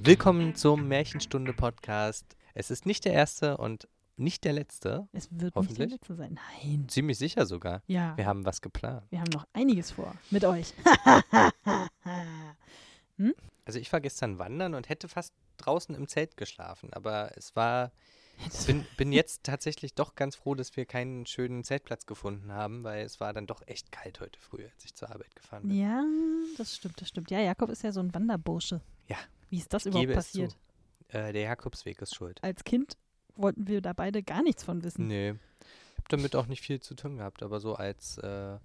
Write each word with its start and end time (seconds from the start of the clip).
Willkommen 0.00 0.54
zum 0.54 0.86
Märchenstunde-Podcast. 0.86 2.36
Es 2.54 2.70
ist 2.70 2.86
nicht 2.86 3.04
der 3.04 3.14
erste 3.14 3.56
und 3.56 3.88
nicht 4.16 4.44
der 4.44 4.52
letzte. 4.52 5.08
Es 5.12 5.28
wird 5.32 5.56
nicht 5.56 5.76
der 5.76 5.88
letzte 5.88 6.14
sein. 6.14 6.38
Nein. 6.62 6.88
Ziemlich 6.88 7.18
sicher 7.18 7.46
sogar. 7.46 7.82
Ja, 7.88 8.16
Wir 8.16 8.24
haben 8.26 8.46
was 8.46 8.60
geplant. 8.60 9.04
wir 9.10 9.18
haben 9.18 9.30
noch 9.32 9.44
einiges 9.52 9.90
vor 9.90 10.14
mit 10.30 10.44
euch. 10.44 10.72
Also 13.64 13.80
ich 13.80 13.92
war 13.92 14.00
gestern 14.00 14.38
wandern 14.38 14.74
und 14.74 14.88
hätte 14.88 15.08
fast 15.08 15.34
draußen 15.58 15.94
im 15.94 16.06
Zelt 16.08 16.36
geschlafen, 16.38 16.90
aber 16.94 17.32
es 17.36 17.54
war, 17.56 17.90
bin, 18.66 18.86
bin 18.96 19.12
jetzt 19.12 19.42
tatsächlich 19.42 19.94
doch 19.94 20.14
ganz 20.14 20.36
froh, 20.36 20.54
dass 20.54 20.74
wir 20.76 20.86
keinen 20.86 21.26
schönen 21.26 21.64
Zeltplatz 21.64 22.06
gefunden 22.06 22.52
haben, 22.52 22.84
weil 22.84 23.04
es 23.04 23.18
war 23.20 23.34
dann 23.34 23.46
doch 23.46 23.60
echt 23.66 23.92
kalt 23.92 24.20
heute 24.20 24.38
früh, 24.40 24.64
als 24.72 24.84
ich 24.86 24.94
zur 24.94 25.10
Arbeit 25.10 25.34
gefahren 25.36 25.64
bin. 25.68 25.76
ja, 25.76 26.02
das 26.56 26.76
stimmt, 26.76 26.98
das 27.00 27.08
stimmt. 27.08 27.30
Ja, 27.30 27.40
Jakob 27.40 27.68
ist 27.68 27.82
ja 27.82 27.92
so 27.92 28.00
ein 28.00 28.14
Wanderbursche. 28.14 28.80
Ja. 29.08 29.18
Wie 29.50 29.58
ist 29.58 29.72
das 29.72 29.86
Ich 29.86 29.90
überhaupt 29.90 30.12
passiert? 30.12 30.56
Äh, 31.08 31.32
der 31.32 31.42
Jakobsweg 31.42 32.00
ist 32.02 32.14
schuld. 32.14 32.38
Als 32.42 32.64
Kind 32.64 32.96
wollten 33.34 33.66
wir 33.66 33.80
da 33.80 33.92
beide 33.92 34.22
gar 34.22 34.42
nichts 34.42 34.62
von 34.64 34.82
wissen. 34.84 35.06
Nee, 35.06 35.30
ich 35.30 35.98
habe 35.98 36.08
damit 36.08 36.36
auch 36.36 36.46
nicht 36.46 36.60
viel 36.62 36.80
zu 36.80 36.94
tun 36.94 37.16
gehabt, 37.16 37.42
aber 37.42 37.60
so 37.60 37.74
als 37.74 38.18
äh, 38.18 38.58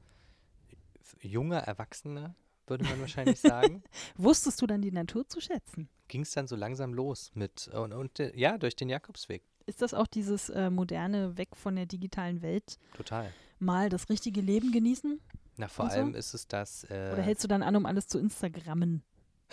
junger 1.21 1.59
Erwachsener, 1.59 2.35
würde 2.67 2.83
man 2.85 2.99
wahrscheinlich 3.01 3.39
sagen, 3.41 3.83
Wusstest 4.15 4.61
du 4.61 4.67
dann 4.67 4.81
die 4.81 4.91
Natur 4.91 5.27
zu 5.27 5.39
schätzen? 5.41 5.89
ging 6.09 6.21
es 6.21 6.31
dann 6.31 6.47
so 6.47 6.55
langsam 6.55 6.93
los 6.93 7.31
mit, 7.33 7.67
und, 7.69 7.91
und 7.93 8.19
äh, 8.19 8.31
ja, 8.37 8.57
durch 8.57 8.75
den 8.75 8.87
Jakobsweg, 8.89 9.41
Ist 9.65 9.81
das 9.81 9.93
auch 9.93 10.05
dieses 10.07 10.49
äh, 10.49 10.69
moderne 10.69 11.37
Weg 11.37 11.55
von 11.55 11.75
der 11.75 11.85
digitalen 11.85 12.41
Welt? 12.41 12.77
total. 12.95 13.31
Mal 13.59 13.89
das 13.89 14.09
richtige 14.09 14.41
Leben 14.41 14.71
genießen? 14.71 15.19
Na, 15.57 15.67
vor 15.67 15.85
Und 15.85 15.91
so? 15.91 15.97
allem 15.97 16.15
ist 16.15 16.33
es 16.33 16.47
das. 16.47 16.83
Äh, 16.85 17.11
Oder 17.13 17.21
hältst 17.21 17.43
du 17.43 17.47
dann 17.47 17.63
an, 17.63 17.75
um 17.75 17.85
alles 17.85 18.07
zu 18.07 18.19
Instagrammen? 18.19 19.03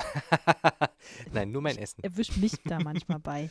Nein, 1.32 1.50
nur 1.50 1.62
mein 1.62 1.78
Essen. 1.78 2.02
Erwischt 2.02 2.36
mich 2.36 2.52
da 2.64 2.78
manchmal 2.82 3.18
bei. 3.18 3.50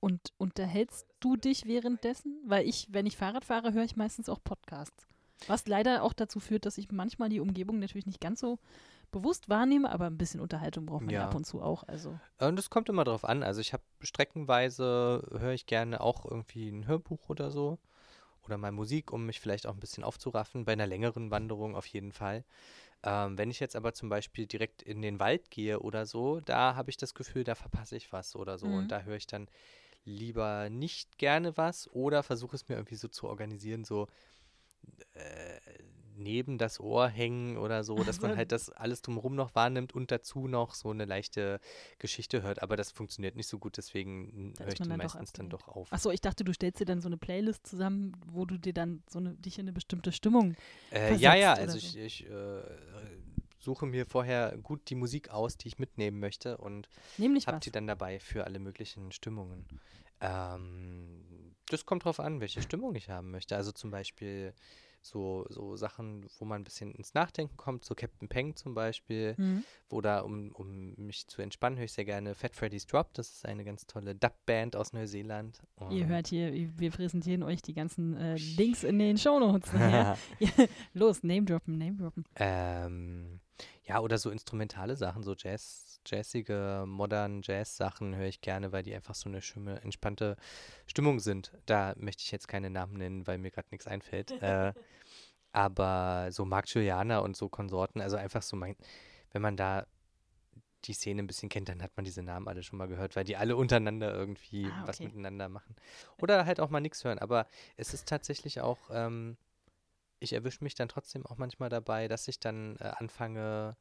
Und 0.00 0.32
unterhältst 0.38 1.06
du 1.20 1.36
dich 1.36 1.66
währenddessen? 1.66 2.40
Weil 2.46 2.68
ich, 2.68 2.88
wenn 2.90 3.06
ich 3.06 3.16
Fahrrad 3.16 3.44
fahre, 3.44 3.72
höre 3.72 3.84
ich 3.84 3.96
meistens 3.96 4.28
auch 4.28 4.42
Podcasts. 4.42 5.06
Was 5.46 5.66
leider 5.66 6.02
auch 6.02 6.12
dazu 6.12 6.40
führt, 6.40 6.66
dass 6.66 6.78
ich 6.78 6.90
manchmal 6.90 7.28
die 7.28 7.40
Umgebung 7.40 7.78
natürlich 7.78 8.06
nicht 8.06 8.20
ganz 8.20 8.40
so 8.40 8.58
bewusst 9.10 9.48
wahrnehme, 9.48 9.90
aber 9.90 10.06
ein 10.06 10.18
bisschen 10.18 10.40
Unterhaltung 10.40 10.86
braucht 10.86 11.02
man 11.02 11.14
ja, 11.14 11.26
ab 11.26 11.34
und 11.34 11.46
zu 11.46 11.62
auch. 11.62 11.84
Also 11.84 12.18
Und 12.38 12.58
es 12.58 12.70
kommt 12.70 12.88
immer 12.88 13.04
drauf 13.04 13.24
an. 13.24 13.42
Also 13.42 13.60
ich 13.60 13.72
habe 13.72 13.82
streckenweise, 14.00 15.26
höre 15.30 15.52
ich 15.52 15.66
gerne 15.66 16.00
auch 16.00 16.24
irgendwie 16.24 16.68
ein 16.68 16.86
Hörbuch 16.86 17.28
oder 17.28 17.50
so. 17.50 17.78
Oder 18.44 18.58
mal 18.58 18.72
Musik, 18.72 19.12
um 19.12 19.26
mich 19.26 19.40
vielleicht 19.40 19.66
auch 19.66 19.74
ein 19.74 19.80
bisschen 19.80 20.04
aufzuraffen. 20.04 20.64
Bei 20.64 20.72
einer 20.72 20.86
längeren 20.86 21.30
Wanderung 21.30 21.76
auf 21.76 21.86
jeden 21.86 22.12
Fall. 22.12 22.44
Ähm, 23.04 23.38
wenn 23.38 23.50
ich 23.50 23.60
jetzt 23.60 23.76
aber 23.76 23.94
zum 23.94 24.08
Beispiel 24.08 24.46
direkt 24.46 24.82
in 24.82 25.02
den 25.02 25.20
Wald 25.20 25.50
gehe 25.50 25.80
oder 25.80 26.04
so, 26.06 26.40
da 26.40 26.74
habe 26.74 26.90
ich 26.90 26.96
das 26.96 27.14
Gefühl, 27.14 27.44
da 27.44 27.54
verpasse 27.54 27.96
ich 27.96 28.12
was 28.12 28.34
oder 28.34 28.58
so. 28.58 28.66
Mhm. 28.66 28.74
Und 28.74 28.88
da 28.88 29.02
höre 29.02 29.16
ich 29.16 29.26
dann 29.26 29.48
lieber 30.04 30.68
nicht 30.70 31.18
gerne 31.18 31.56
was 31.56 31.88
oder 31.92 32.22
versuche 32.22 32.56
es 32.56 32.68
mir 32.68 32.76
irgendwie 32.76 32.96
so 32.96 33.08
zu 33.08 33.28
organisieren, 33.28 33.84
so 33.84 34.08
äh, 35.14 35.60
neben 36.18 36.58
das 36.58 36.80
Ohr 36.80 37.08
hängen 37.08 37.56
oder 37.56 37.84
so, 37.84 37.96
dass 38.04 38.20
man 38.20 38.32
So. 38.32 38.36
halt 38.36 38.52
das 38.52 38.70
alles 38.70 39.02
drumherum 39.02 39.34
noch 39.34 39.54
wahrnimmt 39.54 39.94
und 39.94 40.10
dazu 40.10 40.48
noch 40.48 40.74
so 40.74 40.90
eine 40.90 41.04
leichte 41.04 41.60
Geschichte 41.98 42.42
hört. 42.42 42.62
Aber 42.62 42.76
das 42.76 42.90
funktioniert 42.90 43.36
nicht 43.36 43.46
so 43.46 43.58
gut, 43.58 43.76
deswegen 43.76 44.52
Da 44.54 44.64
höre 44.64 44.72
ich 44.72 44.78
man 44.80 44.88
die 44.88 44.90
dann 44.90 44.98
doch 45.00 45.04
meistens 45.14 45.32
dann 45.32 45.46
abgelenkt. 45.46 45.52
doch 45.52 45.68
auf. 45.68 45.92
Achso, 45.92 46.10
ich 46.10 46.20
dachte, 46.20 46.44
du 46.44 46.52
stellst 46.52 46.80
dir 46.80 46.84
dann 46.86 47.00
so 47.00 47.08
eine 47.08 47.16
Playlist 47.16 47.66
zusammen, 47.66 48.12
wo 48.26 48.44
du 48.44 48.58
dir 48.58 48.72
dann 48.72 49.02
so 49.08 49.18
eine, 49.18 49.34
dich 49.34 49.58
in 49.58 49.64
eine 49.64 49.72
bestimmte 49.72 50.12
Stimmung. 50.12 50.54
Äh, 50.92 51.14
ja, 51.16 51.34
ja, 51.34 51.52
also 51.54 51.76
oder 51.76 51.78
ich, 51.78 51.92
so. 51.92 51.98
ich 51.98 52.26
äh, 52.30 52.62
suche 53.58 53.86
mir 53.86 54.06
vorher 54.06 54.56
gut 54.62 54.88
die 54.90 54.94
Musik 54.94 55.30
aus, 55.30 55.56
die 55.56 55.68
ich 55.68 55.78
mitnehmen 55.78 56.20
möchte 56.20 56.58
und 56.58 56.88
habe 57.46 57.60
die 57.60 57.70
dann 57.70 57.86
dabei 57.86 58.20
für 58.20 58.44
alle 58.44 58.58
möglichen 58.58 59.12
Stimmungen. 59.12 59.66
Ähm, 60.20 61.24
das 61.66 61.84
kommt 61.84 62.04
drauf 62.04 62.20
an, 62.20 62.40
welche 62.40 62.62
Stimmung 62.62 62.94
ich 62.94 63.10
haben 63.10 63.30
möchte. 63.30 63.56
Also 63.56 63.72
zum 63.72 63.90
Beispiel 63.90 64.54
so, 65.00 65.46
so 65.48 65.76
Sachen, 65.76 66.26
wo 66.38 66.44
man 66.44 66.60
ein 66.60 66.64
bisschen 66.64 66.92
ins 66.94 67.14
Nachdenken 67.14 67.56
kommt, 67.56 67.84
so 67.84 67.94
Captain 67.94 68.28
Peng 68.28 68.56
zum 68.56 68.74
Beispiel. 68.74 69.34
Hm. 69.36 69.64
Oder 69.90 70.24
um, 70.24 70.50
um 70.52 70.94
mich 70.96 71.26
zu 71.28 71.40
entspannen, 71.40 71.78
höre 71.78 71.84
ich 71.86 71.92
sehr 71.92 72.04
gerne 72.04 72.34
Fat 72.34 72.54
Freddy's 72.54 72.86
Drop. 72.86 73.14
Das 73.14 73.28
ist 73.30 73.46
eine 73.46 73.64
ganz 73.64 73.86
tolle 73.86 74.14
Dub-Band 74.14 74.76
aus 74.76 74.92
Neuseeland. 74.92 75.62
Ihr 75.90 76.04
Und- 76.04 76.06
hört 76.08 76.26
hier, 76.26 76.52
wir 76.52 76.90
präsentieren 76.90 77.42
euch 77.42 77.62
die 77.62 77.74
ganzen 77.74 78.16
äh, 78.16 78.36
Links 78.36 78.84
in 78.84 78.98
den 78.98 79.16
Shownotes. 79.16 79.70
Los, 80.94 81.22
Name 81.22 81.44
droppen, 81.44 81.78
Name 81.78 81.96
droppen. 81.96 82.24
ähm, 82.36 83.40
ja, 83.84 84.00
oder 84.00 84.18
so 84.18 84.30
instrumentale 84.30 84.96
Sachen, 84.96 85.22
so 85.22 85.34
Jazz, 85.34 85.87
jazzige, 86.06 86.84
modern 86.86 87.42
Jazz-Sachen 87.42 88.16
höre 88.16 88.26
ich 88.26 88.40
gerne, 88.40 88.72
weil 88.72 88.82
die 88.82 88.94
einfach 88.94 89.14
so 89.14 89.28
eine 89.28 89.42
schöne, 89.42 89.80
entspannte 89.82 90.36
Stimmung 90.86 91.20
sind. 91.20 91.52
Da 91.66 91.94
möchte 91.96 92.22
ich 92.22 92.30
jetzt 92.30 92.48
keine 92.48 92.70
Namen 92.70 92.94
nennen, 92.94 93.26
weil 93.26 93.38
mir 93.38 93.50
gerade 93.50 93.68
nichts 93.70 93.86
einfällt. 93.86 94.30
äh, 94.42 94.72
aber 95.52 96.28
so 96.30 96.44
Marc 96.44 96.68
Juliana 96.72 97.18
und 97.18 97.36
so 97.36 97.48
Konsorten, 97.48 98.00
also 98.00 98.16
einfach 98.16 98.42
so 98.42 98.56
mein, 98.56 98.76
wenn 99.32 99.42
man 99.42 99.56
da 99.56 99.86
die 100.84 100.92
Szene 100.92 101.22
ein 101.22 101.26
bisschen 101.26 101.48
kennt, 101.48 101.68
dann 101.68 101.82
hat 101.82 101.96
man 101.96 102.04
diese 102.04 102.22
Namen 102.22 102.46
alle 102.48 102.62
schon 102.62 102.78
mal 102.78 102.86
gehört, 102.86 103.16
weil 103.16 103.24
die 103.24 103.36
alle 103.36 103.56
untereinander 103.56 104.14
irgendwie 104.14 104.66
Ah, 104.66 104.86
was 104.86 105.00
okay. 105.00 105.06
miteinander 105.08 105.48
machen. 105.48 105.74
Oder 106.18 106.46
halt 106.46 106.60
auch 106.60 106.70
mal 106.70 106.80
nichts 106.80 107.02
hören. 107.04 107.18
Aber 107.18 107.46
es 107.76 107.94
ist 107.94 108.08
tatsächlich 108.08 108.60
auch, 108.60 108.78
ähm, 108.92 109.36
ich 110.20 110.32
erwische 110.32 110.62
mich 110.62 110.74
dann 110.74 110.88
trotzdem 110.88 111.26
auch 111.26 111.36
manchmal 111.36 111.68
dabei, 111.68 112.06
dass 112.06 112.28
ich 112.28 112.38
dann 112.38 112.76
äh, 112.76 112.92
anfange 112.96 113.76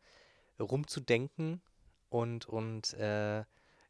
rumzudenken 0.59 1.61
und, 2.09 2.45
und 2.47 2.93
äh, 2.93 3.43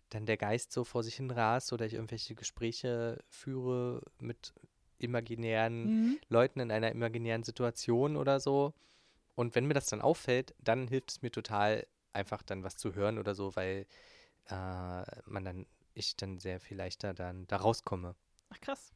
dann 0.10 0.26
der 0.26 0.38
Geist 0.38 0.72
so 0.72 0.84
vor 0.84 1.04
sich 1.04 1.16
hin 1.16 1.32
rast 1.32 1.74
oder 1.74 1.86
ich 1.86 1.94
irgendwelche 1.94 2.36
Gespräche 2.36 3.24
führe 3.30 4.02
mit 4.20 4.54
imaginären 5.00 5.92
Mhm. 5.92 6.20
Leuten 6.30 6.60
in 6.60 6.72
einer 6.72 6.92
imaginären 6.92 7.44
Situation 7.44 8.18
oder 8.18 8.40
so. 8.40 8.74
Und 9.36 9.56
wenn 9.56 9.66
mir 9.66 9.74
das 9.76 9.88
dann 9.88 10.02
auffällt, 10.02 10.56
dann 10.60 10.88
hilft 10.88 11.12
es 11.12 11.22
mir 11.22 11.32
total, 11.32 11.86
einfach 12.14 12.42
dann 12.42 12.64
was 12.64 12.78
zu 12.78 12.96
hören 12.96 13.20
oder 13.20 13.36
so, 13.36 13.56
weil 13.56 13.86
äh, 14.50 15.04
man 15.26 15.46
dann, 15.46 15.68
ich 15.94 16.16
dann 16.16 16.40
sehr 16.40 16.60
viel 16.60 16.78
leichter 16.78 17.14
dann 17.14 17.46
da 17.48 17.58
rauskomme. 17.58 18.16
Ach 18.50 18.60
krass. 18.60 18.92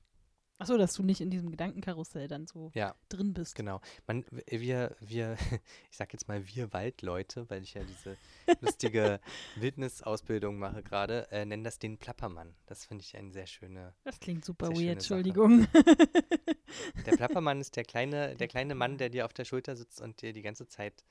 Achso, 0.61 0.77
dass 0.77 0.93
du 0.93 1.03
nicht 1.03 1.21
in 1.21 1.29
diesem 1.31 1.49
Gedankenkarussell 1.51 2.27
dann 2.27 2.45
so 2.47 2.71
Ja. 2.75 2.95
drin 3.09 3.33
bist. 3.33 3.55
Genau. 3.55 3.81
Man, 4.07 4.23
wir, 4.47 4.95
wir, 4.99 5.35
ich 5.91 5.97
sag 5.97 6.13
jetzt 6.13 6.27
mal 6.27 6.45
wir 6.47 6.71
Waldleute, 6.71 7.49
weil 7.49 7.63
ich 7.63 7.73
ja 7.73 7.83
diese 7.83 8.15
lustige 8.61 9.19
Wildnisausbildung 9.55 10.57
mache 10.59 10.83
gerade, 10.83 11.31
äh, 11.31 11.45
nennen 11.45 11.63
das 11.63 11.79
den 11.79 11.97
Plappermann. 11.97 12.53
Das 12.67 12.85
finde 12.85 13.03
ich 13.03 13.17
eine 13.17 13.31
sehr 13.31 13.47
schöne. 13.47 13.93
Das 14.03 14.19
klingt 14.19 14.45
super 14.45 14.69
weird. 14.69 14.93
Entschuldigung. 14.97 15.67
Der 17.05 17.11
Plappermann 17.17 17.59
ist 17.59 17.75
der 17.75 17.83
kleine, 17.83 18.35
der 18.37 18.47
kleine 18.47 18.75
Mann, 18.75 18.97
der 18.97 19.09
dir 19.09 19.25
auf 19.25 19.33
der 19.33 19.43
Schulter 19.45 19.75
sitzt 19.75 19.99
und 19.99 20.21
dir 20.21 20.31
die 20.31 20.41
ganze 20.41 20.67
Zeit 20.67 21.03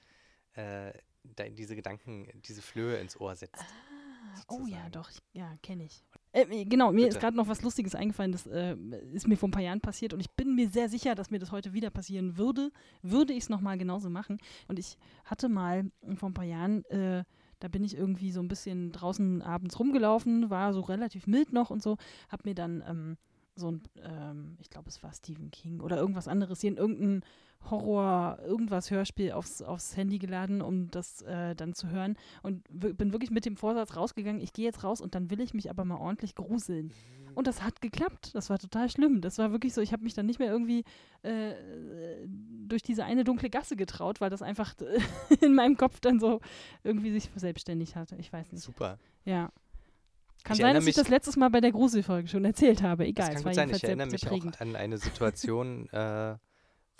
äh, 0.54 0.92
diese 1.50 1.76
Gedanken, 1.76 2.28
diese 2.46 2.62
Flöhe 2.62 2.96
ins 2.98 3.18
Ohr 3.20 3.36
setzt. 3.36 3.62
oh 4.48 4.64
ja, 4.66 4.88
doch, 4.90 5.10
ich- 5.10 5.20
ja, 5.32 5.54
kenne 5.62 5.84
ich. 5.84 6.02
Äh, 6.32 6.64
genau, 6.64 6.92
mir 6.92 7.08
ist 7.08 7.14
Bitte. 7.14 7.20
gerade 7.20 7.36
noch 7.36 7.48
was 7.48 7.62
Lustiges 7.62 7.94
eingefallen, 7.94 8.32
das 8.32 8.46
äh, 8.46 8.76
ist 9.12 9.26
mir 9.26 9.36
vor 9.36 9.48
ein 9.48 9.52
paar 9.52 9.62
Jahren 9.62 9.80
passiert 9.80 10.12
und 10.12 10.20
ich 10.20 10.30
bin 10.30 10.54
mir 10.54 10.68
sehr 10.68 10.88
sicher, 10.88 11.14
dass 11.14 11.30
mir 11.30 11.40
das 11.40 11.50
heute 11.50 11.72
wieder 11.72 11.90
passieren 11.90 12.36
würde, 12.36 12.70
würde 13.02 13.32
ich 13.32 13.44
es 13.44 13.48
nochmal 13.48 13.78
genauso 13.78 14.10
machen. 14.10 14.38
Und 14.68 14.78
ich 14.78 14.96
hatte 15.24 15.48
mal 15.48 15.90
vor 16.14 16.30
ein 16.30 16.34
paar 16.34 16.44
Jahren, 16.44 16.84
äh, 16.86 17.24
da 17.58 17.68
bin 17.68 17.84
ich 17.84 17.96
irgendwie 17.96 18.30
so 18.30 18.40
ein 18.40 18.48
bisschen 18.48 18.92
draußen 18.92 19.42
abends 19.42 19.78
rumgelaufen, 19.78 20.50
war 20.50 20.72
so 20.72 20.80
relativ 20.80 21.26
mild 21.26 21.52
noch 21.52 21.70
und 21.70 21.82
so, 21.82 21.96
hab 22.28 22.44
mir 22.44 22.54
dann 22.54 22.82
ähm, 22.86 23.16
so 23.60 23.70
ein, 23.70 23.82
ähm, 24.02 24.56
ich 24.60 24.70
glaube, 24.70 24.88
es 24.88 25.02
war 25.02 25.12
Stephen 25.12 25.50
King 25.50 25.80
oder 25.80 25.96
irgendwas 25.96 26.28
anderes, 26.28 26.60
hier 26.60 26.70
in 26.70 26.76
irgendein 26.76 27.22
Horror, 27.68 28.38
irgendwas 28.42 28.90
Hörspiel 28.90 29.32
aufs, 29.32 29.60
aufs 29.60 29.96
Handy 29.96 30.18
geladen, 30.18 30.62
um 30.62 30.90
das 30.90 31.22
äh, 31.22 31.54
dann 31.54 31.74
zu 31.74 31.88
hören. 31.90 32.16
Und 32.42 32.64
bin 32.70 33.12
wirklich 33.12 33.30
mit 33.30 33.44
dem 33.44 33.56
Vorsatz 33.56 33.96
rausgegangen, 33.96 34.40
ich 34.40 34.52
gehe 34.52 34.64
jetzt 34.64 34.82
raus 34.82 35.00
und 35.00 35.14
dann 35.14 35.30
will 35.30 35.40
ich 35.40 35.52
mich 35.52 35.68
aber 35.70 35.84
mal 35.84 35.98
ordentlich 35.98 36.34
gruseln. 36.34 36.90
Und 37.34 37.46
das 37.46 37.62
hat 37.62 37.80
geklappt. 37.80 38.34
Das 38.34 38.50
war 38.50 38.58
total 38.58 38.90
schlimm. 38.90 39.20
Das 39.20 39.38
war 39.38 39.52
wirklich 39.52 39.74
so, 39.74 39.80
ich 39.80 39.92
habe 39.92 40.02
mich 40.02 40.14
dann 40.14 40.26
nicht 40.26 40.38
mehr 40.38 40.50
irgendwie 40.50 40.84
äh, 41.22 41.54
durch 42.66 42.82
diese 42.82 43.04
eine 43.04 43.24
dunkle 43.24 43.50
Gasse 43.50 43.76
getraut, 43.76 44.20
weil 44.20 44.30
das 44.30 44.42
einfach 44.42 44.74
in 45.40 45.54
meinem 45.54 45.76
Kopf 45.76 46.00
dann 46.00 46.18
so 46.18 46.40
irgendwie 46.82 47.12
sich 47.12 47.30
verselbstständigt 47.30 47.94
hatte. 47.94 48.16
Ich 48.16 48.32
weiß 48.32 48.52
nicht. 48.52 48.62
Super. 48.62 48.98
Ja. 49.24 49.50
Kann 50.44 50.56
Ich 50.56 50.62
sein, 50.62 50.74
dass 50.74 50.86
ich 50.86 50.94
das 50.94 51.08
letztes 51.08 51.36
Mal 51.36 51.50
bei 51.50 51.60
der 51.60 51.72
Gruselfolge 51.72 52.28
schon 52.28 52.44
erzählt 52.44 52.82
habe. 52.82 53.04
Egal, 53.06 53.26
das 53.26 53.34
kann 53.36 53.44
gut 53.44 53.54
sein. 53.54 53.70
Ich 53.70 53.84
erinnere 53.84 54.08
mich 54.08 54.22
prägend. 54.24 54.56
auch 54.56 54.60
an 54.60 54.76
eine 54.76 54.98
Situation, 54.98 55.88
äh, 55.92 56.36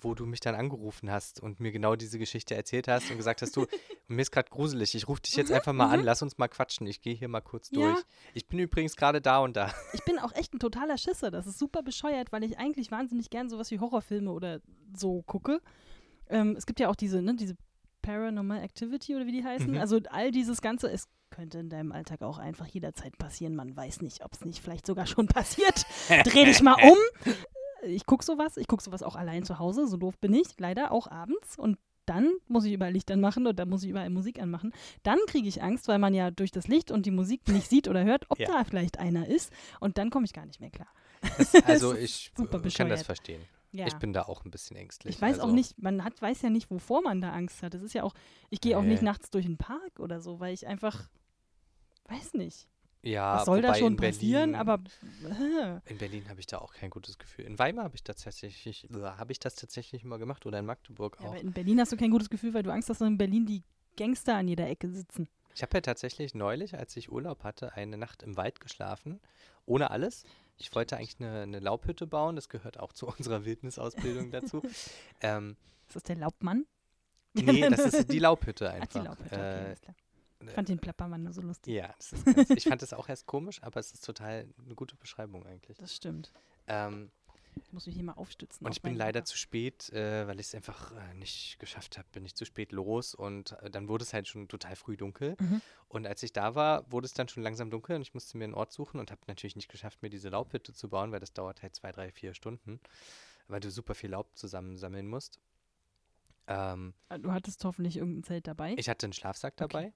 wo 0.03 0.15
du 0.15 0.25
mich 0.25 0.39
dann 0.39 0.55
angerufen 0.55 1.11
hast 1.11 1.39
und 1.41 1.59
mir 1.59 1.71
genau 1.71 1.95
diese 1.95 2.17
Geschichte 2.17 2.55
erzählt 2.55 2.87
hast 2.87 3.11
und 3.11 3.17
gesagt 3.17 3.41
hast, 3.43 3.55
du, 3.55 3.67
mir 4.07 4.21
ist 4.23 4.31
gerade 4.31 4.49
gruselig, 4.49 4.95
ich 4.95 5.07
rufe 5.07 5.21
dich 5.21 5.35
jetzt 5.35 5.51
einfach 5.51 5.73
mal 5.73 5.89
an, 5.91 6.03
lass 6.03 6.21
uns 6.23 6.39
mal 6.39 6.47
quatschen, 6.47 6.87
ich 6.87 7.01
gehe 7.01 7.13
hier 7.13 7.27
mal 7.27 7.41
kurz 7.41 7.71
Mhm, 7.71 7.79
Ja. 7.79 7.91
durch. 7.93 8.03
Ich 8.33 8.47
bin 8.47 8.57
übrigens 8.59 8.95
gerade 8.95 9.21
da 9.21 9.39
und 9.39 9.55
da. 9.55 9.71
Ich 9.93 10.03
bin 10.03 10.17
auch 10.17 10.33
echt 10.33 10.53
ein 10.55 10.59
totaler 10.59 10.97
Schisser. 10.97 11.29
Das 11.29 11.45
ist 11.45 11.59
super 11.59 11.83
bescheuert, 11.83 12.31
weil 12.31 12.43
ich 12.43 12.57
eigentlich 12.57 12.89
wahnsinnig 12.89 13.29
gern 13.29 13.47
sowas 13.49 13.69
wie 13.69 13.79
Horrorfilme 13.79 14.31
oder 14.31 14.59
so 14.97 15.21
gucke. 15.21 15.61
Ähm, 16.29 16.55
es 16.57 16.65
gibt 16.65 16.79
ja 16.79 16.89
auch 16.89 16.95
diese, 16.95 17.21
ne, 17.21 17.35
diese 17.35 17.55
Paranormal 18.01 18.63
Activity 18.63 19.15
oder 19.15 19.27
wie 19.27 19.31
die 19.33 19.43
heißen. 19.43 19.69
Mhm. 19.69 19.77
Also 19.77 19.99
all 20.09 20.31
dieses 20.31 20.61
Ganze, 20.61 20.89
es 20.91 21.07
könnte 21.31 21.57
in 21.59 21.69
deinem 21.69 21.91
Alltag 21.91 22.21
auch 22.21 22.37
einfach 22.37 22.67
jederzeit 22.67 23.17
passieren. 23.17 23.55
Man 23.55 23.75
weiß 23.75 24.01
nicht, 24.01 24.23
ob 24.23 24.33
es 24.33 24.45
nicht 24.45 24.61
vielleicht 24.61 24.85
sogar 24.85 25.07
schon 25.07 25.27
passiert. 25.27 25.85
Dreh 26.25 26.45
dich 26.45 26.61
mal 26.61 26.75
um. 26.83 26.97
Ich 27.83 28.05
gucke 28.05 28.23
sowas, 28.23 28.57
ich 28.57 28.67
gucke 28.67 28.83
sowas 28.83 29.01
auch 29.01 29.15
allein 29.15 29.43
zu 29.43 29.57
Hause, 29.57 29.87
so 29.87 29.97
doof 29.97 30.17
bin 30.19 30.33
ich, 30.33 30.47
leider 30.59 30.91
auch 30.91 31.07
abends. 31.09 31.57
Und 31.57 31.79
dann 32.05 32.31
muss 32.47 32.65
ich 32.65 32.73
überall 32.73 32.91
Licht 32.91 33.09
anmachen 33.09 33.47
und 33.47 33.57
dann 33.57 33.69
muss 33.69 33.83
ich 33.83 33.89
überall 33.89 34.09
Musik 34.09 34.39
anmachen. 34.39 34.73
Dann 35.03 35.17
kriege 35.27 35.47
ich 35.47 35.63
Angst, 35.63 35.87
weil 35.87 35.97
man 35.97 36.13
ja 36.13 36.29
durch 36.29 36.51
das 36.51 36.67
Licht 36.67 36.91
und 36.91 37.05
die 37.05 37.11
Musik 37.11 37.47
nicht 37.47 37.69
sieht 37.69 37.87
oder 37.87 38.03
hört, 38.03 38.25
ob 38.29 38.39
Ja. 38.39 38.47
da 38.47 38.63
vielleicht 38.63 38.99
einer 38.99 39.27
ist. 39.27 39.51
Und 39.79 39.97
dann 39.97 40.09
komme 40.11 40.25
ich 40.25 40.33
gar 40.33 40.45
nicht 40.45 40.59
mehr 40.59 40.69
klar. 40.71 40.89
Das, 41.37 41.53
also 41.65 41.91
ist 41.93 42.31
ich 42.37 42.43
äh, 42.53 42.69
kann 42.71 42.89
das 42.89 43.03
verstehen. 43.03 43.41
Ja. 43.71 43.87
Ich 43.87 43.95
bin 43.95 44.11
da 44.11 44.23
auch 44.23 44.43
ein 44.43 44.51
bisschen 44.51 44.75
ängstlich. 44.75 45.15
Ich 45.15 45.21
weiß 45.21 45.39
auch 45.39 45.43
also, 45.43 45.55
nicht, 45.55 45.81
man 45.81 46.03
hat, 46.03 46.21
weiß 46.21 46.41
ja 46.41 46.49
nicht, 46.49 46.69
wovor 46.69 47.01
man 47.01 47.21
da 47.21 47.31
Angst 47.31 47.63
hat. 47.63 47.73
Das 47.73 47.81
ist 47.81 47.93
ja 47.93 48.03
auch, 48.03 48.13
ich 48.49 48.59
gehe 48.59 48.77
auch 48.77 48.81
Nee. 48.81 48.89
nicht 48.89 49.01
nachts 49.03 49.29
durch 49.29 49.45
den 49.45 49.57
Park 49.57 49.99
oder 49.99 50.19
so, 50.19 50.39
weil 50.41 50.53
ich 50.53 50.67
einfach, 50.67 51.09
weiß 52.05 52.33
nicht. 52.35 52.67
Ja, 53.03 53.37
Was 53.37 53.45
soll 53.45 53.61
da 53.63 53.73
schon 53.73 53.95
passieren? 53.95 54.51
Berlin, 54.51 54.55
Aber 54.55 54.83
äh, 55.39 55.79
In 55.91 55.97
Berlin 55.97 56.29
habe 56.29 56.39
ich 56.39 56.45
da 56.45 56.59
auch 56.59 56.73
kein 56.73 56.91
gutes 56.91 57.17
Gefühl. 57.17 57.45
In 57.45 57.57
Weimar 57.57 57.85
habe 57.85 57.95
ich 57.95 58.03
das 58.03 58.17
tatsächlich, 58.17 58.87
habe 58.93 59.31
ich 59.31 59.39
das 59.39 59.55
tatsächlich 59.55 60.03
immer 60.03 60.19
gemacht 60.19 60.45
oder 60.45 60.59
in 60.59 60.65
Magdeburg 60.65 61.17
ja, 61.19 61.25
auch. 61.25 61.31
aber 61.31 61.41
in 61.41 61.51
Berlin 61.51 61.79
hast 61.79 61.91
du 61.91 61.97
kein 61.97 62.11
gutes 62.11 62.29
Gefühl, 62.29 62.53
weil 62.53 62.61
du 62.61 62.71
Angst 62.71 62.89
hast, 62.89 63.01
dass 63.01 63.07
in 63.07 63.17
Berlin 63.17 63.47
die 63.47 63.63
Gangster 63.97 64.35
an 64.35 64.47
jeder 64.47 64.67
Ecke 64.69 64.87
sitzen. 64.89 65.27
Ich 65.55 65.63
habe 65.63 65.75
ja 65.77 65.81
tatsächlich 65.81 66.35
neulich, 66.35 66.77
als 66.77 66.95
ich 66.95 67.11
Urlaub 67.11 67.43
hatte, 67.43 67.73
eine 67.73 67.97
Nacht 67.97 68.21
im 68.23 68.37
Wald 68.37 68.59
geschlafen, 68.59 69.19
ohne 69.65 69.89
alles. 69.89 70.23
Ich 70.57 70.73
wollte 70.75 70.95
eigentlich 70.95 71.19
eine, 71.19 71.41
eine 71.41 71.59
Laubhütte 71.59 72.05
bauen, 72.05 72.35
das 72.35 72.49
gehört 72.49 72.79
auch 72.79 72.93
zu 72.93 73.07
unserer 73.17 73.45
Wildnisausbildung 73.45 74.29
dazu. 74.29 74.61
ähm, 75.21 75.57
Ist 75.87 75.95
das 75.95 76.03
der 76.03 76.17
Laubmann? 76.17 76.65
nee, 77.33 77.61
das 77.69 77.79
ist 77.93 78.11
die 78.11 78.19
Laubhütte 78.19 78.69
Ach, 78.69 78.75
einfach. 78.75 78.99
die 79.01 79.07
Laubhütte, 79.07 79.35
okay, 79.35 79.41
Äh, 79.41 79.65
alles 79.65 79.81
klar. 79.81 79.95
Ich 80.47 80.53
fand 80.53 80.69
den 80.69 80.79
Plappermann 80.79 81.23
nur 81.23 81.33
so 81.33 81.41
lustig. 81.41 81.73
ja, 81.73 81.93
ganz, 82.25 82.49
ich 82.51 82.63
fand 82.65 82.81
das 82.81 82.93
auch 82.93 83.07
erst 83.09 83.25
komisch, 83.25 83.61
aber 83.63 83.79
es 83.79 83.91
ist 83.91 84.05
total 84.05 84.47
eine 84.65 84.75
gute 84.75 84.95
Beschreibung 84.95 85.45
eigentlich. 85.45 85.77
Das 85.77 85.95
stimmt. 85.95 86.31
Ähm, 86.67 87.11
Ich 87.61 87.73
muss 87.73 87.85
mich 87.85 87.95
hier 87.95 88.03
mal 88.05 88.13
aufstützen. 88.13 88.65
Und 88.65 88.71
ich 88.71 88.81
bin 88.81 88.95
leider 88.95 89.19
Papa. 89.19 89.25
zu 89.25 89.37
spät, 89.37 89.89
äh, 89.89 90.25
weil 90.25 90.39
ich 90.39 90.47
es 90.47 90.55
einfach 90.55 90.93
äh, 90.93 91.13
nicht 91.15 91.59
geschafft 91.59 91.97
habe, 91.97 92.07
bin 92.13 92.25
ich 92.25 92.33
zu 92.35 92.45
spät 92.45 92.71
los 92.71 93.13
und 93.13 93.51
äh, 93.61 93.69
dann 93.69 93.87
wurde 93.89 94.03
es 94.03 94.13
halt 94.13 94.27
schon 94.27 94.47
total 94.47 94.75
früh 94.77 94.95
dunkel. 94.95 95.35
Mhm. 95.39 95.61
Und 95.89 96.07
als 96.07 96.23
ich 96.23 96.31
da 96.31 96.55
war, 96.55 96.89
wurde 96.91 97.05
es 97.05 97.13
dann 97.13 97.27
schon 97.27 97.43
langsam 97.43 97.69
dunkel 97.69 97.97
und 97.97 98.01
ich 98.03 98.13
musste 98.13 98.37
mir 98.37 98.45
einen 98.45 98.53
Ort 98.53 98.71
suchen 98.71 98.99
und 99.01 99.11
habe 99.11 99.21
natürlich 99.27 99.55
nicht 99.57 99.69
geschafft, 99.69 100.01
mir 100.01 100.09
diese 100.09 100.29
Laubhütte 100.29 100.73
zu 100.73 100.87
bauen, 100.89 101.11
weil 101.11 101.19
das 101.19 101.33
dauert 101.33 101.61
halt 101.61 101.75
zwei, 101.75 101.91
drei, 101.91 102.11
vier 102.11 102.33
Stunden, 102.33 102.79
weil 103.47 103.59
du 103.59 103.69
super 103.69 103.95
viel 103.95 104.11
Laub 104.11 104.35
zusammensammeln 104.37 105.07
musst. 105.07 105.39
Ähm, 106.47 106.93
Ah, 107.09 107.17
Du 107.17 107.31
hattest 107.31 107.63
hoffentlich 107.65 107.97
irgendein 107.97 108.23
Zelt 108.23 108.47
dabei. 108.47 108.73
ich 108.77 108.89
hatte 108.89 109.05
einen 109.05 109.13
Schlafsack 109.13 109.55
dabei 109.57 109.93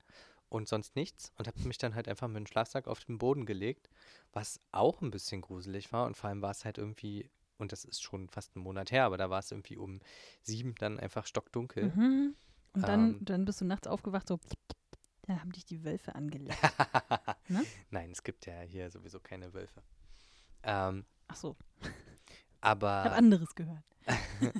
und 0.50 0.68
sonst 0.68 0.96
nichts 0.96 1.34
und 1.38 1.48
habe 1.48 1.60
mich 1.62 1.78
dann 1.78 1.96
halt 1.96 2.08
einfach 2.08 2.28
mit 2.28 2.38
dem 2.38 2.48
Schlafsack 2.48 2.88
auf 2.88 3.04
den 3.06 3.18
Boden 3.18 3.46
gelegt, 3.46 3.90
was 4.32 4.60
auch 4.72 5.02
ein 5.02 5.12
bisschen 5.12 5.42
gruselig 5.42 5.92
war 5.92 6.06
und 6.06 6.16
vor 6.16 6.30
allem 6.30 6.42
war 6.42 6.52
es 6.52 6.66
halt 6.66 6.78
irgendwie, 6.78 7.30
und 7.58 7.72
das 7.72 7.86
ist 7.86 8.02
schon 8.02 8.30
fast 8.30 8.56
einen 8.56 8.64
Monat 8.64 8.92
her, 8.92 9.06
aber 9.06 9.18
da 9.18 9.30
war 9.30 9.40
es 9.40 9.52
irgendwie 9.52 9.78
um 9.78 10.00
sieben 10.42 10.76
dann 10.76 11.00
einfach 11.00 11.26
stockdunkel. 11.26 11.92
Mhm. 11.96 12.36
Und 12.74 12.82
dann, 12.88 13.10
Ähm. 13.16 13.26
dann 13.26 13.46
bist 13.46 13.62
du 13.62 13.66
nachts 13.66 13.88
aufgewacht, 13.88 14.28
so, 14.28 14.40
da 15.24 15.40
haben 15.40 15.52
dich 15.52 15.66
die 15.66 15.84
Wölfe 15.84 16.16
angeleckt. 16.16 16.60
Ne? 17.48 17.64
Nein, 17.92 18.12
es 18.12 18.24
gibt 18.24 18.48
ja 18.48 18.62
hier 18.62 18.90
sowieso 18.90 19.20
keine 19.20 19.54
Wölfe. 19.54 19.84
Ähm, 20.64 21.06
Ach 21.28 21.36
so, 21.36 21.56
ich 21.82 21.90
aber 22.60 23.04
habe 23.04 23.12
anderes 23.12 23.54
gehört. 23.54 23.84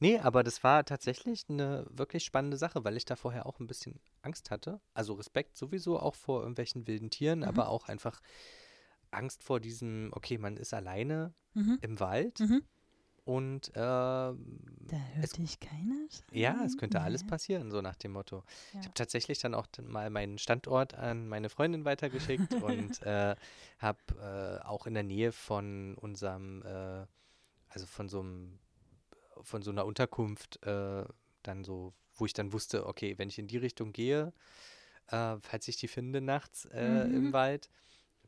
Nee, 0.00 0.18
aber 0.18 0.42
das 0.42 0.64
war 0.64 0.84
tatsächlich 0.84 1.44
eine 1.48 1.86
wirklich 1.90 2.24
spannende 2.24 2.56
Sache, 2.56 2.84
weil 2.84 2.96
ich 2.96 3.04
da 3.04 3.16
vorher 3.16 3.46
auch 3.46 3.60
ein 3.60 3.66
bisschen 3.66 4.00
Angst 4.22 4.50
hatte. 4.50 4.80
Also 4.94 5.12
Respekt 5.14 5.56
sowieso 5.56 5.98
auch 6.00 6.14
vor 6.14 6.40
irgendwelchen 6.40 6.86
wilden 6.86 7.10
Tieren, 7.10 7.40
Mhm. 7.40 7.44
aber 7.44 7.68
auch 7.68 7.86
einfach 7.88 8.20
Angst 9.10 9.42
vor 9.44 9.60
diesem, 9.60 10.10
okay, 10.14 10.38
man 10.38 10.56
ist 10.56 10.72
alleine 10.72 11.34
Mhm. 11.54 11.78
im 11.82 12.00
Wald 12.00 12.40
Mhm. 12.40 12.62
und 13.24 13.68
äh, 13.70 13.72
Da 13.74 14.36
hört 14.36 15.24
Es- 15.24 15.32
dich 15.32 15.60
keiner. 15.60 16.06
ja, 16.32 16.64
es 16.64 16.76
könnte 16.78 17.00
alles 17.00 17.22
Nee. 17.24 17.28
passieren, 17.28 17.70
so 17.70 17.80
nach 17.82 17.96
dem 17.96 18.12
Motto. 18.12 18.42
Ich 18.68 18.74
Ja. 18.76 18.80
habe 18.84 18.94
tatsächlich 18.94 19.38
dann 19.40 19.54
auch 19.54 19.66
mal 19.82 20.08
meinen 20.10 20.38
Standort 20.38 20.94
an 20.94 21.28
meine 21.28 21.48
Freundin 21.50 21.84
weitergeschickt 21.84 22.54
und 22.94 23.02
äh, 23.02 23.36
habe 23.78 24.60
äh, 24.62 24.64
auch 24.64 24.86
in 24.86 24.94
der 24.94 25.02
Nähe 25.02 25.32
von 25.32 25.94
unserem, 25.96 26.62
äh, 26.62 27.06
also 27.68 27.86
von 27.86 28.08
so 28.08 28.20
einem, 28.20 28.58
von 29.42 29.62
so 29.62 29.70
einer 29.70 29.86
Unterkunft 29.86 30.64
äh, 30.64 31.04
dann 31.42 31.64
so, 31.64 31.92
wo 32.16 32.26
ich 32.26 32.32
dann 32.32 32.52
wusste, 32.52 32.86
okay, 32.86 33.16
wenn 33.18 33.28
ich 33.28 33.38
in 33.38 33.46
die 33.46 33.56
Richtung 33.56 33.92
gehe, 33.92 34.32
äh, 35.08 35.36
falls 35.40 35.68
ich 35.68 35.76
die 35.76 35.88
finde 35.88 36.20
nachts 36.20 36.66
äh, 36.66 37.08
Mhm. 37.08 37.14
im 37.14 37.32
Wald, 37.32 37.70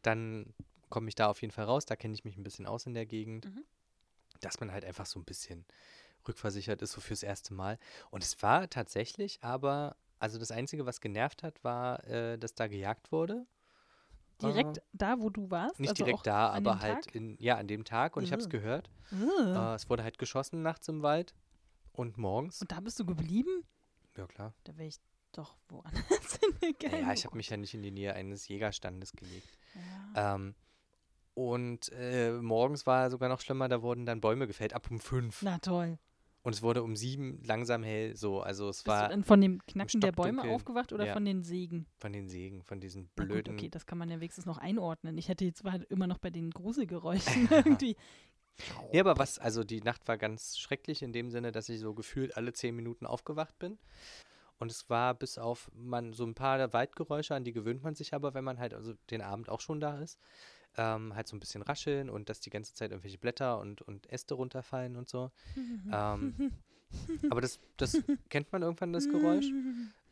dann 0.03 0.55
komme 0.89 1.09
ich 1.09 1.15
da 1.15 1.29
auf 1.29 1.41
jeden 1.43 1.53
Fall 1.53 1.65
raus. 1.67 1.87
Da 1.87 1.97
kenne 1.97 2.15
ich 2.15 2.25
mich 2.25 2.37
ein 2.37 2.43
bisschen 2.43 2.67
aus 2.67 2.87
in 2.87 2.95
der 2.95 3.07
Gegend, 3.07 3.47
Mhm. 3.47 3.65
dass 4.41 4.61
man 4.61 4.73
halt 4.73 4.85
einfach 4.85 5.07
so 5.07 5.19
ein 5.21 5.25
bisschen 5.25 5.65
rückversichert 6.27 6.83
ist, 6.83 6.93
so 6.93 7.01
fürs 7.01 7.23
erste 7.23 7.55
Mal. 7.55 7.79
Und 8.11 8.23
es 8.23 8.43
war 8.43 8.69
tatsächlich 8.71 9.43
aber, 9.43 9.97
also 10.19 10.39
das 10.39 10.51
Einzige, 10.51 10.87
was 10.87 11.01
genervt 11.01 11.43
hat, 11.43 11.63
war, 11.65 12.05
äh, 12.07 12.39
dass 12.39 12.55
da 12.55 12.67
gejagt 12.69 13.13
wurde. 13.13 13.47
Direkt 14.41 14.83
da, 14.93 15.21
wo 15.21 15.31
du 15.31 15.51
warst? 15.51 15.79
Nicht 15.79 15.91
also 15.91 16.05
direkt 16.05 16.27
da, 16.27 16.51
aber 16.51 16.81
halt 16.81 17.05
Tag? 17.05 17.15
in, 17.15 17.37
ja, 17.39 17.57
an 17.57 17.69
dem 17.69 17.85
Tag 17.85 18.17
und 18.17 18.25
ich 18.25 18.33
habe 18.33 18.41
es 18.41 18.47
Ugh. 18.47 18.53
gehört. 18.53 18.91
Ugh. 19.13 19.55
Äh, 19.55 19.75
es 19.75 19.89
wurde 19.89 20.03
halt 20.03 20.19
geschossen 20.19 20.63
nachts 20.63 20.89
im 20.89 21.03
Wald 21.03 21.35
und 21.93 22.19
morgens. 22.19 22.61
Und 22.61 22.73
da 22.73 22.81
bist 22.81 22.99
du 22.99 23.07
geblieben? 23.07 23.65
Ja, 24.17 24.27
klar. 24.27 24.55
Da 24.65 24.77
wäre 24.77 24.89
ich 24.89 24.97
doch 25.33 25.57
woanders 25.69 26.03
hingegangen. 26.61 27.07
Ja, 27.07 27.13
ich 27.13 27.25
habe 27.25 27.37
mich 27.37 27.49
ja 27.51 27.57
nicht 27.57 27.75
in 27.75 27.83
die 27.83 27.91
Nähe 27.91 28.15
eines 28.15 28.49
Jägerstandes 28.49 29.13
gelegt. 29.13 29.49
Ja. 30.15 30.35
Ähm, 30.35 30.55
und 31.35 31.91
äh, 31.93 32.33
morgens 32.33 32.87
war 32.87 33.11
sogar 33.11 33.29
noch 33.29 33.41
schlimmer, 33.41 33.69
da 33.69 33.81
wurden 33.83 34.05
dann 34.05 34.21
Bäume 34.21 34.47
gefällt, 34.47 34.75
ab 34.75 34.91
um 34.91 35.01
fünf. 35.01 35.43
Na 35.43 35.59
toll. 35.59 35.99
Und 36.45 36.55
es 36.55 36.63
wurde 36.63 36.83
um 36.83 36.97
sieben 36.97 37.41
langsam 37.45 37.85
hell, 37.85 38.17
so. 38.17 38.41
Also 38.41 38.69
es 38.69 38.79
Bist 38.79 38.87
du 38.89 38.91
war 38.91 39.09
dann 39.09 39.23
von 39.23 39.41
dem 39.41 39.65
Knacken 39.65 40.01
der 40.01 40.11
Bäume 40.11 40.43
aufgewacht 40.51 40.93
oder 40.93 41.07
Ja. 41.07 41.13
von 41.13 41.25
den 41.25 41.45
Sägen? 41.45 41.87
von 41.99 42.13
den 42.13 42.29
Sägen, 42.29 42.63
von 42.65 42.81
diesen 42.81 43.05
gut, 43.05 43.15
blöden. 43.15 43.55
okay, 43.55 43.69
das 43.69 43.87
kann 43.87 43.97
man 43.99 44.11
ja 44.11 44.17
wenigstens 44.19 44.45
noch 44.47 44.59
einordnen. 44.59 45.17
Ich 45.19 45.29
hätte 45.29 45.45
jetzt 45.45 45.63
war 45.63 45.73
halt 45.73 45.85
immer 45.85 46.09
noch 46.09 46.19
bei 46.19 46.31
den 46.31 46.51
Gruselgeräuschen 46.51 47.49
irgendwie. 47.51 47.97
Ja, 48.93 49.03
aber 49.03 49.19
was, 49.19 49.39
also 49.39 49.63
die 49.65 49.81
Nacht 49.81 50.07
war 50.09 50.19
ganz 50.19 50.59
schrecklich 50.59 51.03
in 51.03 51.13
dem 51.13 51.31
Sinne, 51.31 51.53
dass 51.53 51.69
ich 51.69 51.79
so 51.81 51.95
gefühlt 51.95 52.37
alle 52.37 52.53
zehn 52.53 52.75
Minuten 52.75 53.07
aufgewacht 53.07 53.59
bin. 53.59 53.79
Und 54.59 54.71
es 54.71 54.91
war 54.91 55.15
bis 55.15 55.39
auf 55.39 55.71
man 55.75 56.13
so 56.13 56.25
ein 56.25 56.35
paar 56.35 56.73
Waldgeräusche, 56.73 57.35
an 57.35 57.45
die 57.45 57.53
gewöhnt 57.53 57.83
man 57.83 57.95
sich 57.95 58.15
aber, 58.15 58.35
wenn 58.35 58.45
man 58.45 58.59
halt 58.59 58.75
also 58.75 58.95
den 59.11 59.21
Abend 59.23 59.49
auch 59.49 59.61
schon 59.61 59.81
da 59.81 59.99
ist. 59.99 60.19
Ähm, 60.77 61.15
halt 61.15 61.29
so 61.29 61.37
ein 61.37 61.41
bisschen 61.41 61.61
rascheln 61.63 62.09
und 62.09 62.29
dass 62.31 62.41
die 62.41 62.49
ganze 62.51 62.73
Zeit 62.75 62.91
irgendwelche 62.93 63.19
Blätter 63.19 63.59
und, 63.59 63.83
und 63.83 64.11
Äste 64.11 64.35
runterfallen 64.35 64.97
und 64.97 65.09
so. 65.09 65.31
ähm, 65.93 66.35
aber 67.31 67.41
das, 67.43 67.61
das 67.77 68.03
kennt 68.31 68.51
man 68.53 68.63
irgendwann, 68.63 68.93
das 68.95 69.09
Geräusch. 69.09 69.51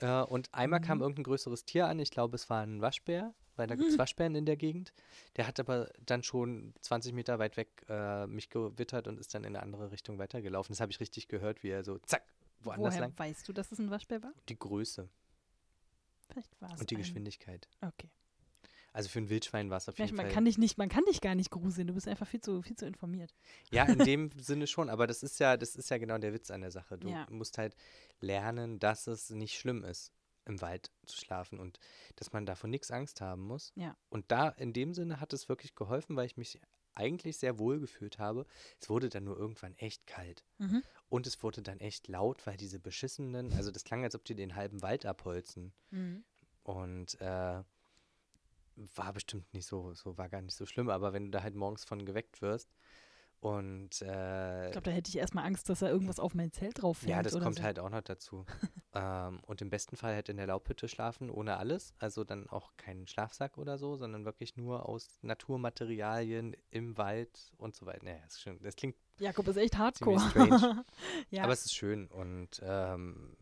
Äh, 0.01 0.23
und 0.23 0.53
einmal 0.53 0.81
kam 0.81 0.99
Mhm. 0.99 1.03
irgendein 1.03 1.25
größeres 1.25 1.65
Tier 1.65 1.87
an, 1.87 1.99
ich 1.99 2.11
glaube, 2.11 2.35
es 2.35 2.51
war 2.51 2.63
ein 2.63 2.81
Waschbär, 2.83 3.33
weil 3.57 3.67
da 3.69 3.75
gibt 3.75 3.89
es 3.91 3.99
Waschbären 3.99 4.35
in 4.35 4.45
der 4.47 4.57
Gegend. 4.57 4.93
Der 5.37 5.47
hat 5.47 5.59
aber 5.61 5.91
dann 6.05 6.23
schon 6.23 6.75
20 6.83 7.13
Meter 7.15 7.39
weit 7.39 7.57
weg 7.57 7.85
äh, 7.89 8.27
mich 8.27 8.51
gewittert 8.51 9.09
und 9.09 9.19
ist 9.19 9.35
dann 9.35 9.45
in 9.45 9.57
eine 9.57 9.63
andere 9.63 9.91
Richtung 9.91 10.19
weitergelaufen. 10.19 10.73
Das 10.73 10.81
habe 10.81 10.93
ich 10.93 11.01
richtig 11.01 11.29
gehört, 11.29 11.63
wie 11.63 11.69
er 11.71 11.85
so 11.85 11.99
zack, 11.99 12.23
woanders 12.61 12.95
Woher 12.95 13.01
lang. 13.01 13.19
weißt 13.19 13.49
du, 13.49 13.53
dass 13.55 13.73
es 13.73 13.79
ein 13.79 13.91
Waschbär 13.91 14.23
war? 14.23 14.33
Die 14.51 14.59
Größe 14.59 15.09
Vielleicht 16.29 16.61
war 16.61 16.73
es 16.75 16.81
und 16.81 16.91
die 16.91 16.97
ein, 16.97 16.99
Geschwindigkeit. 16.99 17.69
Okay. 17.81 18.09
Also 18.93 19.09
für 19.09 19.21
ein 19.21 19.29
Wildschwein 19.29 19.71
war 19.71 19.77
es 19.77 19.89
auf 19.89 19.99
jeden 19.99 20.17
man 20.17 20.27
Fall. 20.27 20.35
kann 20.35 20.45
dich 20.45 20.59
nicht, 20.59 20.77
man 20.79 20.89
kann 20.89 21.05
dich 21.05 21.21
gar 21.21 21.35
nicht 21.35 21.51
gruseln. 21.51 21.87
Du 21.87 21.95
bist 21.95 22.09
einfach 22.09 22.27
viel 22.27 22.41
zu, 22.41 22.61
viel 22.63 22.77
zu 22.77 22.87
informiert. 22.87 23.33
Ja, 23.71 23.85
in 23.85 23.99
dem 24.17 24.31
Sinne 24.39 24.67
schon, 24.67 24.89
aber 24.91 25.07
das 25.07 25.23
ist 25.23 25.39
ja, 25.39 25.57
das 25.57 25.77
ist 25.77 25.91
ja 25.91 25.99
genau 25.99 26.19
der 26.19 26.33
Witz 26.33 26.51
an 26.51 26.61
der 26.63 26.71
Sache. 26.73 26.99
Du 26.99 27.09
Ja. 27.09 27.27
musst 27.31 27.57
halt 27.59 27.77
lernen, 28.21 28.79
dass 28.81 29.07
es 29.07 29.31
nicht 29.31 29.57
schlimm 29.59 29.85
ist, 29.85 30.13
im 30.45 30.61
Wald 30.61 30.91
zu 31.07 31.17
schlafen 31.17 31.59
und 31.61 31.79
dass 32.17 32.33
man 32.33 32.47
davon 32.47 32.71
nichts 32.71 32.91
Angst 32.91 33.21
haben 33.21 33.43
muss. 33.43 33.73
Ja. 33.77 33.97
Und 34.09 34.25
da 34.33 34.49
in 34.49 34.73
dem 34.73 34.93
Sinne 34.95 35.21
hat 35.21 35.33
es 35.33 35.49
wirklich 35.49 35.75
geholfen, 35.75 36.17
weil 36.17 36.27
ich 36.27 36.37
mich 36.37 36.61
eigentlich 36.95 37.39
sehr 37.39 37.61
wohl 37.61 37.79
gefühlt 37.79 38.19
habe. 38.19 38.45
Es 38.81 38.89
wurde 38.91 39.09
dann 39.09 39.23
nur 39.23 39.37
irgendwann 39.39 39.75
echt 39.77 40.09
kalt. 40.09 40.45
Mhm. 40.59 40.83
Und 41.09 41.29
es 41.29 41.41
wurde 41.45 41.63
dann 41.63 41.79
echt 41.79 42.09
laut, 42.09 42.45
weil 42.49 42.57
diese 42.57 42.81
beschissenen, 42.81 43.53
also 43.53 43.71
das 43.71 43.85
klang, 43.85 44.03
als 44.03 44.17
ob 44.17 44.25
die 44.25 44.35
den 44.35 44.57
halben 44.57 44.83
Wald 44.83 45.07
abholzen. 45.07 45.73
Mhm. 45.91 46.25
Und 46.65 47.21
äh, 47.21 47.63
war 48.95 49.13
bestimmt 49.13 49.53
nicht 49.53 49.67
so, 49.67 49.95
so 49.95 50.17
war 50.17 50.29
gar 50.29 50.43
nicht 50.43 50.57
so 50.57 50.67
schlimm, 50.67 50.91
aber 50.91 51.13
wenn 51.13 51.27
du 51.27 51.31
da 51.31 51.43
halt 51.43 51.55
morgens 51.55 51.85
von 51.85 52.05
geweckt 52.05 52.43
wirst 52.43 52.73
und 53.41 54.03
äh, 54.03 54.67
Ich 54.67 54.73
glaube, 54.73 54.85
da 54.85 54.91
hätte 54.91 55.09
ich 55.09 55.17
erstmal 55.17 55.47
Angst, 55.47 55.71
dass 55.71 55.79
da 55.79 55.89
irgendwas 55.89 56.21
auf 56.21 56.35
mein 56.35 56.53
Zelt 56.53 56.83
drauf 56.83 56.99
fällt. 56.99 57.11
ja, 57.11 57.23
das 57.23 57.39
kommt 57.39 57.57
so. 57.57 57.63
halt 57.63 57.79
auch 57.79 57.89
noch 57.89 58.03
dazu. 58.03 58.45
ähm, 58.95 59.41
und 59.47 59.63
im 59.63 59.71
besten 59.71 59.97
Fall 59.97 60.15
halt 60.15 60.29
in 60.29 60.37
der 60.37 60.47
Laubhütte 60.47 60.89
schlafen, 60.89 61.31
ohne 61.31 61.57
alles. 61.57 61.95
Also 61.99 62.23
dann 62.23 62.51
auch 62.51 62.77
keinen 62.77 63.07
Schlafsack 63.07 63.57
oder 63.57 63.79
so, 63.79 63.97
sondern 63.97 64.27
wirklich 64.27 64.57
nur 64.57 64.87
aus 64.87 65.19
Naturmaterialien 65.23 66.55
im 66.71 66.99
Wald 66.99 67.53
und 67.57 67.75
so 67.75 67.87
weiter. 67.87 68.05
Naja, 68.05 68.23
ist 68.27 68.43
schön. 68.43 68.59
Das 68.63 68.77
klingt, 68.77 68.97
Jakob 69.19 69.49
ist 69.49 69.57
echt 69.57 69.79
hardcore. 69.79 70.21
Ja. 71.31 71.45
aber 71.45 71.55
es 71.55 71.65
ist 71.65 71.75
schön. 71.75 72.09
Und 72.09 72.61
ähm, 72.63 73.37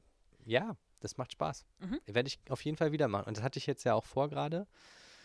ja, 0.44 0.76
das 1.00 1.16
macht 1.16 1.32
Spaß. 1.32 1.66
Mhm. 1.80 2.00
Werde 2.06 2.28
ich 2.28 2.38
auf 2.50 2.64
jeden 2.64 2.76
Fall 2.76 2.92
wieder 2.92 3.08
machen. 3.08 3.26
Und 3.26 3.36
das 3.36 3.42
hatte 3.42 3.58
ich 3.58 3.66
jetzt 3.66 3.82
ja 3.82 3.94
auch 3.94 4.04
vor 4.04 4.28
gerade. 4.28 4.68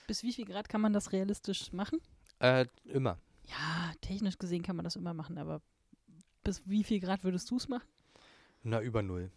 Bis 0.07 0.23
wie 0.23 0.33
viel 0.33 0.45
Grad 0.45 0.69
kann 0.69 0.81
man 0.81 0.93
das 0.93 1.11
realistisch 1.11 1.71
machen? 1.71 1.99
Äh, 2.39 2.65
immer. 2.85 3.17
Ja, 3.47 3.93
technisch 4.01 4.37
gesehen 4.37 4.63
kann 4.63 4.75
man 4.75 4.83
das 4.83 4.95
immer 4.95 5.13
machen, 5.13 5.37
aber 5.37 5.61
bis 6.43 6.61
wie 6.67 6.83
viel 6.83 6.99
Grad 6.99 7.23
würdest 7.23 7.49
du 7.51 7.57
es 7.57 7.67
machen? 7.67 7.87
Na, 8.63 8.81
über 8.81 9.01
null. 9.01 9.31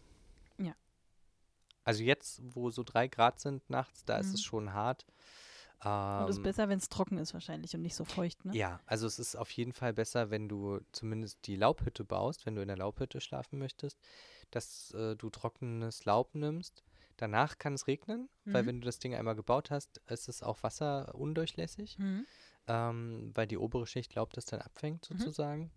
Ja. 0.57 0.73
Also 1.83 2.03
jetzt, 2.03 2.41
wo 2.43 2.69
so 2.69 2.83
drei 2.83 3.07
Grad 3.07 3.39
sind 3.39 3.69
nachts, 3.69 4.03
da 4.05 4.17
ist 4.17 4.29
Mhm. 4.29 4.33
es 4.33 4.41
schon 4.43 4.73
hart. 4.73 5.05
Und 5.83 6.29
ist 6.29 6.37
Ähm, 6.37 6.43
besser, 6.43 6.69
wenn 6.69 6.79
es 6.79 6.89
trocken 6.89 7.17
ist 7.17 7.33
wahrscheinlich 7.33 7.75
und 7.75 7.81
nicht 7.83 7.95
so 7.95 8.03
feucht, 8.03 8.43
ne? 8.45 8.55
Ja, 8.55 8.79
also 8.87 9.05
es 9.05 9.19
ist 9.19 9.35
auf 9.35 9.51
jeden 9.51 9.73
Fall 9.73 9.93
besser, 9.93 10.31
wenn 10.31 10.49
du 10.49 10.79
zumindest 10.91 11.45
die 11.45 11.55
Laubhütte 11.55 12.03
baust, 12.03 12.45
wenn 12.45 12.55
du 12.55 12.61
in 12.61 12.67
der 12.67 12.77
Laubhütte 12.77 13.21
schlafen 13.21 13.59
möchtest, 13.59 13.99
dass 14.51 14.91
äh, 14.95 15.15
du 15.15 15.29
trockenes 15.29 16.03
Laub 16.05 16.33
nimmst. 16.33 16.83
Danach 17.17 17.57
kann 17.57 17.73
es 17.73 17.87
regnen, 17.87 18.29
weil 18.45 18.63
Mhm. 18.63 18.67
wenn 18.67 18.81
du 18.81 18.85
das 18.85 18.99
Ding 18.99 19.13
einmal 19.15 19.35
gebaut 19.35 19.71
hast, 19.71 19.97
ist 20.07 20.29
es 20.29 20.43
auch 20.43 20.61
wasserundurchlässig, 20.63 21.97
Mhm. 21.99 22.25
ähm, 22.67 23.31
weil 23.33 23.47
die 23.47 23.57
obere 23.57 23.87
Schicht 23.87 24.15
Laub 24.15 24.33
das 24.33 24.45
dann 24.45 24.61
abfängt 24.61 25.09
Mhm. 25.09 25.17
sozusagen. 25.17 25.71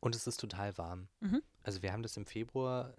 Und 0.00 0.14
es 0.14 0.26
ist 0.26 0.38
total 0.40 0.76
warm. 0.78 1.08
Mhm. 1.20 1.42
Also 1.62 1.82
wir 1.82 1.92
haben 1.92 2.02
das 2.04 2.16
im 2.16 2.26
Februar 2.26 2.94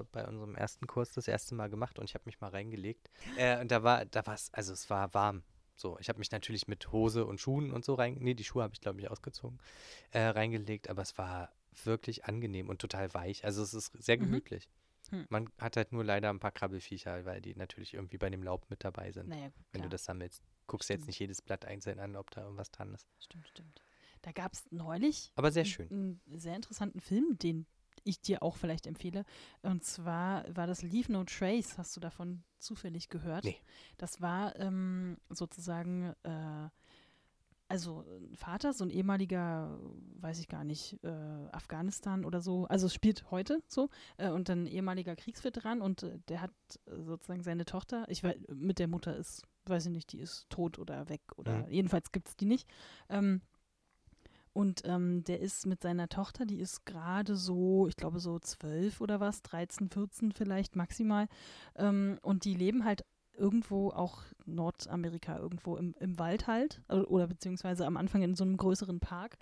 äh, 0.00 0.04
bei 0.12 0.26
unserem 0.26 0.54
ersten 0.54 0.86
Kurs 0.86 1.12
das 1.12 1.26
erste 1.26 1.54
Mal 1.54 1.70
gemacht 1.70 1.98
und 1.98 2.04
ich 2.04 2.14
habe 2.14 2.24
mich 2.26 2.40
mal 2.40 2.50
reingelegt. 2.50 3.10
Äh, 3.36 3.58
und 3.60 3.70
da 3.70 3.82
war, 3.82 4.04
da 4.04 4.26
war 4.26 4.34
es, 4.34 4.52
also 4.52 4.72
es 4.74 4.90
war 4.90 5.14
warm. 5.14 5.42
So, 5.74 5.98
ich 5.98 6.10
habe 6.10 6.18
mich 6.18 6.30
natürlich 6.30 6.68
mit 6.68 6.92
Hose 6.92 7.24
und 7.24 7.40
Schuhen 7.40 7.72
und 7.72 7.86
so 7.86 7.94
rein, 7.94 8.18
nee, 8.20 8.34
die 8.34 8.44
Schuhe 8.44 8.62
habe 8.62 8.74
ich 8.74 8.80
glaube 8.82 9.00
ich 9.00 9.10
ausgezogen, 9.10 9.58
äh, 10.10 10.20
reingelegt, 10.20 10.90
aber 10.90 11.00
es 11.00 11.16
war 11.16 11.50
wirklich 11.84 12.26
angenehm 12.26 12.68
und 12.68 12.80
total 12.80 13.14
weich. 13.14 13.44
Also 13.46 13.62
es 13.62 13.72
ist 13.72 13.92
sehr 14.02 14.18
Mhm. 14.18 14.22
gemütlich. 14.24 14.68
Hm. 15.10 15.26
Man 15.28 15.50
hat 15.58 15.76
halt 15.76 15.92
nur 15.92 16.04
leider 16.04 16.30
ein 16.30 16.40
paar 16.40 16.52
Krabbelfiecher, 16.52 17.24
weil 17.24 17.40
die 17.40 17.54
natürlich 17.54 17.94
irgendwie 17.94 18.18
bei 18.18 18.30
dem 18.30 18.42
Laub 18.42 18.68
mit 18.70 18.84
dabei 18.84 19.12
sind. 19.12 19.28
Naja, 19.28 19.48
gut, 19.48 19.54
Wenn 19.72 19.80
klar. 19.80 19.82
du 19.84 19.88
das 19.90 20.04
sammelst, 20.04 20.42
guckst 20.66 20.88
du 20.88 20.94
jetzt 20.94 21.00
Stimmt. 21.02 21.06
nicht 21.08 21.18
jedes 21.18 21.42
Blatt 21.42 21.64
einzeln 21.64 21.98
an, 21.98 22.16
ob 22.16 22.30
da 22.30 22.42
irgendwas 22.42 22.70
dran 22.70 22.94
ist. 22.94 23.06
Stimmt, 23.18 23.48
stimmt. 23.48 23.82
Da 24.22 24.32
gab 24.32 24.52
es 24.52 24.70
neulich 24.70 25.32
Aber 25.34 25.50
sehr 25.50 25.64
schön. 25.64 25.90
einen 25.90 26.38
sehr 26.38 26.54
interessanten 26.56 27.00
Film, 27.00 27.38
den 27.38 27.66
ich 28.04 28.20
dir 28.20 28.42
auch 28.42 28.56
vielleicht 28.56 28.86
empfehle. 28.86 29.24
Und 29.62 29.84
zwar 29.84 30.44
war 30.56 30.66
das 30.66 30.82
Leave 30.82 31.12
No 31.12 31.24
Trace. 31.24 31.76
Hast 31.78 31.96
du 31.96 32.00
davon 32.00 32.42
zufällig 32.58 33.08
gehört? 33.08 33.44
Nee. 33.44 33.56
Das 33.98 34.20
war 34.20 34.56
ähm, 34.56 35.18
sozusagen, 35.28 36.14
äh, 36.22 36.68
also 37.70 38.04
ein 38.30 38.34
Vater, 38.34 38.72
so 38.72 38.84
ein 38.84 38.90
ehemaliger, 38.90 39.78
weiß 40.20 40.40
ich 40.40 40.48
gar 40.48 40.64
nicht, 40.64 40.98
äh, 41.04 41.08
Afghanistan 41.52 42.24
oder 42.24 42.40
so. 42.40 42.66
Also 42.66 42.86
es 42.86 42.94
spielt 42.94 43.30
heute 43.30 43.62
so. 43.68 43.88
Äh, 44.16 44.30
und 44.30 44.48
dann 44.48 44.64
ein 44.64 44.66
ehemaliger 44.66 45.14
Kriegsveteran 45.14 45.80
und 45.80 46.02
äh, 46.02 46.18
der 46.28 46.40
hat 46.42 46.50
äh, 46.86 47.00
sozusagen 47.02 47.44
seine 47.44 47.64
Tochter, 47.64 48.04
ich 48.08 48.24
weiß, 48.24 48.36
mit 48.54 48.80
der 48.80 48.88
Mutter 48.88 49.16
ist, 49.16 49.44
weiß 49.66 49.86
ich 49.86 49.92
nicht, 49.92 50.12
die 50.12 50.18
ist 50.18 50.50
tot 50.50 50.78
oder 50.80 51.08
weg 51.08 51.22
oder 51.36 51.58
Mhm. 51.66 51.70
jedenfalls 51.70 52.10
gibt 52.10 52.28
es 52.28 52.36
die 52.36 52.46
nicht. 52.46 52.68
Ähm, 53.08 53.40
und 54.52 54.82
ähm, 54.84 55.22
der 55.22 55.38
ist 55.38 55.64
mit 55.66 55.80
seiner 55.80 56.08
Tochter, 56.08 56.44
die 56.44 56.58
ist 56.58 56.84
gerade 56.84 57.36
so, 57.36 57.86
ich 57.86 57.94
glaube 57.96 58.18
so 58.18 58.40
zwölf 58.40 59.00
oder 59.00 59.20
was, 59.20 59.42
13, 59.42 59.90
14 59.90 60.32
vielleicht 60.32 60.74
maximal. 60.74 61.28
Ähm, 61.76 62.18
und 62.22 62.44
die 62.44 62.54
leben 62.54 62.84
halt 62.84 63.04
irgendwo 63.40 63.88
auch 63.90 64.22
Nordamerika, 64.46 65.38
irgendwo 65.38 65.76
im, 65.76 65.94
im 65.98 66.18
Wald 66.18 66.46
halt, 66.46 66.80
äh, 66.88 66.96
oder 66.96 67.26
beziehungsweise 67.26 67.86
am 67.86 67.96
Anfang 67.96 68.22
in 68.22 68.34
so 68.34 68.44
einem 68.44 68.56
größeren 68.56 69.00
Park. 69.00 69.36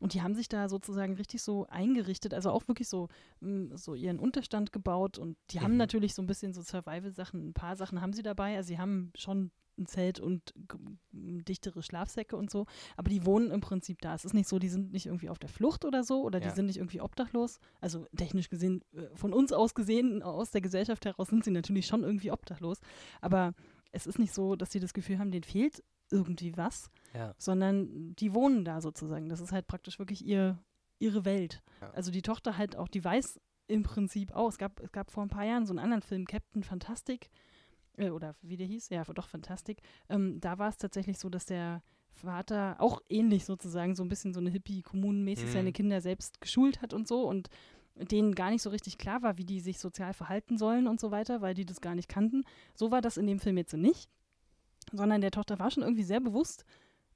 Und 0.00 0.14
die 0.14 0.22
haben 0.22 0.34
sich 0.34 0.48
da 0.48 0.68
sozusagen 0.68 1.14
richtig 1.14 1.42
so 1.42 1.66
eingerichtet, 1.66 2.32
also 2.32 2.50
auch 2.50 2.66
wirklich 2.68 2.88
so, 2.88 3.08
mh, 3.40 3.76
so 3.76 3.94
ihren 3.94 4.18
Unterstand 4.18 4.72
gebaut. 4.72 5.18
Und 5.18 5.36
die 5.50 5.60
haben 5.60 5.72
Mhm. 5.72 5.78
natürlich 5.78 6.14
so 6.14 6.22
ein 6.22 6.26
bisschen 6.26 6.54
so 6.54 6.62
Survival-Sachen, 6.62 7.48
ein 7.48 7.52
paar 7.52 7.76
Sachen 7.76 8.00
haben 8.00 8.12
sie 8.14 8.22
dabei. 8.22 8.56
Also 8.56 8.68
sie 8.68 8.78
haben 8.78 9.12
schon 9.14 9.50
ein 9.78 9.86
Zelt 9.86 10.20
und 10.20 10.52
dichtere 11.12 11.82
Schlafsäcke 11.82 12.36
und 12.36 12.50
so. 12.50 12.66
Aber 12.96 13.08
die 13.10 13.24
wohnen 13.24 13.50
im 13.50 13.60
Prinzip 13.60 14.00
da. 14.00 14.14
Es 14.14 14.24
ist 14.24 14.34
nicht 14.34 14.48
so, 14.48 14.58
die 14.58 14.68
sind 14.68 14.92
nicht 14.92 15.06
irgendwie 15.06 15.28
auf 15.30 15.38
der 15.38 15.48
Flucht 15.48 15.84
oder 15.84 16.04
so 16.04 16.22
oder 16.22 16.40
die 16.40 16.48
Ja. 16.48 16.54
sind 16.54 16.66
nicht 16.66 16.76
irgendwie 16.78 17.00
obdachlos. 17.00 17.58
Also 17.80 18.06
technisch 18.16 18.48
gesehen, 18.48 18.82
äh, 18.92 19.06
von 19.14 19.32
uns 19.32 19.52
aus 19.52 19.74
gesehen, 19.74 20.22
aus 20.22 20.50
der 20.50 20.60
Gesellschaft 20.60 21.04
heraus 21.06 21.28
sind 21.28 21.44
sie 21.44 21.50
natürlich 21.50 21.86
schon 21.86 22.02
irgendwie 22.02 22.30
obdachlos. 22.30 22.78
Aber 23.20 23.54
es 23.92 24.06
ist 24.06 24.18
nicht 24.18 24.32
so, 24.34 24.56
dass 24.56 24.70
sie 24.72 24.80
das 24.80 24.92
Gefühl 24.94 25.18
haben, 25.18 25.30
denen 25.30 25.44
fehlt 25.44 25.82
irgendwie 26.10 26.56
was, 26.56 26.90
Ja. 27.14 27.34
sondern 27.38 28.14
die 28.16 28.34
wohnen 28.34 28.64
da 28.64 28.80
sozusagen. 28.80 29.28
Das 29.28 29.40
ist 29.40 29.52
halt 29.52 29.66
praktisch 29.66 29.98
wirklich 29.98 30.24
ihr, 30.24 30.58
ihre 30.98 31.24
Welt. 31.24 31.62
Ja. 31.80 31.90
Also 31.90 32.10
die 32.10 32.22
Tochter 32.22 32.58
halt 32.58 32.76
auch, 32.76 32.88
die 32.88 33.04
weiß 33.04 33.40
im 33.68 33.84
Prinzip 33.84 34.32
auch. 34.32 34.48
Es 34.48 34.58
gab, 34.58 34.80
es 34.80 34.90
gab 34.90 35.12
vor 35.12 35.22
ein 35.22 35.28
paar 35.28 35.44
Jahren 35.44 35.64
so 35.66 35.72
einen 35.72 35.78
anderen 35.78 36.02
Film, 36.02 36.26
Captain 36.26 36.64
Fantastic, 36.64 37.30
äh, 37.96 38.10
oder 38.10 38.34
wie 38.42 38.56
der 38.56 38.66
hieß, 38.66 38.88
ja, 38.90 39.04
doch 39.04 39.28
Fantastic. 39.28 39.82
Ähm, 40.08 40.40
da 40.40 40.58
war 40.58 40.68
es 40.68 40.76
tatsächlich 40.78 41.18
so, 41.18 41.28
dass 41.28 41.46
der 41.46 41.82
Vater 42.12 42.76
auch 42.78 43.00
ähnlich 43.08 43.44
sozusagen, 43.44 43.94
so 43.94 44.02
ein 44.02 44.08
bisschen 44.08 44.34
so 44.34 44.40
eine 44.40 44.50
Hippie-Kommunenmäßig 44.50 45.48
Mhm. 45.48 45.52
seine 45.52 45.72
Kinder 45.72 46.00
selbst 46.00 46.40
geschult 46.40 46.82
hat 46.82 46.92
und 46.92 47.08
so 47.08 47.26
und 47.28 47.48
denen 47.96 48.34
gar 48.34 48.50
nicht 48.50 48.62
so 48.62 48.70
richtig 48.70 48.98
klar 48.98 49.22
war, 49.22 49.36
wie 49.38 49.44
die 49.44 49.60
sich 49.60 49.78
sozial 49.78 50.12
verhalten 50.14 50.58
sollen 50.58 50.86
und 50.86 51.00
so 51.00 51.10
weiter, 51.10 51.40
weil 51.40 51.54
die 51.54 51.66
das 51.66 51.80
gar 51.80 51.94
nicht 51.94 52.08
kannten. 52.08 52.44
So 52.74 52.90
war 52.90 53.00
das 53.00 53.16
in 53.16 53.26
dem 53.26 53.38
Film 53.40 53.58
jetzt 53.58 53.70
so 53.72 53.76
nicht, 53.76 54.08
sondern 54.92 55.20
der 55.20 55.30
Tochter 55.30 55.58
war 55.58 55.70
schon 55.70 55.82
irgendwie 55.82 56.02
sehr 56.04 56.20
bewusst, 56.20 56.64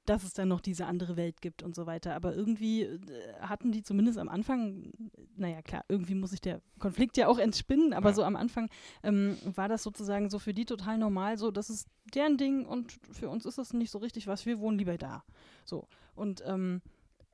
dass 0.05 0.23
es 0.23 0.33
dann 0.33 0.47
noch 0.47 0.61
diese 0.61 0.85
andere 0.85 1.15
Welt 1.17 1.41
gibt 1.41 1.63
und 1.63 1.75
so 1.75 1.85
weiter. 1.85 2.15
Aber 2.15 2.35
irgendwie 2.35 2.83
äh, 2.83 2.99
hatten 3.41 3.71
die 3.71 3.83
zumindest 3.83 4.17
am 4.17 4.29
Anfang, 4.29 4.91
naja 5.35 5.61
klar, 5.61 5.83
irgendwie 5.87 6.15
muss 6.15 6.31
sich 6.31 6.41
der 6.41 6.61
Konflikt 6.79 7.17
ja 7.17 7.27
auch 7.27 7.39
entspinnen, 7.39 7.93
aber 7.93 8.09
Ja. 8.09 8.15
so 8.15 8.23
am 8.23 8.35
Anfang 8.35 8.69
ähm, 9.03 9.37
war 9.43 9.67
das 9.67 9.83
sozusagen 9.83 10.29
so 10.29 10.39
für 10.39 10.53
die 10.53 10.65
total 10.65 10.97
normal, 10.97 11.37
so 11.37 11.51
das 11.51 11.69
ist 11.69 11.87
deren 12.13 12.37
Ding 12.37 12.65
und 12.65 12.93
für 13.11 13.29
uns 13.29 13.45
ist 13.45 13.57
das 13.57 13.73
nicht 13.73 13.91
so 13.91 13.97
richtig 13.97 14.27
was, 14.27 14.45
wir 14.45 14.59
wohnen 14.59 14.77
lieber 14.77 14.97
da. 14.97 15.23
So. 15.65 15.87
Und 16.15 16.43
ähm, 16.45 16.81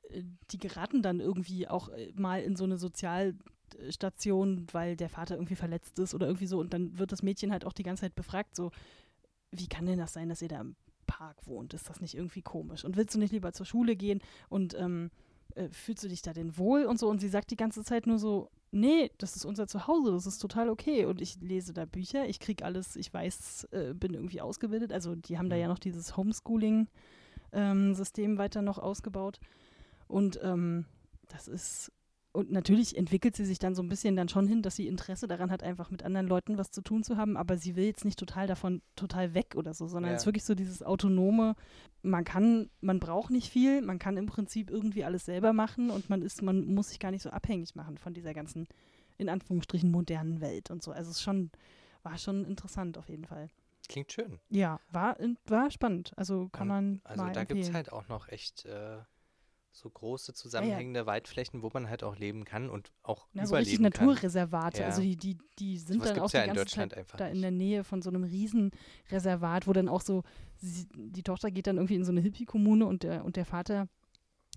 äh, 0.08 0.22
die 0.50 0.58
geraten 0.58 1.02
dann 1.02 1.20
irgendwie 1.20 1.68
auch 1.68 1.88
äh, 1.90 2.12
mal 2.14 2.40
in 2.42 2.56
so 2.56 2.64
eine 2.64 2.78
Sozialstation, 2.78 4.66
weil 4.72 4.96
der 4.96 5.08
Vater 5.08 5.34
irgendwie 5.36 5.56
verletzt 5.56 5.98
ist 5.98 6.14
oder 6.14 6.26
irgendwie 6.26 6.46
so 6.46 6.58
und 6.60 6.72
dann 6.72 6.98
wird 6.98 7.12
das 7.12 7.22
Mädchen 7.22 7.52
halt 7.52 7.64
auch 7.64 7.72
die 7.72 7.82
ganze 7.82 8.02
Zeit 8.02 8.14
befragt, 8.14 8.56
so, 8.56 8.70
wie 9.50 9.68
kann 9.68 9.86
denn 9.86 9.98
das 9.98 10.12
sein, 10.12 10.28
dass 10.28 10.42
ihr 10.42 10.48
da 10.48 10.64
Park 11.12 11.46
wohnt? 11.46 11.74
Ist 11.74 11.90
das 11.90 12.00
nicht 12.00 12.14
irgendwie 12.16 12.40
komisch? 12.42 12.84
Und 12.86 12.96
willst 12.96 13.14
du 13.14 13.18
nicht 13.18 13.32
lieber 13.32 13.52
zur 13.52 13.66
Schule 13.66 13.96
gehen 13.96 14.22
und 14.48 14.72
ähm, 14.78 15.10
äh, 15.54 15.68
fühlst 15.68 16.02
du 16.04 16.08
dich 16.08 16.22
da 16.22 16.32
denn 16.32 16.56
wohl 16.56 16.86
und 16.86 16.98
so? 16.98 17.10
Und 17.10 17.20
sie 17.20 17.28
sagt 17.28 17.50
die 17.50 17.56
ganze 17.56 17.84
Zeit 17.84 18.06
nur 18.06 18.18
so, 18.18 18.48
nee, 18.70 19.10
das 19.18 19.36
ist 19.36 19.44
unser 19.44 19.66
Zuhause, 19.66 20.12
das 20.12 20.24
ist 20.26 20.38
total 20.38 20.70
okay. 20.70 21.04
Und 21.04 21.20
ich 21.20 21.38
lese 21.40 21.74
da 21.74 21.84
Bücher, 21.84 22.26
ich 22.26 22.40
krieg 22.40 22.62
alles, 22.62 22.96
ich 22.96 23.12
weiß, 23.12 23.64
äh, 23.72 23.92
bin 23.92 24.14
irgendwie 24.14 24.40
ausgebildet. 24.40 24.90
Also 24.92 25.14
die 25.14 25.36
haben 25.36 25.50
da 25.50 25.56
Mhm. 25.56 25.62
ja 25.62 25.68
noch 25.68 25.78
dieses 25.78 26.16
Homeschooling-System 26.16 28.38
weiter 28.38 28.62
noch 28.62 28.78
ausgebaut. 28.78 29.40
Und 30.08 30.40
ähm, 30.42 30.86
das 31.28 31.48
ist, 31.48 31.92
und 32.32 32.50
natürlich 32.50 32.96
entwickelt 32.96 33.36
sie 33.36 33.44
sich 33.44 33.58
dann 33.58 33.74
so 33.74 33.82
ein 33.82 33.88
bisschen 33.88 34.16
dann 34.16 34.28
schon 34.28 34.46
hin, 34.46 34.62
dass 34.62 34.76
sie 34.76 34.86
Interesse 34.88 35.28
daran 35.28 35.50
hat, 35.50 35.62
einfach 35.62 35.90
mit 35.90 36.02
anderen 36.02 36.26
Leuten 36.26 36.56
was 36.58 36.70
zu 36.70 36.80
tun 36.80 37.04
zu 37.04 37.16
haben, 37.16 37.36
aber 37.36 37.58
sie 37.58 37.76
will 37.76 37.84
jetzt 37.84 38.04
nicht 38.04 38.18
total 38.18 38.46
davon 38.46 38.80
total 38.96 39.34
weg 39.34 39.54
oder 39.54 39.74
so, 39.74 39.86
sondern 39.86 40.10
Ja. 40.12 40.16
es 40.16 40.22
ist 40.22 40.26
wirklich 40.26 40.44
so 40.44 40.54
dieses 40.54 40.82
autonome, 40.82 41.54
man 42.02 42.24
kann, 42.24 42.70
man 42.80 42.98
braucht 43.00 43.30
nicht 43.30 43.50
viel, 43.50 43.82
man 43.82 43.98
kann 43.98 44.16
im 44.16 44.26
Prinzip 44.26 44.70
irgendwie 44.70 45.04
alles 45.04 45.26
selber 45.26 45.52
machen 45.52 45.90
und 45.90 46.08
man 46.10 46.22
ist, 46.22 46.42
man 46.42 46.66
muss 46.74 46.88
sich 46.88 46.98
gar 46.98 47.10
nicht 47.10 47.22
so 47.22 47.30
abhängig 47.30 47.74
machen 47.74 47.98
von 47.98 48.14
dieser 48.14 48.32
ganzen, 48.34 48.66
in 49.18 49.28
Anführungsstrichen, 49.28 49.90
modernen 49.90 50.40
Welt 50.40 50.70
und 50.70 50.82
so. 50.82 50.90
Also 50.90 51.10
es 51.10 51.18
ist 51.18 51.22
schon, 51.22 51.50
war 52.02 52.16
schon 52.18 52.44
interessant 52.46 52.96
auf 52.98 53.08
jeden 53.08 53.26
Fall. 53.26 53.50
Klingt 53.88 54.10
schön. 54.12 54.38
Ja, 54.48 54.80
war, 54.90 55.16
war 55.46 55.70
spannend. 55.70 56.12
Also 56.16 56.48
kann 56.50 56.62
Und 56.62 56.68
man 56.68 57.00
Also 57.04 57.28
da 57.30 57.44
gibt 57.44 57.60
es 57.60 57.72
halt 57.72 57.92
auch 57.92 58.08
noch 58.08 58.28
echt 58.28 58.64
äh, 58.64 58.98
so 59.74 59.88
große 59.88 60.34
zusammenhängende 60.34 61.06
Waldflächen, 61.06 61.62
wo 61.62 61.70
man 61.72 61.88
halt 61.88 62.04
auch 62.04 62.16
leben 62.16 62.44
kann 62.44 62.68
und 62.68 62.92
auch 63.02 63.26
Na, 63.32 63.46
so 63.46 63.56
richtig 63.56 63.78
überleben 63.78 63.92
kann. 63.94 64.06
Naturreservate. 64.06 64.80
Ja. 64.80 64.86
Also 64.86 65.00
die, 65.02 65.16
die, 65.16 65.38
die 65.58 65.78
sind 65.78 65.98
Sowas 66.00 66.12
dann 66.12 66.22
auch 66.22 66.30
die 66.30 66.36
ja 66.36 66.42
in 66.42 66.48
ganze 66.48 66.64
Deutschland 66.64 66.92
Zeit 66.92 66.98
einfach 66.98 67.16
da 67.18 67.26
in 67.26 67.32
nicht. 67.32 67.42
der 67.44 67.50
Nähe 67.52 67.82
von 67.84 68.02
so 68.02 68.10
einem 68.10 68.24
Riesenreservat, 68.24 69.66
wo 69.66 69.72
dann 69.72 69.88
auch 69.88 70.02
so, 70.02 70.22
sie, 70.56 70.86
die 70.94 71.22
Tochter 71.22 71.50
geht 71.50 71.66
dann 71.66 71.76
irgendwie 71.76 71.94
in 71.96 72.04
so 72.04 72.12
eine 72.12 72.20
Hippie-Kommune 72.20 72.86
und 72.86 73.02
der, 73.02 73.24
und 73.24 73.36
der 73.36 73.46
Vater 73.46 73.88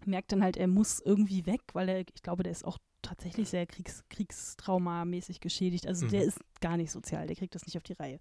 merkt 0.06 0.32
dann 0.34 0.44
halt, 0.44 0.58
er 0.58 0.68
muss 0.68 1.00
irgendwie 1.00 1.46
weg, 1.46 1.62
weil 1.74 1.88
er, 1.90 2.00
ich 2.02 2.22
glaube, 2.22 2.44
der 2.44 2.52
ist 2.52 2.66
auch 2.66 2.78
tatsächlich 3.02 3.50
sehr 3.50 3.66
Kriegs, 3.68 4.04
Kriegstraumamäßig 4.10 5.40
geschädigt. 5.40 5.88
Also 5.88 6.08
der 6.08 6.24
Mhm. 6.24 6.28
ist 6.28 6.40
gar 6.60 6.76
nicht 6.78 6.92
sozial, 6.92 7.28
der 7.28 7.36
kriegt 7.36 7.56
das 7.56 7.66
nicht 7.66 7.78
auf 7.78 7.84
die 7.84 7.94
Reihe. 7.94 8.20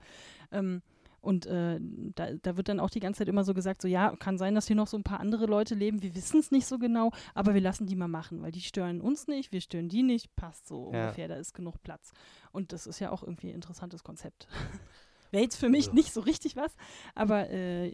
Ähm, 0.53 0.83
und 1.25 1.47
äh, 1.47 1.81
da, 2.15 2.33
da 2.35 2.57
wird 2.57 2.69
dann 2.69 2.79
auch 2.81 2.91
die 2.91 3.01
ganze 3.01 3.19
Zeit 3.19 3.29
immer 3.29 3.45
so 3.45 3.55
gesagt, 3.55 3.83
so 3.83 3.89
ja, 3.89 4.15
kann 4.17 4.39
sein, 4.39 4.55
dass 4.55 4.67
hier 4.67 4.77
noch 4.77 4.87
so 4.87 4.97
ein 4.97 5.03
paar 5.03 5.21
andere 5.21 5.47
Leute 5.47 5.75
leben, 5.75 6.03
wir 6.03 6.15
wissen 6.15 6.39
es 6.41 6.51
nicht 6.51 6.67
so 6.67 6.79
genau, 6.79 7.11
aber 7.35 7.55
wir 7.55 7.61
lassen 7.61 7.87
die 7.87 7.97
mal 7.97 8.09
machen, 8.09 8.43
weil 8.43 8.53
die 8.53 8.61
stören 8.61 9.01
uns 9.01 9.27
nicht, 9.27 9.51
wir 9.53 9.61
stören 9.61 9.89
die 9.89 10.03
nicht, 10.03 10.35
passt 10.37 10.67
so 10.69 10.93
Ja. 10.93 11.05
ungefähr, 11.05 11.29
da 11.29 11.37
ist 11.37 11.55
genug 11.55 11.83
Platz. 11.83 12.13
Und 12.53 12.73
das 12.73 12.87
ist 12.87 13.01
ja 13.01 13.11
auch 13.11 13.23
irgendwie 13.23 13.49
ein 13.49 13.55
interessantes 13.55 14.05
Konzept. 14.05 14.47
Wäre 15.31 15.43
jetzt 15.43 15.57
für 15.57 15.69
mich 15.69 15.87
Ja. 15.87 15.95
nicht 15.95 16.13
so 16.13 16.21
richtig 16.21 16.55
was, 16.55 16.77
aber 17.17 17.51
äh, 17.51 17.93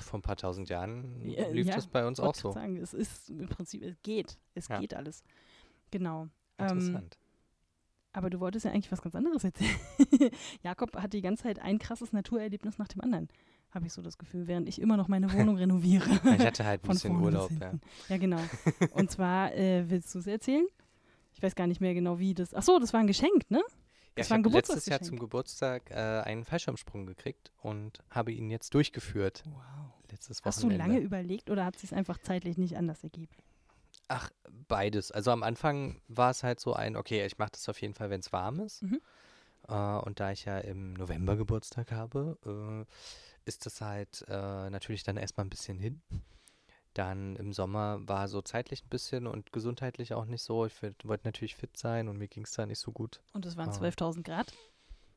Vor 0.00 0.18
ein 0.18 0.22
paar 0.22 0.36
tausend 0.36 0.68
Jahren 0.68 1.22
Ja, 1.24 1.48
lief 1.48 1.68
ja, 1.68 1.76
das 1.76 1.86
bei 1.86 2.06
uns 2.06 2.20
auch 2.20 2.34
so. 2.34 2.50
sagen, 2.52 2.76
es 2.76 2.92
ist 2.92 3.30
im 3.30 3.48
Prinzip, 3.48 3.82
es 3.82 3.96
geht, 4.02 4.36
es 4.54 4.68
Ja. 4.68 4.80
geht 4.80 4.92
alles. 4.94 5.22
Genau. 5.90 6.28
Ähm, 6.58 6.68
Interessant. 6.68 7.18
Aber 8.14 8.30
du 8.30 8.40
wolltest 8.40 8.64
ja 8.64 8.70
eigentlich 8.70 8.90
was 8.92 9.02
ganz 9.02 9.14
anderes 9.14 9.44
erzählen. 9.44 9.76
Jakob 10.62 10.96
hat 10.96 11.12
die 11.12 11.20
ganze 11.20 11.42
Zeit 11.42 11.58
ein 11.58 11.78
krasses 11.78 12.12
Naturerlebnis 12.12 12.78
nach 12.78 12.88
dem 12.88 13.00
anderen, 13.02 13.28
habe 13.72 13.86
ich 13.86 13.92
so 13.92 14.00
das 14.02 14.16
Gefühl, 14.18 14.46
während 14.46 14.68
ich 14.68 14.80
immer 14.80 14.96
noch 14.96 15.08
meine 15.08 15.32
Wohnung 15.32 15.56
renoviere. 15.58 16.08
Ich 16.38 16.46
hatte 16.46 16.64
halt 16.64 16.84
ein 16.84 16.88
bisschen 16.90 17.20
Urlaub, 17.20 17.50
ja. 17.60 17.72
Ja, 18.08 18.16
genau. 18.16 18.40
Und 18.92 19.10
zwar, 19.10 19.52
äh, 19.54 19.90
willst 19.90 20.14
du 20.14 20.20
es 20.20 20.26
erzählen? 20.28 20.66
Ich 21.34 21.42
weiß 21.42 21.54
gar 21.56 21.66
nicht 21.66 21.80
mehr 21.80 21.92
genau, 21.92 22.20
wie 22.20 22.32
das. 22.34 22.54
Ach 22.54 22.62
so, 22.62 22.78
das 22.78 22.92
war 22.92 23.00
ein 23.00 23.08
Geschenk, 23.08 23.50
ne? 23.50 23.58
Ja, 23.58 23.64
Das 24.14 24.26
ich 24.26 24.30
war 24.30 24.38
ein 24.38 24.44
habe 24.44 24.54
letztes 24.54 24.86
Jahr 24.86 25.00
zum 25.02 25.18
Geburtstag 25.18 25.90
äh, 25.90 25.94
einen 25.94 26.44
Fallschirmsprung 26.44 27.06
gekriegt 27.06 27.50
und 27.62 27.98
habe 28.10 28.30
ihn 28.30 28.48
jetzt 28.48 28.72
durchgeführt. 28.74 29.42
Wow. 29.46 29.92
Letztes 30.12 30.40
Hast 30.44 30.62
du 30.62 30.68
Wochenende. 30.68 30.86
lange 30.86 31.00
überlegt 31.00 31.50
oder 31.50 31.64
hat 31.64 31.74
es 31.74 31.80
sich 31.80 31.92
einfach 31.92 32.18
zeitlich 32.18 32.56
nicht 32.56 32.76
anders 32.76 33.02
ergeben? 33.02 33.34
Ach, 34.08 34.30
beides. 34.68 35.10
Also 35.10 35.30
am 35.30 35.42
Anfang 35.42 36.00
war 36.08 36.30
es 36.30 36.42
halt 36.42 36.60
so 36.60 36.74
ein, 36.74 36.96
okay, 36.96 37.24
ich 37.24 37.38
mache 37.38 37.52
das 37.52 37.68
auf 37.68 37.80
jeden 37.80 37.94
Fall, 37.94 38.10
wenn 38.10 38.20
es 38.20 38.32
warm 38.32 38.60
ist. 38.60 38.82
Mhm. 38.82 39.00
Äh, 39.68 39.74
und 39.74 40.20
da 40.20 40.30
ich 40.32 40.44
ja 40.44 40.58
im 40.58 40.92
November 40.94 41.36
Geburtstag 41.36 41.90
habe, 41.92 42.38
äh, 42.44 42.84
ist 43.46 43.66
das 43.66 43.80
halt 43.80 44.24
äh, 44.28 44.70
natürlich 44.70 45.02
dann 45.04 45.16
erstmal 45.16 45.46
ein 45.46 45.50
bisschen 45.50 45.78
hin. 45.78 46.02
Dann 46.92 47.34
im 47.36 47.52
Sommer 47.52 47.98
war 48.06 48.28
so 48.28 48.40
zeitlich 48.40 48.84
ein 48.84 48.88
bisschen 48.88 49.26
und 49.26 49.52
gesundheitlich 49.52 50.14
auch 50.14 50.26
nicht 50.26 50.42
so. 50.42 50.64
Ich 50.66 50.80
wollt- 50.82 51.06
wollte 51.08 51.26
natürlich 51.26 51.56
fit 51.56 51.76
sein 51.76 52.08
und 52.08 52.18
mir 52.18 52.28
ging 52.28 52.44
es 52.44 52.52
da 52.52 52.66
nicht 52.66 52.78
so 52.78 52.92
gut. 52.92 53.20
Und 53.32 53.46
es 53.46 53.56
waren 53.56 53.70
Ah. 53.70 53.72
12.000 53.72 54.22
Grad. 54.24 54.52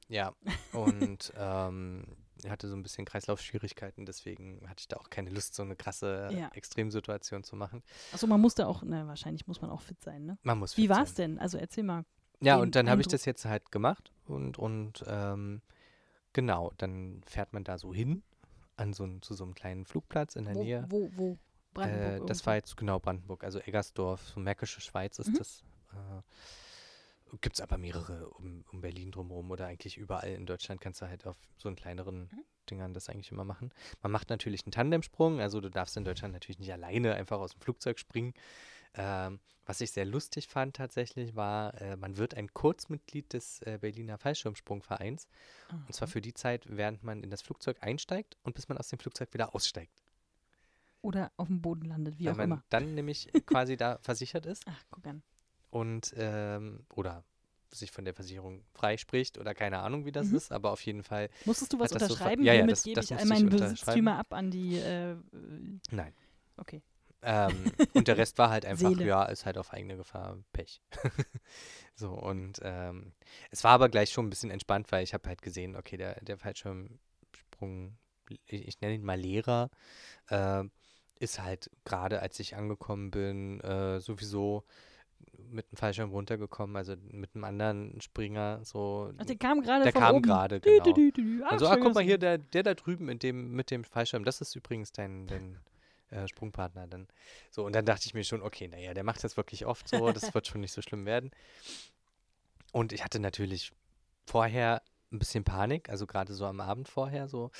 Ja, 0.07 0.33
und 0.73 1.31
ähm, 1.37 2.05
ich 2.43 2.49
hatte 2.49 2.67
so 2.67 2.75
ein 2.75 2.83
bisschen 2.83 3.05
Kreislaufschwierigkeiten, 3.05 4.05
deswegen 4.05 4.61
hatte 4.69 4.81
ich 4.81 4.87
da 4.87 4.97
auch 4.97 5.09
keine 5.09 5.29
Lust, 5.29 5.55
so 5.55 5.63
eine 5.63 5.75
krasse 5.75 6.29
Ja. 6.31 6.49
Extremsituation 6.53 7.43
zu 7.43 7.55
machen. 7.55 7.83
Achso, 8.11 8.27
man 8.27 8.41
musste 8.41 8.67
auch, 8.67 8.83
na, 8.85 9.07
wahrscheinlich 9.07 9.47
muss 9.47 9.61
man 9.61 9.69
auch 9.69 9.81
fit 9.81 10.01
sein, 10.01 10.25
ne? 10.25 10.37
Man 10.43 10.59
muss 10.59 10.77
Wie 10.77 10.81
fit 10.83 10.89
war 10.89 11.03
es 11.03 11.13
denn? 11.13 11.39
Also 11.39 11.57
erzähl 11.57 11.83
mal. 11.83 12.03
Ja, 12.41 12.57
und 12.57 12.75
dann 12.75 12.89
habe 12.89 13.01
ich 13.01 13.07
das 13.07 13.25
jetzt 13.25 13.45
halt 13.45 13.71
gemacht 13.71 14.11
und, 14.25 14.59
und 14.59 15.03
ähm, 15.07 15.61
genau, 16.33 16.71
dann 16.77 17.21
fährt 17.25 17.51
man 17.53 17.63
da 17.63 17.77
so 17.77 17.93
hin 17.93 18.23
an 18.75 18.93
so 18.93 19.03
ein, 19.05 19.21
zu 19.23 19.33
so 19.33 19.43
einem 19.43 19.55
kleinen 19.55 19.85
Flugplatz 19.85 20.35
in 20.35 20.45
der 20.45 20.53
Wo, 20.55 20.63
Nähe. 20.63 20.85
wo, 20.89 21.09
wo? 21.15 21.37
Brandenburg. 21.73 22.21
Äh, 22.21 22.25
das 22.27 22.45
war 22.45 22.55
jetzt 22.55 22.77
genau 22.77 22.99
Brandenburg, 22.99 23.43
also 23.43 23.59
Eggersdorf, 23.59 24.27
so 24.29 24.39
Märkische 24.39 24.81
Schweiz 24.81 25.17
ist 25.19 25.29
Mhm. 25.33 25.37
das. 25.37 25.63
Äh, 25.93 26.21
Gibt 27.41 27.55
es 27.57 27.61
aber 27.61 27.77
mehrere 27.77 28.29
um, 28.29 28.63
um 28.71 28.81
Berlin 28.81 29.11
drumherum 29.11 29.51
oder 29.51 29.67
eigentlich 29.67 29.97
überall 29.97 30.29
in 30.31 30.45
Deutschland 30.45 30.79
kannst 30.81 31.01
du 31.01 31.07
halt 31.07 31.25
auf 31.27 31.37
so 31.57 31.67
einen 31.67 31.75
kleineren 31.75 32.29
Mhm. 32.31 32.43
Dingern 32.69 32.93
das 32.93 33.09
eigentlich 33.09 33.31
immer 33.31 33.45
machen. 33.45 33.71
Man 34.01 34.11
macht 34.11 34.29
natürlich 34.29 34.65
einen 34.65 34.71
Tandemsprung, 34.73 35.39
also 35.39 35.61
du 35.61 35.69
darfst 35.69 35.95
in 35.95 36.03
Deutschland 36.03 36.33
natürlich 36.33 36.59
nicht 36.59 36.73
alleine 36.73 37.15
einfach 37.15 37.39
aus 37.39 37.51
dem 37.53 37.61
Flugzeug 37.61 37.97
springen. 37.97 38.33
Ähm, 38.93 39.39
was 39.65 39.81
ich 39.81 39.91
sehr 39.91 40.05
lustig 40.05 40.47
fand 40.47 40.75
tatsächlich 40.75 41.35
war, 41.35 41.79
äh, 41.81 41.95
man 41.97 42.17
wird 42.17 42.33
ein 42.35 42.53
Kurzmitglied 42.53 43.33
des 43.33 43.61
äh, 43.61 43.77
Berliner 43.79 44.17
Fallschirmsprungvereins 44.17 45.27
und 45.69 45.93
zwar 45.93 46.07
Aha. 46.07 46.11
für 46.13 46.21
die 46.21 46.33
Zeit, 46.33 46.65
während 46.69 47.03
man 47.03 47.23
in 47.23 47.29
das 47.29 47.41
Flugzeug 47.41 47.77
einsteigt 47.81 48.37
und 48.43 48.55
bis 48.55 48.67
man 48.69 48.77
aus 48.77 48.87
dem 48.89 48.99
Flugzeug 48.99 49.33
wieder 49.33 49.53
aussteigt. 49.55 50.03
Oder 51.01 51.31
auf 51.37 51.47
dem 51.47 51.61
Boden 51.61 51.85
landet, 51.85 52.17
wie 52.17 52.25
Weil 52.25 52.33
auch 52.33 52.37
man 52.37 52.45
immer. 52.47 52.63
dann 52.69 52.95
nämlich 52.95 53.29
quasi 53.45 53.77
da 53.77 53.97
versichert 54.01 54.45
ist 54.45 54.63
Ach, 54.67 54.83
guck 54.89 55.05
an. 55.07 55.21
Und 55.69 56.13
ähm, 56.17 56.85
oder 56.95 57.23
sich 57.71 57.91
von 57.91 58.05
der 58.05 58.13
Versicherung 58.13 58.63
freispricht 58.73 59.37
oder 59.37 59.53
keine 59.53 59.79
Ahnung, 59.79 60.05
wie 60.05 60.11
das 60.11 60.29
Mhm. 60.29 60.35
ist, 60.37 60.51
aber 60.51 60.71
auf 60.71 60.81
jeden 60.81 61.03
Fall, 61.03 61.29
Musstest 61.45 61.73
du 61.73 61.79
was 61.79 61.91
das 61.91 62.07
so 62.07 62.13
unterschreiben? 62.13 62.43
Ja, 62.43 62.53
ja, 62.53 62.57
Hiermit 62.59 62.71
das- 62.77 62.83
gebe 62.83 62.95
das 62.95 63.05
ich 63.05 63.15
all 63.15 63.25
meinen 63.25 63.45
unterschreiben. 63.45 63.75
Besitztümer 63.75 64.17
ab 64.19 64.33
an 64.33 64.51
die. 64.51 64.77
Äh, 64.77 65.15
nein. 65.91 66.13
okay. 66.57 66.81
Ähm, 67.23 67.65
und 67.93 68.07
der 68.07 68.17
Rest 68.17 68.37
war 68.37 68.49
halt 68.49 68.65
einfach, 68.65 68.91
Seele. 68.91 69.05
ja, 69.05 69.25
ist 69.25 69.45
halt 69.45 69.57
auf 69.57 69.73
eigene 69.73 69.97
Gefahr, 69.97 70.37
Pech. 70.53 70.81
so, 71.95 72.11
und 72.13 72.59
ähm, 72.63 73.11
es 73.51 73.63
war 73.63 73.71
aber 73.71 73.89
gleich 73.89 74.11
schon 74.11 74.27
ein 74.27 74.29
bisschen 74.29 74.51
entspannt, 74.51 74.91
weil 74.91 75.03
ich 75.03 75.13
habe 75.13 75.27
halt 75.27 75.41
gesehen, 75.41 75.75
okay, 75.75 75.97
der, 75.97 76.21
der 76.23 76.37
Fallschirmsprung, 76.37 77.97
ich, 78.29 78.67
ich 78.67 78.81
nenne 78.81 78.95
ihn 78.95 79.03
mal 79.03 79.19
Lehrer, 79.19 79.69
äh, 80.29 80.63
ist 81.19 81.41
halt 81.41 81.71
gerade 81.85 82.21
als 82.21 82.39
ich 82.39 82.55
angekommen 82.55 83.09
bin, 83.09 83.59
äh, 83.61 83.99
sowieso 83.99 84.63
mit 85.49 85.71
dem 85.71 85.77
Fallschirm 85.77 86.11
runtergekommen, 86.11 86.75
also 86.75 86.95
mit 87.09 87.33
einem 87.35 87.43
anderen 87.43 88.01
Springer, 88.01 88.59
so. 88.63 89.13
Ach, 89.17 89.25
der 89.25 89.37
kam 89.37 89.61
gerade 89.61 89.83
Der 89.83 89.93
kam 89.93 90.21
gerade, 90.21 90.59
genau. 90.59 90.83
dü, 90.83 90.93
dü, 90.93 91.11
dü. 91.11 91.41
Ach, 91.45 91.51
Also, 91.53 91.67
ah, 91.67 91.73
schön 91.73 91.83
guck 91.83 91.95
mal 91.95 92.03
hier, 92.03 92.17
der, 92.17 92.37
der 92.37 92.63
da 92.63 92.73
drüben 92.73 93.05
mit 93.05 93.23
dem, 93.23 93.51
mit 93.53 93.71
dem 93.71 93.83
Fallschirm, 93.83 94.23
das 94.23 94.41
ist 94.41 94.55
übrigens 94.55 94.91
dein, 94.91 95.27
dein 95.27 95.57
äh, 96.09 96.27
Sprungpartner 96.27 96.87
dann. 96.87 97.07
So, 97.51 97.65
und 97.65 97.73
dann 97.73 97.85
dachte 97.85 98.05
ich 98.05 98.13
mir 98.13 98.23
schon, 98.23 98.41
okay, 98.41 98.67
naja, 98.67 98.93
der 98.93 99.03
macht 99.03 99.23
das 99.23 99.37
wirklich 99.37 99.65
oft 99.65 99.87
so, 99.87 100.11
das 100.11 100.31
wird 100.33 100.47
schon 100.47 100.61
nicht 100.61 100.73
so 100.73 100.81
schlimm 100.81 101.05
werden. 101.05 101.31
Und 102.73 102.91
ich 102.93 103.03
hatte 103.03 103.19
natürlich 103.19 103.71
vorher 104.25 104.81
ein 105.11 105.19
bisschen 105.19 105.45
Panik, 105.45 105.89
also 105.89 106.05
gerade 106.05 106.33
so 106.33 106.45
am 106.45 106.59
Abend 106.59 106.89
vorher, 106.89 107.29
so, 107.29 107.51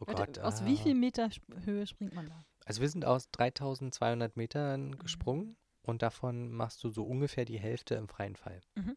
oh 0.00 0.06
Warte, 0.06 0.26
Gott. 0.26 0.38
aus 0.40 0.60
ah. 0.60 0.66
wie 0.66 0.76
viel 0.76 0.94
Meter 0.94 1.30
Höhe 1.64 1.86
springt 1.86 2.14
man 2.14 2.26
da? 2.26 2.44
Also 2.66 2.82
wir 2.82 2.88
sind 2.90 3.06
aus 3.06 3.30
3200 3.30 4.36
Mhm. 4.36 4.40
Metern 4.40 4.98
gesprungen 4.98 5.56
und 5.90 6.02
davon 6.02 6.50
machst 6.52 6.82
du 6.84 6.90
so 6.90 7.04
ungefähr 7.04 7.44
die 7.44 7.58
Hälfte 7.58 7.94
im 7.96 8.08
freien 8.08 8.36
Fall. 8.36 8.60
Mhm. 8.74 8.96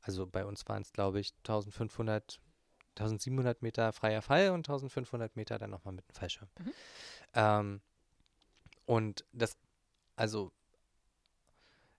Also 0.00 0.26
bei 0.26 0.44
uns 0.44 0.66
waren 0.68 0.82
es, 0.82 0.92
glaube 0.92 1.20
ich, 1.20 1.34
1500, 1.38 2.40
1700 2.90 3.62
Meter 3.62 3.92
freier 3.92 4.22
Fall 4.22 4.50
und 4.50 4.68
1500 4.68 5.36
Meter 5.36 5.58
dann 5.58 5.70
nochmal 5.70 5.94
mit 5.94 6.08
dem 6.08 6.14
Fallschirm. 6.14 6.48
Mhm. 6.58 6.72
Ähm, 7.34 7.80
und 8.86 9.24
das, 9.32 9.56
also, 10.14 10.52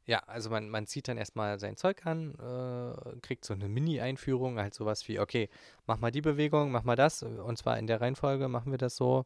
ja, 0.06 0.20
also 0.20 0.50
man, 0.50 0.70
man 0.70 0.88
zieht 0.88 1.10
dann 1.10 1.18
erstmal 1.18 1.60
sein 1.60 1.76
Zeug 1.76 2.06
an, 2.06 2.34
äh, 2.36 3.20
kriegt 3.20 3.44
so 3.44 3.54
eine 3.54 3.68
Mini-Einführung, 3.68 4.58
halt 4.58 4.74
sowas 4.74 5.06
wie, 5.10 5.20
okay, 5.20 5.50
mach 5.86 6.00
mal 6.00 6.12
die 6.12 6.22
Bewegung, 6.22 6.72
mach 6.72 6.84
mal 6.84 6.96
das, 6.96 7.24
und 7.24 7.58
zwar 7.58 7.78
in 7.78 7.88
der 7.88 8.00
Reihenfolge 8.00 8.48
machen 8.48 8.72
wir 8.72 8.78
das 8.78 8.96
so. 8.96 9.26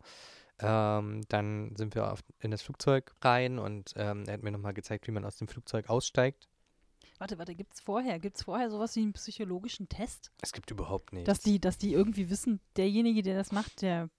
Ähm, 0.62 1.22
dann 1.30 1.76
sind 1.76 1.96
wir 1.96 2.12
auf, 2.12 2.20
in 2.40 2.52
das 2.52 2.62
Flugzeug 2.62 3.14
rein 3.22 3.60
und 3.60 3.94
ähm, 3.96 4.24
er 4.28 4.34
hat 4.34 4.44
mir 4.44 4.52
nochmal 4.52 4.74
gezeigt, 4.74 5.08
wie 5.08 5.12
man 5.12 5.26
aus 5.26 5.38
dem 5.38 5.48
Flugzeug 5.48 5.90
aussteigt. 5.90 6.48
Warte, 7.18 7.38
warte, 7.38 7.54
gibt 7.56 7.74
es 7.76 7.82
vorher, 7.82 8.20
gibt's 8.20 8.44
vorher 8.44 8.70
sowas 8.72 8.96
wie 8.96 9.02
einen 9.02 9.14
psychologischen 9.14 9.88
Test? 9.90 10.32
Es 10.42 10.52
gibt 10.54 10.72
überhaupt 10.72 11.14
nichts. 11.14 11.28
Dass 11.28 11.40
die, 11.40 11.60
dass 11.60 11.78
die 11.78 11.94
irgendwie 11.94 12.30
wissen, 12.30 12.60
derjenige, 12.78 13.22
der 13.22 13.36
das 13.36 13.52
macht, 13.52 13.82
der 13.84 14.10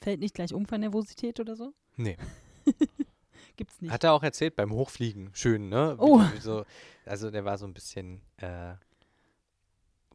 fällt 0.00 0.18
nicht 0.20 0.34
gleich 0.34 0.52
um 0.52 0.66
von 0.66 0.80
Nervosität 0.80 1.38
oder 1.38 1.54
so? 1.54 1.72
Nee. 1.96 2.16
Gibt's 3.56 3.80
nicht. 3.80 3.92
Hat 3.92 4.02
er 4.04 4.12
auch 4.12 4.22
erzählt 4.22 4.56
beim 4.56 4.72
Hochfliegen. 4.72 5.30
Schön, 5.34 5.68
ne? 5.68 5.96
Wie, 5.98 6.02
Oh. 6.02 6.20
wie 6.34 6.40
so, 6.40 6.64
also 7.06 7.30
der 7.30 7.44
war 7.44 7.58
so 7.58 7.66
ein 7.66 7.74
bisschen 7.74 8.22
äh, 8.38 8.74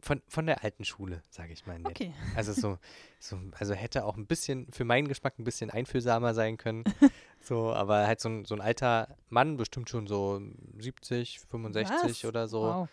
von, 0.01 0.21
von 0.27 0.45
der 0.45 0.63
alten 0.63 0.85
Schule, 0.85 1.21
sage 1.29 1.53
ich 1.53 1.65
mal. 1.65 1.77
Nett. 1.79 1.87
okay. 1.87 2.13
Also 2.35 2.53
so, 2.53 2.77
so, 3.19 3.39
also 3.57 3.73
hätte 3.73 4.05
auch 4.05 4.17
ein 4.17 4.27
bisschen, 4.27 4.71
für 4.71 4.83
meinen 4.83 5.07
Geschmack 5.07 5.37
ein 5.39 5.43
bisschen 5.43 5.69
einfühlsamer 5.69 6.33
sein 6.33 6.57
können. 6.57 6.83
so, 7.41 7.73
aber 7.73 8.07
halt 8.07 8.19
so 8.19 8.29
ein, 8.29 8.45
so 8.45 8.55
ein 8.55 8.61
alter 8.61 9.15
Mann, 9.29 9.57
bestimmt 9.57 9.89
schon 9.89 10.07
so 10.07 10.41
70, 10.79 11.39
65 11.39 12.23
Was? 12.23 12.25
oder 12.25 12.47
so. 12.47 12.61
Wow. 12.61 12.89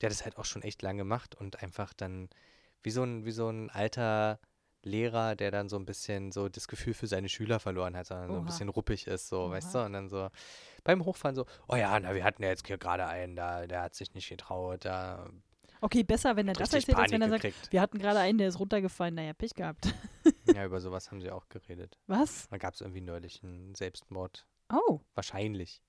der 0.00 0.08
hat 0.08 0.12
das 0.12 0.24
halt 0.24 0.38
auch 0.38 0.44
schon 0.44 0.62
echt 0.62 0.82
lang 0.82 0.96
gemacht 0.96 1.34
und 1.34 1.62
einfach 1.62 1.92
dann 1.94 2.28
wie 2.82 2.90
so 2.90 3.02
ein, 3.02 3.24
wie 3.24 3.32
so 3.32 3.48
ein 3.48 3.70
alter 3.70 4.38
Lehrer, 4.82 5.34
der 5.34 5.50
dann 5.50 5.68
so 5.68 5.76
ein 5.76 5.84
bisschen 5.84 6.30
so 6.30 6.48
das 6.48 6.68
Gefühl 6.68 6.94
für 6.94 7.06
seine 7.06 7.28
Schüler 7.28 7.58
verloren 7.58 7.96
hat, 7.96 8.06
sondern 8.06 8.28
so 8.28 8.34
ein 8.34 8.40
Oha. 8.40 8.46
bisschen 8.46 8.68
ruppig 8.68 9.06
ist, 9.06 9.28
so, 9.28 9.50
weißt 9.50 9.74
Oha. 9.74 9.80
du? 9.80 9.86
Und 9.86 9.92
dann 9.92 10.08
so 10.08 10.28
beim 10.84 11.04
Hochfahren 11.04 11.34
so, 11.34 11.46
oh 11.66 11.76
ja, 11.76 11.98
na, 11.98 12.14
wir 12.14 12.24
hatten 12.24 12.42
ja 12.42 12.48
jetzt 12.48 12.66
hier 12.66 12.78
gerade 12.78 13.06
einen, 13.06 13.36
da, 13.36 13.66
der 13.66 13.82
hat 13.82 13.94
sich 13.94 14.14
nicht 14.14 14.28
getraut, 14.28 14.84
da 14.84 15.28
Okay, 15.80 16.02
besser, 16.02 16.36
wenn 16.36 16.48
er 16.48 16.54
das 16.54 16.72
erzählt, 16.72 16.96
als 16.98 17.12
wenn 17.12 17.20
Panik 17.20 17.26
er 17.26 17.30
sagt, 17.30 17.42
gekriegt. 17.42 17.72
wir 17.72 17.80
hatten 17.80 17.98
gerade 17.98 18.18
einen, 18.18 18.38
der 18.38 18.48
ist 18.48 18.58
runtergefallen, 18.58 19.14
naja, 19.14 19.32
Pech 19.32 19.54
gehabt. 19.54 19.94
ja, 20.54 20.64
über 20.64 20.80
sowas 20.80 21.10
haben 21.10 21.20
sie 21.20 21.30
auch 21.30 21.48
geredet. 21.48 21.98
Was? 22.06 22.48
Da 22.48 22.58
gab 22.58 22.74
es 22.74 22.80
irgendwie 22.80 23.00
neulich 23.00 23.42
einen 23.42 23.74
Selbstmord. 23.74 24.46
Oh. 24.72 25.00
Wahrscheinlich. 25.14 25.82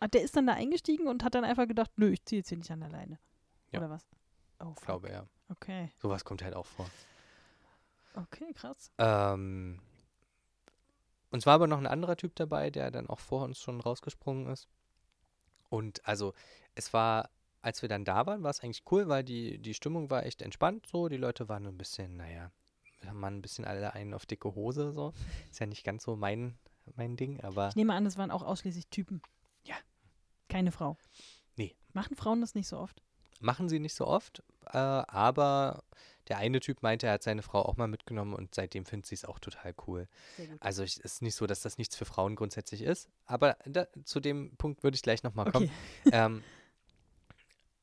Ah, 0.00 0.08
der 0.08 0.22
ist 0.22 0.36
dann 0.36 0.46
da 0.46 0.54
eingestiegen 0.54 1.06
und 1.06 1.24
hat 1.24 1.34
dann 1.34 1.44
einfach 1.44 1.66
gedacht, 1.66 1.90
nö, 1.96 2.10
ich 2.10 2.24
ziehe 2.24 2.40
jetzt 2.40 2.48
hier 2.48 2.58
nicht 2.58 2.70
an 2.70 2.80
der 2.80 2.90
Leine. 2.90 3.18
Ja. 3.70 3.78
Oder 3.78 3.90
was? 3.90 4.06
Oh, 4.60 4.74
fuck. 4.74 4.84
Glaube 4.84 5.10
ja. 5.10 5.26
Okay. 5.48 5.90
Sowas 5.98 6.24
kommt 6.24 6.42
halt 6.42 6.54
auch 6.54 6.66
vor. 6.66 6.90
Okay, 8.14 8.52
krass. 8.54 8.90
Ähm, 8.98 9.80
und 11.30 11.38
es 11.38 11.46
war 11.46 11.54
aber 11.54 11.66
noch 11.66 11.78
ein 11.78 11.86
anderer 11.86 12.16
Typ 12.16 12.34
dabei, 12.34 12.70
der 12.70 12.90
dann 12.90 13.08
auch 13.08 13.20
vor 13.20 13.44
uns 13.44 13.60
schon 13.60 13.80
rausgesprungen 13.80 14.48
ist. 14.48 14.68
Und 15.68 16.06
also 16.06 16.34
es 16.74 16.92
war, 16.92 17.30
als 17.66 17.82
wir 17.82 17.88
dann 17.88 18.04
da 18.04 18.26
waren, 18.26 18.42
war 18.42 18.50
es 18.50 18.60
eigentlich 18.60 18.84
cool, 18.90 19.08
weil 19.08 19.24
die, 19.24 19.58
die 19.58 19.74
Stimmung 19.74 20.08
war 20.08 20.24
echt 20.24 20.40
entspannt 20.40 20.86
so. 20.86 21.08
Die 21.08 21.16
Leute 21.16 21.48
waren 21.48 21.66
ein 21.66 21.76
bisschen, 21.76 22.16
naja, 22.16 22.52
wir 23.00 23.10
haben 23.10 23.24
ein 23.24 23.42
bisschen 23.42 23.64
alle 23.64 23.92
einen 23.92 24.14
auf 24.14 24.24
dicke 24.24 24.54
Hose 24.54 24.92
so. 24.92 25.12
Ist 25.50 25.60
ja 25.60 25.66
nicht 25.66 25.84
ganz 25.84 26.04
so 26.04 26.16
mein, 26.16 26.56
mein 26.94 27.16
Ding, 27.16 27.40
aber 27.40 27.68
Ich 27.68 27.76
nehme 27.76 27.94
an, 27.94 28.04
das 28.04 28.16
waren 28.16 28.30
auch 28.30 28.42
ausschließlich 28.42 28.86
Typen. 28.88 29.20
Ja. 29.64 29.74
Keine 30.48 30.70
Frau. 30.70 30.96
Nee. 31.56 31.74
Machen 31.92 32.16
Frauen 32.16 32.40
das 32.40 32.54
nicht 32.54 32.68
so 32.68 32.78
oft? 32.78 33.02
machen 33.40 33.68
sie 33.68 33.78
nicht 33.78 33.94
so 33.94 34.06
oft. 34.06 34.42
Äh, 34.72 34.78
aber 34.78 35.82
der 36.28 36.38
eine 36.38 36.60
Typ 36.60 36.82
meinte, 36.82 37.06
er 37.06 37.14
hat 37.14 37.22
seine 37.22 37.42
Frau 37.42 37.62
auch 37.62 37.76
mal 37.76 37.86
mitgenommen 37.86 38.34
und 38.34 38.54
seitdem 38.54 38.84
findet 38.84 39.06
sie 39.06 39.14
es 39.14 39.24
auch 39.24 39.38
total 39.38 39.74
cool. 39.86 40.08
Also 40.60 40.82
es 40.82 40.96
ist 40.96 41.22
nicht 41.22 41.36
so, 41.36 41.46
dass 41.46 41.60
das 41.60 41.78
nichts 41.78 41.96
für 41.96 42.04
Frauen 42.04 42.34
grundsätzlich 42.34 42.82
ist, 42.82 43.08
aber 43.26 43.56
da, 43.64 43.86
zu 44.04 44.18
dem 44.18 44.56
Punkt 44.56 44.82
würde 44.82 44.96
ich 44.96 45.02
gleich 45.02 45.22
nochmal 45.22 45.50
kommen. 45.52 45.70
Okay. 46.04 46.10
ähm, 46.12 46.42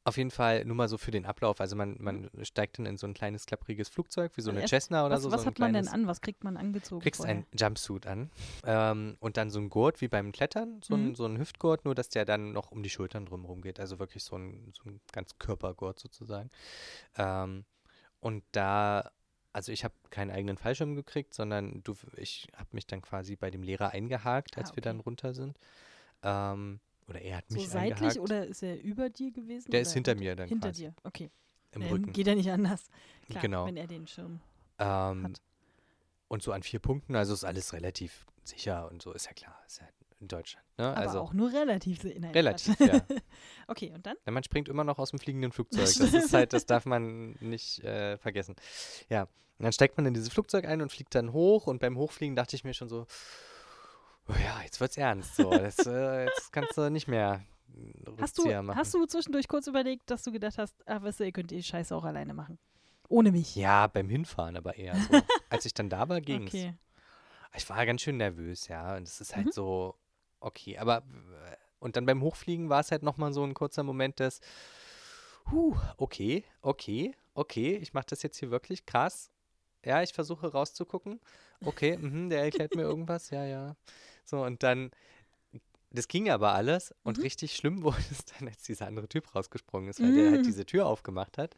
Auf 0.06 0.18
jeden 0.18 0.32
Fall 0.32 0.66
nur 0.66 0.76
mal 0.76 0.90
so 0.90 0.98
für 0.98 1.12
den 1.12 1.26
Ablauf. 1.26 1.62
Also 1.62 1.78
man, 1.78 1.96
man 2.00 2.30
steigt 2.42 2.78
dann 2.78 2.86
in 2.86 2.98
so 2.98 3.08
ein 3.08 3.14
kleines 3.14 3.46
klappriges 3.46 3.88
Flugzeug, 3.88 4.36
wie 4.36 4.42
so 4.42 4.50
eine 4.50 4.60
erst- 4.60 4.72
Cessna 4.72 5.06
oder 5.06 5.16
was 5.16 5.24
so. 5.24 5.32
was 5.32 5.42
so 5.42 5.46
ein 5.46 5.52
hat 5.52 5.60
man 5.60 5.72
denn 5.74 5.88
an? 5.88 6.08
Was 6.08 6.20
kriegt 6.20 6.44
man 6.44 6.58
angezogen? 6.58 7.02
kriegst 7.02 7.22
vorher? 7.22 7.36
einen 7.36 7.46
Jumpsuit 7.58 8.06
an 8.06 8.30
ähm, 8.66 9.16
und 9.22 9.38
dann 9.38 9.50
so 9.50 9.60
ein 9.60 9.70
Gurt 9.70 10.02
wie 10.02 10.10
beim 10.10 10.34
Klettern, 10.34 10.82
so, 10.84 10.96
ein, 10.96 11.10
Mhm. 11.10 11.16
so 11.16 11.26
ein 11.26 11.38
Hüftgurt, 11.40 11.86
nur 11.86 11.96
dass 11.96 12.10
der 12.10 12.26
dann 12.26 12.52
noch 12.52 12.72
um 12.72 12.84
die 12.84 12.90
Schultern 12.90 13.26
drumherum 13.26 13.62
geht. 13.62 13.80
Also 13.80 13.98
wirklich 14.00 14.24
so 14.26 14.36
ein, 14.38 14.74
so 14.74 14.90
ein 14.90 15.00
ganz 15.14 15.38
Körpergurt 15.40 16.00
sozusagen. 16.00 16.50
Ähm, 17.16 17.64
und 18.20 18.44
da, 18.52 19.10
also 19.54 19.72
ich 19.72 19.86
habe 19.86 19.94
keinen 20.10 20.32
eigenen 20.32 20.58
Fallschirm 20.58 20.96
gekriegt, 20.96 21.34
sondern 21.34 21.82
du, 21.84 21.96
ich 22.18 22.50
habe 22.58 22.70
mich 22.74 22.88
dann 22.88 23.02
quasi 23.02 23.36
bei 23.38 23.50
dem 23.52 23.64
Lehrer 23.64 23.92
eingehakt, 23.92 24.58
als 24.58 24.72
Ah, 24.72 24.76
wir 24.76 24.82
dann 24.82 24.98
okay. 24.98 25.04
runter 25.06 25.34
sind. 25.34 25.58
Ähm, 26.24 26.80
oder 27.08 27.22
er 27.22 27.38
hat 27.38 27.46
So 27.50 27.56
mich 27.56 27.70
seitlich 27.70 27.94
eingehakt 28.02 28.20
oder 28.20 28.46
ist 28.48 28.64
er 28.64 28.82
über 28.82 29.10
dir 29.10 29.32
gewesen? 29.32 29.72
Der 29.72 29.82
ist 29.82 29.94
hinter 29.94 30.16
mir 30.16 30.36
dann 30.36 30.48
Hinter 30.48 30.70
quasi. 30.70 30.84
dir, 30.84 30.94
okay. 31.04 31.30
im 31.72 31.82
Ähm, 31.82 31.88
Rücken. 31.90 32.12
Geht 32.14 32.28
ja 32.28 32.36
nicht 32.36 32.50
anders. 32.52 32.86
Klar, 33.30 33.42
Genau. 33.42 33.66
wenn 33.66 33.78
er 33.78 33.88
den 33.88 34.08
Schirm 34.08 34.40
Ähm, 34.80 35.24
hat. 35.26 35.42
und 36.28 36.44
so 36.44 36.52
an 36.52 36.64
vier 36.64 36.80
Punkten, 36.80 37.16
also 37.16 37.34
ist 37.34 37.44
alles 37.44 37.74
relativ 37.74 38.26
sicher 38.44 38.90
und 38.92 39.02
so, 39.02 39.12
ist 39.14 39.26
ja 39.26 39.34
klar, 39.34 39.58
ist 39.68 39.80
ja 39.82 39.88
in 40.20 40.28
Deutschland. 40.28 40.66
Ne? 40.78 40.88
Aber 40.88 40.98
also 40.98 41.20
auch 41.20 41.34
nur 41.34 41.52
relativ. 41.52 42.02
se- 42.02 42.16
Nein, 42.18 42.32
relativ, 42.32 42.80
ja. 42.80 43.02
Okay, 43.68 43.92
und 43.94 44.06
dann? 44.06 44.16
Ja, 44.26 44.32
man 44.32 44.44
springt 44.44 44.70
immer 44.70 44.84
noch 44.84 44.98
aus 45.00 45.10
dem 45.12 45.20
fliegenden 45.20 45.52
Flugzeug. 45.52 45.82
Das 45.84 45.98
ist 46.00 46.34
halt, 46.34 46.54
das 46.54 46.66
darf 46.66 46.86
man 46.86 47.32
nicht 47.42 47.80
äh, 47.84 48.18
vergessen. 48.18 48.56
Ja, 49.10 49.24
und 49.24 49.64
dann 49.66 49.72
steigt 49.74 49.98
man 49.98 50.06
in 50.06 50.14
dieses 50.14 50.30
Flugzeug 50.30 50.66
ein 50.66 50.82
und 50.82 50.92
fliegt 50.92 51.14
dann 51.16 51.32
hoch. 51.34 51.68
Und 51.68 51.80
beim 51.80 51.98
Hochfliegen 51.98 52.36
dachte 52.36 52.56
ich 52.56 52.64
mir 52.64 52.74
schon 52.74 52.90
so, 52.90 53.06
oh 54.28 54.34
ja, 54.44 54.62
jetzt 54.64 54.80
wird's 54.80 54.98
ernst. 54.98 55.36
So, 55.36 55.50
das, 55.52 55.86
äh, 55.86 56.26
jetzt 56.26 56.52
kannst 56.52 56.78
du 56.78 56.90
nicht 56.90 57.08
mehr 57.08 57.44
Hast 58.20 58.38
du, 58.38 58.46
machen. 58.46 58.76
hast 58.78 58.94
du 58.94 59.06
zwischendurch 59.06 59.48
kurz 59.48 59.68
überlegt, 59.68 60.10
dass 60.12 60.22
du 60.24 60.32
gedacht 60.32 60.58
hast, 60.58 60.76
ach, 60.86 61.02
weißt 61.02 61.20
du, 61.22 61.26
ihr 61.26 61.32
könnt 61.32 61.50
die 61.52 61.64
Scheiße 61.64 61.96
auch 61.96 62.04
alleine 62.04 62.34
machen? 62.34 62.60
Ohne 63.10 63.32
mich. 63.32 63.56
ja, 63.56 63.88
beim 63.88 64.10
Hinfahren 64.10 64.56
aber 64.58 64.76
eher 64.76 64.96
so. 64.96 65.20
Als 65.50 65.66
ich 65.66 65.74
dann 65.74 65.90
da 65.90 66.08
war, 66.08 66.22
ging's. 66.22 66.54
Okay. 66.54 66.76
Ich 67.56 67.70
war 67.70 67.86
ganz 67.86 68.02
schön 68.02 68.18
nervös, 68.18 68.68
ja. 68.68 68.96
Und 68.96 69.04
es 69.04 69.22
ist 69.22 69.36
halt 69.36 69.48
Mhm. 69.48 69.52
so, 69.52 69.96
okay, 70.40 70.78
aber 70.78 70.98
äh, 71.00 71.56
und 71.80 71.96
dann 71.98 72.06
beim 72.06 72.22
Hochfliegen 72.22 72.70
war 72.70 72.80
es 72.80 72.92
halt 72.92 73.04
nochmal 73.04 73.34
so 73.34 73.44
ein 73.44 73.54
kurzer 73.54 73.84
Moment 73.84 74.20
des, 74.20 74.40
huh, 75.52 75.76
okay, 75.98 76.46
okay, 76.62 77.14
okay, 77.34 77.76
ich 77.76 77.94
mache 77.94 78.06
das 78.10 78.24
jetzt 78.24 78.38
hier 78.38 78.52
wirklich 78.52 78.86
krass. 78.86 79.30
Ja, 79.84 80.02
ich 80.02 80.14
versuche 80.14 80.52
rauszugucken. 80.52 81.20
Okay, 81.66 81.98
mhm, 81.98 82.30
der 82.30 82.44
erklärt 82.44 82.76
mir 82.76 82.84
irgendwas, 82.84 83.30
ja, 83.32 83.44
ja. 83.46 83.76
So, 84.26 84.44
und 84.44 84.64
dann, 84.64 84.92
das 85.92 86.08
ging 86.08 86.30
aber 86.30 86.54
alles 86.54 86.94
und 87.04 87.18
Mhm. 87.18 87.24
richtig 87.24 87.56
schlimm 87.56 87.84
wurde 87.84 88.04
es 88.12 88.26
dann, 88.26 88.48
als 88.48 88.64
dieser 88.64 88.88
andere 88.88 89.08
Typ 89.08 89.34
rausgesprungen 89.36 89.90
ist, 89.90 90.02
weil 90.02 90.14
der 90.14 90.32
halt 90.32 90.42
Mm. 90.42 90.46
diese 90.46 90.66
Tür 90.66 90.86
aufgemacht 90.88 91.38
hat. 91.38 91.56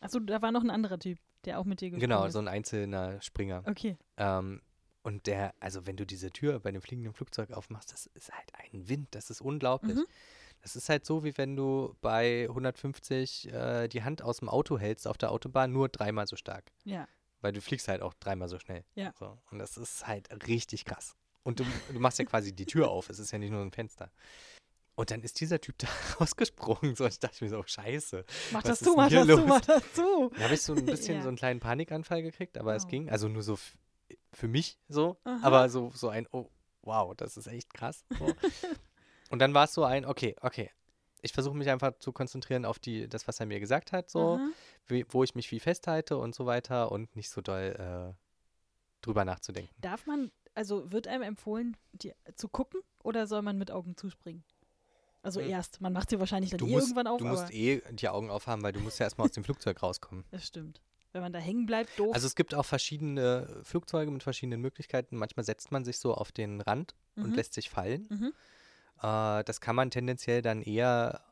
Achso, 0.00 0.18
da 0.20 0.42
war 0.42 0.52
noch 0.52 0.62
ein 0.62 0.70
anderer 0.70 0.98
Typ, 0.98 1.18
der 1.44 1.58
auch 1.58 1.64
mit 1.64 1.80
dir 1.80 1.90
gesprungen 1.90 2.00
Genau, 2.10 2.26
ist. 2.26 2.32
so 2.34 2.38
ein 2.40 2.48
einzelner 2.48 3.20
Springer. 3.22 3.62
Okay. 3.66 3.96
Ähm, 4.16 4.60
und 5.02 5.26
der, 5.26 5.54
also 5.60 5.86
wenn 5.86 5.96
du 5.96 6.04
diese 6.06 6.30
Tür 6.30 6.60
bei 6.60 6.72
dem 6.72 6.80
fliegenden 6.82 7.12
Flugzeug 7.14 7.52
aufmachst, 7.52 7.92
das 7.92 8.06
ist 8.14 8.32
halt 8.32 8.48
ein 8.62 8.88
Wind, 8.88 9.08
das 9.14 9.30
ist 9.30 9.40
unglaublich. 9.40 9.96
Mhm. 9.96 10.04
Das 10.62 10.76
ist 10.76 10.88
halt 10.88 11.04
so, 11.04 11.24
wie 11.24 11.36
wenn 11.36 11.56
du 11.56 11.94
bei 12.00 12.46
150 12.48 13.52
äh, 13.52 13.88
die 13.88 14.02
Hand 14.02 14.22
aus 14.22 14.38
dem 14.38 14.48
Auto 14.48 14.78
hältst 14.78 15.06
auf 15.06 15.18
der 15.18 15.30
Autobahn, 15.30 15.72
nur 15.72 15.88
dreimal 15.90 16.26
so 16.26 16.36
stark. 16.36 16.72
Ja. 16.84 17.06
Weil 17.42 17.52
du 17.52 17.60
fliegst 17.60 17.88
halt 17.88 18.00
auch 18.00 18.14
dreimal 18.14 18.48
so 18.48 18.58
schnell. 18.58 18.84
Ja. 18.94 19.12
So. 19.18 19.36
Und 19.50 19.58
das 19.58 19.76
ist 19.76 20.06
halt 20.06 20.28
richtig 20.48 20.86
krass. 20.86 21.16
Und 21.44 21.60
du, 21.60 21.64
du 21.92 22.00
machst 22.00 22.18
ja 22.18 22.24
quasi 22.24 22.52
die 22.52 22.66
Tür 22.66 22.90
auf, 22.90 23.08
es 23.10 23.18
ist 23.18 23.30
ja 23.30 23.38
nicht 23.38 23.50
nur 23.50 23.62
ein 23.62 23.70
Fenster. 23.70 24.10
Und 24.96 25.10
dann 25.10 25.22
ist 25.22 25.40
dieser 25.40 25.60
Typ 25.60 25.76
da 25.78 25.88
rausgesprungen. 26.20 26.94
So, 26.96 27.06
ich 27.06 27.18
dachte 27.18 27.44
mir 27.44 27.50
so, 27.50 27.58
oh, 27.58 27.64
scheiße. 27.66 28.24
Mach 28.52 28.62
das 28.62 28.80
zu, 28.80 28.94
mach 28.96 29.10
das 29.10 29.26
zu, 29.26 29.36
mach 29.38 29.60
das 29.60 29.92
zu. 29.92 30.30
Da 30.36 30.44
habe 30.44 30.54
ich 30.54 30.62
so 30.62 30.74
ein 30.74 30.84
bisschen 30.86 31.16
Ja. 31.16 31.22
so 31.22 31.28
einen 31.28 31.36
kleinen 31.36 31.60
Panikanfall 31.60 32.22
gekriegt, 32.22 32.58
aber 32.58 32.74
es 32.74 32.84
Wow. 32.84 32.90
ging. 32.90 33.10
Also 33.10 33.28
nur 33.28 33.42
so 33.42 33.58
für 34.32 34.48
mich 34.48 34.78
so, 34.88 35.16
Aha. 35.24 35.38
aber 35.42 35.68
so, 35.68 35.90
so 35.94 36.08
ein, 36.08 36.26
oh, 36.32 36.48
wow, 36.82 37.14
das 37.16 37.36
ist 37.36 37.46
echt 37.46 37.72
krass. 37.74 38.04
So. 38.18 38.26
und 39.30 39.38
dann 39.40 39.52
war 39.54 39.64
es 39.64 39.74
so 39.74 39.84
ein, 39.84 40.04
okay, 40.04 40.34
okay. 40.40 40.70
Ich 41.22 41.32
versuche 41.32 41.56
mich 41.56 41.70
einfach 41.70 41.98
zu 41.98 42.12
konzentrieren 42.12 42.64
auf 42.66 42.78
die, 42.78 43.08
das, 43.08 43.26
was 43.26 43.40
er 43.40 43.46
mir 43.46 43.58
gesagt 43.58 43.92
hat, 43.92 44.10
so, 44.10 44.38
wie, 44.86 45.06
wo 45.08 45.24
ich 45.24 45.34
mich 45.34 45.50
wie 45.50 45.58
festhalte 45.60 46.18
und 46.18 46.34
so 46.34 46.44
weiter 46.46 46.92
und 46.92 47.16
nicht 47.16 47.30
so 47.30 47.40
doll 47.40 48.14
äh, 48.14 48.14
drüber 49.00 49.24
nachzudenken. 49.24 49.74
Darf 49.80 50.04
man, 50.06 50.30
also 50.54 50.90
wird 50.92 51.06
einem 51.08 51.22
empfohlen, 51.22 51.76
die, 51.92 52.12
zu 52.36 52.48
gucken 52.48 52.80
oder 53.02 53.26
soll 53.26 53.42
man 53.42 53.58
mit 53.58 53.70
Augen 53.70 53.96
zuspringen? 53.96 54.44
Also 55.22 55.40
Hm. 55.40 55.50
erst, 55.50 55.80
man 55.80 55.92
macht 55.92 56.10
sie 56.10 56.18
wahrscheinlich 56.18 56.50
dann 56.50 56.60
Du 56.60 56.66
eh 56.66 56.70
musst, 56.72 56.88
irgendwann 56.88 57.06
auf, 57.06 57.18
du 57.18 57.24
musst 57.24 57.50
eh 57.52 57.82
die 57.92 58.08
Augen 58.08 58.30
aufhaben, 58.30 58.62
weil 58.62 58.72
du 58.72 58.80
musst 58.80 58.98
ja 58.98 59.04
erstmal 59.06 59.26
aus 59.26 59.32
dem 59.32 59.44
Flugzeug 59.44 59.82
rauskommen. 59.82 60.24
das 60.30 60.46
stimmt. 60.46 60.80
Wenn 61.12 61.22
man 61.22 61.32
da 61.32 61.38
hängen 61.38 61.64
bleibt, 61.66 61.98
doof. 61.98 62.12
Also 62.12 62.26
es 62.26 62.34
gibt 62.34 62.54
auch 62.54 62.64
verschiedene 62.64 63.60
Flugzeuge 63.62 64.10
mit 64.10 64.22
verschiedenen 64.22 64.60
Möglichkeiten. 64.60 65.16
Manchmal 65.16 65.44
setzt 65.44 65.70
man 65.70 65.84
sich 65.84 65.98
so 65.98 66.12
auf 66.12 66.32
den 66.32 66.60
Rand 66.60 66.94
und 67.16 67.30
Mhm. 67.30 67.36
lässt 67.36 67.54
sich 67.54 67.70
fallen. 67.70 68.08
Mhm. 68.10 68.32
Äh, 69.00 69.44
das 69.44 69.60
kann 69.60 69.76
man 69.76 69.90
tendenziell 69.90 70.42
dann 70.42 70.60
eher 70.60 71.22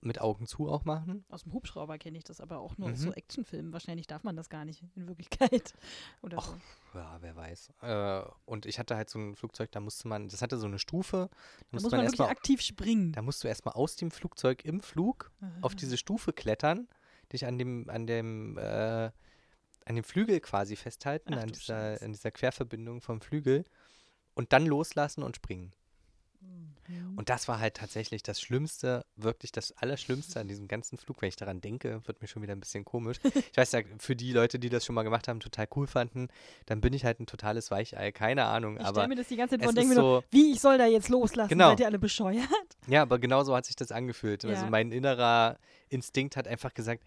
mit 0.00 0.20
Augen 0.20 0.46
zu 0.46 0.68
auch 0.68 0.84
machen. 0.84 1.24
Aus 1.28 1.42
dem 1.42 1.52
Hubschrauber 1.52 1.98
kenne 1.98 2.18
ich 2.18 2.24
das, 2.24 2.40
aber 2.40 2.58
auch 2.58 2.78
nur 2.78 2.90
aus 2.90 2.98
Mhm. 3.00 3.04
so 3.04 3.12
Actionfilmen. 3.12 3.72
Wahrscheinlich 3.72 4.06
darf 4.06 4.22
man 4.22 4.36
das 4.36 4.48
gar 4.48 4.64
nicht 4.64 4.82
in 4.94 5.08
Wirklichkeit. 5.08 5.74
Oder 6.22 6.38
Och, 6.38 6.54
so. 6.92 6.98
Ja, 6.98 7.18
wer 7.20 7.34
weiß. 7.34 7.72
Äh, 7.82 8.22
und 8.44 8.64
ich 8.66 8.78
hatte 8.78 8.94
halt 8.96 9.10
so 9.10 9.18
ein 9.18 9.34
Flugzeug, 9.34 9.72
da 9.72 9.80
musste 9.80 10.06
man, 10.06 10.28
das 10.28 10.40
hatte 10.40 10.56
so 10.58 10.66
eine 10.66 10.78
Stufe. 10.78 11.28
Da, 11.30 11.36
Da 11.36 11.66
musste 11.72 11.72
muss 11.72 11.82
man 11.82 11.90
wirklich 12.02 12.04
erstmal, 12.20 12.28
aktiv 12.30 12.60
springen. 12.60 13.12
da 13.12 13.22
musst 13.22 13.42
du 13.42 13.48
erstmal 13.48 13.74
aus 13.74 13.96
dem 13.96 14.10
Flugzeug 14.12 14.64
im 14.64 14.80
Flug 14.80 15.32
auf 15.62 15.72
Ah. 15.72 15.76
diese 15.76 15.96
Stufe 15.96 16.32
klettern, 16.32 16.86
dich 17.32 17.44
an 17.44 17.58
dem, 17.58 17.90
an 17.90 18.06
dem, 18.06 18.56
äh, 18.56 19.10
an 19.84 19.94
dem 19.96 20.04
Flügel 20.04 20.38
quasi 20.40 20.76
festhalten, 20.76 21.34
Ach 21.34 21.42
an 21.42 21.48
dieser, 21.48 22.00
an 22.02 22.12
dieser 22.12 22.30
Querverbindung 22.30 23.00
vom 23.00 23.20
Flügel 23.20 23.64
und 24.34 24.52
dann 24.52 24.64
loslassen 24.66 25.22
und 25.24 25.34
springen. 25.34 25.72
Mhm. 26.88 27.18
Und 27.18 27.28
das 27.28 27.48
war 27.48 27.60
halt 27.60 27.74
tatsächlich 27.74 28.22
das 28.22 28.40
Schlimmste, 28.40 29.04
wirklich 29.16 29.52
das 29.52 29.72
Allerschlimmste 29.76 30.40
an 30.40 30.48
diesem 30.48 30.68
ganzen 30.68 30.96
Flug. 30.96 31.20
Wenn 31.20 31.28
ich 31.28 31.36
daran 31.36 31.60
denke, 31.60 32.00
wird 32.06 32.22
mir 32.22 32.28
schon 32.28 32.42
wieder 32.42 32.54
ein 32.54 32.60
bisschen 32.60 32.84
komisch. 32.84 33.18
Ich 33.24 33.56
weiß 33.56 33.72
ja, 33.72 33.80
für 33.98 34.16
die 34.16 34.32
Leute, 34.32 34.58
die 34.58 34.68
das 34.70 34.84
schon 34.84 34.94
mal 34.94 35.02
gemacht 35.02 35.28
haben, 35.28 35.40
total 35.40 35.68
cool 35.76 35.86
fanden, 35.86 36.28
dann 36.66 36.80
bin 36.80 36.92
ich 36.94 37.04
halt 37.04 37.20
ein 37.20 37.26
totales 37.26 37.70
Weichei. 37.70 38.12
Keine 38.12 38.44
Ahnung, 38.44 38.78
ich 38.80 38.86
stelle 38.86 39.08
mir 39.08 39.16
das 39.16 39.28
die 39.28 39.36
ganze 39.36 39.56
Zeit 39.56 39.62
vor 39.64 39.68
und 39.70 39.76
denke 39.76 39.94
mir 39.94 40.00
nur, 40.00 40.20
so, 40.20 40.24
wie, 40.30 40.52
ich 40.52 40.60
soll 40.60 40.78
da 40.78 40.86
jetzt 40.86 41.08
loslassen? 41.08 41.48
Genau. 41.50 41.70
Seid 41.70 41.80
ihr 41.80 41.86
alle 41.86 41.98
bescheuert? 41.98 42.46
ja, 42.86 43.02
aber 43.02 43.18
genau 43.18 43.44
so 43.44 43.54
hat 43.54 43.66
sich 43.66 43.76
das 43.76 43.92
angefühlt. 43.92 44.44
Also 44.44 44.64
Ja. 44.64 44.70
mein 44.70 44.92
innerer 44.92 45.58
Instinkt 45.90 46.36
hat 46.36 46.48
einfach 46.48 46.72
gesagt, 46.72 47.02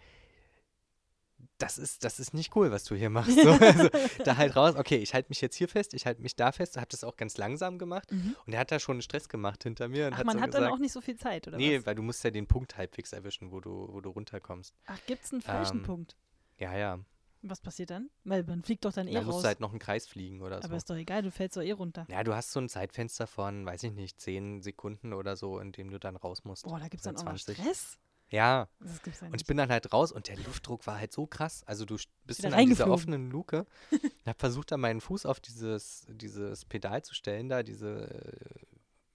das 1.61 1.77
ist, 1.77 2.03
das 2.03 2.19
ist 2.19 2.33
nicht 2.33 2.55
cool, 2.55 2.71
was 2.71 2.83
du 2.83 2.95
hier 2.95 3.09
machst. 3.09 3.31
So, 3.41 3.49
also, 3.61 3.89
da 4.23 4.37
halt 4.37 4.55
raus, 4.55 4.75
okay, 4.75 4.97
ich 4.97 5.13
halte 5.13 5.29
mich 5.29 5.41
jetzt 5.41 5.55
hier 5.55 5.67
fest, 5.67 5.93
ich 5.93 6.05
halte 6.05 6.21
mich 6.21 6.35
da 6.35 6.51
fest, 6.51 6.77
habe 6.77 6.87
das 6.89 7.03
auch 7.03 7.15
ganz 7.17 7.37
langsam 7.37 7.77
gemacht 7.79 8.11
Mhm. 8.11 8.35
und 8.45 8.53
er 8.53 8.59
hat 8.59 8.71
da 8.71 8.79
schon 8.79 9.01
Stress 9.01 9.29
gemacht 9.29 9.63
hinter 9.63 9.87
mir 9.87 10.07
und 10.07 10.13
Ach, 10.13 10.19
hat 10.19 10.25
man 10.25 10.37
so 10.37 10.41
hat 10.41 10.49
gesagt, 10.51 10.65
dann 10.65 10.73
auch 10.73 10.79
nicht 10.79 10.91
so 10.93 11.01
viel 11.01 11.17
Zeit, 11.17 11.47
oder 11.47 11.57
nee, 11.57 11.77
was? 11.77 11.85
weil 11.85 11.95
du 11.95 12.01
musst 12.01 12.23
ja 12.23 12.31
den 12.31 12.47
Punkt 12.47 12.77
halbwegs 12.77 13.13
erwischen, 13.13 13.51
wo 13.51 13.59
du, 13.59 13.87
wo 13.91 14.01
du 14.01 14.09
runterkommst. 14.09 14.73
Ach, 14.87 14.99
gibt 15.05 15.23
es 15.23 15.31
einen 15.31 15.41
falschen 15.41 15.77
Ähm, 15.77 15.83
Punkt? 15.83 16.15
Ja, 16.57 16.75
ja. 16.77 16.99
Was 17.43 17.59
passiert 17.59 17.89
dann? 17.89 18.11
Weil 18.23 18.43
man 18.43 18.61
fliegt 18.61 18.85
doch 18.85 18.93
dann 18.93 19.07
eh 19.07 19.13
Da 19.13 19.21
musst 19.23 19.37
raus. 19.37 19.41
du 19.41 19.47
halt 19.47 19.59
noch 19.61 19.71
einen 19.71 19.79
Kreis 19.79 20.07
fliegen 20.07 20.41
oder 20.41 20.61
so. 20.61 20.67
Aber 20.67 20.75
ist 20.77 20.87
doch 20.87 20.95
egal, 20.95 21.23
du 21.23 21.31
fällst 21.31 21.57
doch 21.57 21.63
eh 21.63 21.71
runter. 21.71 22.05
ja, 22.07 22.23
du 22.23 22.35
hast 22.35 22.51
so 22.51 22.59
ein 22.59 22.69
Zeitfenster 22.69 23.25
von, 23.25 23.65
weiß 23.65 23.81
ich 23.81 23.93
nicht, 23.93 24.21
10 24.21 24.61
Sekunden 24.61 25.11
oder 25.11 25.35
so, 25.35 25.57
in 25.57 25.71
dem 25.71 25.89
du 25.89 25.97
dann 25.99 26.15
raus 26.17 26.43
musst. 26.43 26.65
Boah, 26.65 26.77
da 26.79 26.87
gibt 26.87 26.97
es 26.97 27.03
dann 27.05 27.15
auch 27.17 27.23
noch 27.23 27.31
20. 27.39 27.57
Stress? 27.57 27.97
Ja, 28.31 28.67
ja 28.79 28.91
und 29.27 29.35
ich 29.41 29.45
bin 29.45 29.57
dann 29.57 29.69
halt 29.69 29.91
raus 29.93 30.11
und 30.11 30.27
der 30.27 30.37
Luftdruck 30.37 30.87
war 30.87 30.97
halt 30.97 31.11
so 31.13 31.27
krass. 31.27 31.63
Also 31.65 31.85
du 31.85 31.95
st- 31.95 32.07
bist 32.25 32.43
dann 32.43 32.53
an 32.53 32.65
dieser 32.67 32.85
offenen 32.93 33.29
Luke 33.31 33.65
und 33.91 34.27
hab 34.27 34.39
versucht, 34.39 34.71
dann 34.71 34.79
meinen 34.81 35.01
Fuß 35.01 35.25
auf 35.25 35.39
dieses, 35.39 36.05
dieses 36.09 36.65
Pedal 36.65 37.03
zu 37.03 37.13
stellen, 37.13 37.49
da, 37.49 37.63
diese, 37.63 38.09
äh, 38.09 38.65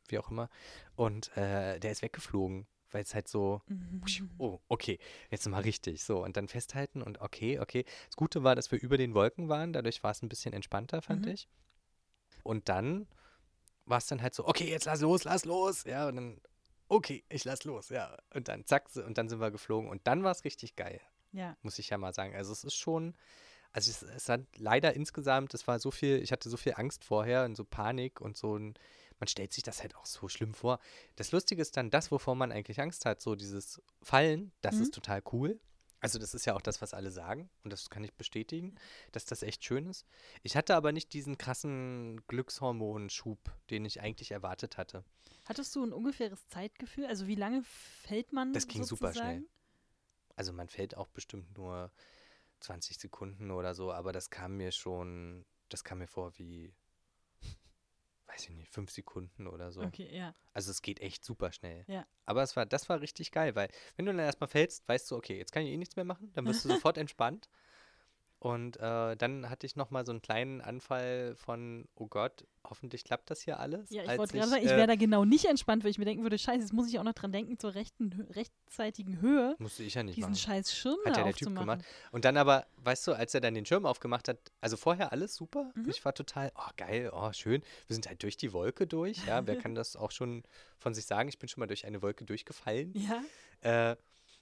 wie 0.08 0.18
auch 0.18 0.30
immer. 0.30 0.48
Und 0.96 1.36
äh, 1.36 1.78
der 1.80 1.90
ist 1.92 2.02
weggeflogen, 2.02 2.66
weil 2.90 3.02
es 3.02 3.14
halt 3.14 3.28
so, 3.28 3.62
Mhm. 3.68 4.30
Oh, 4.38 4.60
okay, 4.68 4.98
jetzt 5.30 5.48
mal 5.48 5.62
richtig. 5.62 6.04
So, 6.04 6.22
und 6.22 6.36
dann 6.36 6.46
festhalten 6.48 7.02
und 7.02 7.20
okay, 7.20 7.58
okay. 7.58 7.84
Das 8.06 8.16
Gute 8.16 8.44
war, 8.44 8.54
dass 8.54 8.70
wir 8.70 8.80
über 8.80 8.98
den 8.98 9.14
Wolken 9.14 9.48
waren, 9.48 9.72
dadurch 9.72 10.02
war 10.04 10.12
es 10.12 10.22
ein 10.22 10.28
bisschen 10.28 10.52
entspannter, 10.52 11.02
fand 11.02 11.26
Mhm. 11.26 11.32
ich. 11.32 11.48
Und 12.44 12.68
dann 12.68 13.06
war 13.86 13.98
es 13.98 14.06
dann 14.06 14.22
halt 14.22 14.34
so, 14.34 14.46
okay, 14.46 14.68
jetzt 14.70 14.84
lass 14.84 15.00
los, 15.00 15.24
lass 15.24 15.44
los. 15.44 15.84
Ja, 15.84 16.08
und 16.08 16.16
dann, 16.16 16.40
okay, 16.88 17.24
ich 17.28 17.44
lass 17.44 17.64
los, 17.64 17.88
ja. 17.88 18.16
Und 18.34 18.48
dann 18.48 18.64
zack, 18.66 18.88
und 18.96 19.18
dann 19.18 19.28
sind 19.28 19.40
wir 19.40 19.50
geflogen. 19.50 19.88
Und 19.90 20.06
dann 20.06 20.22
war 20.24 20.32
es 20.32 20.44
richtig 20.44 20.76
geil, 20.76 21.00
Ja, 21.32 21.56
muss 21.62 21.78
ich 21.78 21.90
ja 21.90 21.98
mal 21.98 22.12
sagen. 22.14 22.34
Also 22.34 22.52
es 22.52 22.64
ist 22.64 22.76
schon, 22.76 23.14
also 23.72 23.90
es, 23.90 24.02
es 24.02 24.28
hat 24.28 24.42
leider 24.56 24.94
insgesamt, 24.94 25.54
es 25.54 25.66
war 25.66 25.78
so 25.78 25.90
viel, 25.90 26.22
ich 26.22 26.32
hatte 26.32 26.48
so 26.48 26.56
viel 26.56 26.74
Angst 26.76 27.04
vorher 27.04 27.44
und 27.44 27.56
so 27.56 27.64
Panik 27.64 28.20
und 28.20 28.36
so 28.36 28.56
ein, 28.56 28.74
man 29.18 29.28
stellt 29.28 29.52
sich 29.52 29.62
das 29.62 29.82
halt 29.82 29.96
auch 29.96 30.06
so 30.06 30.28
schlimm 30.28 30.54
vor. 30.54 30.78
Das 31.16 31.32
Lustige 31.32 31.62
ist 31.62 31.76
dann 31.76 31.90
das, 31.90 32.10
wovor 32.10 32.34
man 32.34 32.52
eigentlich 32.52 32.80
Angst 32.80 33.04
hat, 33.06 33.20
so 33.20 33.34
dieses 33.34 33.80
Fallen, 34.02 34.52
das 34.60 34.76
Mhm. 34.76 34.82
ist 34.82 34.94
total 34.94 35.22
cool. 35.32 35.58
Also 36.00 36.18
das 36.18 36.34
ist 36.34 36.44
ja 36.44 36.54
auch 36.54 36.60
das, 36.60 36.82
was 36.82 36.94
alle 36.94 37.10
sagen 37.10 37.48
und 37.64 37.72
das 37.72 37.88
kann 37.90 38.04
ich 38.04 38.12
bestätigen, 38.12 38.74
dass 39.12 39.24
das 39.24 39.42
echt 39.42 39.64
schön 39.64 39.86
ist. 39.86 40.06
Ich 40.42 40.56
hatte 40.56 40.76
aber 40.76 40.92
nicht 40.92 41.12
diesen 41.14 41.38
krassen 41.38 42.20
Glückshormonschub, 42.28 43.38
den 43.70 43.84
ich 43.84 44.00
eigentlich 44.02 44.30
erwartet 44.30 44.76
hatte. 44.76 45.04
Hattest 45.46 45.74
du 45.74 45.84
ein 45.84 45.92
ungefähres 45.92 46.46
Zeitgefühl? 46.48 47.06
Also 47.06 47.26
wie 47.26 47.34
lange 47.34 47.62
fällt 47.62 48.32
man 48.32 48.52
Das 48.52 48.66
ging 48.68 48.84
super 48.84 49.12
schnell. 49.12 49.36
sozusagen? 49.36 49.46
also 50.36 50.52
man 50.52 50.68
fällt 50.68 50.96
auch 50.96 51.08
bestimmt 51.08 51.56
nur 51.56 51.90
20 52.60 52.98
Sekunden 52.98 53.50
oder 53.50 53.74
so, 53.74 53.92
aber 53.92 54.12
das 54.12 54.30
kam 54.30 54.56
mir 54.58 54.70
schon, 54.70 55.44
das 55.70 55.82
kam 55.82 55.98
mir 55.98 56.06
vor 56.06 56.36
wie, 56.38 56.72
weiß 58.36 58.50
ich 58.50 58.54
nicht, 58.54 58.68
fünf 58.70 58.90
Sekunden 58.90 59.46
oder 59.46 59.72
so. 59.72 59.80
Okay, 59.80 60.08
ja. 60.14 60.34
Also 60.52 60.70
es 60.70 60.82
geht 60.82 61.00
echt 61.00 61.24
super 61.24 61.52
schnell. 61.52 61.84
Ja. 61.88 62.06
Aber 62.26 62.42
es 62.42 62.54
war, 62.54 62.66
das 62.66 62.88
war 62.88 63.00
richtig 63.00 63.32
geil, 63.32 63.54
weil 63.54 63.68
wenn 63.96 64.06
du 64.06 64.12
dann 64.12 64.20
erstmal 64.20 64.48
fällst, 64.48 64.86
weißt 64.88 65.10
du, 65.10 65.16
okay, 65.16 65.38
jetzt 65.38 65.52
kann 65.52 65.62
ich 65.62 65.70
eh 65.70 65.76
nichts 65.76 65.96
mehr 65.96 66.04
machen, 66.04 66.30
dann 66.34 66.44
wirst 66.46 66.64
du 66.64 66.68
sofort 66.74 66.98
entspannt. 66.98 67.48
Und 68.46 68.76
äh, 68.76 69.16
dann 69.16 69.50
hatte 69.50 69.66
ich 69.66 69.74
nochmal 69.74 70.06
so 70.06 70.12
einen 70.12 70.22
kleinen 70.22 70.60
Anfall 70.60 71.34
von, 71.34 71.88
oh 71.96 72.06
Gott, 72.06 72.46
hoffentlich 72.62 73.02
klappt 73.02 73.28
das 73.28 73.40
hier 73.40 73.58
alles. 73.58 73.90
Ja, 73.90 74.04
ich 74.04 74.16
wollte 74.18 74.34
gerade 74.34 74.50
sagen, 74.50 74.64
ich 74.64 74.70
äh, 74.70 74.76
wäre 74.76 74.86
da 74.86 74.94
genau 74.94 75.24
nicht 75.24 75.46
entspannt, 75.46 75.82
weil 75.82 75.90
ich 75.90 75.98
mir 75.98 76.04
denken 76.04 76.22
würde, 76.22 76.38
scheiße, 76.38 76.60
jetzt 76.60 76.72
muss 76.72 76.88
ich 76.88 76.96
auch 77.00 77.02
noch 77.02 77.14
dran 77.14 77.32
denken, 77.32 77.58
zur 77.58 77.74
rechten, 77.74 78.12
rechtzeitigen 78.30 79.20
Höhe 79.20 79.56
Musste 79.58 79.82
ich 79.82 79.94
ja 79.94 80.04
nicht 80.04 80.16
diesen 80.16 80.30
machen. 80.30 80.38
scheiß 80.40 80.76
Schirm 80.76 80.96
Hat 81.04 81.16
ja 81.16 81.24
der 81.24 81.32
Typ 81.32 81.48
gemacht. 81.56 81.84
Und 82.12 82.24
dann 82.24 82.36
aber, 82.36 82.66
weißt 82.76 83.08
du, 83.08 83.14
als 83.14 83.34
er 83.34 83.40
dann 83.40 83.54
den 83.54 83.66
Schirm 83.66 83.84
aufgemacht 83.84 84.28
hat, 84.28 84.38
also 84.60 84.76
vorher 84.76 85.10
alles 85.10 85.34
super. 85.34 85.72
Mhm. 85.74 85.90
Ich 85.90 86.04
war 86.04 86.14
total, 86.14 86.52
oh 86.54 86.70
geil, 86.76 87.10
oh 87.12 87.32
schön. 87.32 87.62
Wir 87.88 87.94
sind 87.94 88.06
halt 88.06 88.22
durch 88.22 88.36
die 88.36 88.52
Wolke 88.52 88.86
durch. 88.86 89.26
Ja, 89.26 89.44
wer 89.44 89.56
kann 89.58 89.74
das 89.74 89.96
auch 89.96 90.12
schon 90.12 90.44
von 90.78 90.94
sich 90.94 91.06
sagen? 91.06 91.28
Ich 91.28 91.40
bin 91.40 91.48
schon 91.48 91.62
mal 91.62 91.66
durch 91.66 91.84
eine 91.84 92.00
Wolke 92.00 92.24
durchgefallen. 92.24 92.92
Ja, 92.94 93.22
Äh, 93.62 93.96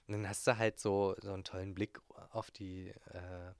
und 0.07 0.13
dann 0.13 0.29
hast 0.29 0.45
du 0.45 0.55
halt 0.59 0.79
so, 0.79 1.15
so 1.23 1.33
einen 1.33 1.43
tollen 1.43 1.73
Blick 1.73 1.99
auf 2.29 2.51
die, 2.51 2.89
äh, 2.89 3.53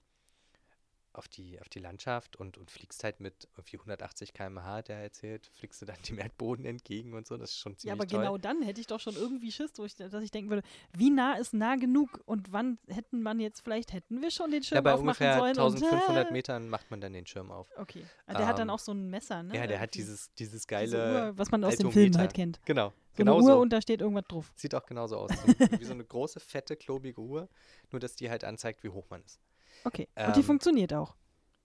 auf 1.16 1.28
die, 1.28 1.60
auf 1.60 1.68
die 1.68 1.78
Landschaft 1.78 2.36
und, 2.36 2.58
und 2.58 2.70
fliegst 2.70 3.02
halt 3.04 3.20
mit 3.20 3.48
irgendwie 3.56 3.76
180 3.76 4.32
km/h, 4.32 4.64
hat 4.64 4.88
er 4.88 4.98
erzählt, 4.98 5.50
fliegst 5.54 5.80
du 5.82 5.86
dann 5.86 5.96
dem 6.08 6.18
Erdboden 6.18 6.64
entgegen 6.64 7.14
und 7.14 7.26
so. 7.26 7.36
Das 7.36 7.50
ist 7.50 7.58
schon 7.58 7.72
ja, 7.72 7.78
ziemlich 7.78 7.92
aber 7.92 8.06
toll. 8.06 8.20
genau 8.20 8.38
dann 8.38 8.62
hätte 8.62 8.80
ich 8.80 8.86
doch 8.86 9.00
schon 9.00 9.16
irgendwie 9.16 9.50
Schiss, 9.50 9.72
ich, 9.78 9.96
dass 9.96 10.22
ich 10.22 10.30
denken 10.30 10.50
würde, 10.50 10.62
wie 10.92 11.10
nah 11.10 11.34
ist 11.34 11.54
nah 11.54 11.76
genug 11.76 12.20
und 12.26 12.52
wann 12.52 12.78
hätten 12.88 13.22
man 13.22 13.40
jetzt, 13.40 13.60
vielleicht 13.62 13.92
hätten 13.92 14.20
wir 14.20 14.30
schon 14.30 14.50
den 14.50 14.62
Schirm 14.62 14.76
ja, 14.76 14.80
bei 14.82 14.92
aufmachen 14.94 15.26
ungefähr 15.26 15.38
sollen. 15.38 15.58
1500 15.58 16.08
und, 16.08 16.30
äh, 16.30 16.32
Metern 16.32 16.68
macht 16.68 16.90
man 16.90 17.00
dann 17.00 17.12
den 17.12 17.26
Schirm 17.26 17.50
auf. 17.50 17.68
Okay, 17.76 18.04
also 18.26 18.38
der 18.38 18.46
hat 18.46 18.58
dann 18.58 18.68
Ähm, 18.68 18.74
auch 18.74 18.78
so 18.78 18.92
ein 18.92 19.08
Messer, 19.08 19.42
ne? 19.42 19.56
Ja, 19.56 19.66
der 19.66 19.80
hat 19.80 19.94
dieses, 19.94 20.32
dieses 20.34 20.66
Diese 20.66 20.66
geile. 20.66 21.28
Uhr, 21.28 21.38
was 21.38 21.50
man 21.50 21.64
aus 21.64 21.76
dem 21.76 21.90
Film 21.92 22.16
halt 22.16 22.34
kennt. 22.34 22.60
Genau, 22.66 22.90
So 22.90 22.94
genau 23.16 23.34
eine 23.36 23.44
Uhr 23.44 23.52
so. 23.52 23.60
und 23.60 23.72
da 23.72 23.80
steht 23.80 24.00
irgendwas 24.00 24.24
drauf. 24.28 24.52
Sieht 24.54 24.74
auch 24.74 24.84
genauso 24.86 25.16
aus. 25.16 25.30
So, 25.30 25.46
wie 25.80 25.84
so 25.84 25.92
eine 25.92 26.04
große, 26.04 26.40
fette, 26.40 26.76
klobige 26.76 27.20
Uhr. 27.20 27.48
Nur, 27.90 28.00
dass 28.00 28.16
die 28.16 28.28
halt 28.30 28.44
anzeigt, 28.44 28.82
wie 28.82 28.88
hoch 28.88 29.06
man 29.10 29.22
ist. 29.22 29.40
Okay, 29.86 30.08
und 30.16 30.34
die 30.36 30.40
Ähm, 30.40 30.46
funktioniert 30.46 30.92
auch. 30.92 31.14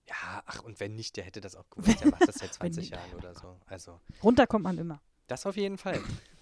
Ja, 0.08 0.42
ach, 0.46 0.62
und 0.62 0.78
wenn 0.80 0.94
nicht, 0.94 1.16
der 1.16 1.24
hätte 1.24 1.40
das 1.40 1.56
auch 1.56 1.68
gewusst. 1.70 2.00
Der 2.00 2.10
macht 2.10 2.26
das 2.26 2.36
seit 2.36 2.50
Wenn 2.60 2.72
20 2.72 2.76
nicht, 2.82 2.90
Jahren 2.92 3.14
oder 3.14 3.34
so. 3.34 3.58
Also, 3.66 4.00
Runter 4.22 4.46
kommt 4.46 4.64
man 4.64 4.78
immer. 4.78 5.00
das 5.26 5.44
auf 5.46 5.56
jeden 5.56 5.78
Fall. 5.78 6.00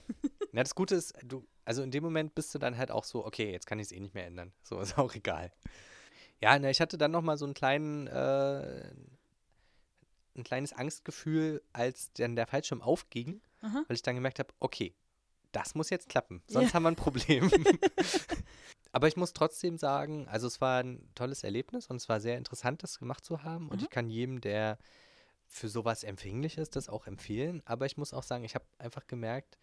Na, 0.53 0.63
das 0.63 0.75
Gute 0.75 0.95
ist, 0.97 1.15
du, 1.25 1.47
also 1.65 1.83
in 1.83 1.91
dem 1.91 2.03
Moment 2.03 2.35
bist 2.35 2.55
du 2.55 2.59
dann 2.59 2.77
halt 2.77 2.91
auch 2.91 3.05
so, 3.05 3.25
okay, 3.25 3.51
jetzt 3.53 3.67
kann 3.67 3.79
ich 3.79 3.87
es 3.87 3.93
eh 3.93 4.01
nicht 4.01 4.15
mehr 4.15 4.27
ändern. 4.27 4.53
So, 4.63 4.81
ist 4.81 4.99
auch 4.99 5.15
egal. 5.15 5.53
Ja, 6.41 6.59
na, 6.59 6.71
ich 6.71 6.81
hatte 6.81 6.99
dann 6.99 7.11
nochmal 7.13 7.39
so 7.39 7.45
einen 7.45 7.55
kleinen, 7.55 8.07
äh, 8.09 8.91
ein 10.37 10.45
kleines 10.45 10.73
Angstgefühl, 10.73 11.63
als 11.73 12.13
dann 12.15 12.35
der 12.37 12.47
Fallschirm 12.47 12.83
aufging, 12.83 13.41
Aha. 13.63 13.85
weil 13.87 13.95
ich 13.95 14.03
dann 14.03 14.15
gemerkt 14.17 14.39
habe, 14.39 14.53
okay, 14.59 14.95
das 15.53 15.75
muss 15.75 15.91
jetzt 15.91 16.09
klappen, 16.09 16.43
Ja. 16.49 16.61
sonst 16.61 16.75
haben 16.75 16.83
wir 16.85 16.89
ein 16.91 16.97
Problem. 16.97 17.51
Aber 18.93 19.07
ich 19.09 19.17
muss 19.17 19.33
trotzdem 19.33 19.79
sagen, 19.79 20.27
also 20.29 20.47
es 20.47 20.61
war 20.61 20.83
ein 20.83 21.09
tolles 21.15 21.45
Erlebnis 21.45 21.87
und 21.87 21.97
es 21.97 22.09
war 22.09 22.21
sehr 22.21 22.37
interessant, 22.37 22.83
das 22.83 22.99
gemacht 22.99 23.25
zu 23.25 23.43
haben. 23.43 23.69
Und 23.69 23.79
Mhm. 23.79 23.85
ich 23.85 23.91
kann 23.91 24.09
jedem, 24.11 24.41
der 24.41 24.79
für 25.47 25.69
sowas 25.69 26.05
empfänglich 26.05 26.59
ist, 26.59 26.77
das 26.77 26.89
auch 26.89 27.07
empfehlen. 27.07 27.63
Aber 27.65 27.87
ich 27.87 27.97
muss 27.97 28.13
auch 28.13 28.23
sagen, 28.23 28.45
ich 28.45 28.55
habe 28.55 28.65
einfach 28.79 29.07
gemerkt, 29.07 29.59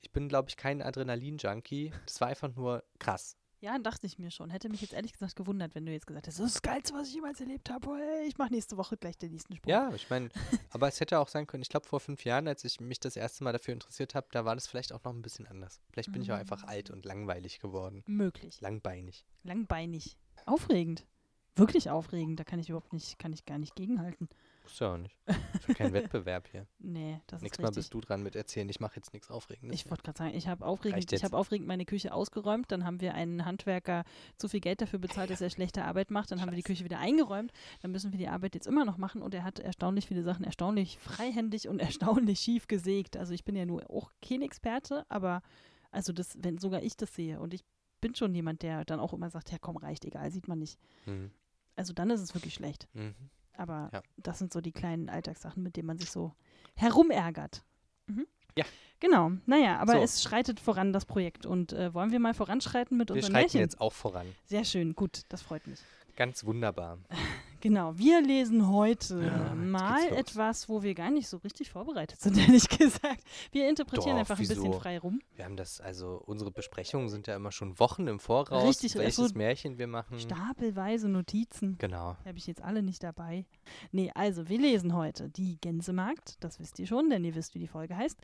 ich 0.00 0.10
bin, 0.10 0.28
glaube 0.28 0.48
ich, 0.48 0.56
kein 0.56 0.82
Adrenalin-Junkie. 0.82 1.92
Das 2.06 2.20
war 2.20 2.28
einfach 2.28 2.54
nur 2.54 2.82
krass. 2.98 3.36
Ja, 3.62 3.78
dachte 3.78 4.08
ich 4.08 4.18
mir 4.18 4.32
schon. 4.32 4.50
Hätte 4.50 4.68
mich 4.68 4.80
jetzt 4.80 4.92
ehrlich 4.92 5.12
gesagt 5.12 5.36
gewundert, 5.36 5.76
wenn 5.76 5.86
du 5.86 5.92
jetzt 5.92 6.08
gesagt 6.08 6.26
hättest, 6.26 6.40
das 6.40 6.46
ist 6.46 6.56
das 6.56 6.62
Geilste, 6.62 6.94
was 6.94 7.06
ich 7.06 7.14
jemals 7.14 7.40
erlebt 7.40 7.70
habe. 7.70 7.96
Hey, 7.96 8.26
ich 8.26 8.36
mache 8.36 8.52
nächste 8.52 8.76
Woche 8.76 8.96
gleich 8.96 9.16
den 9.16 9.30
nächsten 9.30 9.54
Sprung. 9.54 9.70
Ja, 9.70 9.94
ich 9.94 10.10
meine, 10.10 10.30
aber 10.70 10.88
es 10.88 10.98
hätte 10.98 11.20
auch 11.20 11.28
sein 11.28 11.46
können, 11.46 11.62
ich 11.62 11.68
glaube, 11.68 11.86
vor 11.86 12.00
fünf 12.00 12.24
Jahren, 12.24 12.48
als 12.48 12.64
ich 12.64 12.80
mich 12.80 12.98
das 12.98 13.14
erste 13.14 13.44
Mal 13.44 13.52
dafür 13.52 13.72
interessiert 13.72 14.16
habe, 14.16 14.26
da 14.32 14.44
war 14.44 14.56
das 14.56 14.66
vielleicht 14.66 14.92
auch 14.92 15.04
noch 15.04 15.12
ein 15.12 15.22
bisschen 15.22 15.46
anders. 15.46 15.80
Vielleicht 15.92 16.10
bin 16.10 16.22
ich 16.22 16.32
auch 16.32 16.36
einfach 16.36 16.64
alt 16.64 16.90
und 16.90 17.04
langweilig 17.04 17.60
geworden. 17.60 18.02
Möglich. 18.08 18.60
Langbeinig. 18.60 19.24
Langbeinig. 19.44 20.18
Aufregend. 20.44 21.06
Wirklich 21.54 21.88
aufregend. 21.88 22.40
Da 22.40 22.44
kann 22.44 22.58
ich 22.58 22.68
überhaupt 22.68 22.92
nicht, 22.92 23.16
kann 23.20 23.32
ich 23.32 23.46
gar 23.46 23.58
nicht 23.58 23.76
gegenhalten. 23.76 24.28
Muss 24.62 24.78
ja 24.78 24.94
auch 24.94 24.96
nicht. 24.96 25.16
Ist 25.26 25.68
ja 25.68 25.74
kein 25.74 25.92
Wettbewerb 25.92 26.48
hier. 26.50 26.66
Nee, 26.78 27.20
das 27.26 27.42
Nächstes 27.42 27.58
ist 27.58 27.62
Mal 27.62 27.68
richtig. 27.68 27.80
bist 27.82 27.94
du 27.94 28.00
dran 28.00 28.22
mit 28.22 28.36
erzählen. 28.36 28.68
Ich 28.68 28.80
mache 28.80 28.96
jetzt 28.96 29.12
nichts 29.12 29.30
Aufregendes. 29.30 29.74
Ich 29.74 29.90
wollte 29.90 30.02
gerade 30.04 30.18
sagen, 30.18 30.34
ich 30.34 30.48
habe 30.48 30.64
aufregend, 30.64 31.12
ich 31.12 31.24
habe 31.24 31.36
aufregend 31.36 31.66
meine 31.68 31.84
Küche 31.84 32.12
ausgeräumt. 32.12 32.70
Dann 32.70 32.84
haben 32.84 33.00
wir 33.00 33.14
einen 33.14 33.44
Handwerker 33.44 34.04
zu 34.36 34.48
viel 34.48 34.60
Geld 34.60 34.80
dafür 34.80 34.98
bezahlt, 34.98 35.30
dass 35.30 35.40
er 35.40 35.50
schlechte 35.50 35.84
Arbeit 35.84 36.10
macht. 36.10 36.30
Dann 36.30 36.40
haben 36.40 36.50
wir 36.50 36.56
die 36.56 36.62
Scheiße. 36.62 36.74
Küche 36.74 36.84
wieder 36.84 36.98
eingeräumt. 36.98 37.52
Dann 37.80 37.90
müssen 37.92 38.12
wir 38.12 38.18
die 38.18 38.28
Arbeit 38.28 38.54
jetzt 38.54 38.66
immer 38.66 38.84
noch 38.84 38.98
machen. 38.98 39.22
Und 39.22 39.34
er 39.34 39.44
hat 39.44 39.58
erstaunlich 39.58 40.06
viele 40.06 40.22
Sachen 40.22 40.44
erstaunlich 40.44 40.98
freihändig 40.98 41.68
und 41.68 41.78
erstaunlich 41.80 42.40
schief 42.40 42.68
gesägt. 42.68 43.16
Also 43.16 43.34
ich 43.34 43.44
bin 43.44 43.56
ja 43.56 43.66
nur 43.66 43.88
auch 43.90 44.12
kein 44.26 44.42
Experte, 44.42 45.04
aber 45.08 45.42
also 45.90 46.12
das, 46.12 46.36
wenn 46.40 46.58
sogar 46.58 46.82
ich 46.82 46.96
das 46.96 47.14
sehe 47.14 47.38
und 47.40 47.52
ich 47.54 47.64
bin 48.00 48.14
schon 48.14 48.34
jemand, 48.34 48.62
der 48.62 48.84
dann 48.84 49.00
auch 49.00 49.12
immer 49.12 49.30
sagt, 49.30 49.50
ja 49.52 49.58
komm, 49.60 49.76
reicht, 49.76 50.04
egal, 50.04 50.30
sieht 50.30 50.48
man 50.48 50.58
nicht. 50.58 50.78
Mhm. 51.06 51.30
Also 51.76 51.92
dann 51.92 52.10
ist 52.10 52.20
es 52.20 52.34
wirklich 52.34 52.54
schlecht. 52.54 52.88
Mhm. 52.94 53.14
Aber 53.62 53.90
Ja. 53.92 54.02
das 54.16 54.38
sind 54.40 54.52
so 54.52 54.60
die 54.60 54.72
kleinen 54.72 55.08
Alltagssachen, 55.08 55.62
mit 55.62 55.76
denen 55.76 55.86
man 55.86 55.96
sich 55.98 56.10
so 56.10 56.34
herumärgert. 56.74 57.62
Mhm. 58.06 58.26
Ja. 58.58 58.64
Genau. 58.98 59.30
Naja, 59.46 59.78
aber 59.78 59.92
So. 59.94 59.98
es 59.98 60.20
schreitet 60.22 60.58
voran, 60.58 60.92
das 60.92 61.04
Projekt. 61.06 61.46
Und 61.46 61.72
äh, 61.72 61.94
wollen 61.94 62.10
wir 62.10 62.18
mal 62.18 62.34
voranschreiten 62.34 62.96
mit 62.96 63.08
Wir 63.10 63.16
unseren 63.16 63.30
schreiten 63.32 63.42
Märchen? 63.44 63.60
jetzt 63.60 63.80
auch 63.80 63.92
voran. 63.92 64.26
Sehr 64.46 64.64
schön, 64.64 64.94
gut, 64.94 65.22
das 65.28 65.42
freut 65.42 65.66
mich. 65.68 65.78
Ganz 66.16 66.44
wunderbar. 66.44 66.98
Genau, 67.62 67.96
wir 67.96 68.20
lesen 68.20 68.68
heute 68.68 69.22
Ja, 69.24 69.54
mal 69.54 70.04
etwas, 70.08 70.68
wo 70.68 70.82
wir 70.82 70.94
gar 70.94 71.12
nicht 71.12 71.28
so 71.28 71.36
richtig 71.36 71.70
vorbereitet 71.70 72.20
sind, 72.20 72.36
ehrlich 72.38 72.68
gesagt. 72.68 73.22
Wir 73.52 73.68
interpretieren 73.68 74.14
Doch, 74.16 74.18
einfach 74.20 74.36
ein 74.36 74.48
bisschen 74.48 74.64
wieso? 74.64 74.80
frei 74.80 74.98
rum. 74.98 75.20
Wir 75.36 75.44
haben 75.44 75.56
das, 75.56 75.80
also 75.80 76.20
unsere 76.26 76.50
Besprechungen 76.50 77.08
sind 77.08 77.28
ja 77.28 77.36
immer 77.36 77.52
schon 77.52 77.78
Wochen 77.78 78.08
im 78.08 78.18
Voraus, 78.18 78.64
Richtig, 78.68 78.96
welches 78.96 79.20
also 79.20 79.38
Märchen 79.38 79.78
wir 79.78 79.86
machen. 79.86 80.18
Stapelweise 80.18 81.08
Notizen. 81.08 81.78
Genau. 81.78 82.16
Habe 82.24 82.36
ich 82.36 82.48
jetzt 82.48 82.62
alle 82.62 82.82
nicht 82.82 83.04
dabei. 83.04 83.46
Nee, 83.92 84.10
also 84.16 84.48
wir 84.48 84.58
lesen 84.58 84.94
heute 84.96 85.30
die 85.30 85.56
Gänsemarkt, 85.60 86.42
das 86.42 86.58
wisst 86.58 86.80
ihr 86.80 86.88
schon, 86.88 87.10
denn 87.10 87.24
ihr 87.24 87.36
wisst, 87.36 87.54
wie 87.54 87.60
die 87.60 87.68
Folge 87.68 87.96
heißt. 87.96 88.18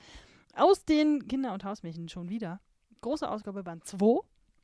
Aus 0.56 0.84
den 0.84 1.28
Kinder- 1.28 1.52
und 1.54 1.62
Hausmärchen 1.62 2.08
schon 2.08 2.28
wieder. 2.28 2.60
Große 3.02 3.30
Ausgabe 3.30 3.62
Band 3.62 3.84
2 3.86 4.18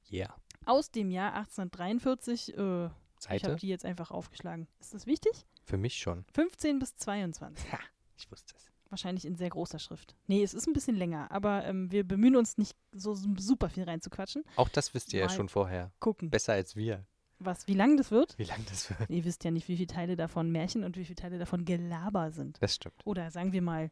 Ja. 0.08 0.34
aus 0.66 0.90
dem 0.90 1.12
Jahr 1.12 1.34
1843. 1.34 2.58
Äh, 2.58 2.88
ich 3.26 3.42
habe 3.44 3.52
Seite? 3.52 3.56
die 3.56 3.68
jetzt 3.68 3.84
einfach 3.84 4.10
aufgeschlagen. 4.10 4.66
Ist 4.80 4.94
das 4.94 5.06
wichtig? 5.06 5.46
Für 5.64 5.76
mich 5.76 5.96
schon. 5.96 6.24
15 6.34 6.78
bis 6.78 6.96
22. 6.96 7.72
Ha, 7.72 7.78
ich 8.16 8.30
wusste 8.30 8.54
es. 8.56 8.70
Wahrscheinlich 8.90 9.24
in 9.24 9.34
sehr 9.34 9.48
großer 9.50 9.78
Schrift. 9.78 10.14
Nee, 10.26 10.42
es 10.42 10.54
ist 10.54 10.66
ein 10.68 10.72
bisschen 10.72 10.94
länger, 10.96 11.30
aber 11.30 11.64
ähm, 11.64 11.90
wir 11.90 12.04
bemühen 12.04 12.36
uns 12.36 12.58
nicht 12.58 12.76
so 12.92 13.14
super 13.14 13.68
viel 13.68 13.84
reinzuquatschen. 13.84 14.44
Auch 14.56 14.68
das 14.68 14.94
wisst 14.94 15.12
ihr 15.12 15.20
ja 15.20 15.26
Mal 15.26 15.32
schon 15.34 15.48
vorher. 15.48 15.90
Gucken, 15.98 16.30
Besser 16.30 16.52
als 16.52 16.76
wir. 16.76 17.04
was, 17.40 17.66
wie 17.66 17.74
lang 17.74 17.96
das 17.96 18.10
wird. 18.12 18.38
Wie 18.38 18.44
lang 18.44 18.64
das 18.68 18.90
wird. 18.90 19.10
Ihr 19.10 19.24
wisst 19.24 19.42
ja 19.42 19.50
nicht, 19.50 19.66
wie 19.68 19.76
viele 19.76 19.88
Teile 19.88 20.14
davon 20.16 20.50
Märchen 20.52 20.84
und 20.84 20.96
wie 20.96 21.04
viele 21.04 21.16
Teile 21.16 21.38
davon 21.38 21.64
Gelaber 21.64 22.30
sind. 22.30 22.62
Das 22.62 22.74
stimmt. 22.76 22.94
Oder 23.04 23.30
sagen 23.32 23.52
wir 23.52 23.62
mal 23.62 23.90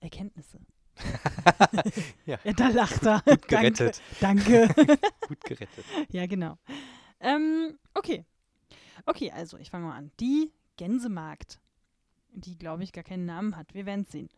Erkenntnisse. 0.00 0.58
Ja. 2.26 2.38
da 2.56 2.68
lacht 2.68 3.04
er. 3.04 3.22
Gut 3.24 3.48
gerettet. 3.48 4.00
Danke. 4.20 4.68
danke. 4.76 4.98
Gut 5.28 5.40
gerettet. 5.44 5.84
ja, 6.10 6.26
genau. 6.26 6.56
Ähm, 7.20 7.78
okay. 7.94 8.24
Okay, 9.06 9.30
also 9.30 9.56
ich 9.58 9.70
fange 9.70 9.86
mal 9.86 9.96
an. 9.96 10.10
Die 10.20 10.52
Gänsemarkt, 10.76 11.60
die, 12.32 12.56
glaube 12.56 12.84
ich, 12.84 12.92
gar 12.92 13.04
keinen 13.04 13.26
Namen 13.26 13.56
hat. 13.56 13.74
Wir 13.74 13.86
werden 13.86 14.02
es 14.02 14.12
sehen. 14.12 14.28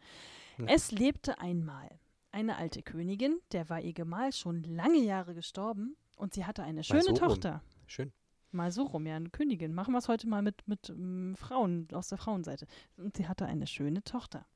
Ja. 0.59 0.67
Es 0.67 0.91
lebte 0.91 1.39
einmal 1.39 1.89
eine 2.33 2.57
alte 2.57 2.83
Königin, 2.83 3.41
der 3.53 3.69
war 3.69 3.81
ihr 3.81 3.93
Gemahl 3.93 4.33
schon 4.33 4.63
lange 4.63 4.99
Jahre 4.99 5.35
gestorben 5.35 5.97
und 6.17 6.35
sie 6.35 6.47
hatte 6.47 6.63
eine 6.63 6.83
schöne 6.83 7.03
so 7.03 7.11
rum. 7.11 7.19
Tochter. 7.19 7.63
Schön. 7.87 8.13
Mal 8.51 8.71
so 8.71 8.85
rum, 8.85 9.07
ja, 9.07 9.17
eine 9.17 9.31
Königin. 9.31 9.73
Machen 9.73 9.93
wir 9.93 9.99
es 9.99 10.09
heute 10.09 10.29
mal 10.29 10.43
mit, 10.43 10.67
mit 10.67 10.91
ähm, 10.91 11.35
Frauen 11.37 11.89
aus 11.93 12.09
der 12.09 12.19
Frauenseite. 12.19 12.67
Und 12.97 13.17
sie 13.17 13.29
hatte 13.29 13.47
eine 13.47 13.67
schöne 13.67 14.03
Tochter. 14.03 14.47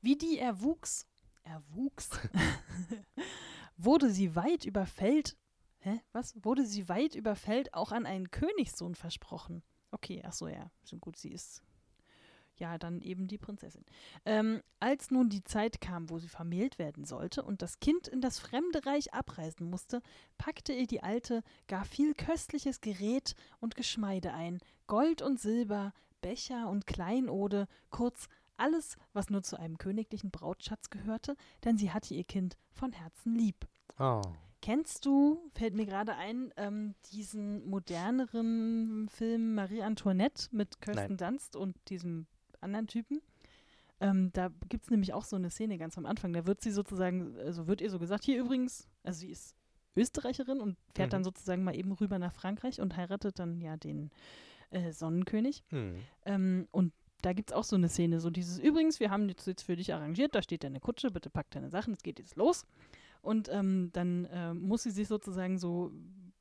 Wie 0.00 0.16
die 0.16 0.38
erwuchs, 0.38 1.06
erwuchs, 1.44 2.10
wurde 3.76 4.10
sie 4.10 4.34
weit 4.34 4.64
über 4.64 4.86
Feld, 4.86 5.36
hä, 5.84 6.00
was? 6.12 6.34
Wurde 6.44 6.66
sie 6.66 6.88
weit 6.88 7.14
über 7.14 7.36
Feld 7.36 7.74
auch 7.74 7.92
an 7.92 8.06
einen 8.06 8.30
Königssohn 8.30 8.94
versprochen. 8.94 9.62
Okay, 9.90 10.22
ach 10.24 10.32
so, 10.32 10.48
ja, 10.48 10.70
so 10.82 10.98
gut, 10.98 11.16
sie 11.16 11.30
ist 11.30 11.62
ja 12.56 12.78
dann 12.78 13.00
eben 13.00 13.26
die 13.26 13.38
Prinzessin. 13.38 13.84
Ähm, 14.24 14.62
als 14.80 15.10
nun 15.10 15.28
die 15.28 15.44
Zeit 15.44 15.80
kam, 15.80 16.08
wo 16.10 16.18
sie 16.18 16.28
vermählt 16.28 16.78
werden 16.78 17.04
sollte 17.04 17.42
und 17.42 17.62
das 17.62 17.80
Kind 17.80 18.08
in 18.08 18.20
das 18.20 18.38
fremde 18.38 18.86
Reich 18.86 19.12
abreisen 19.12 19.68
musste, 19.68 20.02
packte 20.38 20.72
ihr 20.72 20.86
die 20.86 21.02
Alte 21.02 21.42
gar 21.66 21.84
viel 21.84 22.14
köstliches 22.14 22.80
Gerät 22.80 23.34
und 23.60 23.74
Geschmeide 23.74 24.32
ein, 24.32 24.60
Gold 24.86 25.20
und 25.20 25.40
Silber, 25.40 25.92
Becher 26.20 26.68
und 26.68 26.86
Kleinode, 26.86 27.66
kurz 27.90 28.28
alles, 28.56 28.96
was 29.12 29.30
nur 29.30 29.42
zu 29.42 29.58
einem 29.58 29.78
königlichen 29.78 30.30
Brautschatz 30.30 30.90
gehörte, 30.90 31.36
denn 31.64 31.76
sie 31.76 31.90
hatte 31.90 32.14
ihr 32.14 32.24
Kind 32.24 32.56
von 32.70 32.92
Herzen 32.92 33.34
lieb. 33.34 33.66
Oh. 33.98 34.22
Kennst 34.64 35.04
du, 35.04 35.42
fällt 35.54 35.74
mir 35.74 35.84
gerade 35.84 36.16
ein, 36.16 36.50
ähm, 36.56 36.94
diesen 37.12 37.68
moderneren 37.68 39.10
Film 39.10 39.54
Marie 39.54 39.82
Antoinette 39.82 40.48
mit 40.52 40.80
Kirsten 40.80 41.16
Nein. 41.16 41.32
Dunst 41.32 41.54
und 41.54 41.76
diesem 41.90 42.26
anderen 42.62 42.86
Typen? 42.86 43.20
Ähm, 44.00 44.30
da 44.32 44.48
gibt 44.70 44.84
es 44.84 44.90
nämlich 44.90 45.12
auch 45.12 45.24
so 45.26 45.36
eine 45.36 45.50
Szene 45.50 45.76
ganz 45.76 45.98
am 45.98 46.06
Anfang. 46.06 46.32
Da 46.32 46.46
wird 46.46 46.62
sie 46.62 46.70
sozusagen, 46.70 47.36
also 47.36 47.66
wird 47.66 47.82
ihr 47.82 47.90
so 47.90 47.98
gesagt, 47.98 48.24
hier 48.24 48.40
übrigens, 48.40 48.88
also 49.02 49.20
sie 49.20 49.28
ist 49.28 49.54
Österreicherin 49.96 50.62
und 50.62 50.78
fährt 50.94 51.08
Mhm. 51.08 51.12
dann 51.12 51.24
sozusagen 51.24 51.62
mal 51.62 51.76
eben 51.76 51.92
rüber 51.92 52.18
nach 52.18 52.32
Frankreich 52.32 52.80
und 52.80 52.96
heiratet 52.96 53.38
dann 53.38 53.60
ja 53.60 53.76
den 53.76 54.10
äh, 54.70 54.92
Sonnenkönig. 54.92 55.62
Hm. 55.68 55.96
Ähm, 56.24 56.68
und 56.70 56.94
da 57.20 57.34
gibt 57.34 57.50
es 57.50 57.54
auch 57.54 57.64
so 57.64 57.76
eine 57.76 57.90
Szene, 57.90 58.18
so 58.18 58.30
dieses, 58.30 58.58
übrigens, 58.58 58.98
wir 58.98 59.10
haben 59.10 59.28
jetzt 59.28 59.62
für 59.62 59.76
dich 59.76 59.92
arrangiert, 59.92 60.34
da 60.34 60.40
steht 60.40 60.64
deine 60.64 60.80
Kutsche, 60.80 61.10
bitte 61.10 61.28
pack 61.28 61.50
deine 61.50 61.68
Sachen, 61.68 61.92
es 61.92 62.02
geht 62.02 62.18
jetzt 62.18 62.36
los. 62.36 62.64
Und 63.24 63.48
ähm, 63.50 63.90
dann 63.92 64.26
äh, 64.26 64.54
muss 64.54 64.82
sie 64.82 64.90
sich 64.90 65.08
sozusagen 65.08 65.58
so 65.58 65.92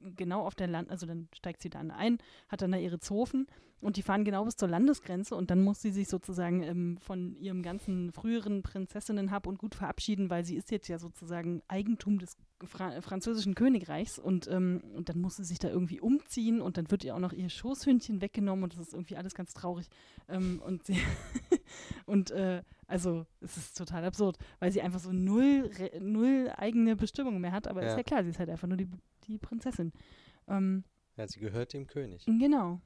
genau 0.01 0.45
auf 0.45 0.53
der 0.53 0.67
Land, 0.67 0.91
also 0.91 1.05
dann 1.05 1.29
steigt 1.33 1.61
sie 1.61 1.69
dann 1.69 1.91
ein, 1.91 2.17
hat 2.49 2.61
dann 2.61 2.73
da 2.73 2.77
ihre 2.77 2.99
Zofen 2.99 3.47
und 3.81 3.97
die 3.97 4.01
fahren 4.01 4.23
genau 4.23 4.45
bis 4.45 4.55
zur 4.55 4.69
Landesgrenze 4.69 5.35
und 5.35 5.51
dann 5.51 5.61
muss 5.61 5.81
sie 5.81 5.91
sich 5.91 6.07
sozusagen 6.07 6.63
ähm, 6.63 6.97
von 7.01 7.35
ihrem 7.35 7.61
ganzen 7.61 8.11
früheren 8.13 8.63
Prinzessinnenhab 8.63 9.45
und 9.45 9.57
Gut 9.59 9.75
verabschieden, 9.75 10.29
weil 10.29 10.45
sie 10.45 10.55
ist 10.55 10.71
jetzt 10.71 10.87
ja 10.87 10.97
sozusagen 10.99 11.61
Eigentum 11.67 12.17
des 12.19 12.37
Fra 12.63 13.01
französischen 13.01 13.55
Königreichs 13.55 14.17
und, 14.19 14.47
ähm, 14.47 14.81
und 14.95 15.09
dann 15.09 15.19
muss 15.19 15.35
sie 15.35 15.43
sich 15.43 15.59
da 15.59 15.67
irgendwie 15.69 15.99
umziehen 15.99 16.61
und 16.61 16.77
dann 16.77 16.89
wird 16.91 17.03
ihr 17.03 17.13
auch 17.13 17.19
noch 17.19 17.33
ihr 17.33 17.49
Schoßhündchen 17.49 18.21
weggenommen 18.21 18.63
und 18.63 18.73
das 18.73 18.79
ist 18.79 18.93
irgendwie 18.93 19.17
alles 19.17 19.35
ganz 19.35 19.53
traurig. 19.53 19.87
Ähm, 20.29 20.61
und 20.65 20.85
sie 20.85 20.95
und 22.05 22.31
äh, 22.31 22.63
also 22.87 23.25
es 23.41 23.57
ist 23.57 23.77
total 23.77 24.05
absurd, 24.05 24.37
weil 24.59 24.71
sie 24.71 24.81
einfach 24.81 24.99
so 24.99 25.11
null, 25.11 25.69
null 25.99 26.51
eigene 26.55 26.95
Bestimmung 26.95 27.41
mehr 27.41 27.51
hat, 27.51 27.67
aber 27.67 27.81
ist 27.81 27.91
Ja. 27.91 27.97
ja 27.97 28.03
klar, 28.03 28.23
sie 28.23 28.29
ist 28.29 28.39
halt 28.39 28.49
einfach 28.49 28.67
nur 28.67 28.77
die, 28.77 28.87
die 29.27 29.37
Prinzessin. 29.37 29.91
Ähm, 30.47 30.85
Ja, 31.17 31.27
sie 31.27 31.39
gehört 31.41 31.73
dem 31.73 31.87
König. 31.87 32.25
Genau. 32.25 32.79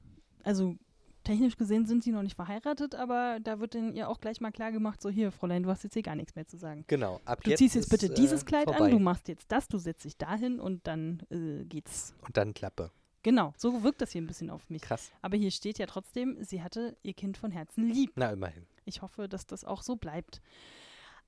Also 0.44 0.76
technisch 1.24 1.56
gesehen 1.56 1.86
sind 1.86 2.02
sie 2.02 2.10
noch 2.10 2.22
nicht 2.22 2.36
verheiratet, 2.36 2.94
aber 2.94 3.38
da 3.42 3.60
wird 3.60 3.74
dann 3.74 3.94
ihr 3.94 4.08
auch 4.08 4.20
gleich 4.20 4.40
mal 4.40 4.50
klar 4.50 4.72
gemacht, 4.72 5.02
so 5.02 5.10
hier, 5.10 5.30
Fräulein, 5.30 5.62
du 5.62 5.68
hast 5.68 5.84
jetzt 5.84 5.92
hier 5.92 6.02
gar 6.02 6.16
nichts 6.16 6.34
mehr 6.34 6.46
zu 6.46 6.56
sagen. 6.56 6.84
Genau. 6.86 7.20
Ab 7.24 7.42
Du 7.42 7.50
jetzt 7.50 7.58
ziehst 7.58 7.74
jetzt 7.74 7.84
ist, 7.84 7.90
bitte 7.90 8.14
dieses 8.14 8.42
äh, 8.42 8.46
Kleid 8.46 8.64
vorbei. 8.64 8.86
an, 8.86 8.90
du 8.90 8.98
machst 8.98 9.28
jetzt 9.28 9.52
das, 9.52 9.68
du 9.68 9.78
setzt 9.78 10.04
dich 10.04 10.16
dahin 10.16 10.58
und 10.58 10.86
dann 10.86 11.22
äh, 11.30 11.64
geht's. 11.64 12.14
Und 12.24 12.36
dann 12.36 12.54
Klappe. 12.54 12.90
Genau, 13.22 13.52
so 13.56 13.82
wirkt 13.82 14.00
das 14.00 14.12
hier 14.12 14.22
ein 14.22 14.26
bisschen 14.26 14.48
auf 14.48 14.70
mich. 14.70 14.80
Krass. 14.82 15.10
Aber 15.20 15.36
hier 15.36 15.50
steht 15.50 15.78
ja 15.78 15.86
trotzdem, 15.86 16.42
sie 16.42 16.62
hatte 16.62 16.96
ihr 17.02 17.14
Kind 17.14 17.36
von 17.36 17.50
Herzen 17.50 17.88
lieb. 17.88 18.12
Na, 18.14 18.30
immerhin. 18.30 18.66
Ich 18.84 19.02
hoffe, 19.02 19.28
dass 19.28 19.46
das 19.46 19.64
auch 19.64 19.82
so 19.82 19.96
bleibt. 19.96 20.40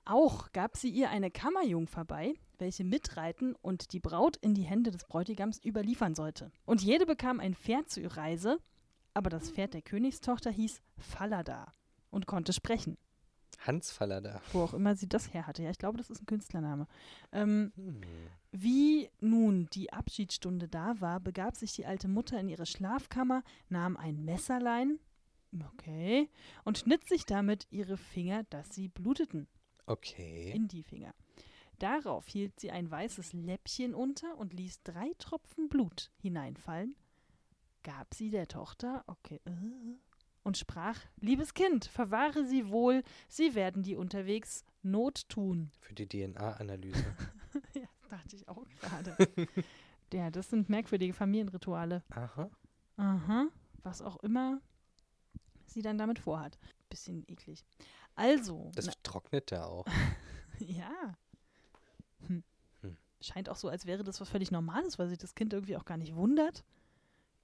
Auch 0.06 0.50
gab 0.52 0.76
sie 0.76 0.88
ihr 0.88 1.10
eine 1.10 1.30
Kammerjungfer 1.30 2.04
bei, 2.04 2.34
welche 2.58 2.84
mitreiten 2.84 3.54
und 3.60 3.92
die 3.92 4.00
Braut 4.00 4.36
in 4.38 4.54
die 4.54 4.62
Hände 4.62 4.90
des 4.90 5.04
Bräutigams 5.04 5.62
überliefern 5.62 6.14
sollte. 6.14 6.50
Und 6.64 6.82
jede 6.82 7.04
bekam 7.04 7.38
ein 7.38 7.54
Pferd 7.54 7.90
zu 7.90 8.00
ihrer 8.00 8.16
Reise, 8.16 8.58
aber 9.14 9.30
das 9.30 9.50
Pferd 9.50 9.74
der 9.74 9.82
Königstochter 9.82 10.50
hieß 10.50 10.80
Falada 10.98 11.72
und 12.10 12.26
konnte 12.26 12.52
sprechen, 12.52 12.96
Hans 13.58 13.90
Faller 13.92 14.20
da. 14.22 14.40
wo 14.52 14.62
auch 14.62 14.72
immer 14.74 14.96
sie 14.96 15.08
das 15.08 15.34
her 15.34 15.46
hatte. 15.46 15.62
Ja, 15.62 15.70
ich 15.70 15.78
glaube, 15.78 15.98
das 15.98 16.08
ist 16.08 16.22
ein 16.22 16.26
Künstlername. 16.26 16.86
Ähm, 17.32 17.72
Hm. 17.76 18.00
wie 18.52 19.10
nun 19.20 19.68
die 19.74 19.92
Abschiedsstunde 19.92 20.66
da 20.68 20.98
war, 21.00 21.20
begab 21.20 21.56
sich 21.56 21.72
die 21.74 21.84
alte 21.84 22.08
Mutter 22.08 22.40
in 22.40 22.48
ihre 22.48 22.64
Schlafkammer, 22.64 23.42
nahm 23.68 23.96
ein 23.98 24.24
Messerlein, 24.24 24.98
okay, 25.72 26.30
und 26.64 26.78
schnitt 26.78 27.06
sich 27.06 27.26
damit 27.26 27.66
ihre 27.70 27.96
Finger, 27.98 28.44
dass 28.44 28.68
sie 28.74 28.88
bluteten, 28.88 29.46
Okay. 29.86 30.52
in 30.54 30.68
die 30.68 30.82
Finger. 30.84 31.12
Darauf 31.78 32.28
hielt 32.28 32.58
sie 32.60 32.70
ein 32.70 32.90
weißes 32.90 33.32
Läppchen 33.34 33.94
unter 33.94 34.36
und 34.38 34.52
ließ 34.54 34.82
drei 34.84 35.12
Tropfen 35.18 35.68
Blut 35.68 36.10
hineinfallen, 36.22 36.94
gab 37.82 38.14
sie 38.14 38.30
der 38.30 38.48
Tochter, 38.48 39.04
okay, 39.06 39.40
äh, 39.44 39.50
und 40.42 40.56
sprach, 40.56 40.98
liebes 41.20 41.54
Kind, 41.54 41.84
verwahre 41.84 42.46
sie 42.46 42.68
wohl, 42.70 43.02
sie 43.28 43.54
werden 43.54 43.82
dir 43.82 43.98
unterwegs 43.98 44.64
Not 44.82 45.28
tun. 45.28 45.70
Für 45.80 45.94
die 45.94 46.08
DNA-Analyse. 46.08 47.04
ja, 47.74 47.82
das 48.00 48.08
dachte 48.08 48.36
ich 48.36 48.48
auch 48.48 48.64
gerade. 48.80 49.16
ja, 50.12 50.30
das 50.30 50.48
sind 50.48 50.70
merkwürdige 50.70 51.12
Familienrituale. 51.12 52.02
Aha. 52.10 52.50
Aha, 52.96 53.48
was 53.82 54.00
auch 54.00 54.16
immer 54.22 54.60
sie 55.66 55.82
dann 55.82 55.98
damit 55.98 56.18
vorhat. 56.18 56.58
Bisschen 56.88 57.24
eklig. 57.28 57.64
Also, 58.14 58.70
Das 58.74 58.86
na, 58.86 58.92
trocknet 59.02 59.52
da 59.52 59.64
auch. 59.64 59.86
ja. 60.58 61.14
Hm. 62.26 62.42
Hm. 62.80 62.96
Scheint 63.20 63.48
auch 63.48 63.56
so, 63.56 63.68
als 63.68 63.86
wäre 63.86 64.02
das 64.02 64.20
was 64.20 64.28
völlig 64.28 64.50
Normales, 64.50 64.98
weil 64.98 65.08
sich 65.08 65.18
das 65.18 65.34
Kind 65.34 65.52
irgendwie 65.52 65.76
auch 65.76 65.84
gar 65.84 65.96
nicht 65.96 66.14
wundert. 66.16 66.64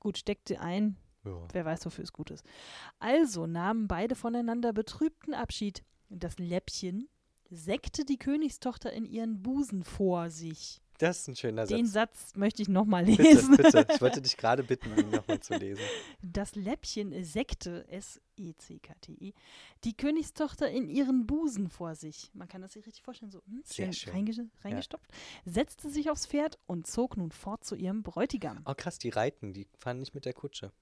Gut, 0.00 0.18
steckt 0.18 0.48
sie 0.48 0.58
ein, 0.58 0.96
Ja. 1.24 1.46
wer 1.52 1.64
weiß, 1.64 1.86
wofür 1.86 2.04
es 2.04 2.12
gut 2.12 2.30
ist. 2.30 2.44
Also 2.98 3.46
nahmen 3.46 3.88
beide 3.88 4.14
voneinander 4.14 4.72
betrübten 4.72 5.34
Abschied. 5.34 5.82
Das 6.08 6.38
Läppchen 6.38 7.08
säckte 7.50 8.04
die 8.04 8.18
Königstochter 8.18 8.92
in 8.92 9.04
ihren 9.04 9.42
Busen 9.42 9.82
vor 9.84 10.30
sich. 10.30 10.80
Das 10.98 11.20
ist 11.20 11.28
ein 11.28 11.36
schöner 11.36 11.66
Den 11.66 11.86
Satz. 11.86 12.30
Satz 12.30 12.36
möchte 12.36 12.62
ich 12.62 12.68
nochmal 12.68 13.04
Bitte, 13.04 13.22
lesen. 13.22 13.56
bitte. 13.56 13.86
Ich 13.92 14.00
wollte 14.00 14.22
dich 14.22 14.36
gerade 14.36 14.62
bitten, 14.62 14.96
ihn 14.98 15.10
nochmal 15.10 15.40
zu 15.40 15.54
lesen. 15.56 15.82
Das 16.22 16.54
Läppchen 16.54 17.22
säckte, 17.24 17.86
S-E-C-K-T-I, 17.88 19.34
die 19.84 19.96
Königstochter 19.96 20.70
in 20.70 20.88
ihren 20.88 21.26
Busen 21.26 21.68
vor 21.68 21.94
sich. 21.94 22.30
Man 22.34 22.48
kann 22.48 22.62
das 22.62 22.72
sich 22.72 22.86
richtig 22.86 23.02
vorstellen, 23.02 23.30
so 23.30 23.42
hm, 23.46 23.62
Sehr 23.64 23.92
schön 23.92 23.94
schön. 23.94 24.12
Reinge 24.12 24.50
reingestopft, 24.64 25.10
setzte 25.44 25.90
sich 25.90 26.10
aufs 26.10 26.26
Pferd 26.26 26.58
und 26.66 26.86
zog 26.86 27.16
nun 27.16 27.30
fort 27.30 27.64
zu 27.64 27.74
ihrem 27.74 28.02
Bräutigam. 28.02 28.62
Oh, 28.64 28.74
krass, 28.76 28.98
die 28.98 29.10
reiten, 29.10 29.52
die 29.52 29.66
fahren 29.78 29.98
nicht 29.98 30.14
mit 30.14 30.24
der 30.24 30.32
Kutsche. 30.32 30.72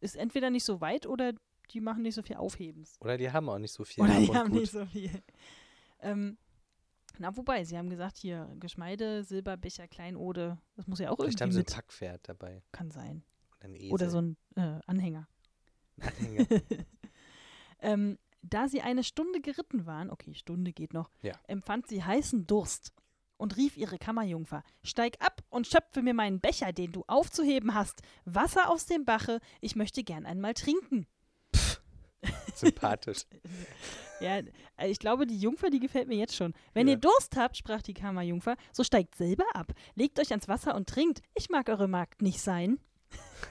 Ist 0.00 0.16
entweder 0.16 0.50
nicht 0.50 0.64
so 0.64 0.80
weit 0.80 1.06
oder 1.06 1.32
die 1.70 1.80
machen 1.80 2.02
nicht 2.02 2.14
so 2.14 2.22
viel 2.22 2.36
Aufhebens. 2.36 2.96
Oder 3.00 3.16
die 3.16 3.30
haben 3.30 3.48
auch 3.48 3.58
nicht 3.58 3.72
so 3.72 3.84
viel. 3.84 4.04
Oder 4.04 4.20
die 4.20 4.34
haben 4.34 4.50
Gut. 4.50 4.60
nicht 4.60 4.72
so 4.72 4.84
viel. 4.86 5.10
Ähm, 6.00 6.36
na, 7.18 7.36
wobei, 7.36 7.64
sie 7.64 7.76
haben 7.78 7.90
gesagt, 7.90 8.18
hier 8.18 8.50
Geschmeide, 8.60 9.24
Silberbecher, 9.24 9.88
Kleinode, 9.88 10.58
das 10.76 10.86
muss 10.86 10.98
ja 10.98 11.10
auch 11.10 11.16
Vielleicht 11.16 11.40
irgendwie 11.40 11.42
haben 11.42 11.52
sie 11.52 11.58
ein 11.60 11.64
mit. 11.66 11.74
Packpferd 11.74 12.28
dabei. 12.28 12.62
Kann 12.72 12.90
sein. 12.90 13.22
Oder, 13.60 13.68
ein. 13.68 13.90
Oder 13.92 14.10
so 14.10 14.20
ein 14.20 14.36
äh, 14.56 14.80
Anhänger. 14.86 15.28
Anhänger. 16.00 16.46
ähm, 17.80 18.18
da 18.42 18.68
sie 18.68 18.80
eine 18.82 19.02
Stunde 19.02 19.40
geritten 19.40 19.86
waren, 19.86 20.10
okay, 20.10 20.34
Stunde 20.34 20.72
geht 20.72 20.92
noch, 20.92 21.10
Ja. 21.22 21.32
empfand 21.48 21.88
sie 21.88 22.04
heißen 22.04 22.46
Durst 22.46 22.92
und 23.38 23.56
rief 23.56 23.76
ihre 23.76 23.98
Kammerjungfer: 23.98 24.62
Steig 24.82 25.16
ab 25.20 25.42
und 25.50 25.66
schöpfe 25.66 26.02
mir 26.02 26.14
meinen 26.14 26.40
Becher, 26.40 26.72
den 26.72 26.92
du 26.92 27.02
aufzuheben 27.06 27.74
hast. 27.74 28.02
Wasser 28.24 28.70
aus 28.70 28.86
dem 28.86 29.04
Bache, 29.04 29.40
ich 29.60 29.74
möchte 29.74 30.04
gern 30.04 30.26
einmal 30.26 30.54
trinken. 30.54 31.06
Sympathisch. 32.54 33.26
Ja, 34.20 34.38
äh, 34.76 34.88
ich 34.88 34.98
glaube, 34.98 35.26
die 35.26 35.38
Jungfer, 35.38 35.68
die 35.70 35.80
gefällt 35.80 36.08
mir 36.08 36.16
jetzt 36.16 36.34
schon. 36.36 36.54
Wenn 36.74 36.88
Ja. 36.88 36.94
ihr 36.94 37.00
Durst 37.00 37.36
habt, 37.36 37.56
sprach 37.56 37.82
die 37.82 37.94
Kammerjungfer, 37.94 38.56
so 38.72 38.82
steigt 38.84 39.14
selber 39.14 39.44
ab, 39.54 39.72
legt 39.94 40.18
euch 40.20 40.30
ans 40.30 40.48
Wasser 40.48 40.74
und 40.74 40.88
trinkt. 40.88 41.22
Ich 41.34 41.50
mag 41.50 41.68
eure 41.68 41.88
Magd 41.88 42.22
nicht 42.22 42.40
sein. 42.40 42.78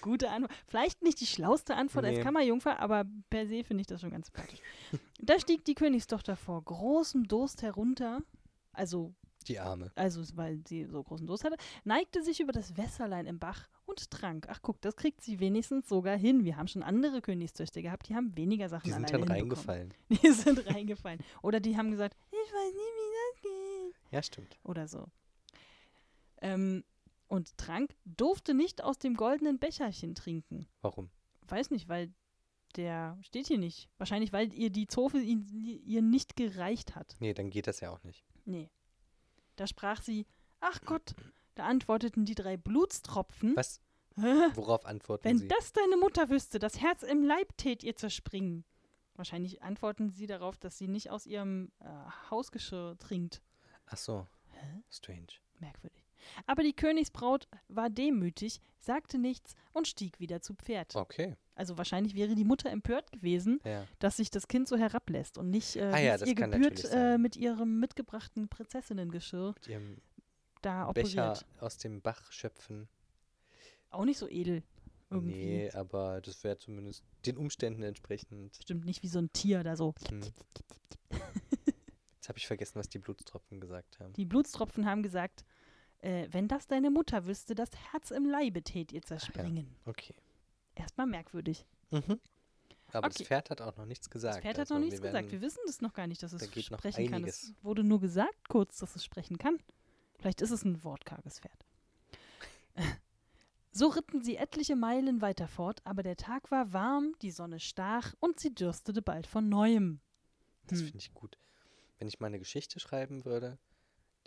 Gute 0.00 0.30
Antwort. 0.30 0.52
Vielleicht 0.66 1.02
nicht 1.02 1.20
die 1.20 1.26
schlauste 1.26 1.76
Antwort 1.76 2.04
als 2.04 2.16
Nee. 2.18 2.22
Kammerjungfer, 2.22 2.80
aber 2.80 3.04
per 3.30 3.46
se 3.46 3.62
finde 3.64 3.82
ich 3.82 3.86
das 3.86 4.00
schon 4.00 4.10
ganz 4.10 4.26
sympathisch. 4.26 4.60
da 5.20 5.38
stieg 5.38 5.64
die 5.64 5.74
Königstochter 5.74 6.36
vor 6.36 6.62
großem 6.62 7.28
Durst 7.28 7.62
herunter, 7.62 8.20
also, 8.72 9.12
Die 9.48 9.58
Arme. 9.58 9.90
also 9.94 10.22
weil 10.36 10.60
sie 10.66 10.84
so 10.84 11.02
großen 11.02 11.26
Durst 11.26 11.44
hatte, 11.44 11.56
neigte 11.84 12.22
sich 12.22 12.40
über 12.40 12.52
das 12.52 12.76
Wässerlein 12.76 13.26
im 13.26 13.38
Bach 13.38 13.68
und 13.86 14.10
trank. 14.10 14.46
Ach 14.50 14.60
guck, 14.62 14.80
das 14.82 14.94
kriegt 14.96 15.22
sie 15.22 15.40
wenigstens 15.40 15.88
sogar 15.88 16.16
hin. 16.16 16.44
Wir 16.44 16.56
haben 16.56 16.68
schon 16.68 16.82
andere 16.82 17.22
Königstöchter 17.22 17.80
gehabt, 17.82 18.08
die 18.08 18.14
haben 18.14 18.36
weniger 18.36 18.68
Sachen 18.68 18.84
Die 18.84 18.92
sind 18.92 19.04
dann 19.10 19.22
hinbekommen. 19.22 19.40
reingefallen. 19.40 19.94
Die 20.10 20.30
sind 20.32 20.66
reingefallen. 20.66 21.20
Oder 21.42 21.60
die 21.60 21.76
haben 21.76 21.90
gesagt, 21.90 22.16
ich 22.30 22.36
weiß 22.52 22.72
nie, 22.74 22.78
wie 22.78 23.14
das 23.14 23.42
geht. 23.42 24.12
Ja, 24.12 24.22
stimmt. 24.22 24.58
Oder 24.64 24.86
so. 24.88 25.06
Ähm, 26.40 26.84
und 27.26 27.56
trank, 27.58 27.94
durfte 28.04 28.54
nicht 28.54 28.82
aus 28.82 28.98
dem 28.98 29.14
goldenen 29.14 29.58
Becherchen 29.58 30.14
trinken. 30.14 30.66
Warum? 30.82 31.10
Weiß 31.46 31.70
nicht, 31.70 31.88
weil 31.88 32.12
der 32.76 33.18
steht 33.22 33.46
hier 33.46 33.58
nicht. 33.58 33.88
Wahrscheinlich, 33.98 34.32
weil 34.32 34.52
ihr 34.54 34.70
die 34.70 34.86
Zofe 34.86 35.18
ihn, 35.18 35.46
ihr 35.84 36.02
nicht 36.02 36.36
gereicht 36.36 36.94
hat. 36.94 37.16
Nee, 37.18 37.34
dann 37.34 37.50
geht 37.50 37.66
das 37.66 37.80
ja 37.80 37.90
auch 37.90 38.02
nicht. 38.04 38.24
Nee. 38.44 38.70
Da 39.58 39.66
sprach 39.66 40.00
sie, 40.02 40.24
ach 40.60 40.80
Gott, 40.82 41.14
da 41.56 41.64
antworteten 41.66 42.24
die 42.24 42.36
drei 42.36 42.56
Blutstropfen. 42.56 43.56
Was? 43.56 43.80
"Hä? 44.14 44.20
Worauf 44.54 44.86
antworten 44.86 45.24
Wenn 45.24 45.38
sie? 45.38 45.48
das 45.48 45.72
deine 45.72 45.96
Mutter 45.96 46.30
wüsste, 46.30 46.58
das 46.60 46.80
Herz 46.80 47.02
im 47.02 47.24
Leib 47.24 47.56
tät 47.56 47.82
ihr 47.82 47.96
zerspringen. 47.96 48.64
Wahrscheinlich 49.14 49.62
antworten 49.62 50.10
sie 50.10 50.28
darauf, 50.28 50.56
dass 50.58 50.78
sie 50.78 50.86
nicht 50.86 51.10
aus 51.10 51.26
ihrem 51.26 51.72
äh, 51.80 51.86
Hausgeschirr 52.30 52.96
trinkt. 52.98 53.42
Ach 53.86 53.96
so. 53.96 54.26
Strange. 54.90 55.26
Merkwürdig. 55.58 56.04
Aber 56.46 56.62
die 56.62 56.72
Königsbraut 56.74 57.48
war 57.66 57.90
demütig, 57.90 58.60
sagte 58.78 59.18
nichts 59.18 59.54
und 59.72 59.88
stieg 59.88 60.20
wieder 60.20 60.40
zu 60.40 60.54
Pferd. 60.54 60.94
Okay. 60.94 61.36
Also 61.58 61.76
wahrscheinlich 61.76 62.14
wäre 62.14 62.34
die 62.36 62.44
Mutter 62.44 62.70
empört 62.70 63.10
gewesen, 63.10 63.60
Ja. 63.64 63.84
dass 63.98 64.16
sich 64.16 64.30
das 64.30 64.46
Kind 64.46 64.68
so 64.68 64.76
herablässt 64.76 65.38
und 65.38 65.50
nicht, 65.50 65.74
äh, 65.76 65.82
Ah 65.92 65.98
ja, 65.98 66.24
ihr 66.24 66.34
gebührt, 66.34 66.84
äh, 66.92 67.18
mit 67.18 67.36
ihrem 67.36 67.80
mitgebrachten 67.80 68.48
Prinzessinnengeschirr 68.48 69.54
Mit 69.56 69.66
ihrem 69.66 69.96
da 70.62 70.90
Becher 70.92 71.32
operiert. 71.32 71.46
aus 71.60 71.78
dem 71.78 72.00
Bach 72.00 72.30
schöpfen. 72.30 72.88
Auch 73.90 74.04
nicht 74.04 74.18
so 74.18 74.28
edel. 74.28 74.62
Irgendwie. 75.10 75.32
Nee, 75.34 75.70
aber 75.72 76.20
das 76.20 76.44
wäre 76.44 76.58
zumindest 76.58 77.02
den 77.26 77.36
Umständen 77.38 77.82
entsprechend. 77.82 78.54
Stimmt 78.62 78.84
nicht 78.84 79.02
wie 79.02 79.08
so 79.08 79.18
ein 79.18 79.32
Tier 79.32 79.64
da 79.64 79.74
so. 79.74 79.94
Hm. 80.08 80.20
Jetzt 82.14 82.28
habe 82.28 82.38
ich 82.38 82.46
vergessen, 82.46 82.78
was 82.78 82.88
die 82.88 82.98
Blutstropfen 82.98 83.60
gesagt 83.60 83.98
haben. 84.00 84.12
Die 84.12 84.26
Blutstropfen 84.26 84.84
haben 84.86 85.02
gesagt, 85.02 85.44
äh, 86.00 86.28
wenn 86.30 86.46
das 86.46 86.66
deine 86.66 86.90
Mutter 86.90 87.26
wüsste, 87.26 87.54
das 87.54 87.70
Herz 87.92 88.10
im 88.10 88.26
Leibe 88.26 88.62
tät 88.62 88.92
ihr 88.92 89.02
zerspringen. 89.02 89.74
Okay. 89.86 90.14
Erstmal 90.78 91.06
merkwürdig. 91.06 91.66
Mhm. 91.90 92.20
Aber 92.92 93.08
Okay. 93.08 93.18
das 93.18 93.26
Pferd 93.26 93.50
hat 93.50 93.60
auch 93.60 93.76
noch 93.76 93.84
nichts 93.84 94.08
gesagt. 94.08 94.36
Das 94.36 94.42
Pferd 94.42 94.54
hat 94.54 94.60
also 94.60 94.74
noch 94.74 94.80
nichts 94.80 95.02
wir 95.02 95.08
gesagt. 95.10 95.30
Wir 95.32 95.40
wissen 95.40 95.60
das 95.66 95.80
noch 95.80 95.92
gar 95.92 96.06
nicht, 96.06 96.22
dass 96.22 96.30
da 96.30 96.36
es 96.38 96.42
noch 96.70 96.78
sprechen 96.78 97.10
kann. 97.10 97.24
Es 97.24 97.52
wurde 97.62 97.84
nur 97.84 98.00
gesagt 98.00 98.48
kurz, 98.48 98.78
dass 98.78 98.96
es 98.96 99.04
sprechen 99.04 99.36
kann. 99.38 99.58
Vielleicht 100.18 100.40
ist 100.40 100.50
es 100.52 100.64
ein 100.64 100.82
wortkarges 100.84 101.40
Pferd. 101.40 101.64
So 103.70 103.88
ritten 103.88 104.22
sie 104.22 104.36
etliche 104.36 104.74
Meilen 104.74 105.20
weiter 105.20 105.46
fort, 105.46 105.82
aber 105.84 106.02
der 106.02 106.16
Tag 106.16 106.50
war 106.50 106.72
warm, 106.72 107.14
die 107.22 107.30
Sonne 107.30 107.60
stach 107.60 108.14
und 108.18 108.40
sie 108.40 108.52
dürstete 108.52 109.02
bald 109.02 109.26
von 109.26 109.48
neuem. 109.48 110.00
Das 110.66 110.80
Hm. 110.80 110.86
finde 110.86 110.98
ich 110.98 111.12
gut. 111.14 111.38
Wenn 111.98 112.08
ich 112.08 112.18
mal 112.18 112.28
eine 112.28 112.38
Geschichte 112.40 112.80
schreiben 112.80 113.24
würde, 113.24 113.58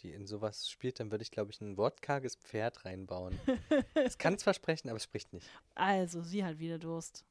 die 0.03 0.11
in 0.11 0.27
sowas 0.27 0.69
spielt, 0.69 0.99
dann 0.99 1.11
würde 1.11 1.23
ich, 1.23 1.31
glaube 1.31 1.51
ich, 1.51 1.61
ein 1.61 1.77
wortkarges 1.77 2.35
Pferd 2.35 2.85
reinbauen. 2.85 3.39
es 3.93 4.17
kann 4.17 4.37
zwar 4.37 4.53
sprechen, 4.53 4.89
aber 4.89 4.97
es 4.97 5.03
spricht 5.03 5.33
nicht. 5.33 5.47
Also, 5.75 6.21
sie 6.21 6.43
hat 6.43 6.59
wieder 6.59 6.79
Durst. 6.79 7.25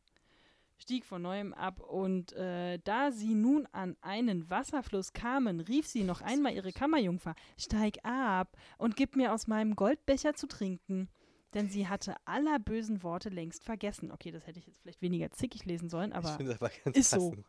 Stieg 0.81 1.05
von 1.05 1.21
neuem 1.21 1.53
ab 1.53 1.81
und 1.81 2.33
äh, 2.33 2.79
da 2.79 3.13
sie 3.13 3.35
nun 3.35 3.67
an 3.73 3.97
einen 4.01 4.49
Wasserfluss 4.49 5.13
kamen, 5.13 5.61
rief 5.61 5.87
sie 5.87 6.05
noch 6.05 6.23
einmal 6.23 6.55
ihre 6.55 6.73
Kammerjungfer: 6.73 7.35
Steig 7.59 7.99
ab 8.03 8.57
und 8.79 8.97
gib 8.97 9.15
mir 9.15 9.35
aus 9.35 9.47
meinem 9.47 9.77
Goldbecher 9.77 10.35
zu 10.35 10.47
trinken. 10.47 11.09
Denn 11.53 11.69
sie 11.69 11.89
hatte 11.89 12.15
aller 12.25 12.59
bösen 12.61 13.03
Worte 13.03 13.29
längst 13.29 13.65
vergessen. 13.65 14.13
Okay, 14.13 14.31
das 14.31 14.47
hätte 14.47 14.61
ich 14.61 14.67
jetzt 14.67 14.79
vielleicht 14.81 15.03
weniger 15.03 15.31
zickig 15.33 15.65
lesen 15.65 15.91
sollen, 15.91 16.11
ich 16.11 16.17
aber 16.17 16.41
es 16.41 16.61
aber 16.61 16.71
ganz 16.85 16.97
ist 16.97 17.11
so. 17.11 17.31
passend. 17.31 17.47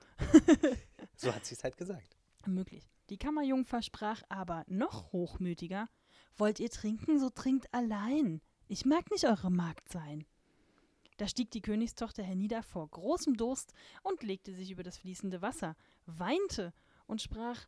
so 1.16 1.34
hat 1.34 1.46
sie 1.46 1.56
es 1.56 1.64
halt 1.64 1.78
gesagt. 1.78 2.18
Möglich. 2.48 2.90
Die 3.10 3.18
Kammerjungfer 3.18 3.82
sprach 3.82 4.24
aber 4.30 4.64
noch 4.68 5.12
hochmütiger: 5.12 5.88
Wollt 6.38 6.60
ihr 6.60 6.70
trinken, 6.70 7.20
so 7.20 7.30
trinkt 7.30 7.74
allein. 7.74 8.42
Ich 8.68 8.86
mag 8.86 9.12
nicht 9.12 9.26
eure 9.26 9.52
Magd 9.52 9.90
sein. 9.90 10.26
Da 11.18 11.28
stieg 11.28 11.52
die 11.52 11.62
Königstochter 11.62 12.24
hernieder 12.24 12.64
vor 12.64 12.90
großem 12.90 13.38
Durst 13.38 13.74
und 14.02 14.24
legte 14.24 14.54
sich 14.56 14.72
über 14.72 14.82
das 14.82 14.98
fließende 14.98 15.42
Wasser, 15.42 15.76
weinte 16.06 16.74
und 17.06 17.22
sprach: 17.22 17.68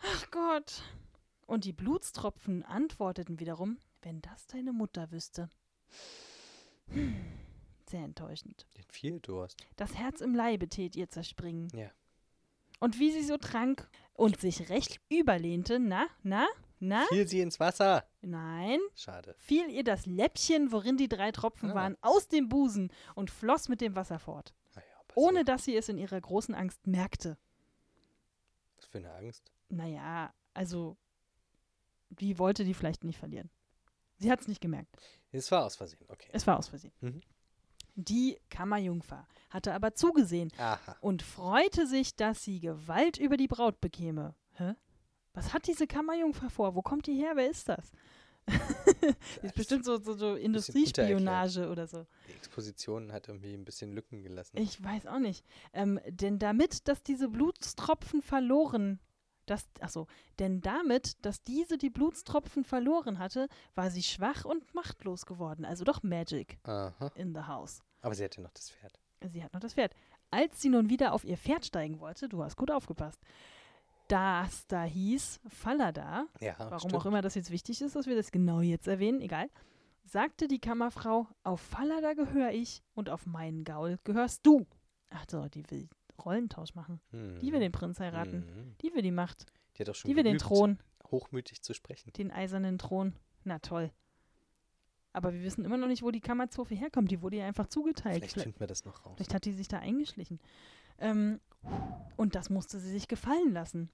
Ach 0.00 0.30
Gott! 0.30 0.82
Und 1.46 1.64
die 1.64 1.72
Blutstropfen 1.72 2.62
antworteten 2.64 3.40
wiederum: 3.40 3.78
Wenn 4.02 4.20
das 4.20 4.46
deine 4.46 4.72
Mutter 4.72 5.10
wüsste. 5.10 5.48
Hm, 6.88 7.16
sehr 7.88 8.04
enttäuschend. 8.04 8.66
Hat 8.78 8.92
viel 8.92 9.20
Durst. 9.20 9.56
Das 9.76 9.94
Herz 9.94 10.20
im 10.20 10.34
Leibe 10.34 10.68
tät 10.68 10.94
ihr 10.96 11.08
zerspringen. 11.08 11.68
Ja. 11.74 11.90
Und 12.80 12.98
wie 12.98 13.10
sie 13.10 13.22
so 13.24 13.36
trank 13.36 13.88
und 14.14 14.40
sich 14.40 14.68
recht 14.68 15.00
überlehnte, 15.08 15.78
na, 15.78 16.06
na, 16.22 16.46
na, 16.80 17.04
Fiel 17.08 17.26
sie 17.26 17.40
ins 17.40 17.58
Wasser. 17.58 18.04
nein, 18.20 18.78
Schade. 18.94 19.34
fiel 19.38 19.68
ihr 19.68 19.82
das 19.84 20.06
Läppchen, 20.06 20.70
worin 20.70 20.96
die 20.96 21.08
drei 21.08 21.32
Tropfen 21.32 21.70
Ah. 21.72 21.74
waren, 21.74 21.96
aus 22.02 22.28
dem 22.28 22.48
Busen 22.48 22.92
und 23.16 23.30
floss 23.30 23.68
mit 23.68 23.80
dem 23.80 23.96
Wasser 23.96 24.18
fort, 24.20 24.54
Naja, 24.76 24.86
passiert. 25.08 25.16
ohne 25.16 25.44
dass 25.44 25.64
sie 25.64 25.76
es 25.76 25.88
in 25.88 25.98
ihrer 25.98 26.20
großen 26.20 26.54
Angst 26.54 26.86
merkte. 26.86 27.36
Was 28.76 28.86
für 28.86 28.98
eine 28.98 29.12
Angst. 29.12 29.50
Naja, 29.70 30.32
also, 30.54 30.96
die 32.10 32.38
wollte 32.38 32.64
die 32.64 32.74
vielleicht 32.74 33.02
nicht 33.04 33.18
verlieren. 33.18 33.50
Sie 34.18 34.30
hat 34.30 34.40
es 34.40 34.48
nicht 34.48 34.60
gemerkt. 34.60 34.96
Es 35.32 35.50
war 35.50 35.64
aus 35.64 35.76
Versehen, 35.76 36.06
okay. 36.08 36.28
Es 36.32 36.46
war 36.46 36.58
aus 36.58 36.68
Versehen. 36.68 36.92
Mhm. 37.00 37.20
Die 38.00 38.38
Kammerjungfer 38.48 39.26
hatte 39.50 39.74
aber 39.74 39.92
zugesehen 39.92 40.52
Aha. 40.56 40.96
und 41.00 41.20
freute 41.20 41.84
sich, 41.88 42.14
dass 42.14 42.44
sie 42.44 42.60
Gewalt 42.60 43.18
über 43.18 43.36
die 43.36 43.48
Braut 43.48 43.80
bekäme. 43.80 44.36
Hä? 44.54 44.74
Was 45.34 45.52
hat 45.52 45.66
diese 45.66 45.88
Kammerjungfer 45.88 46.48
vor? 46.48 46.76
Wo 46.76 46.82
kommt 46.82 47.08
die 47.08 47.14
her? 47.14 47.32
Wer 47.34 47.50
ist 47.50 47.68
das? 47.68 47.90
ist 49.42 49.54
bestimmt 49.56 49.84
so, 49.84 49.98
so, 49.98 50.14
so 50.14 50.36
Industriespionage 50.36 51.68
oder 51.68 51.88
so. 51.88 52.06
Die 52.28 52.34
Exposition 52.34 53.12
hat 53.12 53.26
irgendwie 53.26 53.52
ein 53.52 53.64
bisschen 53.64 53.92
Lücken 53.92 54.22
gelassen. 54.22 54.56
Ich 54.58 54.80
weiß 54.82 55.08
auch 55.08 55.18
nicht. 55.18 55.44
Ähm, 55.72 55.98
denn 56.08 56.38
damit, 56.38 56.86
dass 56.86 57.02
diese 57.02 57.28
Blutstropfen 57.28 58.22
verloren, 58.22 59.00
dass, 59.46 59.66
achso, 59.80 60.06
denn 60.38 60.60
damit, 60.60 61.24
dass 61.26 61.42
diese 61.42 61.78
die 61.78 61.90
Blutstropfen 61.90 62.62
verloren 62.62 63.18
hatte, 63.18 63.48
war 63.74 63.90
sie 63.90 64.04
schwach 64.04 64.44
und 64.44 64.72
machtlos 64.72 65.26
geworden. 65.26 65.64
Also 65.64 65.84
doch 65.84 66.04
Magic 66.04 66.58
Aha. 66.62 67.10
in 67.16 67.34
the 67.34 67.42
house. 67.42 67.80
Aber 68.00 68.14
sie 68.14 68.24
hatte 68.24 68.40
noch 68.40 68.52
das 68.52 68.70
Pferd. 68.70 68.98
Sie 69.32 69.42
hat 69.42 69.52
noch 69.52 69.60
das 69.60 69.74
Pferd. 69.74 69.94
Als 70.30 70.60
sie 70.62 70.68
nun 70.68 70.88
wieder 70.90 71.12
auf 71.12 71.24
ihr 71.24 71.36
Pferd 71.38 71.64
steigen 71.66 72.00
wollte, 72.00 72.28
du 72.28 72.42
hast 72.44 72.56
gut 72.56 72.70
aufgepasst, 72.70 73.20
das 74.08 74.66
da 74.66 74.84
hieß 74.84 75.40
Falada, 75.48 76.26
Ja, 76.40 76.54
warum 76.58 76.78
stimmt. 76.78 76.94
auch 76.94 77.06
immer 77.06 77.20
das 77.22 77.34
jetzt 77.34 77.50
wichtig 77.50 77.80
ist, 77.82 77.94
dass 77.96 78.06
wir 78.06 78.16
das 78.16 78.30
genau 78.30 78.60
jetzt 78.60 78.86
erwähnen, 78.88 79.20
egal, 79.20 79.50
sagte 80.04 80.48
die 80.48 80.60
Kammerfrau, 80.60 81.26
auf 81.42 81.60
Falada 81.60 82.14
gehöre 82.14 82.52
ich 82.52 82.82
und 82.94 83.10
auf 83.10 83.26
meinen 83.26 83.64
Gaul 83.64 83.98
gehörst 84.04 84.46
du. 84.46 84.66
Ach 85.10 85.24
so, 85.30 85.46
die 85.48 85.68
will 85.70 85.88
Rollentausch 86.24 86.74
machen. 86.74 87.00
Die 87.12 87.52
will 87.52 87.58
Mhm. 87.58 87.60
den 87.60 87.72
Prinz 87.72 88.00
heiraten. 88.00 88.38
Mhm. 88.40 88.76
Die 88.82 88.92
will 88.94 89.02
die 89.02 89.10
Macht. 89.10 89.46
Die 89.76 89.82
hat 89.82 89.90
auch 89.90 89.94
schon 89.94 90.10
Die 90.10 90.16
will 90.16 90.24
den 90.24 90.38
Thron, 90.38 90.78
hochmütig 91.10 91.62
zu 91.62 91.74
sprechen. 91.74 92.12
den 92.14 92.30
eisernen 92.30 92.78
Thron. 92.78 93.14
Na 93.44 93.58
toll. 93.60 93.92
Aber 95.12 95.32
wir 95.32 95.42
wissen 95.42 95.64
immer 95.64 95.76
noch 95.78 95.88
nicht, 95.88 96.02
wo 96.02 96.10
die 96.10 96.20
Kammerzofe 96.20 96.74
herkommt. 96.74 97.10
Die 97.10 97.22
wurde 97.22 97.36
ihr 97.36 97.44
einfach 97.46 97.66
zugeteilt. 97.66 98.18
Vielleicht 98.24 98.40
finden 98.40 98.60
wir 98.60 98.66
das 98.66 98.84
noch 98.84 99.04
raus. 99.04 99.14
vielleicht 99.16 99.34
hat 99.34 99.44
die 99.44 99.52
sich 99.52 99.68
da 99.68 99.78
eingeschlichen. 99.78 100.38
Ähm, 100.98 101.40
und 102.16 102.34
das 102.34 102.50
musste 102.50 102.78
sie 102.78 102.90
sich 102.90 103.08
gefallen 103.08 103.52
lassen. 103.52 103.90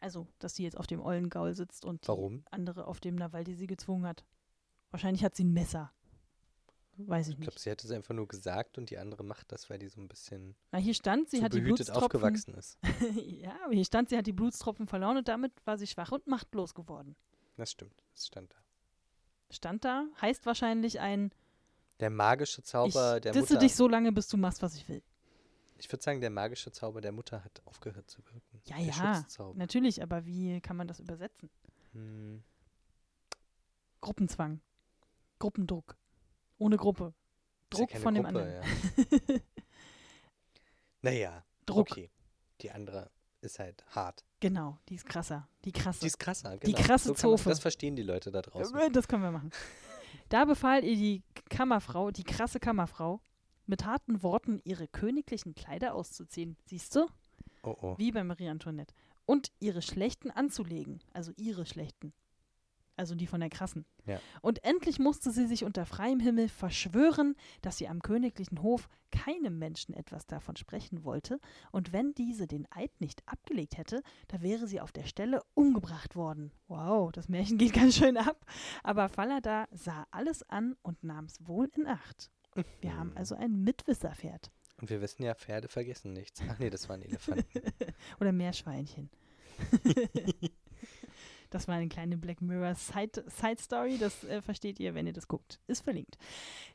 Also, 0.00 0.28
dass 0.38 0.54
sie 0.54 0.62
jetzt 0.62 0.76
auf 0.76 0.86
dem 0.86 1.00
ollen 1.00 1.28
Gaul 1.28 1.54
sitzt 1.54 1.84
und 1.84 2.04
die 2.04 2.08
Warum? 2.08 2.44
andere 2.50 2.86
auf 2.86 3.00
dem, 3.00 3.16
na, 3.16 3.32
weil 3.32 3.44
die 3.44 3.54
sie 3.54 3.66
gezwungen 3.66 4.06
hat. 4.06 4.24
Wahrscheinlich 4.90 5.24
hat 5.24 5.34
sie 5.34 5.44
ein 5.44 5.52
Messer. 5.52 5.92
Weiß 6.98 7.28
ich 7.28 7.34
Ich 7.34 7.40
glaube, 7.40 7.52
nicht. 7.54 7.60
sie 7.60 7.70
hat 7.70 7.82
es 7.84 7.90
einfach 7.92 8.14
nur 8.14 8.26
gesagt 8.28 8.76
und 8.78 8.90
die 8.90 8.98
andere 8.98 9.22
macht 9.24 9.50
das, 9.52 9.70
weil 9.70 9.78
die 9.78 9.88
so 9.88 10.00
ein 10.00 10.08
bisschen 10.08 10.56
Na, 10.72 10.78
hier 10.78 10.94
stand, 10.94 11.30
sie 11.30 11.42
hat 11.42 11.52
die 11.52 11.60
Blutstropfen. 11.60 12.02
aufgewachsen 12.02 12.54
ist. 12.54 12.76
ja, 13.24 13.56
aber 13.64 13.72
hier 13.74 13.84
stand, 13.84 14.08
sie 14.08 14.16
hat 14.18 14.26
die 14.26 14.32
Blutstropfen 14.32 14.86
verloren 14.88 15.16
und 15.16 15.28
damit 15.28 15.52
war 15.64 15.78
sie 15.78 15.86
schwach 15.86 16.10
und 16.12 16.26
machtlos 16.26 16.74
geworden. 16.74 17.14
Das 17.56 17.70
stimmt, 17.70 18.02
das 18.14 18.26
stand 18.26 18.52
da. 18.52 18.56
Stand 19.50 19.84
da, 19.84 20.06
heißt 20.20 20.46
wahrscheinlich 20.46 21.00
ein, 21.00 21.32
Der 22.00 22.10
magische 22.10 22.62
Zauber 22.62 23.16
ich 23.16 23.22
der 23.22 23.32
Mutter. 23.34 23.58
dich 23.58 23.74
so 23.74 23.88
lange, 23.88 24.12
bis 24.12 24.28
du 24.28 24.36
machst, 24.36 24.62
was 24.62 24.74
ich 24.74 24.88
will. 24.88 25.02
ich 25.78 25.90
würde 25.90 26.02
sagen, 26.02 26.20
der 26.20 26.30
magische 26.30 26.70
Zauber 26.70 27.00
der 27.00 27.12
Mutter 27.12 27.42
hat 27.44 27.62
aufgehört 27.64 28.10
zu 28.10 28.24
wirken. 28.26 28.60
Ja, 28.64 28.76
der 28.76 28.86
ja, 28.86 29.24
natürlich, 29.54 30.02
aber 30.02 30.26
wie 30.26 30.60
kann 30.60 30.76
man 30.76 30.86
das 30.86 31.00
übersetzen? 31.00 31.50
Hm. 31.92 32.42
Gruppenzwang. 34.00 34.60
Gruppendruck. 35.38 35.96
Ohne 36.58 36.76
Gruppe. 36.76 37.14
Ja 37.70 37.78
Druck 37.78 37.90
keine 37.90 38.02
von 38.02 38.14
dem 38.14 38.24
Gruppe, 38.24 38.38
anderen. 38.38 38.62
Ja. 39.30 39.40
naja, 41.02 41.44
Druck. 41.66 41.90
okay. 41.90 42.10
Die 42.60 42.70
andere 42.70 43.10
ist 43.40 43.58
halt 43.58 43.84
hart. 43.94 44.24
Genau, 44.40 44.78
die 44.88 44.94
ist 44.94 45.06
krasser. 45.06 45.48
Die 45.64 45.72
krasse. 45.72 46.00
Die 46.00 46.06
ist 46.06 46.18
krasser, 46.18 46.56
genau. 46.58 46.78
krasse 46.78 47.08
so 47.08 47.14
kann 47.14 47.30
man, 47.30 47.38
Zofe. 47.38 47.48
Das 47.50 47.60
verstehen 47.60 47.96
die 47.96 48.02
Leute 48.02 48.30
da 48.30 48.42
draußen. 48.42 48.76
Äh, 48.78 48.90
Das 48.90 49.08
können 49.08 49.22
wir 49.22 49.30
machen. 49.32 49.50
Da 50.30 50.44
befahl 50.44 50.84
ihr 50.84 50.94
die 50.96 51.22
Kammerfrau, 51.48 52.10
die 52.10 52.22
krasse 52.22 52.60
Kammerfrau, 52.60 53.22
mit 53.66 53.86
harten 53.86 54.22
Worten 54.22 54.60
ihre 54.62 54.86
königlichen 54.86 55.54
Kleider 55.54 55.94
auszuziehen. 55.94 56.58
Siehst 56.66 56.94
du? 56.96 57.06
Oh 57.62 57.74
oh. 57.80 57.94
Wie 57.98 58.12
bei 58.12 58.22
Marie 58.24 58.48
Antoinette. 58.48 58.94
Und 59.24 59.52
ihre 59.58 59.80
schlechten 59.80 60.30
anzulegen. 60.30 61.00
Also 61.14 61.32
ihre 61.36 61.64
schlechten. 61.64 62.12
Also 62.98 63.14
die 63.14 63.26
von 63.26 63.40
der 63.40 63.48
krassen. 63.48 63.86
Ja. 64.06 64.20
Und 64.42 64.64
endlich 64.64 64.98
musste 64.98 65.30
sie 65.30 65.46
sich 65.46 65.64
unter 65.64 65.86
freiem 65.86 66.20
Himmel 66.20 66.48
verschwören, 66.48 67.36
dass 67.62 67.78
sie 67.78 67.88
am 67.88 68.02
königlichen 68.02 68.60
Hof 68.60 68.88
keinem 69.12 69.58
Menschen 69.58 69.94
etwas 69.94 70.26
davon 70.26 70.56
sprechen 70.56 71.04
wollte. 71.04 71.38
Und 71.70 71.92
wenn 71.92 72.12
diese 72.14 72.46
den 72.46 72.66
Eid 72.70 72.90
nicht 73.00 73.22
abgelegt 73.26 73.78
hätte, 73.78 74.02
da 74.26 74.42
wäre 74.42 74.66
sie 74.66 74.80
auf 74.80 74.92
der 74.92 75.04
Stelle 75.04 75.42
umgebracht 75.54 76.16
worden. 76.16 76.52
Wow, 76.66 77.12
das 77.12 77.28
Märchen 77.28 77.56
geht 77.56 77.72
ganz 77.74 77.96
schön 77.96 78.16
ab. 78.16 78.44
Aber 78.82 79.08
Falada 79.08 79.66
sah 79.70 80.06
alles 80.10 80.42
an 80.50 80.76
und 80.82 81.04
nahm 81.04 81.26
es 81.26 81.46
wohl 81.46 81.70
in 81.76 81.86
Acht. 81.86 82.30
Wir 82.80 82.96
haben 82.96 83.10
Mhm. 83.10 83.16
also 83.16 83.36
ein 83.36 83.62
Mitwisserpferd. 83.62 84.50
Und 84.80 84.90
wir 84.90 85.00
wissen 85.00 85.22
ja, 85.22 85.34
Pferde 85.34 85.68
vergessen 85.68 86.12
nichts. 86.12 86.40
Ach 86.48 86.58
nee, 86.58 86.70
das 86.70 86.88
waren 86.88 87.02
Elefanten. 87.02 87.44
Oder 88.20 88.32
Meerschweinchen. 88.32 89.10
Das 91.50 91.66
war 91.68 91.74
eine 91.76 91.88
kleine 91.88 92.16
Black 92.18 92.40
Mirror 92.42 92.74
Side, 92.74 93.24
Side 93.28 93.60
Story. 93.60 93.96
Das 93.98 94.24
äh, 94.24 94.42
versteht 94.42 94.78
ihr, 94.80 94.94
wenn 94.94 95.06
ihr 95.06 95.12
das 95.12 95.28
guckt. 95.28 95.60
Ist 95.66 95.82
verlinkt. 95.84 96.18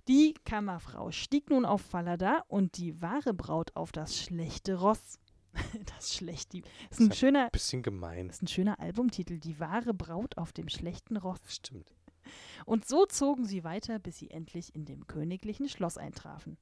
Die 0.08 0.34
Kammerfrau 0.46 1.12
stieg 1.12 1.50
nun 1.50 1.66
auf 1.66 1.82
Fallada 1.82 2.44
und 2.48 2.78
die 2.78 3.02
wahre 3.02 3.34
Braut 3.34 3.76
auf 3.76 3.92
das 3.92 4.18
schlechte 4.20 4.76
Ross. 4.76 5.20
das 5.98 6.16
schlechte. 6.16 6.62
Ist 6.90 7.00
ein 7.00 7.10
Das 7.10 7.18
schöner, 7.20 7.50
Bisschen 7.52 7.84
gemein. 7.84 8.30
ist 8.30 8.42
ein 8.42 8.48
schöner 8.48 8.80
Albumtitel. 8.80 9.38
Die 9.40 9.60
wahre 9.60 9.94
Braut 9.94 10.38
auf 10.38 10.52
dem 10.52 10.70
schlechten 10.70 11.18
Ross. 11.18 11.40
Stimmt. 11.48 11.94
Und 12.66 12.88
so 12.88 13.06
zogen 13.06 13.46
sie 13.46 13.64
weiter, 13.64 14.00
bis 14.00 14.18
sie 14.18 14.32
endlich 14.32 14.74
in 14.74 14.86
dem 14.86 15.06
königlichen 15.08 15.70
Schloss 15.70 15.98
eintrafen. 15.98 16.58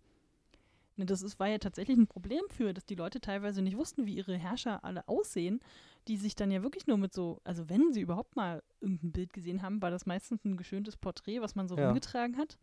Ne, 0.98 1.06
Das 1.06 1.22
ist, 1.22 1.40
war 1.40 1.48
ja 1.48 1.60
tatsächlich 1.60 1.98
ein 1.98 2.08
Problem 2.08 2.42
für, 2.50 2.74
dass 2.74 2.86
die 2.86 2.96
Leute 2.96 3.22
teilweise 3.22 3.62
nicht 3.62 3.78
wussten, 3.78 4.06
wie 4.06 4.16
ihre 4.16 4.36
Herrscher 4.38 4.84
alle 4.84 5.08
aussehen, 5.08 5.62
die 6.08 6.18
sich 6.18 6.36
dann 6.36 6.52
ja 6.52 6.64
wirklich 6.64 6.88
nur 6.88 6.98
mit 6.98 7.14
so, 7.14 7.40
also 7.44 7.70
wenn 7.70 7.94
sie 7.94 8.02
überhaupt 8.02 8.36
mal 8.36 8.64
irgendein 8.80 9.12
Bild 9.12 9.34
gesehen 9.34 9.62
haben, 9.62 9.82
war 9.82 9.92
das 9.92 10.06
meistens 10.06 10.44
ein 10.46 10.58
geschöntes 10.58 10.98
Porträt, 10.98 11.42
was 11.42 11.56
man 11.56 11.68
so 11.68 11.76
Ja. 11.78 11.86
rumgetragen 11.88 12.38
hat, 12.38 12.58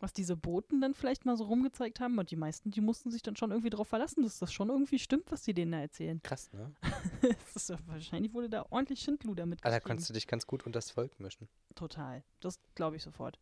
was 0.00 0.12
diese 0.12 0.36
Boten 0.36 0.80
dann 0.80 0.94
vielleicht 0.94 1.24
mal 1.26 1.36
so 1.36 1.44
rumgezeigt 1.44 1.98
haben. 1.98 2.18
Und 2.18 2.30
die 2.30 2.36
meisten, 2.36 2.70
die 2.70 2.80
mussten 2.80 3.10
sich 3.10 3.22
dann 3.22 3.34
schon 3.34 3.50
irgendwie 3.50 3.70
darauf 3.70 3.88
verlassen, 3.88 4.22
dass 4.22 4.38
das 4.38 4.52
schon 4.52 4.68
irgendwie 4.68 5.00
stimmt, 5.00 5.30
was 5.32 5.42
die 5.42 5.54
denen 5.54 5.72
da 5.72 5.80
erzählen. 5.80 6.22
Krass, 6.22 6.52
ne? 6.52 6.72
ist, 7.54 7.72
wahrscheinlich 7.88 8.32
wurde 8.32 8.48
da 8.48 8.64
ordentlich 8.70 9.00
Schindluder 9.00 9.42
Ah, 9.42 9.46
da 9.46 9.50
mitgeschrieben. 9.50 9.84
konntest 9.84 10.08
du 10.10 10.14
dich 10.14 10.26
ganz 10.28 10.46
gut 10.46 10.64
unter 10.64 10.76
das 10.78 10.90
Volk 10.92 11.18
mischen. 11.18 11.48
Total. 11.74 12.22
Das 12.40 12.60
glaube 12.76 12.94
ich 12.96 13.02
sofort. 13.02 13.40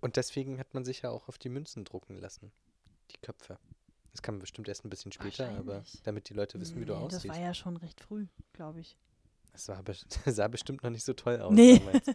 Und 0.00 0.16
deswegen 0.16 0.58
hat 0.58 0.72
man 0.72 0.84
sich 0.84 1.02
ja 1.02 1.10
auch 1.10 1.28
auf 1.28 1.36
die 1.36 1.48
Münzen 1.50 1.84
drucken 1.84 2.16
lassen. 2.18 2.50
Die 3.10 3.18
Köpfe. 3.18 3.58
Das 4.16 4.22
kam 4.22 4.38
bestimmt 4.38 4.66
erst 4.66 4.82
ein 4.82 4.88
bisschen 4.88 5.12
später, 5.12 5.46
aber 5.58 5.84
damit 6.04 6.30
die 6.30 6.32
Leute 6.32 6.58
wissen, 6.58 6.80
wie 6.80 6.86
du 6.86 6.94
Nee, 6.94 7.00
aussiehst. 7.04 7.26
Das 7.26 7.36
war 7.36 7.38
ja 7.38 7.52
schon 7.52 7.76
recht 7.76 8.00
früh, 8.00 8.26
glaube 8.54 8.80
ich. 8.80 8.96
Das 9.52 9.68
war, 9.68 9.82
sah 10.24 10.48
bestimmt 10.48 10.82
noch 10.82 10.88
nicht 10.88 11.04
so 11.04 11.12
toll 11.12 11.38
aus 11.38 11.52
Nee. 11.52 11.80
damals. 11.80 12.06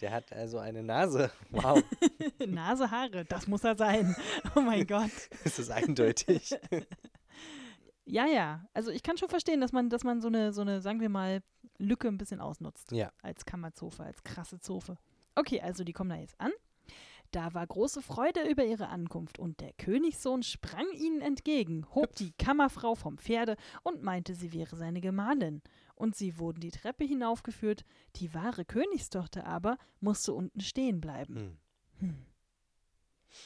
Der 0.00 0.10
hat 0.10 0.32
also 0.32 0.58
eine 0.58 0.82
Nase. 0.82 1.30
Wow, 1.50 1.80
Nase, 2.44 2.90
Haare, 2.90 3.24
das 3.24 3.46
muss 3.46 3.62
er 3.62 3.76
sein. 3.76 4.16
Oh 4.56 4.60
mein 4.60 4.84
Gott. 4.88 5.12
das 5.44 5.60
ist 5.60 5.70
eindeutig. 5.70 6.50
Ja, 8.04 8.26
ja. 8.26 8.66
Also 8.74 8.90
ich 8.90 9.04
kann 9.04 9.16
schon 9.16 9.28
verstehen, 9.28 9.60
dass 9.60 9.70
man, 9.70 9.88
dass 9.88 10.02
man 10.02 10.20
so 10.20 10.26
eine, 10.26 10.52
so 10.52 10.62
eine, 10.62 10.80
sagen 10.80 11.00
wir 11.00 11.08
mal, 11.08 11.40
Lücke 11.78 12.08
ein 12.08 12.18
bisschen 12.18 12.40
ausnutzt. 12.40 12.90
Ja. 12.90 13.12
Als 13.22 13.44
Kammerzofe, 13.44 14.02
als 14.02 14.24
krasse 14.24 14.58
Zofe. 14.58 14.98
Okay, 15.36 15.60
also 15.60 15.84
die 15.84 15.92
kommen 15.92 16.10
da 16.10 16.16
jetzt 16.16 16.40
an. 16.40 16.50
Da 17.30 17.54
war 17.54 17.66
große 17.66 18.02
Freude 18.02 18.48
über 18.48 18.64
ihre 18.64 18.88
Ankunft 18.88 19.38
und 19.38 19.60
der 19.60 19.72
Königssohn 19.74 20.42
sprang 20.42 20.86
ihnen 20.92 21.20
entgegen, 21.20 21.86
hob 21.94 22.14
die 22.16 22.32
Kammerfrau 22.32 22.94
vom 22.94 23.18
Pferde 23.18 23.56
und 23.82 24.02
meinte, 24.02 24.34
sie 24.34 24.52
wäre 24.52 24.76
seine 24.76 25.00
Gemahlin. 25.00 25.62
Und 25.94 26.14
sie 26.14 26.38
wurden 26.38 26.60
die 26.60 26.70
Treppe 26.70 27.04
hinaufgeführt, 27.04 27.84
die 28.16 28.34
wahre 28.34 28.64
Königstochter 28.64 29.46
aber 29.46 29.78
musste 30.00 30.34
unten 30.34 30.60
stehen 30.60 31.00
bleiben. 31.00 31.58
Hm. 31.98 32.26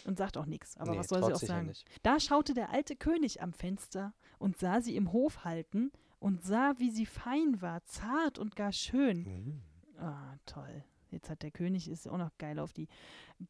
Und 0.05 0.18
sagt 0.18 0.37
auch 0.37 0.47
nichts. 0.47 0.76
Aber 0.76 0.93
Nee, 0.93 0.99
was 0.99 1.09
soll 1.09 1.24
sie 1.24 1.33
auch 1.33 1.39
sagen? 1.39 1.72
Da 2.03 2.20
schaute 2.20 2.55
der 2.55 2.70
alte 2.70 2.97
König 2.97 3.43
am 3.43 3.53
Fenster 3.53 4.14
und 4.39 4.57
sah 4.59 4.81
sie 4.81 4.97
im 4.97 5.12
Hof 5.12 5.45
halten 5.45 5.91
und 6.18 6.43
sah, 6.45 6.74
wie 6.78 6.91
sie 6.91 7.07
fein 7.07 7.61
war, 7.61 7.85
zart 7.85 8.39
und 8.39 8.57
gar 8.57 8.72
schön. 8.72 9.24
Hm. 9.24 9.62
Ah, 9.99 10.37
toll. 10.47 10.85
Jetzt 11.11 11.29
hat 11.31 11.43
der 11.43 11.51
König, 11.51 11.89
ist 11.89 12.09
auch 12.09 12.17
noch 12.19 12.31
geil 12.39 12.59
auf 12.59 12.73
die. 12.73 12.89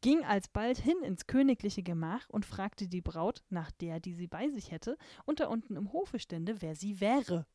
Ging 0.01 0.23
alsbald 0.23 0.77
hin 0.77 0.97
ins 1.03 1.27
königliche 1.27 1.83
Gemach 1.83 2.27
und 2.29 2.45
fragte 2.45 2.87
die 2.87 3.01
Braut 3.01 3.43
nach 3.49 3.71
der, 3.71 3.99
die 3.99 4.13
sie 4.13 4.27
bei 4.27 4.49
sich 4.49 4.71
hätte, 4.71 4.97
und 5.25 5.39
da 5.39 5.47
unten 5.47 5.75
im 5.75 5.93
Hofe 5.93 6.19
stände, 6.19 6.61
wer 6.61 6.75
sie 6.75 6.99
wäre. 7.01 7.45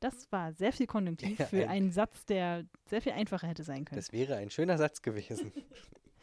Das 0.00 0.30
war 0.32 0.52
sehr 0.54 0.72
viel 0.72 0.86
Konjunktiv 0.86 1.38
Ja, 1.38 1.46
für 1.46 1.64
ein- 1.64 1.68
einen 1.68 1.90
Satz, 1.92 2.24
der 2.24 2.64
sehr 2.86 3.02
viel 3.02 3.12
einfacher 3.12 3.46
hätte 3.48 3.64
sein 3.64 3.84
können. 3.84 4.00
Das 4.00 4.12
wäre 4.12 4.36
ein 4.36 4.50
schöner 4.50 4.78
Satz 4.78 5.02
gewesen. 5.02 5.52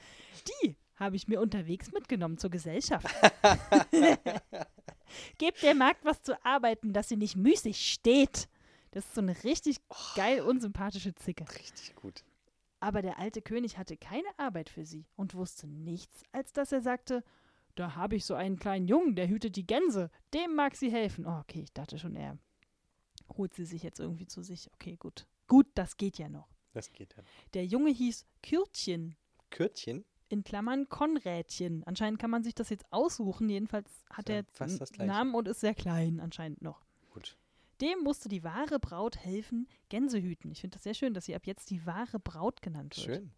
Die 0.64 0.76
habe 0.96 1.16
ich 1.16 1.28
mir 1.28 1.40
unterwegs 1.42 1.92
mitgenommen 1.92 2.38
zur 2.40 2.50
Gesellschaft. 2.50 3.06
Gebt 5.38 5.62
der 5.64 5.76
Magd 5.76 6.04
was 6.06 6.22
zu 6.24 6.44
arbeiten, 6.46 6.92
dass 6.94 7.10
sie 7.10 7.18
nicht 7.18 7.36
müßig 7.36 7.92
steht. 7.92 8.50
Das 8.92 9.06
ist 9.06 9.16
so 9.16 9.22
eine 9.22 9.44
richtig 9.44 9.78
geil 10.16 10.42
unsympathische 10.42 11.14
Zicke. 11.16 11.46
Richtig 11.54 11.96
gut. 11.96 12.24
Aber 12.80 13.02
der 13.02 13.18
alte 13.20 13.42
König 13.42 13.78
hatte 13.78 13.98
keine 13.98 14.28
Arbeit 14.38 14.70
für 14.70 14.86
sie 14.86 15.06
und 15.16 15.34
wusste 15.34 15.68
nichts, 15.68 16.24
als 16.32 16.54
dass 16.54 16.72
er 16.72 16.82
sagte, 16.82 17.24
da 17.76 17.96
habe 17.96 18.16
ich 18.16 18.26
so 18.26 18.34
einen 18.36 18.58
kleinen 18.60 18.88
Jungen, 18.88 19.16
der 19.16 19.28
hütet 19.28 19.56
die 19.56 19.66
Gänse, 19.68 20.10
dem 20.34 20.56
mag 20.56 20.76
sie 20.76 20.92
helfen. 20.92 21.26
Oh, 21.26 21.40
okay, 21.40 21.62
ich 21.62 21.74
dachte 21.74 21.98
schon, 21.98 22.16
er 22.16 22.38
holt 23.36 23.54
sie 23.54 23.66
sich 23.66 23.84
jetzt 23.84 24.00
irgendwie 24.00 24.28
zu 24.28 24.42
sich. 24.42 24.70
Okay, 24.74 24.96
gut. 24.98 25.28
Gut, 25.48 25.68
das 25.76 25.98
geht 25.98 26.18
ja 26.18 26.30
noch. 26.30 26.48
Das 26.74 26.92
geht 26.92 27.18
dann. 27.18 27.26
Der 27.54 27.66
Junge 27.66 27.92
hieß 27.92 28.26
Kürtchen, 28.44 29.16
Kürtchen? 29.50 30.06
in 30.30 30.44
Klammern 30.44 30.90
Konrädchen. 30.90 31.84
Anscheinend 31.86 32.20
kann 32.20 32.30
man 32.30 32.44
sich 32.44 32.54
das 32.54 32.70
jetzt 32.70 32.86
aussuchen. 32.92 33.50
Jedenfalls 33.50 33.90
hat 34.12 34.30
Ja, 34.30 34.36
er 34.36 34.46
einen. 34.62 35.08
Namen 35.08 35.34
und 35.36 35.48
ist 35.48 35.62
sehr 35.62 35.74
klein 35.74 36.20
anscheinend 36.20 36.62
noch. 36.62 36.84
Gut. 37.12 37.38
Dem 37.82 38.00
musste 38.04 38.28
die 38.30 38.44
wahre 38.44 38.80
Braut 38.80 39.18
helfen, 39.18 39.68
Gänse 39.90 40.20
hüten. 40.22 40.52
Ich 40.52 40.62
finde 40.62 40.76
das 40.76 40.84
sehr 40.84 40.94
schön, 40.94 41.14
dass 41.14 41.26
sie 41.26 41.36
ab 41.36 41.46
jetzt 41.46 41.70
die 41.70 41.86
wahre 41.86 42.20
Braut 42.20 42.62
genannt 42.62 42.98
wird. 42.98 43.06
Schön. 43.06 43.32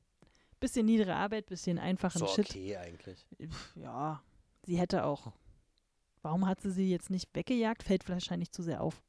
Bisschen 0.60 0.86
niedere 0.86 1.16
Arbeit, 1.16 1.46
bisschen 1.48 1.78
einfachen 1.80 2.20
So 2.20 2.28
Shit. 2.28 2.50
okay 2.50 2.78
eigentlich. 2.78 3.26
Ja, 3.76 4.22
sie 4.66 4.78
hätte 4.78 5.06
auch. 5.06 5.32
Warum 6.22 6.46
hat 6.48 6.62
sie 6.62 6.72
sie 6.72 6.90
jetzt 6.90 7.10
nicht 7.10 7.30
weggejagt? 7.34 7.84
Fällt 7.84 8.08
wahrscheinlich 8.10 8.52
zu 8.52 8.62
sehr 8.62 8.82
auf. 8.82 9.02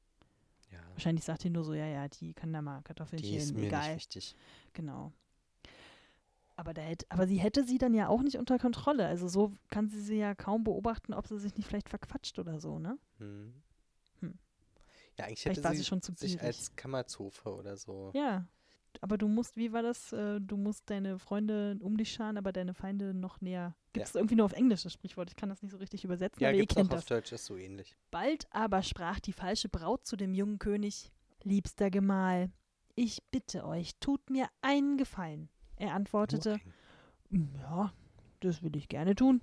Ja. 0.71 0.79
Wahrscheinlich 0.93 1.25
sagt 1.25 1.43
sie 1.43 1.51
nur 1.51 1.65
so, 1.65 1.75
ja, 1.75 1.87
ja, 1.87 2.07
die 2.09 2.35
kann 2.35 2.53
da 2.53 2.63
mal 2.63 2.83
Kartoffeln 2.83 3.21
Die 3.21 3.37
ist 3.37 3.53
mir 3.55 3.67
egal. 3.67 3.95
nicht 3.95 3.97
wichtig. 3.97 4.37
Genau. 4.73 5.13
Aber, 6.55 6.75
da 6.75 6.83
hätte, 6.83 7.07
aber 7.09 7.27
sie 7.27 7.39
hätte 7.39 7.65
sie 7.65 7.79
dann 7.79 7.95
ja 7.95 8.09
auch 8.09 8.23
nicht 8.23 8.37
unter 8.37 8.59
Kontrolle. 8.59 9.07
Also 9.07 9.27
so 9.29 9.53
kann 9.71 9.89
sie 9.89 10.01
sie 10.01 10.19
ja 10.19 10.35
kaum 10.35 10.63
beobachten, 10.63 11.15
ob 11.15 11.27
sie 11.27 11.39
sich 11.39 11.57
nicht 11.57 11.67
vielleicht 11.67 11.89
verquatscht 11.89 12.39
oder 12.39 12.61
so, 12.61 12.79
ne? 12.79 12.99
Hm. 13.19 13.27
Hm. 13.27 13.55
Ja, 15.19 15.27
eigentlich 15.27 15.41
Vielleicht 15.43 15.59
hätte 15.59 15.65
war 15.65 15.73
sie 15.73 15.79
sie 15.79 15.85
schon 15.85 16.03
zu 16.03 16.13
sich 16.15 16.41
als 16.41 16.75
Kammerzofe 16.77 17.55
oder 17.55 17.77
so. 17.77 18.11
Ja. 18.15 18.47
Aber 19.03 19.17
du 19.19 19.29
musst, 19.29 19.57
wie 19.57 19.73
war 19.73 19.83
das? 19.83 20.13
Äh, 20.13 20.41
Du 20.41 20.57
musst 20.57 20.91
deine 20.91 21.19
Freunde 21.19 21.77
um 21.81 21.97
dich 21.97 22.13
scharen, 22.13 22.37
aber 22.37 22.53
deine 22.53 22.75
Feinde 22.75 23.15
noch 23.15 23.41
näher. 23.41 23.77
Gibt 23.93 24.07
es 24.07 24.15
irgendwie 24.15 24.35
nur 24.35 24.47
auf 24.47 24.53
Englisch 24.53 24.83
das 24.83 24.93
Sprichwort? 24.93 25.31
Ich 25.31 25.37
kann 25.37 25.49
das 25.49 25.63
nicht 25.63 25.71
so 25.71 25.79
richtig 25.79 26.05
übersetzen, 26.05 26.43
Ja, 26.43 26.49
aber 26.49 26.57
ihr 26.57 26.63
gibt's 26.63 26.75
auch 26.75 26.81
kennt 26.81 26.93
auf 26.95 27.01
das. 27.01 27.07
Deutsch, 27.07 27.33
ist 27.33 27.45
so 27.47 27.57
ähnlich. 27.57 27.97
Bald 28.11 28.47
aber 28.51 28.83
sprach 28.83 29.21
die 29.21 29.33
falsche 29.33 29.69
Braut 29.69 30.07
zu 30.07 30.17
dem 30.17 30.35
jungen 30.35 30.59
König: 30.59 31.13
Liebster 31.45 31.89
Gemahl, 31.91 32.51
ich 32.97 33.23
bitte 33.31 33.65
euch, 33.65 33.93
tut 34.01 34.29
mir 34.29 34.49
einen 34.61 34.97
Gefallen. 34.97 35.49
Er 35.77 35.95
antwortete. 35.95 36.59
"Mm, 37.31 37.45
Ja, 37.61 37.93
das 38.41 38.63
will 38.63 38.75
ich 38.77 38.89
gerne 38.89 39.15
tun. 39.15 39.41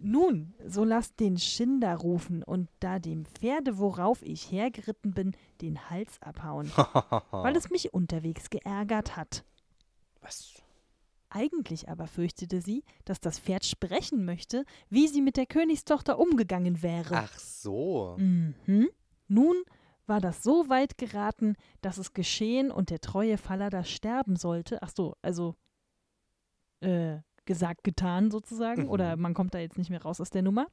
Nun, 0.00 0.54
so 0.64 0.84
lasst 0.84 1.20
den 1.20 1.38
Schinder 1.38 1.96
rufen 1.96 2.42
und 2.42 2.68
da 2.80 2.98
dem 2.98 3.24
Pferde, 3.24 3.78
worauf 3.78 4.22
ich 4.22 4.50
hergeritten 4.50 5.12
bin, 5.12 5.34
den 5.62 5.88
Hals 5.90 6.20
abhauen, 6.20 6.70
weil 7.30 7.56
es 7.56 7.70
mich 7.70 7.94
unterwegs 7.94 8.50
geärgert 8.50 9.16
hat. 9.16 9.44
Was? 10.20 10.54
Eigentlich 11.28 11.88
aber 11.88 12.06
fürchtete 12.06 12.60
sie, 12.60 12.84
dass 13.04 13.20
das 13.20 13.38
Pferd 13.38 13.64
sprechen 13.64 14.24
möchte, 14.24 14.64
wie 14.90 15.08
sie 15.08 15.22
mit 15.22 15.36
der 15.36 15.46
Königstochter 15.46 16.18
umgegangen 16.18 16.82
wäre. 16.82 17.16
Ach 17.16 17.38
so. 17.38 18.16
Mhm. 18.18 18.88
Nun 19.28 19.56
war 20.06 20.20
das 20.20 20.42
so 20.42 20.68
weit 20.68 20.98
geraten, 20.98 21.56
dass 21.80 21.98
es 21.98 22.12
geschehen 22.12 22.70
und 22.70 22.90
der 22.90 23.00
treue 23.00 23.38
Fallada 23.38 23.82
sterben 23.82 24.36
sollte. 24.36 24.82
Ach 24.82 24.90
so, 24.94 25.16
also 25.20 25.56
äh, 26.80 27.18
gesagt, 27.46 27.84
getan 27.84 28.30
sozusagen. 28.30 28.84
Mhm. 28.84 28.90
Oder 28.90 29.16
man 29.16 29.34
kommt 29.34 29.54
da 29.54 29.58
jetzt 29.58 29.78
nicht 29.78 29.90
mehr 29.90 30.02
raus 30.02 30.20
aus 30.20 30.30
der 30.30 30.42
Nummer. 30.42 30.66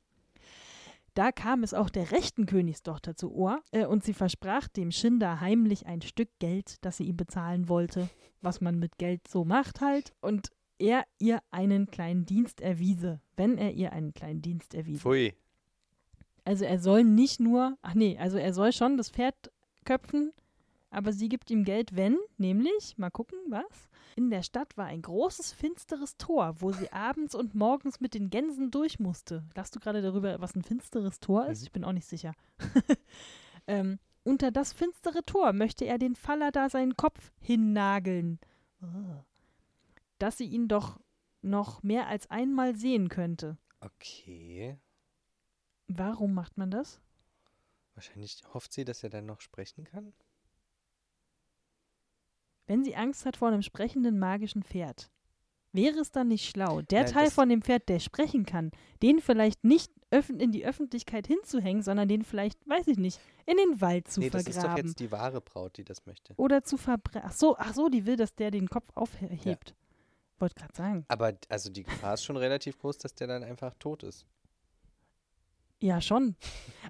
Da 1.13 1.32
kam 1.32 1.61
es 1.63 1.74
auch 1.76 1.89
der 1.89 2.11
rechten 2.11 2.47
Königstochter 2.47 3.15
zu 3.15 3.32
Ohr 3.34 3.61
äh, 3.71 3.86
und 3.86 4.03
sie 4.03 4.13
versprach 4.13 4.67
dem 4.67 4.91
Schinder 4.91 5.39
heimlich 5.41 5.86
ein 5.86 6.01
Stück 6.01 6.30
Geld, 6.39 6.84
das 6.84 6.97
sie 6.97 7.03
ihm 7.03 7.17
bezahlen 7.17 7.69
wollte, 7.69 8.09
was 8.41 8.61
man 8.61 8.80
mit 8.80 8.97
Geld 8.97 9.28
so 9.28 9.45
macht 9.45 9.80
halt. 9.80 10.13
Und 10.21 10.49
er 10.80 11.03
ihr 11.19 11.39
einen 11.51 11.86
kleinen 11.86 12.26
Dienst 12.26 12.61
erwiese, 12.61 13.21
wenn 13.38 13.57
er 13.59 13.74
ihr 13.74 13.93
einen 13.93 14.13
kleinen 14.13 14.41
Dienst 14.41 14.74
erwiese. 14.74 15.01
Pfui. 15.01 15.34
Also 16.45 16.65
er 16.65 16.80
soll 16.80 17.03
nicht 17.03 17.39
nur, 17.39 17.78
ach 17.84 17.93
nee, 17.93 18.17
also 18.17 18.38
er 18.38 18.53
soll 18.53 18.74
schon 18.74 18.97
das 18.97 19.09
Pferd 19.09 19.51
köpfen, 19.86 20.34
aber 20.89 21.13
sie 21.13 21.30
gibt 21.30 21.49
ihm 21.51 21.63
Geld, 21.63 21.95
wenn, 21.95 22.17
nämlich, 22.38 22.97
mal 22.97 23.11
gucken, 23.11 23.38
was? 23.49 23.89
In 24.16 24.30
der 24.30 24.43
Stadt 24.43 24.78
war 24.78 24.86
ein 24.86 25.01
großes, 25.01 25.53
finsteres 25.53 26.18
Tor, 26.18 26.55
wo 26.59 26.72
sie 26.72 26.91
abends 26.91 27.34
und 27.34 27.55
morgens 27.55 27.99
mit 27.99 28.14
den 28.14 28.30
Gänsen 28.30 28.70
durch 28.70 28.99
musste. 28.99 29.43
Lachst 29.55 29.76
du 29.76 29.80
gerade 29.80 30.01
darüber, 30.01 30.39
was 30.39 30.55
ein 30.55 30.64
finsteres 30.64 31.20
Tor 31.20 31.47
ist? 31.47 31.61
Mhm. 31.61 31.66
Ich 31.66 31.72
bin 31.72 31.84
auch 31.84 31.91
nicht 31.93 32.07
sicher. 32.07 32.34
ähm, 33.68 33.99
unter 34.24 34.51
das 34.51 34.72
finstere 34.72 35.24
Tor 35.26 35.53
möchte 35.53 35.86
er 35.86 35.97
den 35.97 36.16
Faller 36.16 36.51
da 36.51 36.70
seinen 36.70 36.95
Kopf 36.95 37.32
hinnageln. 37.39 38.39
Oh. 38.82 39.24
Dass 40.20 40.38
sie 40.38 40.45
ihn 40.45 40.68
doch 40.68 40.99
noch 41.41 41.84
mehr 41.84 42.07
als 42.07 42.30
einmal 42.30 42.76
sehen 42.76 43.09
könnte. 43.09 43.57
Okay. 43.82 44.78
Warum 45.88 46.34
macht 46.34 46.57
man 46.57 46.72
das? 46.72 47.01
Wahrscheinlich 47.95 48.41
hofft 48.53 48.74
sie, 48.74 48.86
dass 48.86 49.03
er 49.03 49.09
dann 49.09 49.26
noch 49.26 49.41
sprechen 49.41 49.84
kann. 49.84 50.14
Wenn 52.68 52.84
sie 52.84 52.95
Angst 52.95 53.26
hat 53.26 53.38
vor 53.38 53.49
einem 53.49 53.61
sprechenden 53.61 54.20
magischen 54.20 54.64
Pferd, 54.64 55.09
wäre 55.74 55.99
es 55.99 56.11
dann 56.11 56.28
nicht 56.28 56.49
schlau, 56.49 56.82
der 56.82 57.03
Nein, 57.03 57.11
Teil 57.11 57.32
von 57.32 57.49
dem 57.49 57.61
Pferd, 57.61 57.89
der 57.89 57.99
sprechen 57.99 58.45
kann, 58.45 58.72
den 59.01 59.20
vielleicht 59.20 59.64
nicht 59.64 59.91
in 60.38 60.51
die 60.51 60.66
Öffentlichkeit 60.66 61.26
hinzuhängen, 61.26 61.82
sondern 61.82 62.07
den 62.07 62.24
vielleicht, 62.24 62.59
weiß 62.68 62.88
ich 62.88 62.97
nicht, 62.97 63.20
in 63.47 63.57
den 63.57 63.82
Wald 63.82 64.07
zu 64.07 64.20
nee, 64.20 64.30
das 64.30 64.43
ist 64.43 64.57
doch 64.57 64.61
vergraben. 64.61 64.86
jetzt 64.86 64.99
die 64.99 65.11
wahre 65.11 65.41
Braut, 65.41 65.76
die 65.78 65.84
das 65.84 66.05
möchte. 66.05 66.34
Oder 66.38 66.64
zu 66.64 66.78
verbrennen. 66.78 67.28
Ach 67.28 67.34
so, 67.34 67.57
ach 67.57 67.74
so, 67.74 67.89
die 67.89 68.05
will, 68.05 68.16
dass 68.16 68.36
der 68.36 68.51
den 68.51 68.70
Kopf 68.70 68.89
aufhebt. 68.93 69.76
Wollte 70.38 70.55
gerade 70.55 70.76
sagen. 70.76 71.05
Aber 71.07 71.34
also 71.49 71.72
die 71.72 71.84
Gefahr 71.84 72.14
ist 72.14 72.24
schon 72.24 72.38
relativ 72.38 72.78
groß, 72.78 72.99
dass 72.99 73.16
der 73.16 73.28
dann 73.28 73.43
einfach 73.43 73.74
tot 73.80 74.03
ist. 74.03 74.28
Ja, 75.82 75.99
schon. 75.99 76.36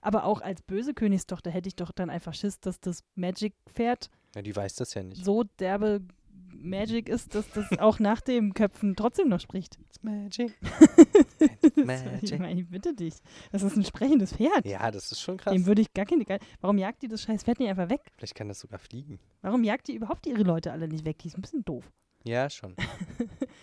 Aber 0.01 0.25
auch 0.25 0.41
als 0.41 0.61
böse 0.61 0.93
Königstochter 0.93 1.49
hätte 1.49 1.67
ich 1.67 1.75
doch 1.75 1.91
dann 1.91 2.09
einfach 2.09 2.33
Schiss, 2.33 2.59
dass 2.59 2.79
das 2.79 3.03
Magic-Pferd 3.15 4.09
Ja, 4.35 4.41
die 4.41 4.55
weiß 4.55 4.75
das 4.75 4.93
ja 4.93 5.03
nicht. 5.03 5.23
so 5.23 5.43
derbe 5.59 6.01
Magic 6.55 7.09
ist, 7.09 7.35
dass 7.35 7.49
das 7.51 7.77
auch 7.79 7.99
nach 7.99 8.21
dem 8.21 8.53
Köpfen 8.53 8.95
trotzdem 8.95 9.27
noch 9.27 9.39
spricht. 9.39 9.77
It's 9.89 10.01
magic. 10.03 10.57
Ich 11.75 11.85
magic. 11.85 12.39
meine, 12.39 12.61
ich 12.61 12.69
bitte 12.69 12.93
dich. 12.93 13.15
Das 13.51 13.63
ist 13.63 13.75
ein 13.75 13.83
sprechendes 13.83 14.33
Pferd. 14.33 14.65
Ja, 14.65 14.89
das 14.91 15.11
ist 15.11 15.19
schon 15.19 15.37
krass. 15.37 15.51
Dem 15.53 15.65
würde 15.65 15.81
ich 15.81 15.93
gar 15.93 16.05
keine. 16.05 16.23
Ge- 16.23 16.39
Warum 16.61 16.77
jagt 16.77 17.01
die 17.03 17.07
das 17.09 17.21
scheiß 17.23 17.43
Pferd 17.43 17.59
nicht 17.59 17.69
einfach 17.69 17.89
weg? 17.89 18.01
Vielleicht 18.15 18.35
kann 18.35 18.47
das 18.47 18.59
sogar 18.59 18.79
fliegen. 18.79 19.19
Warum 19.41 19.63
jagt 19.63 19.87
die 19.89 19.95
überhaupt 19.95 20.25
ihre 20.25 20.43
Leute 20.43 20.71
alle 20.71 20.87
nicht 20.87 21.03
weg? 21.05 21.17
Die 21.19 21.27
ist 21.27 21.37
ein 21.37 21.41
bisschen 21.41 21.65
doof. 21.65 21.91
Ja, 22.23 22.49
schon. 22.49 22.75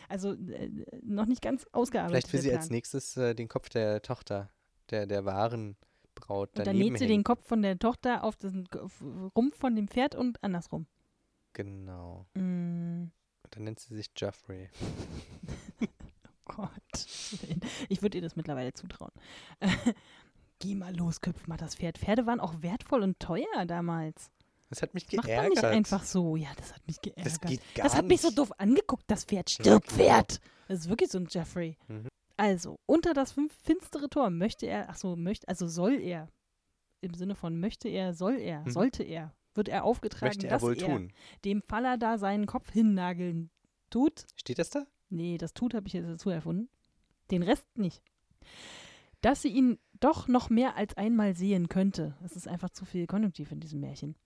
Also 0.08 0.32
äh, 0.32 0.70
noch 1.02 1.26
nicht 1.26 1.40
ganz 1.42 1.66
ausgearbeitet. 1.72 2.26
Vielleicht 2.28 2.32
will 2.32 2.40
sie 2.40 2.52
als 2.56 2.68
nächstes 2.70 3.16
äh, 3.16 3.34
den 3.34 3.48
Kopf 3.48 3.68
der 3.68 4.02
Tochter, 4.02 4.50
der, 4.90 5.06
der 5.06 5.24
wahren 5.24 5.76
Braut 6.20 6.56
Und 6.58 6.66
dann 6.66 6.76
näht 6.76 6.98
sie 6.98 7.04
hängen. 7.04 7.18
den 7.18 7.24
Kopf 7.24 7.46
von 7.46 7.62
der 7.62 7.78
Tochter 7.78 8.22
auf 8.24 8.36
den 8.36 8.66
Rumpf 9.36 9.56
von 9.56 9.74
dem 9.74 9.88
Pferd 9.88 10.14
und 10.14 10.42
andersrum. 10.44 10.86
Genau. 11.52 12.26
Mm, 12.34 13.10
Und 13.42 13.56
dann 13.56 13.64
nennt 13.64 13.80
sie 13.80 13.94
sich 13.96 14.10
Joffrey. 14.16 14.68
Gott. 16.44 16.70
Ich 17.88 18.02
würde 18.02 18.18
ihr 18.18 18.22
das 18.22 18.36
mittlerweile 18.36 18.72
zutrauen. 18.72 19.12
Geh 20.58 20.74
mal 20.74 20.94
los, 20.94 21.20
köpf 21.20 21.46
mal 21.46 21.56
das 21.56 21.74
Pferd. 21.76 21.96
Pferde 21.98 22.26
waren 22.26 22.40
auch 22.40 22.60
wertvoll 22.62 23.02
und 23.02 23.18
teuer 23.18 23.64
damals. 23.66 24.30
Das 24.68 24.82
hat 24.82 24.94
mich 24.94 25.06
Das 25.06 25.16
macht 25.16 25.26
man 25.26 25.36
geärgert. 25.36 25.54
nicht 25.54 25.64
einfach 25.64 26.04
so. 26.04 26.36
Ja, 26.36 26.48
das 26.56 26.74
hat 26.74 26.86
mich 26.86 27.00
geärgert. 27.00 27.26
Das 27.26 27.40
geht 27.40 27.60
gar 27.74 27.84
Das 27.84 27.96
hat 27.96 28.04
mich 28.06 28.20
so 28.20 28.30
doof 28.30 28.52
angeguckt, 28.58 29.04
das 29.08 29.24
Pferd. 29.24 29.50
Stirb. 29.50 29.84
Pferd! 29.84 30.40
Das 30.68 30.80
ist 30.80 30.88
wirklich 30.88 31.10
so 31.10 31.18
ein 31.18 31.26
Jeffrey. 31.28 31.76
Mhm. 31.88 32.06
Also, 32.40 32.80
unter 32.86 33.12
das 33.12 33.32
fünf 33.32 33.52
finstere 33.62 34.08
Tor 34.08 34.30
möchte 34.30 34.64
er, 34.66 34.88
ach 34.88 34.96
so, 34.96 35.14
möchte, 35.14 35.46
also 35.48 35.66
soll 35.68 36.00
er, 36.00 36.28
im 37.02 37.12
Sinne 37.12 37.34
von 37.34 37.60
möchte 37.60 37.88
er, 37.88 38.14
soll 38.14 38.38
er, 38.38 38.60
Mhm. 38.62 38.70
sollte 38.70 39.02
er, 39.02 39.34
wird 39.54 39.68
er 39.68 39.84
aufgetragen, 39.84 40.28
Möchte 40.28 40.46
er 40.46 40.50
dass 40.54 40.62
wohl 40.62 40.74
er 40.78 40.86
tun. 40.86 41.12
dem 41.44 41.60
Faller 41.62 41.98
seinen 42.18 42.46
Kopf 42.46 42.70
hinnageln 42.72 43.50
tut. 43.90 44.24
Steht 44.36 44.58
das 44.58 44.70
da? 44.70 44.86
Nee, 45.10 45.36
das 45.36 45.52
tut 45.52 45.74
habe 45.74 45.86
ich 45.86 45.92
jetzt 45.92 46.08
dazu 46.08 46.30
erfunden. 46.30 46.70
Den 47.30 47.42
Rest 47.42 47.66
nicht. 47.76 48.00
Dass 49.20 49.42
sie 49.42 49.48
ihn 49.48 49.78
doch 50.00 50.26
noch 50.28 50.48
mehr 50.48 50.76
als 50.76 50.96
einmal 50.96 51.34
sehen 51.34 51.68
könnte. 51.68 52.16
Es 52.24 52.36
ist 52.36 52.48
einfach 52.48 52.70
zu 52.70 52.86
viel 52.86 53.06
Konjunktiv 53.06 53.52
in 53.52 53.60
diesem 53.60 53.80
Märchen. 53.80 54.16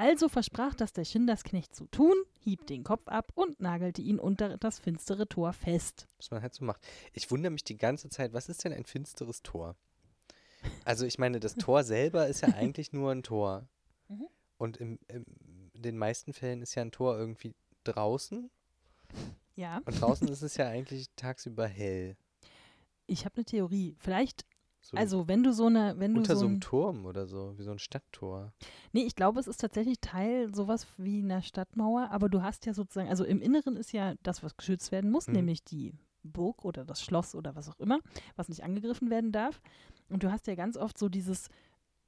Also 0.00 0.30
versprach 0.30 0.74
das 0.74 0.94
der 0.94 1.04
Schindersknecht 1.04 1.76
zu 1.76 1.84
tun, 1.84 2.14
hieb 2.38 2.66
den 2.66 2.84
Kopf 2.84 3.06
ab 3.06 3.32
und 3.34 3.60
nagelte 3.60 4.00
ihn 4.00 4.18
unter 4.18 4.56
das 4.56 4.78
finstere 4.78 5.28
Tor 5.28 5.52
fest. 5.52 6.08
Was 6.16 6.30
man 6.30 6.40
halt 6.40 6.54
so 6.54 6.64
macht. 6.64 6.80
Ich 7.12 7.30
wundere 7.30 7.50
mich 7.50 7.64
die 7.64 7.76
ganze 7.76 8.08
Zeit, 8.08 8.32
was 8.32 8.48
ist 8.48 8.64
denn 8.64 8.72
ein 8.72 8.86
finsteres 8.86 9.42
Tor? 9.42 9.76
Also 10.86 11.04
ich 11.04 11.18
meine, 11.18 11.38
das 11.38 11.54
Tor 11.54 11.84
selber 11.84 12.28
ist 12.28 12.40
ja 12.40 12.48
eigentlich 12.56 12.94
nur 12.94 13.12
ein 13.12 13.22
Tor. 13.22 13.68
Mhm. 14.08 14.26
Und 14.56 14.78
im, 14.78 14.98
im, 15.08 15.26
in 15.74 15.82
den 15.82 15.98
meisten 15.98 16.32
Fällen 16.32 16.62
ist 16.62 16.74
ja 16.76 16.80
ein 16.80 16.92
Tor 16.92 17.18
irgendwie 17.18 17.54
draußen. 17.84 18.50
Ja, 19.54 19.82
Und 19.84 20.00
draußen 20.00 20.28
ist 20.28 20.40
es 20.40 20.56
ja 20.56 20.66
eigentlich 20.66 21.10
tagsüber 21.14 21.66
hell. 21.66 22.16
ich 23.06 23.26
habe 23.26 23.36
eine 23.36 23.44
Theorie. 23.44 23.96
Vielleicht, 23.98 24.46
So 24.90 24.96
also 24.96 25.28
wenn 25.28 25.42
du 25.44 25.52
so 25.52 25.66
eine, 25.66 25.94
wenn 25.98 26.14
du 26.14 26.20
unter 26.20 26.34
so 26.34 26.40
so 26.40 26.46
ein, 26.46 26.52
einem 26.52 26.60
Turm 26.60 27.06
oder 27.06 27.26
so, 27.26 27.54
wie 27.56 27.62
so 27.62 27.70
ein 27.70 27.78
Stadttor. 27.78 28.52
Nee, 28.92 29.02
ich 29.04 29.14
glaube, 29.14 29.38
es 29.38 29.46
ist 29.46 29.60
tatsächlich 29.60 30.00
Teil 30.00 30.52
sowas 30.54 30.86
wie 30.96 31.22
einer 31.22 31.42
Stadtmauer, 31.42 32.08
aber 32.10 32.28
du 32.28 32.42
hast 32.42 32.66
ja 32.66 32.74
sozusagen, 32.74 33.08
also 33.08 33.24
im 33.24 33.40
Inneren 33.40 33.76
ist 33.76 33.92
ja 33.92 34.14
das, 34.22 34.42
was 34.42 34.56
geschützt 34.56 34.90
werden 34.90 35.10
muss, 35.10 35.28
Mhm. 35.28 35.34
nämlich 35.34 35.62
die 35.64 35.94
Burg 36.22 36.64
oder 36.64 36.84
das 36.84 37.02
Schloss 37.02 37.34
oder 37.34 37.54
was 37.54 37.68
auch 37.68 37.78
immer, 37.78 38.00
was 38.36 38.48
nicht 38.48 38.64
angegriffen 38.64 39.10
werden 39.10 39.32
darf. 39.32 39.60
Und 40.08 40.22
du 40.24 40.32
hast 40.32 40.46
ja 40.48 40.54
ganz 40.56 40.76
oft 40.76 40.98
so 40.98 41.08
dieses 41.08 41.48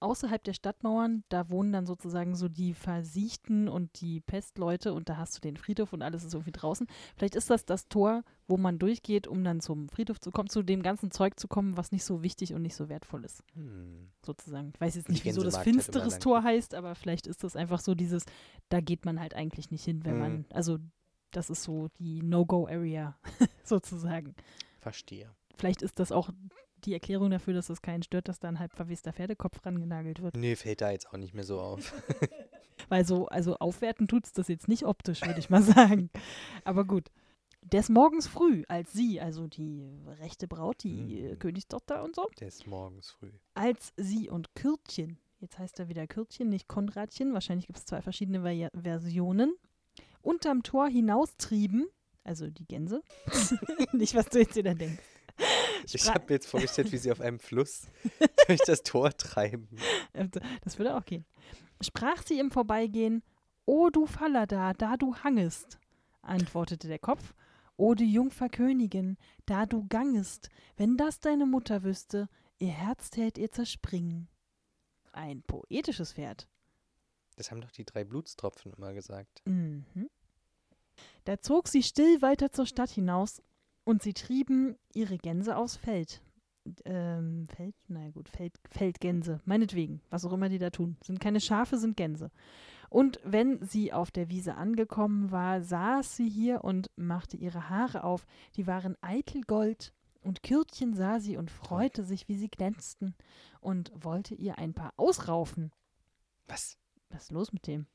außerhalb 0.03 0.43
der 0.45 0.53
Stadtmauern, 0.53 1.25
da 1.29 1.49
wohnen 1.49 1.73
dann 1.73 1.87
sozusagen 1.87 2.35
so 2.35 2.49
die 2.49 2.75
Versiechten 2.75 3.69
und 3.69 4.01
die 4.01 4.21
Pestleute 4.21 4.93
und 4.93 5.09
da 5.09 5.17
hast 5.17 5.37
du 5.37 5.41
den 5.41 5.57
Friedhof 5.57 5.93
und 5.93 6.03
alles 6.03 6.25
ist 6.25 6.35
irgendwie 6.35 6.53
draußen. 6.53 6.87
Vielleicht 7.17 7.35
ist 7.37 7.49
das 7.51 7.65
das 7.65 7.89
Tor, 7.89 8.23
wo 8.49 8.57
man 8.57 8.79
durchgeht, 8.79 9.27
um 9.27 9.43
dann 9.45 9.61
zum 9.61 9.89
Friedhof 9.89 10.21
zu 10.21 10.31
kommen, 10.31 10.49
zu 10.49 10.63
dem 10.63 10.83
ganzen 10.83 11.11
Zeug 11.11 11.39
zu 11.39 11.49
kommen, 11.49 11.77
was 11.77 11.93
nicht 11.93 12.05
so 12.05 12.23
wichtig 12.23 12.53
und 12.55 12.63
nicht 12.63 12.75
so 12.75 12.89
wertvoll 12.89 13.25
ist 13.25 13.43
Hm. 13.55 14.11
sozusagen. 14.25 14.73
Ich 14.75 14.81
weiß 14.81 14.97
jetzt 14.97 15.09
nicht, 15.09 15.25
wieso 15.25 15.43
das 15.43 15.59
finsteres 15.59 16.19
Tor 16.19 16.43
heißt, 16.43 16.75
aber 16.75 16.95
vielleicht 16.95 17.27
ist 17.27 17.45
das 17.45 17.57
einfach 17.57 17.81
so 17.81 17.95
dieses, 17.95 18.25
da 18.69 18.81
geht 18.81 19.05
man 19.05 19.21
halt 19.21 19.35
eigentlich 19.35 19.71
nicht 19.71 19.85
hin, 19.85 20.05
wenn 20.05 20.15
Mhm. 20.15 20.21
man, 20.21 20.47
also 20.53 20.79
das 21.31 21.49
ist 21.49 21.63
so 21.63 21.89
die 21.99 22.23
No-Go-Area 22.23 23.17
sozusagen. 23.65 24.35
Verstehe. 24.81 25.31
Vielleicht 25.57 25.83
ist 25.83 25.99
das 25.99 26.13
auch 26.13 26.31
die 26.87 26.93
Erklärung 26.95 27.31
dafür, 27.31 27.55
dass 27.55 27.69
es 27.71 27.83
keinen 27.83 28.03
stört, 28.03 28.29
dass 28.29 28.39
da 28.41 28.49
ein 28.49 28.59
halb 28.59 28.73
verwester 28.73 29.13
Pferdekopf 29.13 29.65
rangenagelt 29.65 30.23
wird. 30.23 30.37
Nee, 30.37 30.57
fällt 30.57 30.81
da 30.81 30.91
jetzt 30.91 31.09
auch 31.09 31.17
nicht 31.19 31.35
mehr 31.35 31.45
so 31.45 31.61
auf. 31.61 31.93
Weil 32.89 33.05
so, 33.07 33.27
also 33.29 33.57
aufwerten 33.59 34.09
tut 34.09 34.25
es 34.27 34.33
das 34.33 34.49
jetzt 34.49 34.69
nicht 34.69 34.85
optisch, 34.85 35.23
würde 35.23 35.39
ich 35.39 35.51
mal 35.51 35.63
sagen. 35.63 36.11
Aber 36.65 36.85
gut. 36.85 37.11
Des 37.65 37.89
Morgens 37.89 38.27
früh, 38.27 38.65
als 38.67 38.93
sie, 38.93 39.21
also 39.21 39.47
die 39.47 39.89
rechte 40.21 40.49
Braut, 40.49 40.83
die 40.83 41.21
äh, 41.21 41.33
Mhm. 41.35 41.39
Königstochter 41.39 42.03
und 42.03 42.17
so, 42.17 42.29
Der 42.41 42.49
ist 42.49 42.67
morgens 42.67 43.11
früh. 43.11 43.31
als 43.55 43.93
sie 43.97 44.29
und 44.29 44.53
Kürtchen, 44.57 45.19
jetzt 45.39 45.61
heißt 45.61 45.79
er 45.79 45.89
wieder 45.89 46.09
Kürtchen, 46.09 46.49
nicht 46.49 46.67
Konradchen, 46.67 47.35
wahrscheinlich 47.35 47.69
gibt 47.69 47.79
es 47.79 47.85
zwei 47.85 48.03
verschiedene 48.03 48.43
Vari 48.43 48.67
Versionen, 48.75 49.55
unterm 50.23 50.65
Tor 50.65 50.89
hinaustrieben, 50.89 51.87
also 52.25 52.51
die 52.51 52.67
Gänse, 52.67 53.03
nicht 53.93 54.17
was 54.17 54.27
du 54.27 54.41
jetzt 54.41 54.57
wieder 54.57 54.75
denkst. 54.75 55.05
Ich 55.91 56.09
habe 56.09 56.25
mir 56.27 56.35
jetzt 56.35 56.47
vorgestellt, 56.47 56.93
wie 56.93 56.99
sie 56.99 57.13
auf 57.13 57.21
einem 57.21 57.39
Fluss 57.39 57.87
durch 58.47 58.61
das 58.67 58.83
Tor 58.83 59.17
treiben. 59.17 59.69
Das 60.63 60.79
würde 60.79 60.97
auch 60.97 61.05
gehen. 61.05 61.25
Sprach 61.81 62.23
sie 62.23 62.39
im 62.39 62.51
Vorbeigehen, 62.51 63.23
O 63.65 63.91
du 63.91 64.07
Fallada, 64.07 64.73
da 64.73 64.97
du 64.97 65.17
hangest, 65.17 65.79
antwortete 66.23 66.89
der 66.89 66.99
Kopf, 66.99 67.35
O 67.77 67.95
du 67.95 68.05
Jungfer 68.05 68.49
Königin, 68.49 69.17
da 69.47 69.67
du 69.67 69.87
gangest, 69.89 70.51
wenn 70.77 70.97
das 70.97 71.21
deine 71.21 71.47
Mutter 71.47 71.83
wüsste, 71.83 72.29
ihr 72.59 72.71
Herz 72.71 73.11
tät 73.11 73.39
ihr 73.39 73.51
zerspringen. 73.51 74.29
Ein 75.13 75.43
poetisches 75.43 76.13
Pferd. 76.13 76.49
Das 77.37 77.51
haben 77.51 77.61
doch 77.61 77.73
die 77.73 77.85
drei 77.85 78.05
Blutstropfen 78.05 78.73
immer 78.73 78.93
gesagt. 78.93 79.43
Mhm. 79.47 79.85
Da 81.25 81.41
zog 81.41 81.69
sie 81.69 81.83
still 81.83 82.21
weiter 82.23 82.53
zur 82.53 82.67
Stadt 82.67 82.91
hinaus 82.91 83.43
und 83.85 84.03
sie 84.03 84.15
trieben 84.15 84.77
ihre 84.93 85.19
Gänse 85.19 85.57
aufs 85.57 85.77
Feld. 85.77 86.23
Ähm, 86.85 87.47
Feld? 87.49 87.75
Na 87.89 88.11
gut, 88.11 88.29
Feld, 88.29 88.55
Feldgänse, 88.71 89.41
meinetwegen, 89.45 90.01
was 90.11 90.25
auch 90.25 90.33
immer 90.33 90.49
die 90.49 90.59
da 90.59 90.71
tun. 90.71 90.97
Sind 91.03 91.21
keine 91.21 91.41
Schafe, 91.41 91.77
sind 91.77 91.97
Gänse. 91.97 92.31
Und 92.89 93.21
wenn 93.25 93.65
sie 93.65 93.93
auf 93.93 94.11
der 94.11 94.29
Wiese 94.29 94.55
angekommen 94.55 95.31
war, 95.31 95.63
saß 95.63 96.17
sie 96.17 96.29
hier 96.29 96.63
und 96.63 96.91
machte 96.97 97.37
ihre 97.37 97.71
Haare 97.71 98.05
auf. 98.05 98.27
Die 98.57 98.67
waren 98.67 98.97
eitel 99.01 99.41
Gold. 99.43 99.93
Und 100.21 100.45
Kürtchen 100.45 100.95
sah 100.95 101.19
sie 101.19 101.37
und 101.37 101.51
freute 101.51 102.05
sich, 102.05 102.29
wie 102.29 102.37
sie 102.37 102.49
glänzten, 102.49 103.17
und 103.61 103.91
wollte 103.97 104.35
ihr 104.37 104.57
ein 104.59 104.73
paar 104.73 104.93
ausraufen. 104.97 105.73
Was? 106.47 106.79
Was 107.09 107.25
ist 107.25 107.33
los 107.33 107.53
mit 107.53 107.67
dem? 107.67 107.87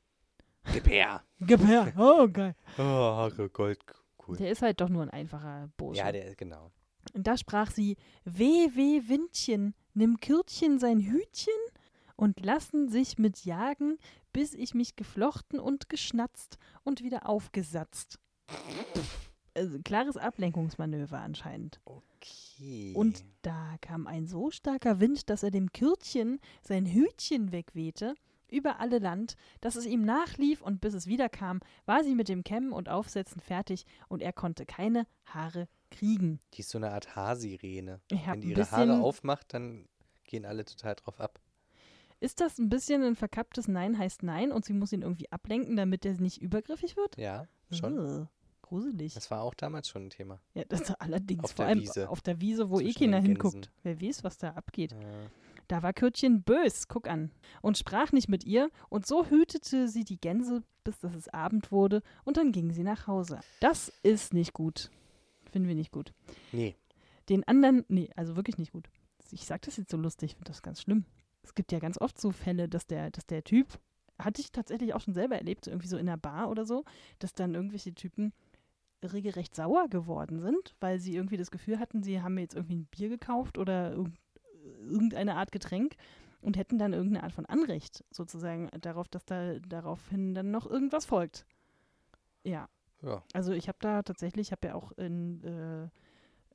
Gib 1.40 1.66
her. 1.66 1.92
Oh, 1.96 2.28
geil. 2.28 2.54
Oh, 2.76 2.82
Haare, 2.82 3.48
Gold, 3.48 3.80
cool. 4.28 4.36
Der 4.36 4.50
ist 4.50 4.62
halt 4.62 4.80
doch 4.80 4.88
nur 4.88 5.02
ein 5.02 5.10
einfacher 5.10 5.70
Bursche. 5.76 6.00
Ja, 6.00 6.12
der, 6.12 6.34
genau. 6.34 6.70
und 7.14 7.26
da 7.26 7.36
sprach 7.36 7.70
sie, 7.70 7.96
Weh, 8.24 8.68
weh, 8.74 9.02
Windchen, 9.08 9.74
nimm 9.94 10.20
Kürtchen 10.20 10.78
sein 10.78 11.00
Hütchen 11.00 11.52
und 12.16 12.44
lassen 12.44 12.88
sich 12.88 13.18
mit 13.18 13.44
jagen, 13.44 13.98
bis 14.32 14.54
ich 14.54 14.74
mich 14.74 14.96
geflochten 14.96 15.58
und 15.60 15.88
geschnatzt 15.88 16.58
und 16.84 17.02
wieder 17.02 17.28
aufgesatzt. 17.28 18.18
Also, 19.54 19.78
klares 19.84 20.16
Ablenkungsmanöver 20.16 21.18
anscheinend. 21.18 21.80
Okay. 21.84 22.92
Und 22.94 23.24
da 23.42 23.76
kam 23.80 24.06
ein 24.06 24.26
so 24.26 24.50
starker 24.50 25.00
Wind, 25.00 25.30
dass 25.30 25.42
er 25.42 25.50
dem 25.50 25.72
Kürtchen 25.72 26.38
sein 26.62 26.86
Hütchen 26.86 27.52
wegwehte 27.52 28.14
über 28.50 28.80
alle 28.80 28.98
Land, 28.98 29.36
dass 29.60 29.76
es 29.76 29.86
ihm 29.86 30.04
nachlief 30.04 30.62
und 30.62 30.80
bis 30.80 30.94
es 30.94 31.06
wiederkam, 31.06 31.60
war 31.86 32.02
sie 32.04 32.14
mit 32.14 32.28
dem 32.28 32.44
Kämmen 32.44 32.72
und 32.72 32.88
Aufsetzen 32.88 33.40
fertig 33.40 33.84
und 34.08 34.22
er 34.22 34.32
konnte 34.32 34.66
keine 34.66 35.06
Haare 35.26 35.68
kriegen. 35.90 36.40
die 36.54 36.60
ist 36.60 36.70
so 36.70 36.78
eine 36.78 36.90
Art 36.92 37.16
Haarsirene. 37.16 38.00
Wenn 38.10 38.40
die 38.40 38.50
ihre 38.50 38.70
Haare 38.70 39.00
aufmacht, 39.00 39.54
dann 39.54 39.88
gehen 40.24 40.44
alle 40.44 40.64
total 40.64 40.94
drauf 40.94 41.20
ab. 41.20 41.40
Ist 42.20 42.40
das 42.40 42.58
ein 42.58 42.68
bisschen 42.68 43.02
ein 43.02 43.14
verkapptes 43.14 43.68
Nein 43.68 43.96
heißt 43.96 44.22
Nein 44.22 44.50
und 44.50 44.64
sie 44.64 44.72
muss 44.72 44.92
ihn 44.92 45.02
irgendwie 45.02 45.30
ablenken, 45.30 45.76
damit 45.76 46.04
er 46.04 46.14
nicht 46.14 46.42
übergriffig 46.42 46.96
wird? 46.96 47.16
Ja, 47.16 47.46
schon. 47.70 47.98
Ugh, 47.98 48.28
gruselig. 48.62 49.14
Das 49.14 49.30
war 49.30 49.42
auch 49.42 49.54
damals 49.54 49.88
schon 49.88 50.06
ein 50.06 50.10
Thema. 50.10 50.40
ja, 50.54 50.64
das 50.68 50.90
allerdings 50.94 51.44
Auf 51.44 51.52
vor 51.52 51.64
der 51.64 51.68
allem 51.74 51.80
Wiese. 51.80 52.08
auf 52.08 52.20
der 52.20 52.40
Wiese, 52.40 52.70
wo 52.70 52.80
eh 52.80 52.84
Zwischen 52.84 52.98
keiner 52.98 53.20
den 53.20 53.26
hinguckt. 53.26 53.70
Wer 53.84 54.00
weiß, 54.00 54.24
was 54.24 54.36
da 54.36 54.50
abgeht. 54.50 54.92
Ja. 54.92 54.98
Da 55.68 55.82
war 55.82 55.92
Kürtchen 55.92 56.42
bös, 56.42 56.88
guck 56.88 57.08
an, 57.08 57.30
und 57.60 57.76
sprach 57.76 58.12
nicht 58.12 58.28
mit 58.28 58.44
ihr, 58.44 58.70
und 58.88 59.06
so 59.06 59.26
hütete 59.26 59.86
sie 59.86 60.04
die 60.04 60.20
Gänse, 60.20 60.62
bis 60.82 60.98
dass 60.98 61.14
es 61.14 61.28
Abend 61.28 61.70
wurde, 61.70 62.02
und 62.24 62.38
dann 62.38 62.52
ging 62.52 62.72
sie 62.72 62.82
nach 62.82 63.06
Hause. 63.06 63.40
Das 63.60 63.92
ist 64.02 64.32
nicht 64.32 64.54
gut. 64.54 64.90
Finden 65.50 65.68
wir 65.68 65.74
nicht 65.74 65.92
gut. 65.92 66.12
Nee, 66.52 66.74
Den 67.28 67.46
anderen, 67.46 67.84
nee, 67.88 68.10
also 68.16 68.36
wirklich 68.36 68.58
nicht 68.58 68.72
gut. 68.72 68.88
Ich 69.30 69.44
sag 69.44 69.62
das 69.62 69.76
jetzt 69.76 69.90
so 69.90 69.98
lustig, 69.98 70.30
ich 70.30 70.36
finde 70.36 70.50
das 70.50 70.62
ganz 70.62 70.80
schlimm. 70.80 71.04
Es 71.42 71.54
gibt 71.54 71.70
ja 71.70 71.78
ganz 71.78 72.00
oft 72.00 72.18
so 72.18 72.30
Fälle, 72.32 72.68
dass 72.68 72.86
der, 72.86 73.10
dass 73.10 73.26
der 73.26 73.44
Typ, 73.44 73.78
hatte 74.18 74.40
ich 74.40 74.50
tatsächlich 74.50 74.94
auch 74.94 75.00
schon 75.00 75.14
selber 75.14 75.36
erlebt, 75.36 75.66
so 75.66 75.70
irgendwie 75.70 75.88
so 75.88 75.98
in 75.98 76.06
der 76.06 76.16
Bar 76.16 76.50
oder 76.50 76.64
so, 76.64 76.84
dass 77.18 77.34
dann 77.34 77.54
irgendwelche 77.54 77.94
Typen 77.94 78.32
regelrecht 79.02 79.54
sauer 79.54 79.88
geworden 79.88 80.40
sind, 80.40 80.74
weil 80.80 80.98
sie 80.98 81.14
irgendwie 81.14 81.36
das 81.36 81.50
Gefühl 81.50 81.78
hatten, 81.78 82.02
sie 82.02 82.20
haben 82.20 82.34
mir 82.34 82.40
jetzt 82.40 82.54
irgendwie 82.54 82.76
ein 82.76 82.88
Bier 82.90 83.08
gekauft 83.08 83.58
oder 83.58 83.92
irg 83.92 84.10
irgendeine 84.80 85.36
Art 85.36 85.52
Getränk 85.52 85.94
und 86.40 86.56
hätten 86.56 86.78
dann 86.78 86.92
irgendeine 86.92 87.24
Art 87.24 87.32
von 87.32 87.46
Anrecht 87.46 88.04
sozusagen 88.10 88.68
darauf, 88.80 89.08
dass 89.08 89.24
da 89.24 89.58
daraufhin 89.60 90.34
dann 90.34 90.50
noch 90.50 90.66
irgendwas 90.66 91.06
folgt. 91.06 91.46
Ja, 92.44 92.68
ja. 93.02 93.22
also 93.32 93.52
ich 93.52 93.68
habe 93.68 93.78
da 93.80 94.02
tatsächlich, 94.02 94.48
ich 94.48 94.52
habe 94.52 94.68
ja 94.68 94.74
auch 94.74 94.92
in 94.92 95.42
äh, 95.44 95.88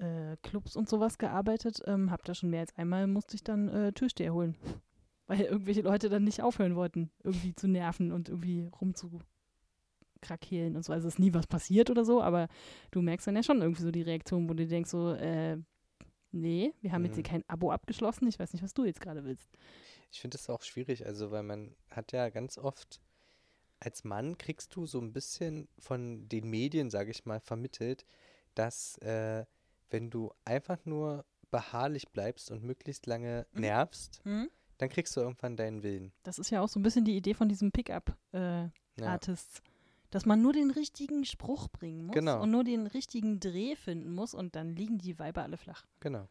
äh, 0.04 0.38
Clubs 0.42 0.76
und 0.76 0.90
sowas 0.90 1.18
gearbeitet, 1.18 1.82
ähm, 1.86 2.12
habe 2.12 2.24
da 2.26 2.34
schon 2.34 2.50
mehr 2.50 2.62
als 2.62 2.76
einmal 2.78 3.08
musste 3.08 3.36
ich 3.36 3.44
dann 3.44 3.70
äh, 3.70 3.92
Türsteher 3.94 4.34
holen, 4.34 4.56
weil 5.28 5.42
irgendwelche 5.42 5.82
Leute 5.82 6.10
dann 6.10 6.24
nicht 6.24 6.42
aufhören 6.42 6.76
wollten, 6.76 7.12
irgendwie 7.24 7.54
zu 7.54 7.68
nerven 7.68 8.12
und 8.12 8.30
irgendwie 8.30 8.70
rumzukrakehlen 8.82 10.76
und 10.76 10.84
so. 10.84 10.94
Also 10.94 11.08
ist 11.08 11.20
nie 11.20 11.34
was 11.34 11.48
passiert 11.48 11.90
oder 11.90 12.06
so, 12.06 12.22
aber 12.22 12.48
du 12.92 13.02
merkst 13.02 13.28
dann 13.28 13.36
ja 13.36 13.44
schon 13.44 13.62
irgendwie 13.62 13.84
so 13.84 13.92
die 13.92 14.02
Reaktion, 14.02 14.50
wo 14.50 14.54
du 14.54 14.66
denkst 14.66 14.90
so, 14.90 15.14
äh, 15.14 15.58
nee, 16.34 16.74
wir 16.82 16.92
haben 16.92 17.06
jetzt 17.06 17.16
hier 17.16 17.24
Mhm. 17.24 17.28
kein 17.28 17.50
Abo 17.50 17.72
abgeschlossen, 17.72 18.28
ich 18.28 18.40
weiß 18.40 18.54
nicht, 18.54 18.64
was 18.64 18.74
du 18.74 18.86
jetzt 18.86 19.02
gerade 19.02 19.24
willst. 19.24 19.50
Ich 20.12 20.20
finde 20.22 20.38
es 20.38 20.50
auch 20.50 20.62
schwierig, 20.62 21.06
also 21.06 21.32
weil 21.32 21.44
man 21.44 21.76
hat 21.90 22.12
ja 22.12 22.30
ganz 22.30 22.58
oft, 22.58 23.00
als 23.80 24.04
Mann 24.04 24.38
kriegst 24.38 24.76
du 24.76 24.86
so 24.86 25.00
ein 25.00 25.12
bisschen 25.14 25.68
von 25.80 26.28
den 26.30 26.50
Medien, 26.50 26.90
sage 26.90 27.12
ich 27.12 27.26
mal, 27.26 27.40
vermittelt, 27.40 28.06
dass 28.56 28.98
äh, 29.00 29.46
wenn 29.90 30.10
du 30.10 30.32
einfach 30.46 30.86
nur 30.86 31.26
beharrlich 31.52 32.08
bleibst 32.10 32.50
und 32.52 32.64
möglichst 32.64 33.06
lange 33.06 33.46
Mhm. 33.54 33.62
nervst, 33.62 34.22
dann 34.80 34.90
kriegst 34.90 35.16
du 35.16 35.22
irgendwann 35.22 35.56
deinen 35.56 35.84
Willen. 35.84 36.12
Das 36.24 36.40
ist 36.40 36.50
ja 36.50 36.62
auch 36.62 36.68
so 36.68 36.80
ein 36.80 36.84
bisschen 36.84 37.06
die 37.06 37.16
Idee 37.16 37.34
von 37.36 37.48
diesem 37.50 37.72
Pickup-Artists. 37.72 39.58
Ja. 39.58 39.73
Dass 40.14 40.26
man 40.28 40.42
nur 40.44 40.54
den 40.54 40.70
richtigen 40.70 41.26
Spruch 41.26 41.70
bringen 41.70 42.06
muss 42.06 42.14
Genau. 42.14 42.42
und 42.44 42.52
nur 42.52 42.64
den 42.64 42.86
richtigen 42.86 43.40
Dreh 43.40 43.76
finden 43.76 44.14
muss 44.14 44.34
und 44.36 44.56
dann 44.56 44.76
liegen 44.76 45.00
die 45.00 45.18
Weiber 45.18 45.42
alle 45.42 45.58
flach. 45.58 45.86
Genau. 46.02 46.28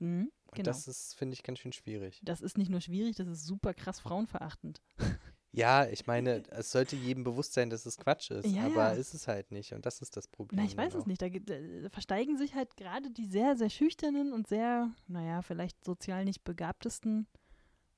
Mhm, 0.00 0.32
Und 0.46 0.54
genau. 0.54 0.64
das 0.66 0.88
ist, 0.88 1.14
finde 1.14 1.34
ich, 1.34 1.44
ganz 1.44 1.60
schön 1.60 1.72
schwierig. 1.72 2.20
Das 2.24 2.40
ist 2.40 2.58
nicht 2.58 2.68
nur 2.70 2.80
schwierig, 2.80 3.14
das 3.14 3.28
ist 3.28 3.46
super 3.46 3.74
krass 3.74 4.00
frauenverachtend. 4.00 4.80
Ja, 5.54 5.86
ich 5.86 6.06
meine, 6.06 6.42
es 6.50 6.72
sollte 6.72 6.96
jedem 6.96 7.24
bewusst 7.24 7.52
sein, 7.52 7.68
dass 7.68 7.84
es 7.84 7.98
Quatsch 7.98 8.30
ist, 8.30 8.46
Ja, 8.46 8.62
aber 8.64 8.74
ja. 8.74 8.92
ist 8.92 9.12
es 9.12 9.28
halt 9.28 9.52
nicht. 9.52 9.74
Und 9.74 9.84
das 9.84 10.00
ist 10.00 10.16
das 10.16 10.26
Problem. 10.26 10.58
Na, 10.58 10.64
ich 10.66 10.78
weiß 10.78 10.92
dann 10.94 11.02
es 11.02 11.06
nicht. 11.06 11.20
Da, 11.20 11.26
äh, 11.26 11.90
versteigen 11.90 12.38
sich 12.38 12.54
halt 12.54 12.74
gerade 12.78 13.10
die 13.10 13.26
sehr, 13.26 13.54
sehr 13.54 13.68
schüchternen 13.68 14.32
und 14.32 14.46
sehr, 14.48 14.90
naja, 15.08 15.42
vielleicht 15.42 15.84
sozial 15.84 16.24
nicht 16.24 16.42
begabtesten. 16.42 17.26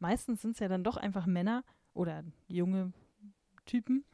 Meistens 0.01 0.43
sind 0.43 0.55
es 0.55 0.59
ja 0.59 0.67
dann 0.67 0.83
doch 0.83 0.97
einfach 0.97 1.27
Männer 1.27 1.63
oder 1.93 2.25
junge 2.49 2.93
Typen. 3.67 4.05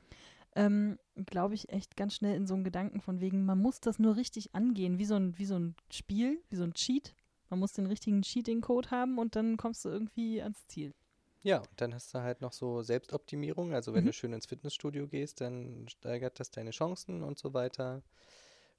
Ähm, 0.57 0.99
Glaube 1.27 1.55
ich 1.55 1.69
echt 1.71 1.97
ganz 1.97 2.15
schnell 2.15 2.35
in 2.37 2.47
so 2.47 2.55
einen 2.55 2.65
Gedanken 2.65 3.01
von 3.01 3.21
wegen, 3.21 3.45
man 3.45 3.59
muss 3.59 3.81
das 3.81 3.99
nur 3.99 4.17
richtig 4.17 4.55
angehen, 4.55 4.99
wie 4.99 5.05
so 5.05 5.15
ein, 5.17 5.39
wie 5.39 5.45
so 5.45 5.59
ein 5.59 5.77
Spiel, 5.93 6.43
wie 6.49 6.57
so 6.57 6.65
ein 6.65 6.75
Cheat. 6.75 7.15
Man 7.51 7.59
muss 7.61 7.73
den 7.73 7.87
richtigen 7.87 8.23
Cheating-Code 8.23 8.91
haben 8.91 9.19
und 9.19 9.37
dann 9.37 9.57
kommst 9.57 9.85
du 9.85 9.89
irgendwie 9.91 10.41
ans 10.43 10.67
Ziel. 10.69 10.95
Ja, 11.43 11.59
und 11.61 11.81
dann 11.81 11.95
hast 11.95 12.13
du 12.15 12.21
halt 12.21 12.41
noch 12.43 12.53
so 12.53 12.83
Selbstoptimierung. 12.83 13.73
Also 13.73 13.95
wenn 13.95 14.05
Mhm. 14.05 14.07
du 14.07 14.13
schön 14.13 14.33
ins 14.33 14.47
Fitnessstudio 14.47 15.09
gehst, 15.09 15.41
dann 15.41 15.87
steigert 15.89 16.39
das 16.39 16.51
deine 16.51 16.71
Chancen 16.71 17.23
und 17.23 17.39
so 17.39 17.55
weiter. 17.55 18.03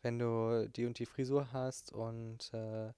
Wenn 0.04 0.20
du 0.20 0.68
die 0.70 0.86
und 0.86 1.00
die 1.00 1.06
Frisur 1.08 1.52
hast 1.54 1.94
und 1.94 2.54
äh, 2.54 2.94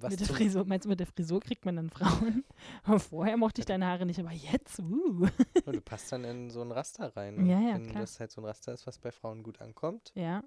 was 0.00 0.10
mit 0.10 0.20
der 0.20 0.26
Frisur, 0.28 0.64
meinst 0.64 0.84
du, 0.84 0.88
mit 0.88 1.00
der 1.00 1.06
Frisur 1.06 1.40
kriegt 1.40 1.64
man 1.64 1.76
dann 1.76 1.90
Frauen? 1.90 2.44
Aber 2.84 3.00
vorher 3.00 3.36
mochte 3.36 3.60
ich 3.60 3.66
deine 3.66 3.86
Haare 3.86 4.04
nicht, 4.06 4.18
aber 4.20 4.32
jetzt, 4.32 4.78
uh. 4.78 5.26
Ja, 5.64 5.72
du 5.72 5.80
passt 5.80 6.12
dann 6.12 6.24
in 6.24 6.50
so 6.50 6.60
ein 6.62 6.70
Raster 6.72 7.16
rein. 7.16 7.36
Und 7.38 7.46
Ja, 7.46 7.60
ja, 7.60 7.74
wenn 7.74 7.88
klar. 7.88 8.02
das 8.02 8.20
halt 8.20 8.30
so 8.30 8.40
ein 8.40 8.44
Raster 8.44 8.72
ist, 8.72 8.86
was 8.86 8.98
bei 8.98 9.10
Frauen 9.10 9.42
gut 9.42 9.60
ankommt, 9.60 10.12
Ja, 10.14 10.44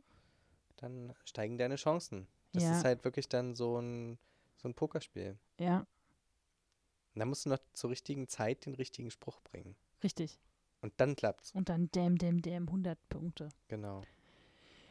dann 0.77 1.13
steigen 1.25 1.57
deine 1.57 1.75
Chancen. 1.75 2.27
Das 2.53 2.63
Ja. 2.63 2.77
ist 2.77 2.83
halt 2.85 3.03
wirklich 3.03 3.27
dann 3.29 3.55
so 3.55 3.79
ein, 3.79 4.17
so 4.57 4.67
ein 4.67 4.73
Pokerspiel. 4.73 5.37
ja, 5.59 5.79
Und 7.15 7.19
da 7.19 7.25
musst 7.25 7.45
du 7.45 7.49
noch 7.49 7.59
zur 7.73 7.89
richtigen 7.89 8.27
Zeit 8.27 8.65
den 8.65 8.75
richtigen 8.75 9.11
Spruch 9.11 9.39
bringen. 9.41 9.75
richtig. 10.03 10.39
Und 10.81 10.93
dann 10.97 11.15
klappt's. 11.17 11.51
Und 11.53 11.67
dann 11.67 11.89
damn, 11.91 12.17
damn, 12.17 12.41
damn, 12.41 12.67
100 12.67 12.97
Punkte. 13.09 13.49
Genau. 13.67 14.01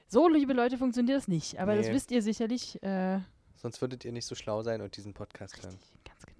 So, 0.06 0.28
liebe 0.28 0.52
Leute, 0.52 0.76
funktioniert 0.76 1.16
das 1.16 1.28
nicht. 1.28 1.58
Aber 1.60 1.76
das 1.76 1.86
Nee. 1.86 1.94
wisst 1.94 2.10
ihr 2.10 2.22
sicherlich. 2.22 2.82
Äh, 2.82 3.20
Sonst 3.58 3.80
würdet 3.80 4.04
ihr 4.04 4.12
nicht 4.12 4.26
so 4.26 4.34
schlau 4.34 4.62
sein 4.62 4.80
und 4.80 4.96
diesen 4.96 5.14
Podcast 5.14 5.56
hören. 5.62 5.74
richtig, 5.74 6.04
ganz 6.04 6.24
genau. 6.24 6.38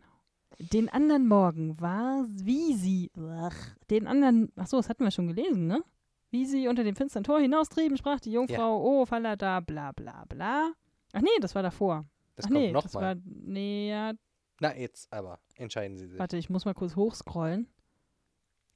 Den 0.72 0.88
anderen 0.88 1.26
Morgen 1.26 1.80
war, 1.80 2.24
wie 2.28 2.74
sie, 2.74 3.10
ach, 3.18 3.56
den 3.90 4.06
anderen, 4.06 4.52
ach 4.56 4.68
so, 4.68 4.76
das 4.76 4.88
hatten 4.88 5.04
wir 5.04 5.10
schon 5.10 5.26
gelesen, 5.26 5.66
ne? 5.66 5.82
Wie 6.30 6.46
sie 6.46 6.68
unter 6.68 6.84
dem 6.84 6.94
finstern 6.94 7.24
Tor 7.24 7.40
hinaustrieben, 7.40 7.96
sprach 7.96 8.20
die 8.20 8.32
Jungfrau, 8.32 8.80
oh, 8.82 9.04
Fallada, 9.06 9.60
bla, 9.60 9.92
bla, 9.92 10.24
bla. 10.28 10.72
Ach 11.12 11.20
nee, 11.20 11.28
das 11.40 11.54
war 11.54 11.62
davor. 11.62 12.04
Das 12.36 12.44
ach 12.46 12.50
kommt 12.50 12.60
nee, 12.60 12.72
das 12.72 12.84
nochmal. 12.84 13.16
war, 13.16 13.22
nee, 13.24 13.90
ja, 13.90 14.12
Na, 14.60 14.76
jetzt 14.76 15.12
aber. 15.12 15.40
Entscheiden 15.56 15.96
Sie 15.96 16.06
sich. 16.06 16.18
Warte, 16.18 16.36
ich 16.36 16.50
muss 16.50 16.64
mal 16.64 16.74
kurz 16.74 16.94
hochscrollen. 16.96 17.66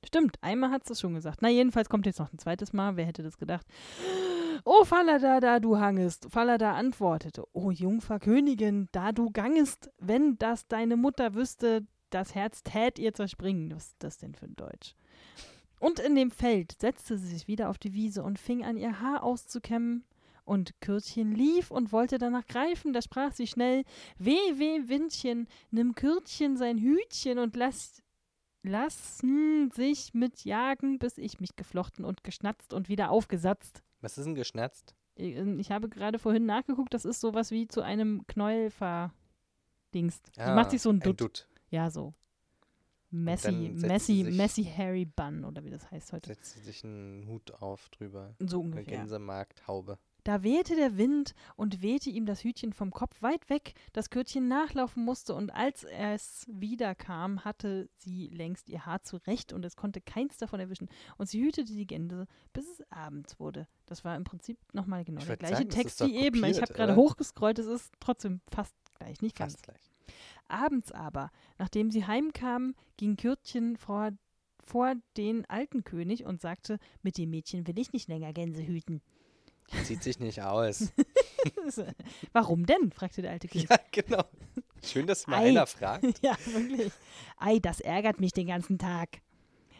Stimmt, 0.04 0.36
einmal 0.40 0.70
hat 0.70 0.90
es 0.90 0.98
schon 1.00 1.14
gesagt. 1.14 1.42
Na, 1.42 1.48
jedenfalls 1.48 1.88
kommt 1.88 2.06
jetzt 2.06 2.18
noch 2.18 2.32
ein 2.32 2.38
zweites 2.38 2.72
Mal. 2.72 2.96
Wer 2.96 3.06
hätte 3.06 3.22
das 3.22 3.38
gedacht? 3.38 3.66
Oh, 4.64 4.84
Falada, 4.84 5.40
da 5.40 5.58
du 5.58 5.78
hangest. 5.78 6.28
Falada 6.30 6.74
antwortete. 6.74 7.44
Oh, 7.52 7.72
Jungfer 7.72 8.20
Königin, 8.20 8.88
da 8.92 9.10
du 9.10 9.30
gangest, 9.30 9.90
wenn 9.98 10.38
das 10.38 10.68
deine 10.68 10.96
Mutter 10.96 11.34
wüsste, 11.34 11.84
das 12.10 12.36
Herz 12.36 12.62
tät 12.62 12.98
ihr 13.00 13.12
zerspringen. 13.12 13.74
Was 13.74 13.88
ist 13.88 14.02
das 14.04 14.18
denn 14.18 14.34
für 14.34 14.46
ein 14.46 14.54
Deutsch? 14.54 14.94
Und 15.80 15.98
in 15.98 16.14
dem 16.14 16.30
Feld 16.30 16.76
setzte 16.80 17.18
sie 17.18 17.26
sich 17.26 17.48
wieder 17.48 17.70
auf 17.70 17.78
die 17.78 17.92
Wiese 17.92 18.22
und 18.22 18.38
fing 18.38 18.64
an, 18.64 18.76
ihr 18.76 19.00
Haar 19.00 19.24
auszukämmen. 19.24 20.04
Und 20.44 20.80
Kürtchen 20.80 21.34
lief 21.34 21.72
und 21.72 21.92
wollte 21.92 22.18
danach 22.18 22.46
greifen. 22.46 22.92
Da 22.92 23.02
sprach 23.02 23.32
sie 23.32 23.48
schnell: 23.48 23.82
Weh, 24.18 24.36
weh, 24.54 24.88
Windchen, 24.88 25.48
nimm 25.72 25.96
Kürtchen 25.96 26.56
sein 26.56 26.78
Hütchen 26.78 27.38
und 27.38 27.56
lass, 27.56 28.00
lassen 28.62 29.70
sich 29.72 30.14
mit 30.14 30.44
jagen, 30.44 31.00
bis 31.00 31.18
ich 31.18 31.40
mich 31.40 31.56
geflochten 31.56 32.04
und 32.04 32.22
geschnatzt 32.22 32.74
und 32.74 32.88
wieder 32.88 33.10
aufgesatzt. 33.10 33.82
Was 34.02 34.18
ist 34.18 34.24
denn 34.26 34.34
geschnatzt? 34.34 34.94
Ich, 35.14 35.34
ich 35.36 35.70
habe 35.70 35.88
gerade 35.88 36.18
vorhin 36.18 36.44
nachgeguckt, 36.46 36.92
das 36.92 37.04
ist 37.04 37.20
sowas 37.20 37.50
wie 37.50 37.66
zu 37.68 37.80
einem 37.82 38.26
Knäuel 38.26 38.70
verdingst. 38.70 40.30
Sie 40.34 40.40
macht 40.54 40.70
sich 40.72 40.82
so 40.82 40.90
ein 40.90 40.96
Ah, 40.96 41.04
ein 41.04 41.04
Dutt. 41.04 41.20
Dutt. 41.20 41.48
Ja, 41.70 41.90
so. 41.90 42.12
Sie 43.10 44.24
sich- 44.24 44.36
Messi 44.36 44.64
Harry 44.64 45.04
Bun 45.04 45.44
oder 45.44 45.62
wie 45.64 45.70
das 45.70 45.90
heißt 45.90 46.12
heute. 46.14 46.28
Setzt 46.28 46.52
sie 46.54 46.60
sich 46.60 46.82
einen 46.82 47.26
Hut 47.28 47.50
auf 47.62 47.90
drüber. 47.90 48.34
So 48.38 48.60
Eine 48.60 48.70
ungefähr. 48.70 48.98
Gänsemarkthaube. 48.98 49.98
Da 50.24 50.42
wehte 50.42 50.76
der 50.76 50.96
Wind 50.96 51.34
und 51.56 51.82
wehte 51.82 52.10
ihm 52.10 52.26
das 52.26 52.44
Hütchen 52.44 52.72
vom 52.72 52.90
Kopf 52.90 53.22
weit 53.22 53.50
weg, 53.50 53.74
das 53.92 54.10
Kürtchen 54.10 54.46
nachlaufen 54.46 55.04
musste, 55.04 55.34
und 55.34 55.52
als 55.52 55.84
es 55.84 56.46
wiederkam, 56.48 57.44
hatte 57.44 57.88
sie 57.96 58.28
längst 58.28 58.68
ihr 58.68 58.86
Haar 58.86 59.02
zurecht 59.02 59.52
und 59.52 59.64
es 59.64 59.76
konnte 59.76 60.00
keins 60.00 60.36
davon 60.36 60.60
erwischen. 60.60 60.88
Und 61.18 61.28
sie 61.28 61.42
hütete 61.42 61.72
die 61.72 61.86
Gänse, 61.86 62.26
bis 62.52 62.68
es 62.68 62.92
abends 62.92 63.40
wurde. 63.40 63.66
Das 63.86 64.04
war 64.04 64.16
im 64.16 64.24
Prinzip 64.24 64.58
nochmal 64.72 65.04
genau 65.04 65.20
Ich 65.20 65.26
der 65.26 65.36
gleiche 65.36 65.56
sagen, 65.56 65.70
Text 65.70 66.00
wie 66.00 66.16
eben. 66.16 66.36
Ich 66.36 66.42
kopiert, 66.42 66.62
habe 66.62 66.72
gerade 66.74 66.96
hochgescrollt, 66.96 67.58
es 67.58 67.66
ist 67.66 67.92
trotzdem 67.98 68.40
fast 68.50 68.74
gleich, 68.98 69.20
nicht 69.22 69.36
ganz. 69.36 69.54
Fast 69.54 69.64
gleich. 69.64 69.90
Abends 70.48 70.92
aber, 70.92 71.30
nachdem 71.58 71.90
sie 71.90 72.06
heimkamen, 72.06 72.74
ging 72.96 73.16
Kürtchen 73.16 73.76
vor, 73.76 74.10
vor 74.64 74.94
den 75.16 75.44
alten 75.46 75.82
König 75.84 76.24
und 76.24 76.40
sagte, 76.40 76.78
mit 77.02 77.18
dem 77.18 77.30
Mädchen 77.30 77.66
will 77.66 77.78
ich 77.78 77.92
nicht 77.92 78.08
länger 78.08 78.32
Gänse 78.32 78.64
hüten. 78.64 79.02
Zieht 79.84 80.02
sich 80.02 80.18
nicht 80.20 80.42
aus. 80.42 80.92
Warum 82.32 82.66
denn? 82.66 82.92
fragte 82.92 83.22
der 83.22 83.32
alte 83.32 83.48
König. 83.48 83.68
ja, 83.68 83.78
genau. 83.90 84.24
Schön, 84.84 85.06
dass 85.06 85.26
mal 85.26 85.38
Ei. 85.38 85.48
einer 85.48 85.66
fragt. 85.66 86.04
ja, 86.22 86.36
wirklich. 86.46 86.92
Ei, 87.38 87.58
das 87.58 87.80
ärgert 87.80 88.20
mich 88.20 88.32
den 88.32 88.46
ganzen 88.46 88.78
Tag. 88.78 89.20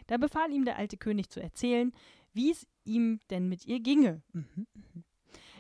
Da 0.07 0.17
befahl 0.17 0.51
ihm 0.53 0.65
der 0.65 0.77
alte 0.77 0.97
König 0.97 1.31
zu 1.31 1.41
erzählen, 1.41 1.93
wie 2.33 2.51
es 2.51 2.67
ihm 2.85 3.21
denn 3.31 3.49
mit 3.49 3.67
ihr 3.67 3.81
ginge. 3.81 4.23
Mhm, 4.33 4.67
mhm. 4.75 5.05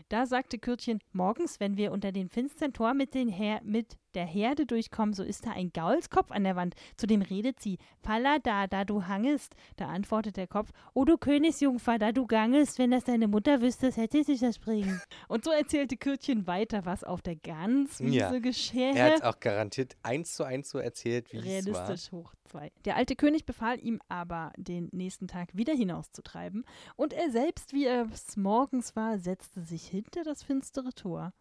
Da 0.08 0.26
sagte 0.26 0.58
Kürtchen, 0.58 0.98
morgens, 1.12 1.60
wenn 1.60 1.76
wir 1.76 1.92
unter 1.92 2.12
dem 2.12 2.28
finstern 2.28 2.72
Tor 2.72 2.94
mit, 2.94 3.14
den 3.14 3.28
Her 3.28 3.60
mit 3.64 3.96
der 4.14 4.24
Herde 4.26 4.66
durchkommen, 4.66 5.14
so 5.14 5.22
ist 5.22 5.46
da 5.46 5.50
ein 5.52 5.72
Gaulskopf 5.72 6.30
an 6.30 6.44
der 6.44 6.56
Wand. 6.56 6.74
Zu 6.96 7.06
dem 7.06 7.22
redet 7.22 7.60
sie, 7.60 7.78
Falla 8.02 8.38
da, 8.38 8.66
da 8.66 8.84
du 8.84 9.06
hangest. 9.06 9.54
Da 9.76 9.88
antwortet 9.88 10.36
der 10.36 10.46
Kopf, 10.46 10.70
O 10.94 11.04
du 11.04 11.16
Königsjungfer, 11.18 11.98
da 11.98 12.12
du 12.12 12.26
gangest, 12.26 12.78
wenn 12.78 12.90
das 12.90 13.04
deine 13.04 13.28
Mutter 13.28 13.60
wüsste, 13.60 13.90
hätte 13.92 14.24
sie 14.24 14.38
das 14.38 14.58
bringen. 14.58 15.00
Und 15.28 15.44
so 15.44 15.50
erzählte 15.50 15.96
Kürtchen 15.96 16.46
weiter, 16.46 16.84
was 16.84 17.04
auf 17.04 17.22
der 17.22 17.36
Ganswiese 17.36 18.14
Ja. 18.16 18.38
geschähe. 18.38 18.94
Er 18.94 19.14
hat 19.14 19.22
auch 19.22 19.40
garantiert 19.40 19.96
eins 20.02 20.34
zu 20.34 20.44
eins 20.44 20.70
so 20.70 20.78
erzählt, 20.78 21.32
wie 21.32 21.38
es 21.38 21.44
war. 21.44 21.52
Realistisch 21.88 22.12
hoch 22.12 22.32
zwei. 22.44 22.70
Der 22.84 22.96
alte 22.96 23.16
König 23.16 23.46
befahl 23.46 23.78
ihm 23.80 24.00
aber, 24.08 24.52
den 24.56 24.88
nächsten 24.92 25.26
Tag 25.26 25.56
wieder 25.56 25.72
hinauszutreiben, 25.74 26.64
und 26.96 27.12
er 27.12 27.30
selbst, 27.30 27.72
wie 27.72 27.86
es 27.86 28.36
morgens 28.36 28.94
war, 28.96 29.18
setzte 29.18 29.62
sich 29.62 29.86
hinter 29.86 30.22
das 30.24 30.42
finstere 30.42 30.92
Tor 30.92 31.32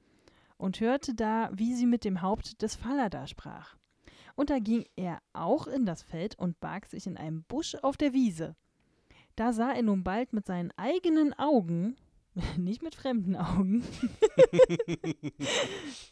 und 0.61 0.79
hörte 0.79 1.15
da, 1.15 1.49
wie 1.53 1.73
sie 1.73 1.87
mit 1.87 2.05
dem 2.05 2.21
Haupt 2.21 2.61
des 2.61 2.75
Falada 2.75 3.25
sprach. 3.25 3.75
Und 4.35 4.51
da 4.51 4.59
ging 4.59 4.85
er 4.95 5.19
auch 5.33 5.65
in 5.67 5.85
das 5.85 6.03
Feld 6.03 6.37
und 6.37 6.59
barg 6.59 6.85
sich 6.85 7.07
in 7.07 7.17
einem 7.17 7.43
Busch 7.43 7.75
auf 7.81 7.97
der 7.97 8.13
Wiese. 8.13 8.55
Da 9.35 9.53
sah 9.53 9.71
er 9.71 9.81
nun 9.81 10.03
bald 10.03 10.33
mit 10.33 10.45
seinen 10.45 10.71
eigenen 10.77 11.33
Augen, 11.33 11.97
nicht 12.57 12.83
mit 12.83 12.93
fremden 12.93 13.35
Augen, 13.35 13.83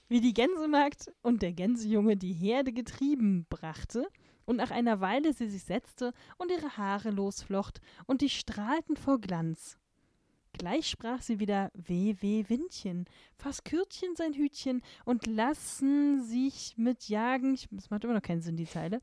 wie 0.08 0.20
die 0.20 0.34
Gänsemagd 0.34 1.12
und 1.22 1.44
der 1.44 1.54
Gänsejunge 1.54 2.18
die 2.18 2.34
Herde 2.34 2.74
getrieben 2.74 3.46
brachte 3.50 4.08
und 4.46 4.56
nach 4.56 4.72
einer 4.72 5.00
Weile 5.00 5.32
sie 5.32 5.48
sich 5.48 5.64
setzte 5.64 6.12
und 6.38 6.50
ihre 6.52 6.76
Haare 6.76 7.12
losflocht 7.12 7.82
und 8.08 8.22
die 8.22 8.30
strahlten 8.30 8.98
vor 8.98 9.22
Glanz. 9.22 9.78
Gleich 10.54 10.88
sprach 10.90 11.22
sie 11.22 11.40
wieder 11.40 11.72
Weh, 11.74 12.16
weh, 12.20 12.44
Windchen, 12.48 13.06
fass 13.38 13.64
Kürtchen 13.64 14.16
sein 14.16 14.34
Hütchen 14.34 14.82
und 15.06 15.26
lassen 15.26 16.24
sich 16.24 16.74
mit 16.78 17.08
jagen, 17.08 17.54
ich- 17.54 17.68
das 17.72 17.90
macht 17.90 18.04
immer 18.04 18.14
noch 18.16 18.22
keinen 18.22 18.42
Sinn, 18.42 18.58
die 18.58 18.66
Zeile, 18.66 19.00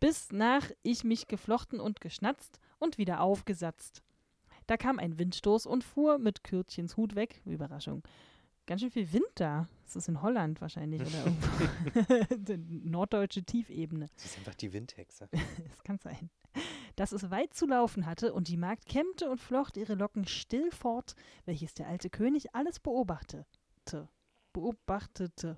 bis 0.00 0.32
nach 0.32 0.70
ich 0.82 1.04
mich 1.04 1.26
geflochten 1.28 1.80
und 1.80 2.00
geschnatzt 2.00 2.58
und 2.78 2.96
wieder 2.98 3.20
aufgesatzt. 3.20 4.02
Da 4.66 4.76
kam 4.78 4.98
ein 4.98 5.18
Windstoß 5.18 5.66
und 5.66 5.84
fuhr 5.84 6.18
mit 6.18 6.42
Kürtchens 6.42 6.96
Hut 6.96 7.14
weg. 7.16 7.42
Überraschung. 7.44 8.02
Ganz 8.66 8.80
schön 8.80 8.90
viel 8.90 9.12
Wind 9.12 9.26
da. 9.34 9.68
Das 9.84 9.96
ist 9.96 10.08
in 10.08 10.22
Holland 10.22 10.62
wahrscheinlich 10.62 11.02
oder 11.02 11.26
irgendwo. 12.26 12.34
Die 12.56 12.88
Norddeutsche 12.88 13.42
Tiefebene. 13.42 14.08
Sie 14.16 14.24
ist 14.26 14.38
einfach 14.38 14.54
die 14.54 14.72
Windhexe. 14.72 15.28
Es 15.70 15.82
kann 15.84 15.98
sein. 15.98 16.30
Dass 16.96 17.12
es 17.12 17.30
weit 17.30 17.54
zu 17.54 17.66
laufen 17.66 18.06
hatte 18.06 18.32
und 18.32 18.48
die 18.48 18.56
Magd 18.56 18.86
kämmte 18.86 19.28
und 19.30 19.40
flocht 19.40 19.76
ihre 19.76 19.94
Locken 19.94 20.26
still 20.26 20.70
fort, 20.70 21.14
welches 21.44 21.74
der 21.74 21.88
alte 21.88 22.08
König 22.10 22.54
alles 22.54 22.78
beobachtete. 22.80 23.46
Beobachtete. 24.52 25.56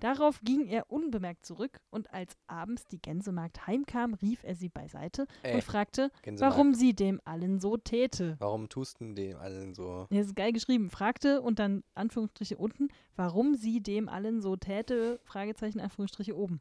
Darauf 0.00 0.40
ging 0.42 0.66
er 0.66 0.90
unbemerkt 0.90 1.44
zurück 1.46 1.80
und 1.90 2.12
als 2.12 2.36
abends 2.46 2.86
die 2.86 3.00
Gänsemagd 3.00 3.66
heimkam, 3.66 4.14
rief 4.14 4.44
er 4.44 4.54
sie 4.54 4.68
beiseite 4.68 5.26
Äh, 5.42 5.54
und 5.54 5.64
fragte, 5.64 6.10
Gänsemarkt. 6.22 6.56
warum 6.56 6.74
sie 6.74 6.94
dem 6.94 7.20
allen 7.24 7.60
so 7.60 7.76
täte. 7.76 8.36
Warum 8.38 8.68
tust 8.68 9.00
du 9.00 9.12
dem 9.14 9.36
allen 9.38 9.74
so? 9.74 10.06
Ja, 10.10 10.18
Das 10.18 10.28
ist 10.28 10.36
geil 10.36 10.52
geschrieben. 10.52 10.90
Fragte 10.90 11.40
und 11.40 11.58
dann 11.58 11.82
Anführungsstriche 11.94 12.56
unten, 12.56 12.88
warum 13.16 13.54
sie 13.54 13.80
dem 13.82 14.08
allen 14.08 14.40
so 14.42 14.56
täte, 14.56 15.18
Fragezeichen, 15.24 15.80
Anführungsstriche 15.80 16.36
oben. 16.36 16.60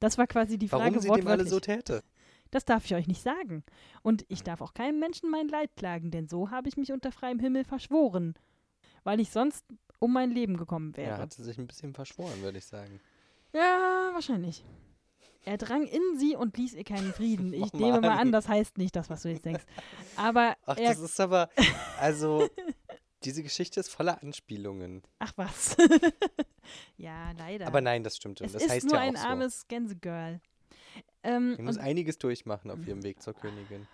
Das 0.00 0.16
war 0.18 0.26
quasi 0.26 0.56
die 0.58 0.68
Frage 0.68 0.84
Warum 0.84 1.00
sie 1.00 1.08
dem 1.08 1.12
alle 1.28 1.44
wortwörtlich. 1.44 1.50
so 1.50 1.60
täte? 1.60 2.02
Das 2.50 2.64
darf 2.64 2.84
ich 2.84 2.94
euch 2.94 3.06
nicht 3.06 3.22
sagen. 3.22 3.62
Und 4.02 4.24
ich 4.28 4.42
darf 4.42 4.60
auch 4.60 4.74
keinem 4.74 4.98
Menschen 4.98 5.30
mein 5.30 5.48
Leid 5.48 5.70
klagen, 5.76 6.10
denn 6.10 6.26
so 6.28 6.50
habe 6.50 6.68
ich 6.68 6.76
mich 6.76 6.90
unter 6.92 7.12
freiem 7.12 7.38
Himmel 7.38 7.64
verschworen, 7.64 8.34
weil 9.04 9.20
ich 9.20 9.30
sonst 9.30 9.64
um 9.98 10.12
mein 10.12 10.30
Leben 10.30 10.56
gekommen 10.56 10.92
Er 10.96 11.04
wäre. 11.06 11.18
hat 11.18 11.32
sie 11.32 11.44
sich 11.44 11.58
ein 11.58 11.66
bisschen 11.66 11.94
verschworen, 11.94 12.42
würde 12.42 12.58
ich 12.58 12.64
sagen. 12.66 13.00
Ja, 13.52 14.10
wahrscheinlich. 14.12 14.64
Er 15.44 15.56
drang 15.58 15.84
in 15.86 16.18
sie 16.18 16.36
und 16.36 16.56
ließ 16.56 16.74
ihr 16.74 16.84
keinen 16.84 17.12
Frieden. 17.12 17.52
Ich 17.54 17.72
Oh 17.72 17.76
nehme 17.78 18.00
mal 18.00 18.18
an, 18.18 18.32
das 18.32 18.48
heißt 18.48 18.78
nicht 18.78 18.94
das, 18.96 19.08
was 19.10 19.22
du 19.22 19.28
jetzt 19.30 19.44
denkst. 19.44 19.64
Aber 20.16 20.56
Ach, 20.66 20.76
das 20.76 20.98
ist 20.98 21.18
aber, 21.20 21.48
also, 21.98 22.48
diese 23.24 23.42
Geschichte 23.42 23.80
ist 23.80 23.88
voller 23.90 24.22
Anspielungen. 24.22 25.02
Ach 25.18 25.32
was. 25.36 25.76
ja, 26.96 27.32
leider. 27.38 27.66
Aber 27.66 27.80
nein, 27.80 28.02
das 28.02 28.16
stimmt 28.16 28.40
es 28.40 28.52
Das 28.52 28.62
ist 28.62 28.70
heißt 28.70 28.86
nur 28.86 28.94
ja 28.96 29.00
ein 29.00 29.16
auch 29.16 29.22
so. 29.22 29.28
armes 29.28 29.68
Gänsegirl. 29.68 30.40
Ähm, 31.22 31.54
Die 31.56 31.62
muss 31.62 31.78
einiges 31.78 32.18
durchmachen 32.18 32.70
auf 32.70 32.86
ihrem 32.86 33.02
Weg 33.02 33.22
zur 33.22 33.34
Königin. 33.34 33.86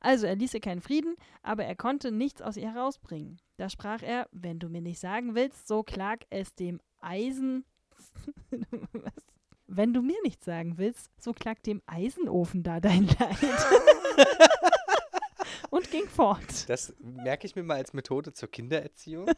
Also 0.00 0.26
er 0.26 0.34
ließ 0.34 0.54
ihr 0.54 0.60
keinen 0.60 0.80
Frieden, 0.80 1.16
aber 1.42 1.64
er 1.64 1.76
konnte 1.76 2.10
nichts 2.10 2.42
aus 2.42 2.56
ihr 2.56 2.72
herausbringen. 2.72 3.38
Da 3.56 3.68
sprach 3.68 4.02
er, 4.02 4.28
wenn 4.32 4.58
du 4.58 4.68
mir 4.68 4.80
nicht 4.80 5.00
sagen 5.00 5.34
willst, 5.34 5.68
so 5.68 5.82
klag 5.82 6.18
es 6.30 6.54
dem 6.54 6.80
Eisen. 7.00 7.64
Was? 8.92 9.12
Wenn 9.66 9.94
du 9.94 10.02
mir 10.02 10.20
nichts 10.24 10.44
sagen 10.44 10.78
willst, 10.78 11.10
so 11.18 11.32
klag 11.32 11.62
dem 11.62 11.80
Eisenofen 11.86 12.62
da 12.62 12.80
dein 12.80 13.06
Leid. 13.06 13.38
Und 15.70 15.90
ging 15.90 16.08
fort. 16.08 16.68
Das 16.68 16.94
merke 16.98 17.46
ich 17.46 17.54
mir 17.54 17.62
mal 17.62 17.76
als 17.76 17.92
Methode 17.92 18.32
zur 18.32 18.50
Kindererziehung. 18.50 19.30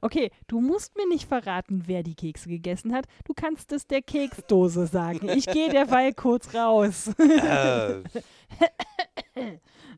Okay, 0.00 0.30
du 0.46 0.60
musst 0.60 0.96
mir 0.96 1.06
nicht 1.08 1.28
verraten, 1.28 1.82
wer 1.86 2.02
die 2.02 2.14
Kekse 2.14 2.48
gegessen 2.48 2.92
hat. 2.94 3.06
Du 3.24 3.34
kannst 3.34 3.72
es 3.72 3.86
der 3.86 4.02
Keksdose 4.02 4.86
sagen. 4.86 5.28
Ich 5.28 5.46
gehe 5.46 5.70
derweil 5.70 6.12
kurz 6.14 6.54
raus. 6.54 7.08
äh, 7.18 8.02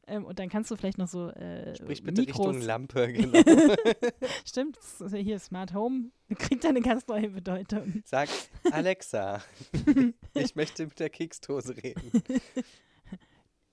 ähm, 0.07 0.25
und 0.25 0.39
dann 0.39 0.49
kannst 0.49 0.71
du 0.71 0.77
vielleicht 0.77 0.99
noch 0.99 1.09
so 1.09 1.29
äh, 1.31 1.77
sprich 1.77 2.03
bitte 2.03 2.23
Mikros 2.23 2.49
Richtung 2.49 2.63
Lampe, 2.63 3.13
genau. 3.13 3.43
Stimmt, 4.45 4.79
hier 5.13 5.39
Smart 5.39 5.73
Home 5.75 6.11
kriegt 6.39 6.67
eine 6.67 6.81
ganz 6.81 7.07
neue 7.07 7.29
Bedeutung. 7.29 8.03
Sag, 8.05 8.29
Alexa, 8.73 9.43
ich 10.35 10.55
möchte 10.57 10.87
mit 10.87 10.99
der 10.99 11.11
Keksdose 11.11 11.77
reden. 11.77 12.23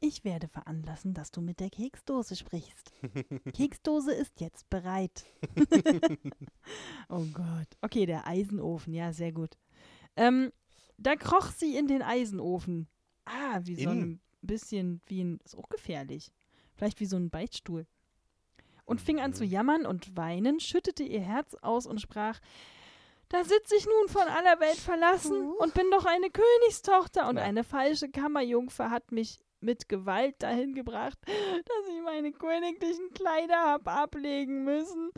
Ich 0.01 0.23
werde 0.23 0.47
veranlassen, 0.47 1.13
dass 1.13 1.29
du 1.31 1.41
mit 1.41 1.59
der 1.59 1.69
Keksdose 1.69 2.35
sprichst. 2.37 2.93
Keksdose 3.53 4.13
ist 4.13 4.39
jetzt 4.39 4.69
bereit. 4.69 5.25
oh 7.09 7.25
Gott. 7.33 7.67
Okay, 7.81 8.05
der 8.05 8.25
Eisenofen, 8.27 8.93
ja, 8.93 9.11
sehr 9.11 9.31
gut. 9.31 9.57
Ähm, 10.15 10.51
da 10.97 11.15
kroch 11.15 11.51
sie 11.51 11.75
in 11.77 11.87
den 11.87 12.01
Eisenofen. 12.01 12.87
Ah, 13.25 13.59
wie 13.63 13.75
so 13.75 13.89
ein 13.89 14.01
In? 14.01 14.21
bisschen 14.41 15.01
wie 15.07 15.21
ein, 15.23 15.39
ist 15.43 15.57
auch 15.57 15.69
gefährlich. 15.69 16.31
Vielleicht 16.75 16.99
wie 16.99 17.05
so 17.05 17.17
ein 17.17 17.29
Beichtstuhl. 17.29 17.85
Und 18.85 19.01
fing 19.01 19.19
an 19.19 19.33
zu 19.33 19.43
Mhm. 19.43 19.49
jammern 19.51 19.85
und 19.85 20.15
weinen, 20.17 20.59
schüttete 20.59 21.03
ihr 21.03 21.21
Herz 21.21 21.55
aus 21.55 21.85
und 21.85 21.99
sprach, 22.01 22.39
da 23.27 23.43
sitze 23.43 23.75
ich 23.75 23.85
nun 23.85 24.07
von 24.07 24.23
aller 24.27 24.59
Welt 24.59 24.77
verlassen 24.77 25.51
und 25.59 25.73
bin 25.75 25.91
doch 25.91 26.05
eine 26.05 26.29
Königstochter 26.31 27.27
und 27.29 27.37
eine 27.37 27.63
falsche 27.63 28.09
Kammerjungfer 28.09 28.89
hat 28.89 29.11
mich 29.11 29.39
mit 29.61 29.89
Gewalt 29.89 30.41
dahin 30.41 30.73
gebracht, 30.73 31.17
dass 31.25 31.93
ich 31.93 32.01
meine 32.03 32.31
königlichen 32.31 33.11
Kleider 33.13 33.63
hab 33.65 33.87
ablegen 33.87 34.63
müssen 34.63 35.11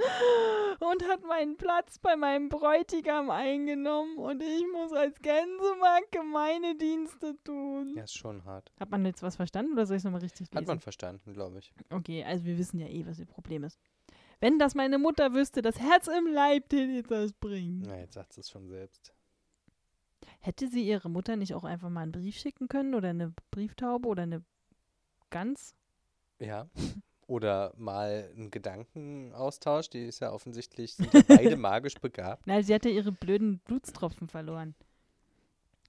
und 0.79 1.07
hat 1.07 1.23
meinen 1.23 1.57
Platz 1.57 1.99
bei 1.99 2.15
meinem 2.15 2.49
Bräutigam 2.49 3.29
eingenommen 3.29 4.17
und 4.17 4.41
ich 4.41 4.65
muss 4.71 4.93
als 4.93 5.19
Gänsemarkt 5.21 6.11
gemeine 6.11 6.75
Dienste 6.75 7.35
tun. 7.43 7.93
Ja, 7.95 8.03
ist 8.03 8.17
schon 8.17 8.43
hart. 8.45 8.71
Hat 8.79 8.89
man 8.89 9.05
jetzt 9.05 9.23
was 9.23 9.35
verstanden 9.35 9.73
oder 9.73 9.85
soll 9.85 9.97
ich 9.97 10.01
es 10.01 10.05
nochmal 10.05 10.21
richtig 10.21 10.47
lesen? 10.47 10.57
Hat 10.57 10.67
man 10.67 10.79
verstanden, 10.79 11.33
glaube 11.33 11.59
ich. 11.59 11.73
Okay, 11.91 12.23
also 12.23 12.45
wir 12.45 12.57
wissen 12.57 12.79
ja 12.79 12.87
eh, 12.87 13.05
was 13.05 13.19
ihr 13.19 13.25
Problem 13.25 13.63
ist. 13.63 13.79
Wenn 14.39 14.57
das 14.57 14.73
meine 14.73 14.97
Mutter 14.97 15.33
wüsste, 15.33 15.61
das 15.61 15.79
Herz 15.79 16.07
im 16.07 16.25
Leib 16.25 16.67
täte 16.69 17.03
das 17.03 17.31
bringen. 17.33 17.83
Na, 17.85 17.99
jetzt 17.99 18.15
sagt 18.15 18.33
sie 18.33 18.41
es 18.41 18.49
schon 18.49 18.67
selbst. 18.67 19.13
Hätte 20.39 20.67
sie 20.67 20.85
ihre 20.87 21.09
Mutter 21.09 21.35
nicht 21.35 21.53
auch 21.53 21.63
einfach 21.63 21.89
mal 21.89 22.01
einen 22.01 22.11
Brief 22.11 22.37
schicken 22.37 22.67
können 22.67 22.95
oder 22.95 23.09
eine 23.09 23.33
Brieftaube 23.51 24.07
oder 24.07 24.23
eine 24.23 24.43
Gans? 25.29 25.75
Ja. 26.39 26.69
Oder 27.27 27.73
mal 27.77 28.29
einen 28.35 28.51
Gedankenaustausch. 28.51 29.89
Die 29.89 30.05
ist 30.05 30.19
ja 30.19 30.31
offensichtlich, 30.33 30.95
sind 30.95 31.13
ja 31.13 31.21
beide 31.27 31.55
magisch 31.57 31.95
begabt. 31.95 32.45
Nein, 32.45 32.63
sie 32.63 32.73
hatte 32.73 32.89
ihre 32.89 33.11
blöden 33.11 33.59
Blutstropfen 33.59 34.27
verloren. 34.27 34.75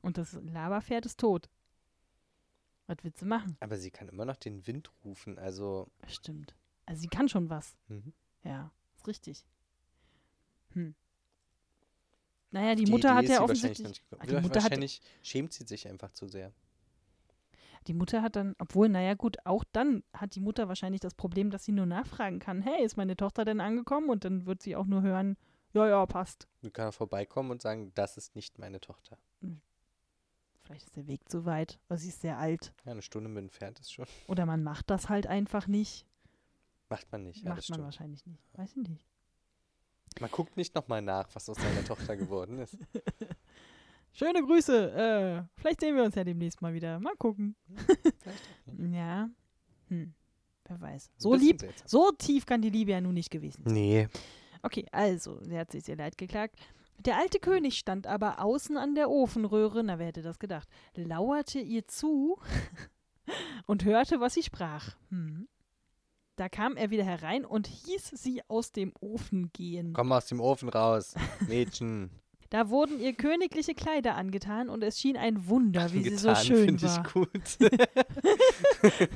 Und 0.02 0.18
das 0.18 0.34
Lavapferd 0.34 1.06
ist 1.06 1.18
tot. 1.18 1.48
Was 2.86 2.98
willst 3.02 3.22
du 3.22 3.26
machen? 3.26 3.56
Aber 3.60 3.76
sie 3.78 3.90
kann 3.90 4.08
immer 4.08 4.24
noch 4.24 4.36
den 4.36 4.66
Wind 4.66 4.90
rufen. 5.04 5.38
Also, 5.38 5.88
Stimmt. 6.06 6.54
Also 6.86 7.00
sie 7.02 7.08
kann 7.08 7.28
schon 7.28 7.48
was. 7.48 7.76
mhm. 7.88 8.12
Ja, 8.44 8.70
ist 8.96 9.06
richtig. 9.06 9.44
Hm. 10.74 10.94
Naja, 12.52 12.74
die, 12.74 12.86
Mutter 12.86 13.08
Idee 13.10 13.16
hat 13.16 13.28
ja 13.28 13.42
offensichtlich. 13.42 13.86
Ah, 13.86 13.88
nicht 13.88 14.30
die. 14.30 14.34
Mutter 14.34 14.46
hat- 14.46 14.54
wahrscheinlich 14.70 15.00
schämt 15.22 15.52
sie 15.52 15.64
sich 15.64 15.88
einfach 15.88 16.12
zu 16.12 16.28
sehr. 16.28 16.52
Die 17.88 17.94
Mutter 17.94 18.22
hat 18.22 18.36
dann, 18.36 18.54
obwohl, 18.58 18.88
naja, 18.88 19.14
gut, 19.14 19.38
auch 19.44 19.64
dann 19.72 20.04
hat 20.12 20.36
die 20.36 20.40
Mutter 20.40 20.68
wahrscheinlich 20.68 21.00
das 21.00 21.14
Problem, 21.14 21.50
dass 21.50 21.64
sie 21.64 21.72
nur 21.72 21.86
nachfragen 21.86 22.38
kann: 22.38 22.62
Hey, 22.62 22.84
ist 22.84 22.96
meine 22.96 23.16
Tochter 23.16 23.44
denn 23.44 23.60
angekommen? 23.60 24.08
Und 24.08 24.24
dann 24.24 24.46
wird 24.46 24.62
sie 24.62 24.76
auch 24.76 24.86
nur 24.86 25.02
hören: 25.02 25.36
Ja, 25.72 25.88
ja, 25.88 26.06
passt. 26.06 26.46
Sie 26.60 26.70
kann 26.70 26.88
auch 26.88 26.94
vorbeikommen 26.94 27.50
und 27.50 27.60
sagen, 27.62 27.90
das 27.94 28.16
ist 28.16 28.36
nicht 28.36 28.58
meine 28.58 28.80
Tochter. 28.80 29.18
Vielleicht 30.62 30.84
ist 30.86 30.96
der 30.96 31.08
Weg 31.08 31.28
zu 31.28 31.44
weit, 31.44 31.80
weil 31.88 31.98
sie 31.98 32.10
ist 32.10 32.20
sehr 32.20 32.38
alt. 32.38 32.72
Ja, 32.84 32.92
eine 32.92 33.02
Stunde 33.02 33.28
mit 33.28 33.42
dem 33.42 33.50
Pferd 33.50 33.80
ist 33.80 33.92
schon. 33.92 34.06
Oder 34.28 34.46
man 34.46 34.62
macht 34.62 34.88
das 34.90 35.08
halt 35.08 35.26
einfach 35.26 35.66
nicht. 35.66 36.06
Macht 36.88 37.10
man 37.10 37.24
nicht. 37.24 37.42
Ja, 37.42 37.54
das 37.54 37.68
macht 37.68 37.70
man 37.70 37.74
stimmt. 37.74 37.84
wahrscheinlich 37.84 38.26
nicht. 38.26 38.44
Weiß 38.52 38.76
ich 38.76 38.88
nicht. 38.88 39.08
Man 40.20 40.30
guckt 40.30 40.56
nicht 40.56 40.74
nochmal 40.74 41.02
nach, 41.02 41.28
was 41.34 41.48
aus 41.48 41.56
seiner 41.56 41.84
Tochter 41.84 42.16
geworden 42.16 42.58
ist. 42.58 42.76
Schöne 44.12 44.42
Grüße. 44.42 44.92
Äh, 44.92 45.60
vielleicht 45.60 45.80
sehen 45.80 45.96
wir 45.96 46.04
uns 46.04 46.14
ja 46.14 46.24
demnächst 46.24 46.60
mal 46.60 46.74
wieder. 46.74 47.00
Mal 47.00 47.16
gucken. 47.16 47.56
Ja. 48.90 49.28
Hm. 49.88 50.14
Wer 50.64 50.80
weiß. 50.80 51.10
So 51.16 51.34
lieb, 51.34 51.62
so 51.84 52.10
tief 52.12 52.46
kann 52.46 52.62
die 52.62 52.70
Liebe 52.70 52.92
ja 52.92 53.00
nun 53.00 53.14
nicht 53.14 53.30
gewesen 53.30 53.62
sein. 53.64 53.74
Nee. 53.74 54.08
Okay, 54.62 54.86
also, 54.92 55.42
sie 55.42 55.58
hat 55.58 55.72
sich 55.72 55.84
sehr 55.84 55.96
leid 55.96 56.16
geklagt. 56.16 56.56
Der 56.98 57.18
alte 57.18 57.40
König 57.40 57.78
stand 57.78 58.06
aber 58.06 58.38
außen 58.40 58.76
an 58.76 58.94
der 58.94 59.10
Ofenröhre, 59.10 59.82
na 59.82 59.98
wer 59.98 60.06
hätte 60.06 60.22
das 60.22 60.38
gedacht, 60.38 60.68
lauerte 60.94 61.58
ihr 61.58 61.86
zu 61.88 62.38
und 63.66 63.84
hörte, 63.84 64.20
was 64.20 64.34
sie 64.34 64.42
sprach. 64.42 64.94
Hm. 65.10 65.48
Da 66.36 66.48
kam 66.48 66.76
er 66.76 66.90
wieder 66.90 67.04
herein 67.04 67.44
und 67.44 67.66
hieß 67.66 68.12
sie 68.14 68.42
aus 68.48 68.72
dem 68.72 68.92
Ofen 69.00 69.52
gehen. 69.52 69.92
Komm 69.92 70.12
aus 70.12 70.26
dem 70.26 70.40
Ofen 70.40 70.68
raus, 70.68 71.14
Mädchen. 71.46 72.10
Da 72.50 72.68
wurden 72.68 73.00
ihr 73.00 73.14
königliche 73.14 73.74
Kleider 73.74 74.14
angetan 74.14 74.68
und 74.68 74.84
es 74.84 75.00
schien 75.00 75.16
ein 75.16 75.48
Wunder, 75.48 75.90
wie 75.94 76.02
sie 76.02 76.16
so 76.18 76.28
Angetan, 76.28 76.44
schön 76.44 76.82
war. 76.82 77.06
Ich 77.06 77.12
gut. 77.14 77.58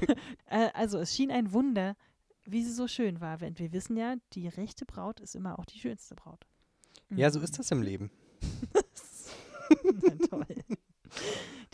Äh, 0.47 0.71
also 0.73 0.99
es 0.99 1.15
schien 1.15 1.31
ein 1.31 1.53
Wunder, 1.53 1.97
wie 2.47 2.63
sie 2.65 2.73
so 2.73 2.89
schön 2.89 3.21
war. 3.21 3.37
Denn 3.37 3.59
wir 3.59 3.73
wissen 3.73 3.95
ja, 3.99 4.15
die 4.33 4.49
rechte 4.49 4.87
Braut 4.87 5.21
ist 5.21 5.37
immer 5.37 5.59
auch 5.59 5.67
die 5.67 5.79
schönste 5.79 6.15
Braut. 6.15 6.47
ja, 7.11 7.31
so 7.31 7.41
ist 7.41 7.59
das 7.59 7.71
im 7.73 7.83
Leben. 7.83 8.11
Na 9.83 10.27
toll. 10.31 10.47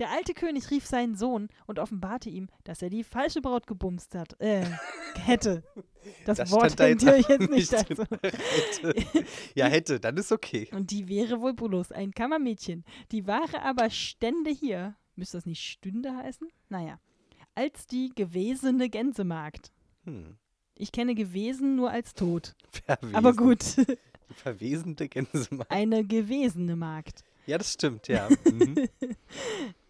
Der 0.02 0.10
alte 0.10 0.34
König 0.34 0.68
rief 0.72 0.84
seinen 0.84 1.14
Sohn 1.14 1.48
und 1.68 1.78
offenbarte 1.78 2.28
ihm, 2.28 2.48
dass 2.64 2.82
er 2.82 2.90
die 2.90 3.04
falsche 3.04 3.40
Braut 3.40 3.68
gebumst 3.68 4.16
hat. 4.16 4.34
Äh, 4.40 4.64
hätte. 5.24 5.62
Das, 6.24 6.38
Das 6.38 6.50
Wort 6.50 6.80
da 6.80 6.92
dir 6.92 7.12
einfach 7.14 7.28
jetzt 7.28 7.50
nicht 7.50 7.72
dazu. 7.72 8.02
hätte. 8.20 8.94
Ja, 9.54 9.66
hätte, 9.66 10.00
dann 10.00 10.16
ist 10.16 10.32
okay. 10.32 10.68
Und 10.72 10.90
die 10.90 11.06
wäre 11.06 11.40
wohl 11.40 11.54
bloß 11.54 11.92
ein 11.92 12.10
Kammermädchen. 12.10 12.84
Die 13.12 13.28
wahre 13.28 13.62
aber 13.62 13.90
stände 13.90 14.50
hier. 14.50 14.96
Müsste 15.14 15.36
das 15.36 15.46
nicht 15.46 15.62
Stünde 15.62 16.16
heißen? 16.16 16.48
Naja. 16.68 16.98
Als 17.54 17.86
die 17.86 18.10
gewesene 18.12 18.88
Gänsemagd. 18.90 19.70
Hm. 20.02 20.36
Ich 20.74 20.90
kenne 20.90 21.14
gewesen 21.14 21.76
nur 21.76 21.92
als 21.92 22.14
tot. 22.14 22.56
Verwesen. 22.72 23.14
Aber 23.14 23.34
gut. 23.34 23.76
Die 23.76 24.34
verwesende 24.34 25.08
Gänsemarkt. 25.08 25.70
Eine 25.70 26.04
gewesene 26.04 26.74
Magd. 26.74 27.22
Ja, 27.46 27.56
das 27.58 27.72
stimmt, 27.74 28.08
ja. 28.08 28.28
Mhm. 28.52 28.88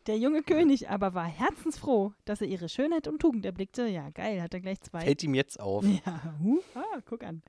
Der 0.07 0.19
junge 0.19 0.43
König 0.43 0.89
aber 0.91 1.15
war 1.15 1.27
herzensfroh, 1.27 2.13
dass 2.25 2.41
er 2.41 2.49
ihre 2.49 2.69
Schönheit 2.69 3.07
und 3.07 3.21
Tugend 3.21 3.47
erblickte. 3.47 3.87
Ja, 3.87 4.11
geil, 4.11 4.43
hat 4.43 4.53
er 4.53 4.61
gleich 4.61 4.81
zwei. 4.81 5.01
Fällt 5.01 5.23
ihm 5.23 5.35
jetzt 5.35 5.61
auf. 5.61 5.85
Ja, 5.85 6.35
hu, 6.43 6.61
ah, 6.75 7.01
guck 7.05 7.23
an. 7.23 7.43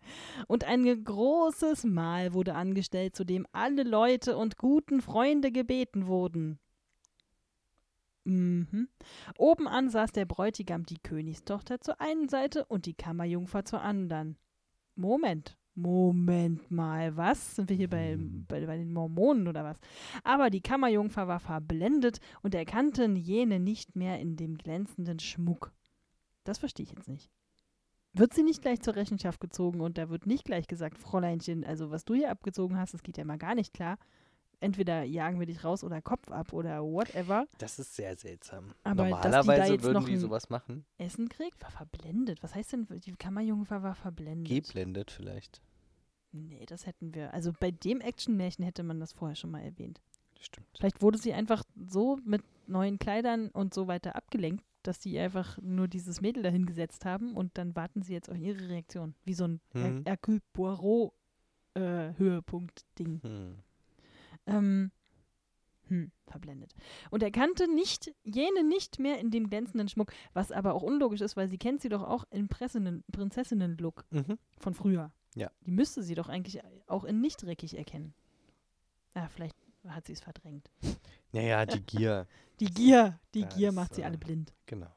Und 0.47 0.63
ein 0.63 1.03
großes 1.03 1.83
Mahl 1.85 2.33
wurde 2.33 2.53
angestellt, 2.53 3.15
zu 3.15 3.23
dem 3.23 3.47
alle 3.51 3.83
Leute 3.83 4.37
und 4.37 4.57
guten 4.57 5.01
Freunde 5.01 5.51
gebeten 5.51 6.05
wurden. 6.05 6.59
Mhm. 8.25 8.87
Obenan 9.37 9.89
saß 9.89 10.11
der 10.11 10.25
Bräutigam 10.25 10.85
die 10.85 10.99
Königstochter 10.99 11.81
zur 11.81 11.99
einen 11.99 12.29
Seite 12.29 12.65
und 12.65 12.85
die 12.85 12.93
Kammerjungfer 12.93 13.65
zur 13.65 13.81
anderen. 13.81 14.37
Moment, 14.95 15.57
Moment 15.75 16.69
mal, 16.69 17.17
was? 17.17 17.55
Sind 17.55 17.69
wir 17.69 17.75
hier 17.75 17.89
bei, 17.89 18.17
bei, 18.19 18.65
bei 18.65 18.77
den 18.77 18.93
Mormonen 18.93 19.47
oder 19.47 19.63
was? 19.63 19.79
Aber 20.23 20.49
die 20.49 20.61
Kammerjungfer 20.61 21.27
war 21.27 21.39
verblendet 21.39 22.19
und 22.43 22.53
erkannte 22.53 23.05
jene 23.05 23.59
nicht 23.59 23.95
mehr 23.95 24.19
in 24.19 24.35
dem 24.35 24.57
glänzenden 24.57 25.19
Schmuck. 25.19 25.71
Das 26.43 26.59
verstehe 26.59 26.83
ich 26.83 26.91
jetzt 26.91 27.07
nicht. 27.07 27.31
Wird 28.13 28.33
sie 28.35 28.43
nicht 28.43 28.61
gleich 28.61 28.81
zur 28.81 28.95
Rechenschaft 28.95 29.39
gezogen 29.39 29.81
und 29.81 29.97
da 29.97 30.09
wird 30.09 30.27
nicht 30.27 30.45
gleich 30.45 30.67
gesagt, 30.67 30.99
Fräuleinchen, 30.99 31.63
also 31.65 31.89
was 31.89 32.05
du 32.05 32.13
hier 32.13 32.29
abgezogen 32.29 32.77
hast, 32.77 32.93
das 32.93 33.01
geht 33.01 33.17
ja 33.17 33.25
mal 33.25 33.39
gar 33.39 33.55
nicht 33.55 33.73
klar. 33.73 33.97
Entweder 34.63 35.03
jagen 35.03 35.39
wir 35.39 35.45
dich 35.45 35.63
raus 35.63 35.83
oder 35.83 36.01
Kopf 36.01 36.31
ab 36.31 36.53
oder 36.53 36.81
whatever. 36.83 37.45
Das 37.57 37.79
ist 37.79 37.95
sehr 37.95 38.15
seltsam. 38.15 38.73
Aber 38.83 39.03
dass 39.03 39.07
die 39.07 39.11
da 39.11 39.29
Normalerweise 39.29 39.73
jetzt 39.73 39.83
würden 39.83 39.93
noch 39.93 40.05
die 40.05 40.17
sowas 40.17 40.49
machen. 40.49 40.85
Essen 40.97 41.27
kriegt, 41.29 41.61
war 41.61 41.71
verblendet. 41.71 42.41
Was 42.41 42.55
heißt 42.55 42.73
denn, 42.73 42.87
die 42.89 43.11
Kammerjungfer 43.13 43.83
war 43.83 43.95
verblendet? 43.95 44.47
Geblendet 44.47 45.11
vielleicht. 45.11 45.61
Nee, 46.31 46.65
das 46.65 46.85
hätten 46.85 47.13
wir. 47.13 47.33
Also 47.33 47.51
bei 47.59 47.71
dem 47.71 48.01
Actionmärchen 48.01 48.63
hätte 48.65 48.83
man 48.83 48.99
das 48.99 49.13
vorher 49.13 49.35
schon 49.35 49.51
mal 49.51 49.61
erwähnt. 49.61 50.01
Stimmt. 50.39 50.67
Vielleicht 50.77 51.01
wurde 51.01 51.17
sie 51.17 51.33
einfach 51.33 51.63
so 51.87 52.17
mit 52.25 52.41
neuen 52.67 52.99
Kleidern 52.99 53.49
und 53.49 53.73
so 53.73 53.87
weiter 53.87 54.15
abgelenkt, 54.15 54.63
dass 54.81 55.01
sie 55.01 55.19
einfach 55.19 55.57
nur 55.61 55.87
dieses 55.87 56.21
Mädel 56.21 56.41
dahin 56.43 56.65
gesetzt 56.65 57.05
haben 57.05 57.35
und 57.35 57.57
dann 57.57 57.75
warten 57.75 58.01
sie 58.01 58.13
jetzt 58.13 58.29
auf 58.29 58.37
ihre 58.37 58.69
Reaktion. 58.69 59.13
Wie 59.25 59.33
so 59.33 59.45
ein 59.45 59.61
Mhm. 59.73 60.03
Hercule 60.05 60.39
Poirot 60.53 61.13
äh. 61.75 62.13
Hm. 62.17 63.59
Ähm, 64.45 64.91
hm, 65.87 66.11
verblendet. 66.27 66.73
Und 67.11 67.23
er 67.23 67.31
kannte 67.31 67.67
nicht, 67.73 68.13
jene 68.23 68.63
nicht 68.63 68.99
mehr 68.99 69.19
in 69.19 69.31
dem 69.31 69.49
glänzenden 69.49 69.89
Schmuck, 69.89 70.11
was 70.33 70.51
aber 70.51 70.73
auch 70.73 70.81
unlogisch 70.83 71.21
ist, 71.21 71.35
weil 71.35 71.49
sie 71.49 71.57
kennt 71.57 71.81
sie 71.81 71.89
doch 71.89 72.03
auch 72.03 72.23
im 72.31 72.47
Prinzessinnen-Look 72.47 74.05
Mhm. 74.09 74.37
von 74.59 74.73
früher. 74.73 75.11
Ja. 75.35 75.51
Die 75.65 75.71
müsste 75.71 76.03
sie 76.03 76.15
doch 76.15 76.29
eigentlich 76.29 76.61
auch 76.87 77.03
in 77.03 77.19
nicht 77.21 77.43
dreckig 77.43 77.77
erkennen. 77.77 78.13
Ja, 79.15 79.27
vielleicht 79.27 79.55
hat 79.87 80.05
sie 80.05 80.13
es 80.13 80.21
verdrängt. 80.21 80.71
Naja, 81.31 81.65
die 81.65 81.81
Gier. 81.81 82.27
Die 82.59 82.65
Gier, 82.65 83.19
die 83.33 83.41
Das, 83.41 83.55
Gier 83.55 83.71
macht 83.71 83.95
sie 83.95 84.01
äh, 84.01 84.05
alle 84.05 84.19
blind. 84.19 84.53
Genau. 84.67 84.87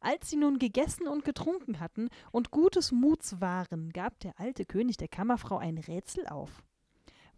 Als 0.00 0.28
sie 0.28 0.36
nun 0.36 0.58
gegessen 0.58 1.08
und 1.08 1.24
getrunken 1.24 1.80
hatten 1.80 2.08
und 2.30 2.50
gutes 2.50 2.92
Muts 2.92 3.40
waren, 3.40 3.90
gab 3.90 4.20
der 4.20 4.38
alte 4.38 4.66
König 4.66 4.98
der 4.98 5.08
Kammerfrau 5.08 5.56
ein 5.56 5.78
Rätsel 5.78 6.26
auf. 6.28 6.62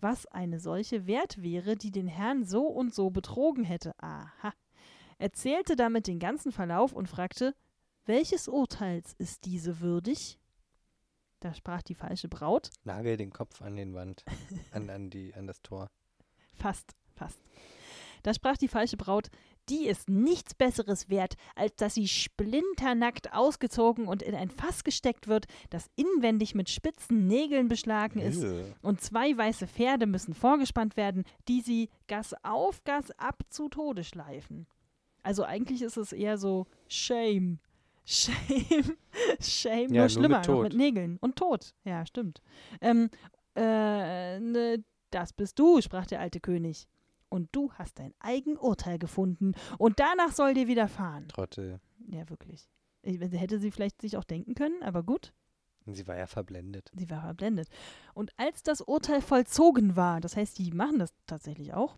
Was 0.00 0.26
eine 0.26 0.60
solche 0.60 1.06
wert 1.06 1.42
wäre, 1.42 1.76
die 1.76 1.90
den 1.90 2.06
Herrn 2.06 2.44
so 2.44 2.66
und 2.66 2.94
so 2.94 3.10
betrogen 3.10 3.64
hätte. 3.64 3.92
Aha. 3.98 4.52
Erzählte 5.18 5.74
damit 5.74 6.06
den 6.06 6.20
ganzen 6.20 6.52
Verlauf 6.52 6.92
und 6.92 7.08
fragte, 7.08 7.54
welches 8.06 8.48
Urteils 8.48 9.14
ist 9.18 9.44
diese 9.44 9.80
würdig? 9.80 10.38
Da 11.40 11.54
sprach 11.54 11.82
die 11.82 11.94
falsche 11.94 12.28
Braut, 12.28 12.70
Nagel 12.84 13.16
den 13.16 13.30
Kopf 13.30 13.62
an 13.62 13.76
den 13.76 13.94
Wand, 13.94 14.24
an, 14.72 14.88
an, 14.90 15.10
die, 15.10 15.34
an 15.34 15.46
das 15.46 15.62
Tor. 15.62 15.90
Fast, 16.54 16.96
fast. 17.14 17.38
Da 18.22 18.34
sprach 18.34 18.56
die 18.56 18.68
falsche 18.68 18.96
Braut, 18.96 19.30
die 19.68 19.86
ist 19.86 20.08
nichts 20.08 20.54
Besseres 20.54 21.08
wert, 21.08 21.34
als 21.54 21.76
dass 21.76 21.94
sie 21.94 22.08
splinternackt 22.08 23.32
ausgezogen 23.32 24.06
und 24.06 24.22
in 24.22 24.34
ein 24.34 24.50
Fass 24.50 24.84
gesteckt 24.84 25.28
wird, 25.28 25.46
das 25.70 25.90
inwendig 25.96 26.54
mit 26.54 26.70
spitzen 26.70 27.26
Nägeln 27.26 27.68
beschlagen 27.68 28.20
ist. 28.20 28.44
Und 28.82 29.00
zwei 29.00 29.36
weiße 29.36 29.66
Pferde 29.66 30.06
müssen 30.06 30.34
vorgespannt 30.34 30.96
werden, 30.96 31.24
die 31.48 31.60
sie 31.60 31.88
Gas 32.06 32.34
auf, 32.42 32.82
Gas 32.84 33.10
ab 33.18 33.42
zu 33.50 33.68
Tode 33.68 34.04
schleifen. 34.04 34.66
Also 35.22 35.44
eigentlich 35.44 35.82
ist 35.82 35.96
es 35.96 36.12
eher 36.12 36.38
so 36.38 36.66
Shame. 36.88 37.58
Shame. 38.04 38.96
Shame, 39.40 39.92
Ja, 39.92 40.00
nur 40.00 40.00
nur 40.02 40.08
schlimmer, 40.08 40.28
mit 40.38 40.48
noch 40.48 40.54
Tod. 40.54 40.62
mit 40.64 40.74
Nägeln. 40.74 41.18
Und 41.20 41.36
Tod. 41.36 41.74
Ja, 41.84 42.06
stimmt. 42.06 42.40
Ähm, 42.80 43.10
äh, 43.54 44.40
ne, 44.40 44.82
das 45.10 45.32
bist 45.32 45.58
du, 45.58 45.80
sprach 45.82 46.06
der 46.06 46.20
alte 46.20 46.40
König. 46.40 46.86
Und 47.28 47.48
du 47.52 47.72
hast 47.72 47.98
dein 47.98 48.14
eigen 48.18 48.56
Urteil 48.56 48.98
gefunden. 48.98 49.54
Und 49.78 50.00
danach 50.00 50.32
soll 50.32 50.54
dir 50.54 50.68
widerfahren. 50.68 51.28
Trottel. 51.28 51.80
Ja, 52.08 52.28
wirklich. 52.30 52.68
Ich, 53.02 53.20
hätte 53.20 53.58
sie 53.58 53.70
vielleicht 53.70 54.00
sich 54.00 54.16
auch 54.16 54.24
denken 54.24 54.54
können, 54.54 54.82
aber 54.82 55.02
gut. 55.02 55.32
Sie 55.86 56.06
war 56.06 56.16
ja 56.16 56.26
verblendet. 56.26 56.90
Sie 56.94 57.08
war 57.08 57.22
verblendet. 57.22 57.68
Und 58.12 58.32
als 58.36 58.62
das 58.62 58.80
Urteil 58.80 59.22
vollzogen 59.22 59.96
war, 59.96 60.20
das 60.20 60.36
heißt, 60.36 60.58
die 60.58 60.72
machen 60.72 60.98
das 60.98 61.14
tatsächlich 61.26 61.72
auch, 61.72 61.96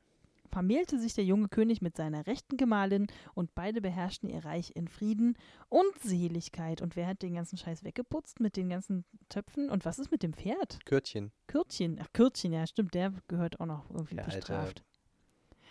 vermählte 0.51 0.99
sich 0.99 1.15
der 1.15 1.25
junge 1.25 1.49
König 1.49 1.81
mit 1.81 1.97
seiner 1.97 2.27
rechten 2.27 2.57
Gemahlin 2.57 3.07
und 3.35 3.55
beide 3.55 3.81
beherrschten 3.81 4.29
ihr 4.29 4.45
Reich 4.45 4.73
in 4.75 4.89
Frieden 4.89 5.37
und 5.69 5.99
Seligkeit. 6.03 6.83
Und 6.83 6.97
wer 6.97 7.07
hat 7.07 7.23
den 7.23 7.35
ganzen 7.35 7.57
Scheiß 7.57 7.85
weggeputzt 7.85 8.41
mit 8.41 8.57
den 8.57 8.69
ganzen 8.69 9.05
Töpfen? 9.29 9.71
Und 9.71 9.85
was 9.85 9.99
ist 9.99 10.11
mit 10.11 10.23
dem 10.23 10.33
Pferd? 10.33 10.85
Kürtchen. 10.85 11.33
Kürtchen. 11.47 11.99
Ach, 12.01 12.13
Kürtchen, 12.13 12.53
ja, 12.53 12.67
stimmt, 12.67 12.95
der 12.95 13.13
gehört 13.29 13.61
auch 13.61 13.67
noch 13.67 13.89
irgendwie 13.91 14.19
alte 14.19 14.37
bestraft. 14.37 14.85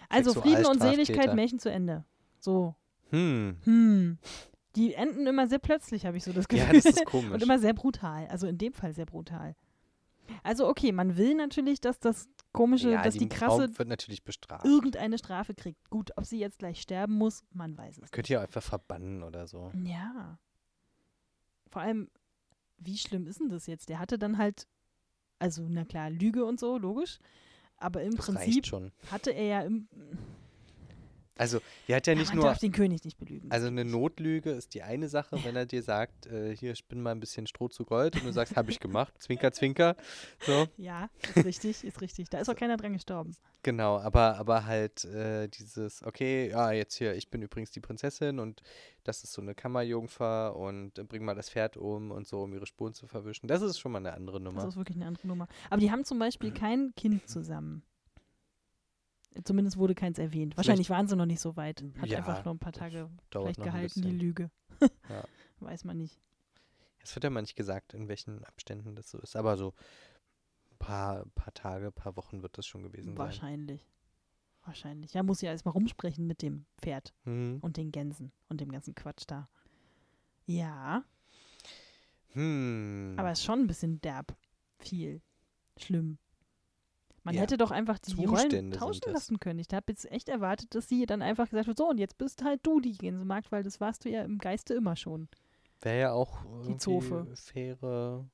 Also 0.10 0.34
Frieden 0.34 0.66
und. 0.66 0.82
Seligkeit, 0.82 1.34
Märchen 1.36 1.60
zu 1.60 1.72
Ende. 1.72 2.03
So. 2.39 2.76
Hm. 3.10 3.57
Hm. 3.64 4.18
Die 4.76 4.93
enden 4.93 5.26
immer 5.26 5.47
sehr 5.47 5.60
plötzlich, 5.60 6.05
habe 6.05 6.18
ich 6.18 6.24
so 6.24 6.32
das 6.32 6.47
Gefühl. 6.47 6.68
Ja, 6.68 6.74
das 6.74 6.86
ist 6.86 7.05
komisch. 7.05 7.32
Und 7.32 7.41
immer 7.43 7.60
sehr 7.60 7.74
brutal. 7.74 8.28
Also 8.28 8.47
in 8.47 8.57
dem 8.57 8.74
Fall 8.74 8.93
sehr 8.93 9.05
brutal. 9.05 9.55
Also 10.43 10.68
okay, 10.68 10.91
man 10.91 11.18
will 11.18 11.34
natürlich, 11.36 11.82
dass 11.82 11.99
das 11.99 12.30
komische, 12.51 12.91
ja, 12.91 13.01
dass 13.01 13.16
die, 13.16 13.28
krasse 13.28 13.70
natürlich 13.86 14.24
bestraft. 14.24 14.66
irgendeine 14.66 15.18
Strafe 15.18 15.53
kriegt. 15.53 15.89
Gut, 15.89 16.12
ob 16.18 16.26
sie 16.26 16.39
jetzt 16.39 16.60
gleich 16.60 16.82
sterben 16.82 17.14
muss, 17.14 17.43
man 17.51 17.78
weiß 17.78 17.99
es. 17.99 18.12
Könnt 18.12 18.30
ihr 18.30 18.41
einfach 18.41 18.62
verbannen 18.62 19.24
oder 19.24 19.47
so. 19.47 19.72
nicht. 19.74 19.91
Ja. 19.91 20.38
Vor 21.68 21.82
allem, 21.82 22.10
wie 22.78 22.97
schlimm 22.97 23.28
ist 23.28 23.39
denn 23.39 23.49
das 23.49 23.68
jetzt? 23.68 23.89
Der 23.89 23.99
hatte 23.99 24.18
dann 24.18 24.38
halt, 24.38 24.68
also 25.39 25.66
na 25.68 25.86
klar, 25.86 26.10
Lüge 26.10 26.45
und 26.45 26.60
so, 26.60 26.78
logisch. 26.78 27.20
Aber 27.80 28.02
im 28.02 28.16
Das 28.16 28.26
Prinzip 28.26 28.66
hatte 29.10 29.32
er 29.32 29.46
ja 29.46 29.62
im, 29.62 29.88
Also, 31.40 31.60
die 31.88 31.96
hat 31.96 32.06
ja 32.06 32.14
Ja, 32.14 32.20
nicht 32.20 32.28
man 32.30 32.36
nur. 32.40 32.46
darf 32.48 32.60
den 32.60 32.72
König 32.74 33.04
nicht 33.06 33.18
belügen. 33.18 33.50
Also 33.50 33.68
eine 33.68 33.86
Notlüge 33.86 34.52
ist 34.52 34.74
die 34.74 34.84
eine 34.84 35.08
Sache, 35.08 35.44
wenn 35.44 35.56
er 35.56 35.66
dir 35.66 35.82
sagt, 35.82 36.26
äh, 36.28 36.56
hier 36.56 36.76
spinn 36.76 37.02
mal 37.02 37.12
ein 37.12 37.20
bisschen 37.22 37.48
Stroh 37.48 37.70
zu 37.70 37.86
Gold 37.86 38.16
und 38.18 38.26
du 38.26 38.34
sagst, 38.34 38.56
habe 38.58 38.70
ich 38.72 38.80
gemacht, 38.80 39.14
zwinker, 39.20 39.52
zwinker. 39.54 39.96
So, 40.46 40.68
ja, 40.78 41.10
ist 41.36 41.46
richtig, 41.46 41.84
ist 41.86 42.02
richtig. 42.02 42.30
Da 42.30 42.40
ist 42.40 42.50
auch 42.50 42.56
keiner 42.56 42.76
dran 42.76 42.92
gestorben. 42.94 43.36
genau, 43.64 44.00
aber, 44.00 44.38
aber 44.38 44.66
halt 44.66 45.06
äh, 45.06 45.48
dieses, 45.48 46.04
okay, 46.04 46.50
ja, 46.50 46.72
jetzt 46.74 46.96
hier, 46.96 47.16
ich 47.16 47.30
bin 47.30 47.42
übrigens 47.42 47.72
die 47.72 47.80
Prinzessin 47.80 48.40
und 48.40 48.62
das 49.06 49.24
ist 49.24 49.32
so 49.32 49.42
eine 49.42 49.56
Kammerjungfer 49.56 50.56
und 50.58 51.00
äh, 51.00 51.04
bring 51.06 51.24
mal 51.24 51.36
das 51.36 51.50
Pferd 51.50 51.78
um 51.78 52.12
und 52.12 52.28
so, 52.28 52.42
um 52.42 52.54
ihre 52.54 52.66
Spuren 52.66 52.94
zu 52.94 53.08
verwischen. 53.08 53.48
Das 53.48 53.62
ist 53.62 53.80
schon 53.80 53.94
mal 53.94 54.00
eine 54.00 54.14
andere 54.14 54.40
Das 54.40 54.44
Nummer. 54.44 54.68
ist 54.68 54.76
wirklich 54.76 54.98
eine 54.98 55.08
andere 55.08 55.26
Nummer. 55.28 55.48
Aber 55.70 55.80
die 55.80 55.90
haben 55.90 56.04
zum 56.04 56.20
Beispiel 56.20 56.52
kein 56.52 56.94
Kind 56.98 57.28
zusammen. 57.30 57.82
Zumindest 59.44 59.78
wurde 59.78 59.96
keins 59.96 60.18
erwähnt. 60.20 60.58
Wahrscheinlich 60.58 60.90
waren 60.90 61.08
sie 61.08 61.16
noch 61.16 61.26
nicht 61.26 61.40
so 61.40 61.56
weit. 61.56 61.84
Hat 62.00 62.08
Ja, 62.10 62.18
einfach 62.20 62.44
nur 62.46 62.54
ein 62.56 62.60
paar 62.60 62.74
Tage 62.74 63.10
vielleicht 63.32 63.62
gehalten, 63.62 64.02
die. 64.02 64.12
Lüge. 64.12 64.50
Ja. 65.08 65.24
Weiß 65.60 65.84
man 65.86 65.98
nicht. 65.98 66.20
Es 67.02 67.16
wird 67.16 67.24
ja 67.24 67.30
mal 67.30 67.42
nicht 67.42 67.56
gesagt, 67.56 67.94
in 67.94 68.08
welchen 68.08 68.44
Abständen 68.44 68.96
das 68.96 69.10
so 69.10 69.20
ist, 69.20 69.36
aber 69.36 69.56
so 69.58 69.74
ein 70.72 70.78
paar, 70.80 71.26
paar 71.36 71.54
Tage, 71.54 71.92
paar 71.92 72.16
Wochen 72.16 72.42
wird 72.42 72.58
das 72.58 72.66
schon 72.66 72.84
gewesen 72.84 73.10
sein. 73.16 73.18
Wahrscheinlich. 73.18 73.86
Wahrscheinlich. 74.66 75.14
Ja, 75.14 75.24
muss 75.24 75.42
ja 75.42 75.52
erstmal 75.52 75.72
rumsprechen 75.74 76.28
mit 76.28 76.42
dem 76.42 76.66
Pferd 76.82 77.14
Hm. 77.24 77.60
und 77.62 77.78
den 77.78 77.92
Gänsen 77.92 78.32
und 78.50 78.60
dem 78.62 78.72
ganzen 78.72 78.94
Quatsch 78.96 79.24
da. 79.28 79.48
Ja, 80.46 81.04
Hm. 82.34 83.16
aber 83.18 83.32
ist 83.32 83.44
schon 83.44 83.60
ein 83.62 83.68
bisschen 83.68 84.02
derb. 84.02 84.36
Viel. 84.80 85.22
Schlimm. 85.78 86.18
Man 87.30 87.36
Ja. 87.36 87.42
hätte 87.42 87.58
doch 87.58 87.70
einfach 87.70 88.00
die 88.00 88.14
Rollen 88.26 88.30
Zustände 88.30 88.72
sind 88.72 88.80
tauschen 88.80 89.14
lassen 89.14 89.40
können. 89.40 89.60
Ich 89.60 89.68
habe 89.72 89.86
jetzt 89.90 90.10
echt 90.12 90.30
erwartet, 90.30 90.74
dass 90.74 90.90
sie 90.90 91.06
dann 91.06 91.22
einfach 91.22 91.48
gesagt 91.48 91.68
wird, 91.68 91.78
so 91.78 91.88
und 91.88 92.00
jetzt 92.00 92.18
bist 92.18 92.44
halt 92.44 92.66
du 92.66 92.80
die 92.80 92.98
Gänsemarkt, 92.98 93.52
weil 93.52 93.62
das 93.62 93.80
warst 93.80 94.04
du 94.06 94.10
ja 94.10 94.24
im 94.24 94.40
Geiste 94.40 94.74
immer 94.74 94.96
schon. 94.96 95.28
Wäre 95.82 96.00
ja 96.00 96.12
auch 96.12 96.44
irgendwie 96.44 96.78
Zofe. 96.78 97.28
faire. 97.36 98.18
Und 98.20 98.30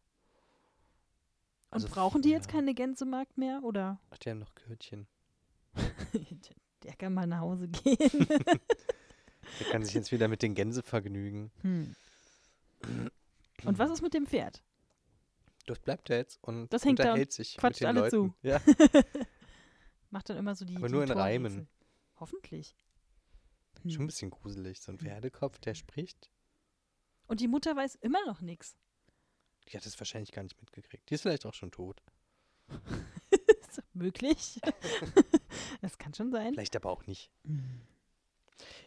Also 1.71 1.89
brauchen 1.89 2.21
die 2.21 2.29
jetzt 2.29 2.45
ja. 2.47 2.53
keine 2.53 2.73
Gänsemarkt 2.73 3.37
mehr 3.37 3.61
oder? 3.63 3.99
Ach, 4.11 4.17
die 4.17 4.29
haben 4.29 4.39
noch 4.39 4.55
Kürtchen. 4.55 5.07
Der 6.83 6.93
kann 6.95 7.13
mal 7.13 7.27
nach 7.27 7.41
Hause 7.41 7.67
gehen. 7.67 7.97
Der 9.59 9.67
kann 9.71 9.83
sich 9.83 9.93
jetzt 9.93 10.11
wieder 10.13 10.27
mit 10.29 10.41
den 10.41 10.55
Gänse 10.55 10.83
vergnügen. 10.83 11.51
hm. 11.61 11.95
Und 13.65 13.77
was 13.79 13.89
ist 13.91 14.01
mit 14.01 14.13
dem 14.13 14.25
Pferd? 14.25 14.61
Das 15.65 15.79
bleibt 15.79 16.09
er 16.09 16.17
jetzt 16.17 16.37
und 16.43 16.71
Das 16.71 16.85
hängt 16.85 16.99
da 16.99 17.03
unterhält 17.05 17.31
sich 17.33 17.57
quatscht 17.57 17.81
mit 17.81 17.89
den 17.89 17.97
alle 17.97 18.09
zu. 18.09 18.17
Leuten. 18.17 18.35
Ja. 18.43 18.61
Macht 20.11 20.29
dann 20.29 20.37
immer 20.37 20.55
so 20.55 20.63
die. 20.65 20.75
Aber 20.75 20.87
die 20.87 20.93
nur 20.93 21.01
in 21.03 21.07
Torrätsel. 21.09 21.21
Reimen. 21.23 21.67
Hoffentlich. 22.19 22.75
Schon 23.81 23.91
ein 23.91 23.99
Hm. 23.99 24.07
bisschen 24.07 24.29
gruselig. 24.31 24.79
So 24.81 24.91
ein 24.91 24.99
Pferdekopf, 24.99 25.59
der 25.59 25.73
spricht. 25.75 26.29
Und 27.27 27.39
die 27.39 27.47
Mutter 27.47 27.75
weiß 27.75 27.95
immer 27.95 28.23
noch 28.25 28.41
nichts. 28.41 28.77
Die 29.67 29.77
hat 29.77 29.85
es 29.85 29.99
wahrscheinlich 29.99 30.31
gar 30.31 30.43
nicht 30.43 30.59
mitgekriegt. 30.61 31.09
Die 31.09 31.15
ist 31.15 31.21
vielleicht 31.21 31.45
auch 31.45 31.53
schon 31.53 31.71
tot. 31.71 32.01
Ist 33.69 33.81
möglich. 33.93 34.61
das 35.81 35.97
kann 35.97 36.13
schon 36.13 36.31
sein. 36.31 36.53
Vielleicht 36.53 36.75
aber 36.75 36.89
auch 36.91 37.05
nicht. 37.07 37.31
Hm. 37.45 37.81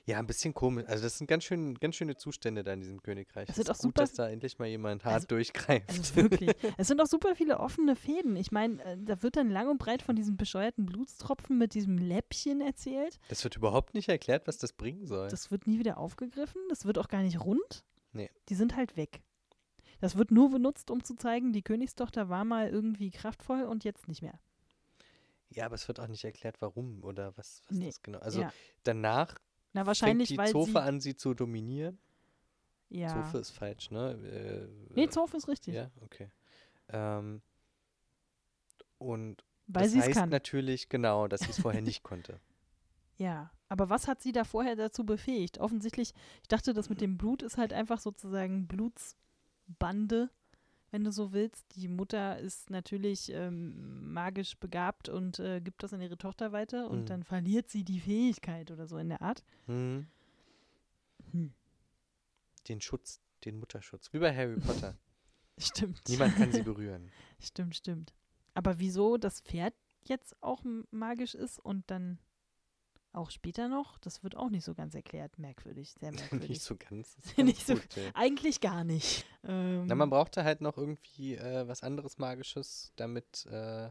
Ja, 0.05 0.19
ein 0.19 0.27
bisschen 0.27 0.55
komisch. 0.55 0.87
Also 0.89 1.03
das 1.05 1.19
sind 1.19 1.27
ganz, 1.27 1.45
schön, 1.45 1.75
ganz 1.75 1.95
schöne 1.97 2.17
Zustände 2.17 2.65
da 2.65 2.73
in 2.73 2.81
diesem 2.81 3.03
Königreich. 3.03 3.47
Das 3.49 3.59
Es 3.59 3.65
sind 3.65 3.65
ist 3.65 3.71
auch 3.71 3.83
gut, 3.83 3.83
super- 3.97 4.01
dass 4.03 4.13
da 4.15 4.29
endlich 4.29 4.59
mal 4.59 4.67
jemand 4.67 5.05
hart 5.05 5.15
Also- 5.15 5.27
durchgreift. 5.29 5.89
Also 5.91 6.17
wirklich. 6.17 6.51
es 6.79 6.89
sind 6.89 7.01
auch 7.01 7.07
super 7.07 7.35
viele 7.35 7.61
offene 7.61 7.95
Fäden. 7.97 8.37
Ich 8.37 8.51
meine, 8.51 8.83
äh, 8.85 8.97
da 8.99 9.23
wird 9.23 9.37
dann 9.37 9.51
lang 9.51 9.69
und 9.69 9.79
breit 9.79 10.03
von 10.03 10.17
diesem 10.17 10.37
bescheuerten 10.37 10.87
Blutstropfen 10.87 11.59
mit 11.59 11.75
diesem 11.75 11.99
Läppchen 11.99 12.61
erzählt. 12.63 13.19
Das 13.29 13.45
wird 13.45 13.57
überhaupt 13.57 13.93
nicht 13.95 14.09
erklärt, 14.09 14.47
was 14.47 14.57
das 14.59 14.73
bringen 14.73 15.07
soll. 15.07 15.29
Das 15.29 15.51
wird 15.51 15.67
nie 15.67 15.79
wieder 15.79 15.99
aufgegriffen. 15.99 16.61
Das 16.71 16.85
wird 16.87 16.97
auch 16.99 17.09
gar 17.09 17.23
nicht 17.23 17.41
rund. 17.41 17.85
Nee. 18.13 18.31
Die 18.49 18.55
sind 18.55 18.75
halt 18.77 18.97
weg. 18.97 19.21
Das 20.01 20.17
wird 20.17 20.31
nur 20.31 20.51
benutzt, 20.51 20.91
um 20.91 21.03
zu 21.05 21.15
zeigen, 21.17 21.53
die 21.53 21.63
Königstochter 21.63 22.29
war 22.29 22.45
mal 22.45 22.69
irgendwie 22.71 23.11
kraftvoll 23.11 23.63
und 23.65 23.85
jetzt 23.85 24.09
nicht 24.09 24.23
mehr. 24.23 24.39
ja, 25.51 25.67
aber 25.67 25.75
es 25.75 25.89
wird 25.89 25.99
auch 25.99 26.07
nicht 26.09 26.25
erklärt, 26.25 26.61
warum 26.61 27.03
oder 27.03 27.37
was, 27.37 27.63
was 27.69 27.77
Nee. 27.77 27.87
das 27.87 28.03
genau. 28.03 28.19
Also 28.21 28.43
ja. 28.43 28.53
danach 28.85 29.35
Na, 29.73 29.87
wahrscheinlich, 29.87 30.29
fängt 30.29 30.41
die 30.41 30.43
weil 30.45 30.53
Zofe 30.53 30.81
an, 30.81 31.01
sie 31.01 31.17
zu 31.17 31.35
dominieren. 31.35 31.99
ja. 32.89 33.09
Zofe 33.09 33.39
ist 33.39 33.51
falsch, 33.51 33.91
ne? 33.91 34.13
Äh, 34.13 34.95
Nee, 34.95 35.09
Zofe 35.09 35.37
ist 35.37 35.49
richtig. 35.49 35.75
Ja, 35.75 35.91
okay. 36.03 36.31
Ähm, 36.89 37.43
und 38.99 39.45
weil 39.67 39.85
das 39.85 39.95
heißt 39.97 40.13
kann. 40.19 40.31
natürlich 40.31 40.89
genau, 40.89 41.29
dass 41.29 41.41
sie 41.43 41.51
es 41.51 41.61
vorher 41.61 41.83
nicht 41.83 42.03
konnte. 42.03 42.41
Ja, 43.17 43.51
aber 43.69 43.91
was 43.91 44.09
hat 44.09 44.23
sie 44.23 44.33
da 44.33 44.45
vorher 44.45 44.77
dazu 44.77 45.05
befähigt? 45.05 45.59
Offensichtlich, 45.59 46.15
ich 46.43 46.49
dachte, 46.49 46.73
das 46.73 46.89
mit 46.89 47.01
dem 47.01 47.19
Blut 47.19 47.43
ist 47.43 47.59
halt 47.59 47.73
einfach 47.73 48.01
sozusagen 48.01 48.67
Blutsbande, 48.67 50.31
wenn 50.91 51.05
du 51.05 51.13
so 51.13 51.33
willst. 51.33 51.65
Die 51.77 51.89
Mutter 51.89 52.39
ist 52.39 52.71
natürlich 52.71 53.31
ähm, 53.33 54.13
magisch 54.13 54.57
begabt 54.59 55.09
und 55.09 55.39
äh, 55.39 55.61
gibt 55.61 55.83
das 55.83 55.93
an 55.93 56.01
ihre 56.01 56.19
Tochter 56.19 56.53
weiter 56.53 56.89
und 56.91 57.01
Mhm. 57.03 57.07
dann 57.07 57.23
verliert 57.25 57.69
sie 57.71 57.85
die 57.85 58.01
Fähigkeit 58.01 58.71
oder 58.71 58.87
so 58.87 58.99
in 58.99 59.09
der 59.09 59.23
Art. 59.23 59.43
Hm. 59.67 60.07
Hm. 61.33 61.53
Den 62.69 62.81
Schutz, 62.81 63.21
den 63.45 63.59
Mutterschutz. 63.59 64.13
Wie 64.13 64.19
bei 64.19 64.35
Harry 64.35 64.59
Potter. 64.61 64.97
Stimmt. 65.59 66.01
Niemand 66.09 66.37
kann 66.37 66.53
sie 66.53 66.63
berühren. 66.63 67.11
Stimmt, 67.41 67.77
stimmt. 67.77 68.15
Aber 68.55 68.79
wieso 68.79 69.17
das 69.17 69.41
Pferd 69.41 69.75
jetzt 70.05 70.37
auch 70.43 70.63
magisch 70.91 71.35
ist 71.35 71.59
und 71.59 71.91
dann 71.91 72.19
auch 73.19 73.31
später 73.31 73.69
noch, 73.69 73.99
das 73.99 74.23
wird 74.23 74.37
auch 74.37 74.49
nicht 74.51 74.65
so 74.65 74.75
ganz 74.75 74.95
erklärt. 74.95 75.39
Merkwürdig, 75.39 75.93
sehr 75.93 76.13
merkwürdig. 76.13 76.49
nicht 76.51 76.63
so 76.63 76.77
ganz. 76.77 77.17
Nicht 77.37 77.67
so- 77.67 77.75
gut. 77.75 77.87
Eigentlich 78.15 78.61
gar 78.61 78.85
nicht. 78.85 79.27
Ähm, 79.45 79.87
Na, 79.87 79.95
man 79.95 80.09
brauchte 80.11 80.45
halt 80.45 80.61
noch 80.61 80.77
irgendwie 80.79 81.35
äh, 81.37 81.67
was 81.69 81.83
anderes 81.83 82.19
Magisches, 82.19 82.93
damit 82.97 83.45
äh, 83.47 83.91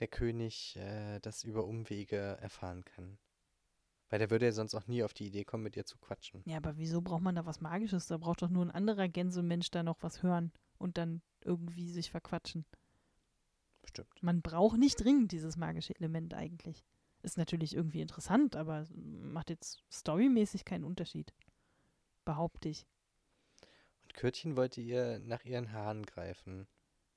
der 0.00 0.08
König 0.08 0.76
äh, 0.76 1.20
das 1.20 1.44
über 1.44 1.64
Umwege 1.66 2.16
erfahren 2.16 2.84
kann. 2.84 3.18
Weil 4.08 4.18
der 4.18 4.30
würde 4.30 4.46
ja 4.46 4.52
sonst 4.52 4.74
auch 4.74 4.88
nie 4.88 5.04
auf 5.04 5.14
die 5.14 5.26
Idee 5.28 5.44
kommen, 5.44 5.62
mit 5.62 5.76
ihr 5.76 5.84
zu 5.86 5.96
quatschen. 5.98 6.42
Ja, 6.44 6.56
aber 6.56 6.76
wieso 6.78 7.00
braucht 7.00 7.22
man 7.22 7.36
da 7.36 7.46
was 7.46 7.60
Magisches? 7.60 8.06
Da 8.08 8.16
braucht 8.16 8.42
doch 8.42 8.48
nur 8.48 8.64
ein 8.64 8.70
anderer 8.72 9.06
Gänsemensch 9.08 9.70
da 9.70 9.84
noch 9.84 10.02
was 10.02 10.22
hören 10.24 10.50
und 10.78 10.98
dann 10.98 11.22
irgendwie 11.44 11.88
sich 11.90 12.10
verquatschen. 12.10 12.64
Bestimmt. 13.82 14.10
Man 14.20 14.42
braucht 14.42 14.78
nicht 14.78 14.96
dringend 15.02 15.30
dieses 15.32 15.56
magische 15.56 15.94
Element 15.94 16.34
eigentlich. 16.34 16.84
Ist 17.22 17.36
natürlich 17.36 17.74
irgendwie 17.74 18.00
interessant, 18.00 18.56
aber 18.56 18.86
macht 18.94 19.50
jetzt 19.50 19.82
storymäßig 19.92 20.64
keinen 20.64 20.84
Unterschied. 20.84 21.34
Behaupte 22.24 22.68
ich. 22.68 22.86
Und 24.02 24.14
Kürtchen 24.14 24.56
wollte 24.56 24.80
ihr 24.80 25.18
nach 25.20 25.44
ihren 25.44 25.72
Haaren 25.72 26.04
greifen, 26.04 26.66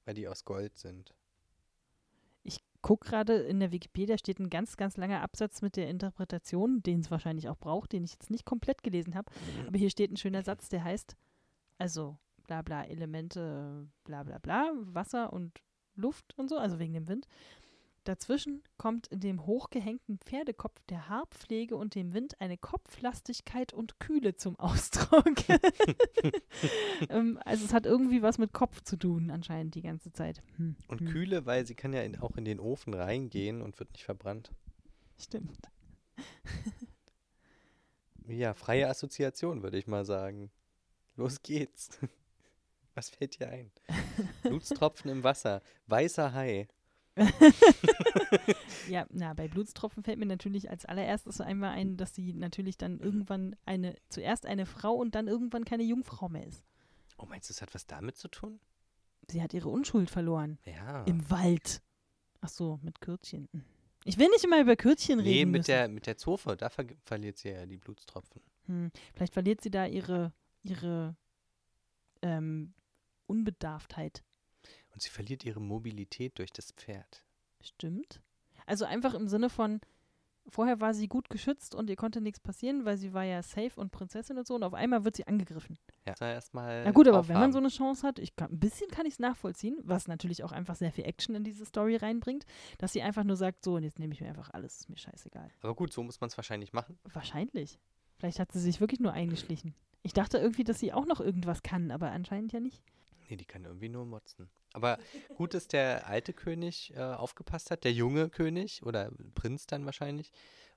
weil 0.06 0.14
die 0.14 0.28
aus 0.28 0.44
Gold 0.44 0.78
sind. 0.78 1.16
Ich 2.44 2.60
gucke 2.82 3.10
gerade 3.10 3.36
in 3.36 3.62
der 3.62 3.72
Wikipedia 3.72 4.18
steht 4.18 4.40
ein 4.40 4.50
ganz, 4.50 4.76
ganz 4.76 4.98
langer 4.98 5.22
Absatz 5.22 5.62
mit 5.62 5.78
der 5.78 5.90
Interpretation, 5.90 6.84
den 6.84 7.00
es 7.00 7.10
wahrscheinlich 7.10 7.48
auch 7.48 7.58
braucht, 7.58 7.94
den 7.94 8.04
ich 8.04 8.12
jetzt 8.12 8.30
nicht 8.30 8.46
komplett 8.46 8.84
gelesen 8.84 9.16
habe. 9.16 9.32
Aber 9.68 9.78
hier 9.78 9.90
steht 9.90 10.12
ein 10.12 10.18
schöner 10.18 10.44
Satz, 10.44 10.68
der 10.68 10.84
heißt, 10.84 11.16
also 11.78 12.18
bla 12.44 12.62
bla 12.62 12.84
Elemente, 12.84 13.88
bla 14.04 14.24
bla 14.24 14.38
bla, 14.40 14.72
Wasser 14.76 15.32
und 15.32 15.62
Luft 15.96 16.38
und 16.38 16.50
so, 16.50 16.58
also 16.58 16.80
wegen 16.80 16.94
dem 16.94 17.08
Wind. 17.08 17.28
Dazwischen 18.04 18.64
kommt 18.78 19.08
in 19.08 19.20
dem 19.20 19.46
hochgehängten 19.46 20.20
Pferdekopf 20.20 20.82
der 20.90 21.10
Haarpflege 21.10 21.76
und 21.76 21.96
dem 21.96 22.14
Wind 22.14 22.40
eine 22.42 22.58
Kopflastigkeit 22.58 23.74
und 23.74 24.00
Kühle 24.00 24.36
zum 24.36 24.60
Ausdruck. 24.60 25.36
ähm, 27.10 27.40
also 27.46 27.66
es 27.66 27.74
hat 27.74 27.86
irgendwie 27.86 28.22
was 28.22 28.38
mit 28.38 28.54
Kopf 28.54 28.82
zu 28.82 28.98
tun, 28.98 29.32
anscheinend 29.32 29.76
die 29.76 29.82
ganze 29.82 30.12
Zeit. 30.12 30.42
Hm, 30.58 30.76
Und 30.88 31.02
hm, 31.02 31.08
kühle, 31.08 31.46
weil 31.46 31.66
sie 31.66 31.76
kann 31.76 31.94
ja 31.94 32.02
in, 32.02 32.20
auch 32.20 32.36
in 32.36 32.46
den 32.46 32.60
Ofen 32.60 32.94
reingehen 32.94 33.62
und 33.62 33.80
wird 33.80 33.92
nicht 33.94 34.04
verbrannt. 34.04 34.52
Stimmt. 35.18 35.70
Ja, 38.26 38.54
freie 38.54 38.88
Assoziation, 38.88 39.64
würde 39.64 39.78
ich 39.78 39.88
mal 39.88 40.06
sagen. 40.06 40.50
Los 41.16 41.42
geht's. 41.42 41.90
Was 42.96 43.10
fällt 43.10 43.40
dir 43.40 43.50
ein? 43.50 43.72
Blutstropfen 44.44 45.10
im 45.10 45.24
Wasser, 45.24 45.62
weißer 45.88 46.34
Hai. 46.34 46.68
Ja, 48.90 49.06
na, 49.12 49.34
bei 49.34 49.48
Blutstropfen 49.48 50.04
fällt 50.04 50.20
mir 50.20 50.26
natürlich 50.26 50.70
als 50.70 50.86
allererstes 50.86 51.42
einmal 51.42 51.72
ein, 51.72 51.98
dass 51.98 52.14
sie 52.14 52.34
natürlich 52.34 52.78
dann 52.78 53.00
irgendwann 53.00 53.56
eine, 53.66 53.96
zuerst 54.10 54.46
eine 54.46 54.66
Frau 54.66 54.94
und 54.94 55.16
dann 55.16 55.28
irgendwann 55.28 55.66
keine 55.66 55.84
Jungfrau 55.84 56.30
mehr 56.30 56.46
ist. 56.46 56.66
Oh, 57.18 57.26
meinst 57.26 57.50
du, 57.50 57.54
das 57.54 57.62
hat 57.62 57.74
was 57.74 57.88
damit 57.88 58.18
zu 58.18 58.28
tun? 58.28 58.60
Sie 59.30 59.42
hat 59.42 59.54
ihre 59.54 59.70
Unschuld 59.70 60.10
verloren. 60.10 60.60
Ja. 60.66 61.04
Im 61.06 61.30
Wald. 61.30 61.82
Ach 62.42 62.50
so, 62.50 62.80
mit 62.84 63.00
Kürtchen. 63.00 63.48
Hm. 63.54 63.64
Ich 64.06 64.18
will 64.18 64.28
nicht 64.30 64.44
immer 64.44 64.60
über 64.60 64.76
Kürtchen 64.76 65.20
nee, 65.20 65.24
reden 65.24 65.52
mit 65.52 65.60
müssen. 65.60 65.72
der, 65.72 65.88
mit 65.88 66.08
der 66.08 66.18
Zofe, 66.18 66.58
da 66.58 66.70
ver 66.70 66.86
verliert 67.06 67.38
sie 67.38 67.50
ja 67.50 67.66
die 67.66 67.78
Blutstropfen. 67.78 68.42
Hm. 68.66 68.92
Vielleicht 69.14 69.34
verliert 69.34 69.62
sie 69.62 69.72
da 69.72 69.86
ihre, 69.86 70.34
ihre 70.64 71.16
ähm, 72.22 72.74
Unbedarftheit. 73.28 74.24
Und 74.94 75.02
sie 75.02 75.10
verliert 75.10 75.44
ihre 75.44 75.60
Mobilität 75.60 76.38
durch 76.38 76.52
das 76.52 76.72
Pferd. 76.72 77.24
Stimmt. 77.62 78.22
Also 78.66 78.86
einfach 78.86 79.14
im 79.14 79.28
Sinne 79.28 79.50
von, 79.50 79.82
Vorher 80.50 80.82
war 80.82 80.94
sie 80.94 81.08
gut 81.08 81.30
geschützt 81.30 81.74
und 81.74 81.90
ihr 81.90 81.96
konnte 81.96 82.20
nichts 82.20 82.40
passieren, 82.40 82.84
weil 82.84 82.98
sie 82.98 83.14
war 83.14 83.24
ja 83.24 83.42
safe 83.42 83.80
und 83.80 83.92
Prinzessin 83.92 84.38
und 84.38 84.46
so. 84.46 84.56
Und 84.56 84.64
auf 84.64 84.74
einmal 84.74 85.06
wird 85.06 85.16
sie 85.16 85.26
angegriffen. 85.26 85.78
Ja, 86.06 86.14
erstmal. 86.20 86.84
Na 86.84 86.92
gut, 86.92 87.08
aber 87.08 87.28
wenn 87.30 87.40
man 87.40 87.54
so 87.54 87.60
eine 87.60 87.70
Chance 87.70 88.06
hat, 88.06 88.20
ich 88.20 88.36
kann, 88.36 88.52
ein 88.52 88.60
bisschen 88.60 88.90
kann 88.92 89.06
ich 89.06 89.14
es 89.14 89.20
nachvollziehen, 89.20 89.78
was 89.84 90.08
natürlich 90.08 90.44
auch 90.44 90.52
einfach 90.52 90.76
sehr 90.76 90.92
viel 90.92 91.06
Action 91.06 91.34
in 91.36 91.46
diese 91.46 91.66
Story 91.66 91.96
reinbringt, 91.96 92.46
dass 92.78 92.92
sie 92.92 93.02
einfach 93.02 93.24
nur 93.24 93.38
sagt, 93.38 93.64
so, 93.64 93.76
und 93.76 93.84
jetzt 93.84 94.00
nehme 94.00 94.14
ich 94.14 94.20
mir 94.20 94.28
einfach 94.28 94.50
alles, 94.54 94.82
ist 94.82 94.90
mir 94.90 94.98
scheißegal. 94.98 95.50
Aber 95.62 95.76
gut, 95.76 95.94
so 95.94 96.04
muss 96.04 96.20
man 96.20 96.28
es 96.28 96.38
wahrscheinlich 96.38 96.74
machen. 96.74 96.98
Wahrscheinlich. 97.06 97.80
Vielleicht 98.18 98.40
hat 98.40 98.52
sie 98.52 98.60
sich 98.60 98.82
wirklich 98.82 99.00
nur 99.00 99.14
eingeschlichen. 99.14 99.74
Ich 100.02 100.14
dachte 100.14 100.38
irgendwie, 100.38 100.66
dass 100.66 100.80
sie 100.80 100.92
auch 100.92 101.06
noch 101.06 101.22
irgendwas 101.22 101.64
kann, 101.64 101.90
aber 101.90 102.12
anscheinend 102.12 102.52
ja 102.52 102.60
nicht. 102.60 102.84
Nee, 103.30 103.38
die 103.38 103.46
kann 103.46 103.64
irgendwie 103.64 103.90
nur 103.90 104.06
motzen. 104.06 104.50
Aber 104.74 104.98
gut, 105.36 105.54
dass 105.54 105.68
der 105.68 106.08
alte 106.08 106.34
König 106.34 106.94
äh, 106.96 107.00
aufgepasst 107.00 107.72
hat. 107.72 107.84
Der 107.84 107.94
junge 107.94 108.30
König 108.30 108.84
oder 108.84 109.12
Prinz 109.36 109.68
dann 109.68 109.86
wahrscheinlich 109.86 110.32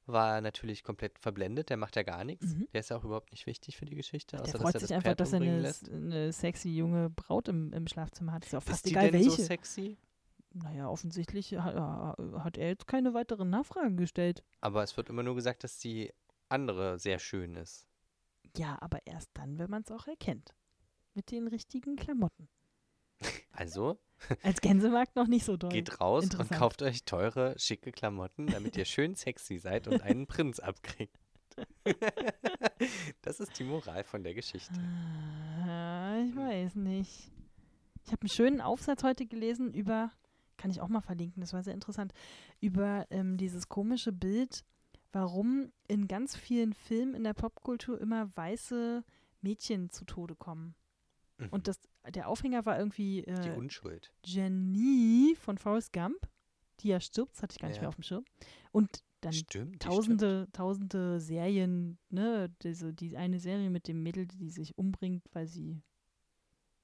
war 0.04 0.40
natürlich 0.40 0.84
komplett 0.84 1.18
verblendet. 1.18 1.70
Der 1.70 1.76
macht 1.76 1.96
ja 1.96 2.02
gar 2.02 2.22
nichts. 2.22 2.46
Mhm. 2.46 2.68
Der 2.72 2.80
ist 2.80 2.90
ja 2.90 2.96
auch 2.96 3.04
überhaupt 3.04 3.32
nicht 3.32 3.46
wichtig 3.46 3.76
für 3.76 3.86
die 3.86 3.96
Geschichte. 3.96 4.36
Der 4.36 4.44
Außer, 4.44 4.58
freut 4.58 4.74
dass 4.74 4.74
er 4.74 4.80
sich 4.80 4.88
das 4.88 4.96
einfach, 4.96 5.08
Pferd 5.08 5.20
dass 5.20 5.32
er 5.32 5.40
eine, 5.40 5.74
eine 5.90 6.32
sexy 6.32 6.68
junge 6.68 7.10
Braut 7.10 7.48
im, 7.48 7.72
im 7.72 7.88
Schlafzimmer 7.88 8.32
hat. 8.32 8.44
Ist 8.44 8.52
ja 8.52 8.58
auch 8.60 8.62
fast 8.62 8.78
Ist 8.78 8.86
die 8.86 8.90
egal 8.90 9.10
denn 9.10 9.14
welche. 9.14 9.30
so 9.30 9.42
sexy? 9.42 9.96
naja, 10.62 10.88
offensichtlich 10.88 11.54
hat, 11.56 11.76
hat 11.76 12.56
er 12.56 12.68
jetzt 12.68 12.86
keine 12.86 13.14
weiteren 13.14 13.50
Nachfragen 13.50 13.96
gestellt. 13.96 14.42
Aber 14.60 14.82
es 14.82 14.96
wird 14.96 15.08
immer 15.08 15.22
nur 15.22 15.34
gesagt, 15.34 15.64
dass 15.64 15.78
die 15.78 16.12
andere 16.48 16.98
sehr 16.98 17.18
schön 17.18 17.56
ist. 17.56 17.86
Ja, 18.56 18.78
aber 18.80 19.00
erst 19.06 19.30
dann, 19.34 19.58
wenn 19.58 19.70
man 19.70 19.82
es 19.82 19.90
auch 19.90 20.06
erkennt. 20.06 20.54
Mit 21.14 21.30
den 21.30 21.48
richtigen 21.48 21.96
Klamotten. 21.96 22.48
Also 23.52 23.98
Als 24.42 24.60
Gänsemarkt 24.60 25.16
noch 25.16 25.26
nicht 25.26 25.44
so 25.44 25.56
doll. 25.56 25.70
geht 25.70 26.00
raus 26.00 26.24
und 26.34 26.50
kauft 26.50 26.82
euch 26.82 27.04
teure, 27.04 27.54
schicke 27.58 27.92
Klamotten, 27.92 28.46
damit 28.46 28.76
ihr 28.76 28.84
schön 28.84 29.14
sexy 29.14 29.58
seid 29.58 29.88
und 29.88 30.02
einen 30.02 30.26
Prinz 30.26 30.58
abkriegt. 30.58 31.16
das 33.22 33.40
ist 33.40 33.58
die 33.58 33.64
Moral 33.64 34.04
von 34.04 34.22
der 34.22 34.34
Geschichte. 34.34 34.74
Ah, 35.66 36.18
Ich 36.20 36.36
weiß 36.36 36.74
nicht. 36.76 37.30
Ich 38.04 38.12
habe 38.12 38.22
einen 38.22 38.28
schönen 38.28 38.60
Aufsatz 38.60 39.02
heute 39.02 39.26
gelesen 39.26 39.72
über, 39.72 40.10
kann 40.58 40.70
ich 40.70 40.80
auch 40.80 40.88
mal 40.88 41.00
verlinken, 41.00 41.40
das 41.40 41.52
war 41.52 41.62
sehr 41.62 41.74
interessant, 41.74 42.12
über 42.60 43.06
ähm, 43.10 43.36
dieses 43.36 43.68
komische 43.68 44.12
Bild, 44.12 44.64
warum 45.12 45.72
in 45.88 46.06
ganz 46.06 46.36
vielen 46.36 46.72
Filmen 46.72 47.14
in 47.14 47.24
der 47.24 47.34
Popkultur 47.34 48.00
immer 48.00 48.30
weiße 48.36 49.02
Mädchen 49.40 49.90
zu 49.90 50.04
Tode 50.04 50.36
kommen. 50.36 50.74
Mhm. 51.38 51.48
Und 51.50 51.68
das, 51.68 51.78
der 52.14 52.28
Aufhänger 52.28 52.64
war 52.66 52.78
irgendwie 52.78 53.22
die 53.22 53.48
äh, 53.48 53.56
Unschuld. 53.56 54.12
Jenny 54.24 55.36
von 55.38 55.58
Forrest 55.58 55.92
Gump, 55.92 56.28
die 56.80 56.88
ja 56.88 57.00
stirbt, 57.00 57.34
das 57.34 57.42
hatte 57.42 57.52
ich 57.52 57.58
gar 57.58 57.68
nicht 57.68 57.76
Ja. 57.76 57.82
mehr 57.82 57.88
auf 57.88 57.96
dem 57.96 58.04
Schirm. 58.04 58.24
Und 58.72 59.02
dann 59.20 59.32
Stimmt. 59.32 59.74
die 59.74 59.78
tausende, 59.78 60.48
tausende 60.52 61.20
Serien, 61.20 61.98
ne, 62.10 62.54
diese, 62.62 62.92
die 62.92 63.16
eine 63.16 63.40
Serie 63.40 63.70
mit 63.70 63.88
dem 63.88 64.02
Mädel, 64.02 64.26
die 64.26 64.50
sich 64.50 64.76
umbringt, 64.78 65.24
weil 65.32 65.46
sie, 65.46 65.82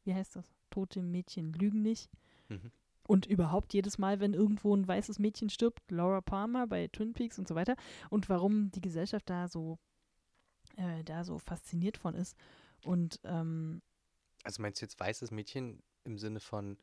wie 0.05 0.15
heißt 0.15 0.37
das? 0.37 0.47
Tote 0.71 1.03
Mädchen 1.03 1.53
lügen 1.53 1.83
nicht. 1.83 2.11
Mhm. 2.49 2.73
Und 3.07 3.27
überhaupt 3.27 3.75
jedes 3.75 3.99
Mal, 3.99 4.21
wenn 4.21 4.33
irgendwo 4.33 4.75
ein 4.75 4.87
weißes 4.89 5.19
Mädchen 5.19 5.51
stirbt, 5.51 5.91
Laura 5.91 6.21
Palmer 6.21 6.67
bei 6.67 6.89
Twin 6.89 7.13
Peaks 7.13 7.39
und 7.39 7.47
so 7.49 7.55
weiter. 7.55 7.77
Und 8.11 8.29
warum 8.29 8.71
die 8.71 8.81
Gesellschaft 8.81 9.29
da 9.29 9.49
so, 9.49 9.79
äh, 10.77 11.05
da 11.05 11.25
so 11.25 11.39
fasziniert 11.39 11.99
von 11.99 12.15
ist. 12.15 12.37
Und 12.85 13.21
ähm, 13.25 13.83
Also 14.43 14.63
meinst 14.63 14.81
du 14.81 14.85
jetzt 14.87 14.99
weißes 14.99 15.31
Mädchen 15.31 15.83
im 16.05 16.19
Sinne 16.19 16.41
von 16.41 16.79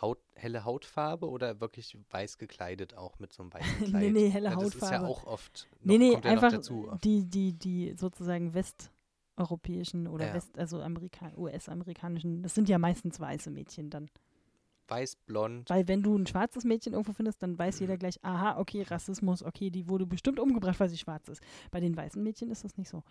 Haut, 0.00 0.18
helle 0.34 0.64
Hautfarbe 0.64 1.28
oder 1.28 1.60
wirklich 1.60 1.96
weiß 2.10 2.36
gekleidet 2.38 2.94
auch 2.94 3.18
mit 3.18 3.32
so 3.32 3.42
einem 3.42 3.52
weißen 3.54 3.78
Nee, 3.80 3.86
Kleid? 3.86 4.12
nee, 4.12 4.28
helle 4.30 4.50
ja, 4.50 4.56
das 4.56 4.74
ist 4.74 4.82
ja 4.82 4.98
Hautfarbe. 5.00 5.06
auch 5.06 5.24
oft. 5.24 5.68
Noch, 5.80 5.86
nee, 5.86 5.98
nee, 5.98 6.12
kommt 6.12 6.24
ja 6.24 6.30
einfach 6.32 6.42
noch 6.52 6.58
dazu. 6.58 6.90
die, 7.02 7.24
die, 7.24 7.52
die 7.54 7.94
sozusagen 7.96 8.52
westeuropäischen 8.54 10.06
oder 10.06 10.26
Ja. 10.26 10.34
West, 10.34 10.58
also 10.58 10.80
Amerika 10.82 11.32
US-amerikanischen, 11.36 12.42
das 12.42 12.54
sind 12.54 12.68
ja 12.68 12.78
meistens 12.78 13.18
weiße 13.20 13.50
Mädchen 13.50 13.90
dann. 13.90 14.10
Weiß, 14.88 15.16
blond. 15.16 15.68
Weil 15.70 15.88
wenn 15.88 16.02
du 16.02 16.16
ein 16.16 16.26
schwarzes 16.26 16.64
Mädchen 16.64 16.92
irgendwo 16.92 17.12
findest, 17.12 17.42
dann 17.42 17.58
weiß 17.58 17.76
Mhm. 17.76 17.80
jeder 17.80 17.96
gleich, 17.96 18.22
aha, 18.22 18.58
okay, 18.60 18.82
Rassismus, 18.82 19.42
okay, 19.42 19.70
die 19.70 19.88
wurde 19.88 20.06
bestimmt 20.06 20.38
umgebracht, 20.38 20.78
weil 20.78 20.88
sie 20.88 20.98
schwarz 20.98 21.26
ist. 21.28 21.42
Bei 21.72 21.80
den 21.80 21.96
weißen 21.96 22.22
Mädchen 22.22 22.50
ist 22.50 22.62
das 22.64 22.76
nicht 22.76 22.88
so. 22.88 23.02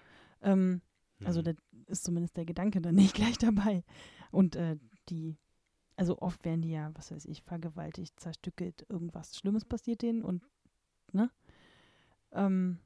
Ähm, 0.41 0.81
also 1.25 1.41
Mhm. 1.41 1.43
da 1.45 1.51
ist 1.87 2.03
zumindest 2.03 2.37
der 2.37 2.45
Gedanke 2.45 2.81
dann 2.81 2.95
nicht 2.95 3.13
gleich 3.15 3.37
dabei. 3.37 3.83
Und 4.31 4.55
äh, 4.55 4.77
die, 5.09 5.37
also 5.95 6.19
oft 6.19 6.43
werden 6.45 6.61
die 6.61 6.71
ja, 6.71 6.91
was 6.95 7.11
weiß 7.11 7.25
ich, 7.25 7.41
vergewaltigt, 7.43 8.19
zerstückelt, 8.19 8.85
irgendwas 8.89 9.35
Schlimmes 9.37 9.65
passiert 9.65 10.01
denen 10.01 10.23
und, 10.23 10.43
ne? 11.13 11.29
Ähm, 12.31 12.79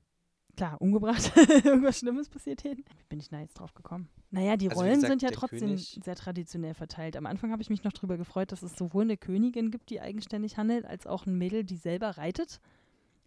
klar, 0.56 0.80
umgebracht, 0.82 1.32
irgendwas 1.66 2.00
Schlimmes 2.00 2.30
passiert 2.30 2.64
denen. 2.64 2.80
Wie 2.98 3.06
bin 3.10 3.20
ich 3.20 3.30
da 3.30 3.40
jetzt 3.40 3.56
drauf 3.60 3.74
gekommen? 3.74 4.10
Naja, 4.32 4.58
die 4.58 4.70
Also 4.70 4.82
Rollen 4.82 4.96
gesagt, 4.96 5.10
sind 5.12 5.22
ja 5.24 5.32
trotzdem 5.32 5.60
König- 5.70 6.00
sehr 6.04 6.16
traditionell 6.16 6.74
verteilt. 6.76 7.18
Am 7.18 7.26
Anfang 7.26 7.52
habe 7.52 7.62
ich 7.64 7.70
mich 7.72 7.84
noch 7.84 7.94
darüber 7.94 8.18
gefreut, 8.18 8.52
dass 8.52 8.62
es 8.62 8.78
sowohl 8.78 9.04
eine 9.04 9.18
Königin 9.18 9.72
gibt, 9.72 9.90
die 9.90 10.02
eigenständig 10.02 10.58
handelt, 10.58 10.86
als 10.86 11.08
auch 11.08 11.26
ein 11.26 11.38
Mädel, 11.38 11.64
die 11.64 11.78
selber 11.78 12.10
reitet. 12.18 12.60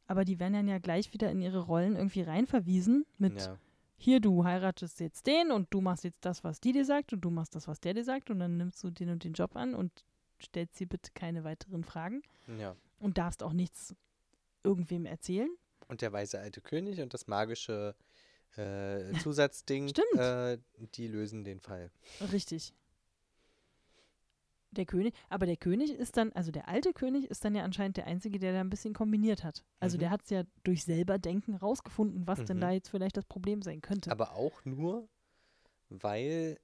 Aber 0.06 0.24
die 0.24 0.38
werden 0.38 0.52
dann 0.52 0.68
ja 0.68 0.78
gleich 0.78 1.12
wieder 1.12 1.30
in 1.30 1.40
ihre 1.40 1.60
Rollen 1.60 1.96
irgendwie 1.96 2.22
reinverwiesen 2.22 3.04
mit 3.18 3.40
ja. 3.40 3.58
Hier, 4.02 4.20
du 4.20 4.44
heiratest 4.44 4.98
jetzt 5.00 5.26
den 5.28 5.52
und 5.52 5.72
du 5.72 5.80
machst 5.80 6.02
jetzt 6.02 6.24
das, 6.24 6.42
was 6.42 6.60
die 6.60 6.72
dir 6.72 6.84
sagt 6.84 7.12
und 7.12 7.20
du 7.20 7.30
machst 7.30 7.54
das, 7.54 7.68
was 7.68 7.80
der 7.80 7.94
dir 7.94 8.04
sagt 8.04 8.30
und 8.30 8.40
dann 8.40 8.56
nimmst 8.56 8.82
du 8.82 8.90
den 8.90 9.10
und 9.10 9.22
den 9.22 9.32
Job 9.32 9.54
an 9.54 9.74
und 9.74 10.04
stellst 10.42 10.76
sie 10.76 10.86
bitte 10.86 11.12
keine 11.14 11.44
weiteren 11.44 11.84
Fragen 11.84 12.22
ja. 12.58 12.74
und 12.98 13.16
darfst 13.16 13.44
auch 13.44 13.52
nichts 13.52 13.94
irgendwem 14.64 15.06
erzählen. 15.06 15.50
Und 15.86 16.02
der 16.02 16.12
weise 16.12 16.40
alte 16.40 16.60
König 16.60 17.00
und 17.00 17.14
das 17.14 17.28
magische 17.28 17.94
äh, 18.56 19.12
Zusatzding, 19.20 19.88
Stimmt. 19.90 20.20
äh, 20.20 20.58
die 20.96 21.06
lösen 21.06 21.44
den 21.44 21.60
Fall. 21.60 21.92
Richtig. 22.32 22.74
Der 24.72 24.86
König, 24.86 25.14
aber 25.28 25.44
der 25.46 25.56
König 25.58 25.90
ist 25.92 26.16
dann, 26.16 26.32
also 26.32 26.50
der 26.50 26.66
alte 26.66 26.92
König 26.94 27.26
ist 27.30 27.44
dann 27.44 27.54
ja 27.54 27.62
anscheinend 27.62 27.98
der 27.98 28.06
Einzige, 28.06 28.38
der 28.38 28.54
da 28.54 28.60
ein 28.60 28.70
bisschen 28.70 28.94
kombiniert 28.94 29.44
hat. 29.44 29.64
Also 29.80 29.96
Mhm. 29.96 30.00
der 30.00 30.10
hat 30.10 30.22
es 30.24 30.30
ja 30.30 30.44
durch 30.64 30.82
selber 30.84 31.18
Denken 31.18 31.54
rausgefunden, 31.54 32.26
was 32.26 32.42
denn 32.44 32.56
Mhm. 32.56 32.60
da 32.62 32.70
jetzt 32.70 32.88
vielleicht 32.88 33.16
das 33.18 33.26
Problem 33.26 33.60
sein 33.60 33.82
könnte. 33.82 34.10
Aber 34.10 34.32
auch 34.34 34.64
nur, 34.64 35.08
weil, 35.90 36.58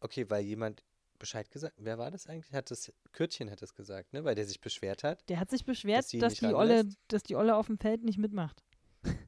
okay, 0.00 0.28
weil 0.30 0.44
jemand 0.44 0.84
Bescheid 1.18 1.50
gesagt, 1.50 1.74
wer 1.78 1.98
war 1.98 2.10
das 2.10 2.26
eigentlich? 2.28 2.52
Hat 2.52 2.70
das, 2.70 2.92
Kürtchen 3.12 3.50
hat 3.50 3.60
es 3.62 3.74
gesagt, 3.74 4.12
ne? 4.12 4.22
Weil 4.24 4.34
der 4.34 4.44
sich 4.46 4.60
beschwert 4.60 5.02
hat, 5.02 5.28
der 5.28 5.40
hat 5.40 5.50
sich 5.50 5.64
beschwert, 5.64 6.04
Dass 6.04 6.10
dass 6.20 6.34
die, 6.34 6.54
Olle, 6.54 6.84
dass 7.08 7.22
die 7.22 7.34
Olle 7.36 7.56
auf 7.56 7.66
dem 7.66 7.78
Feld 7.78 8.04
nicht 8.04 8.18
mitmacht. 8.18 8.62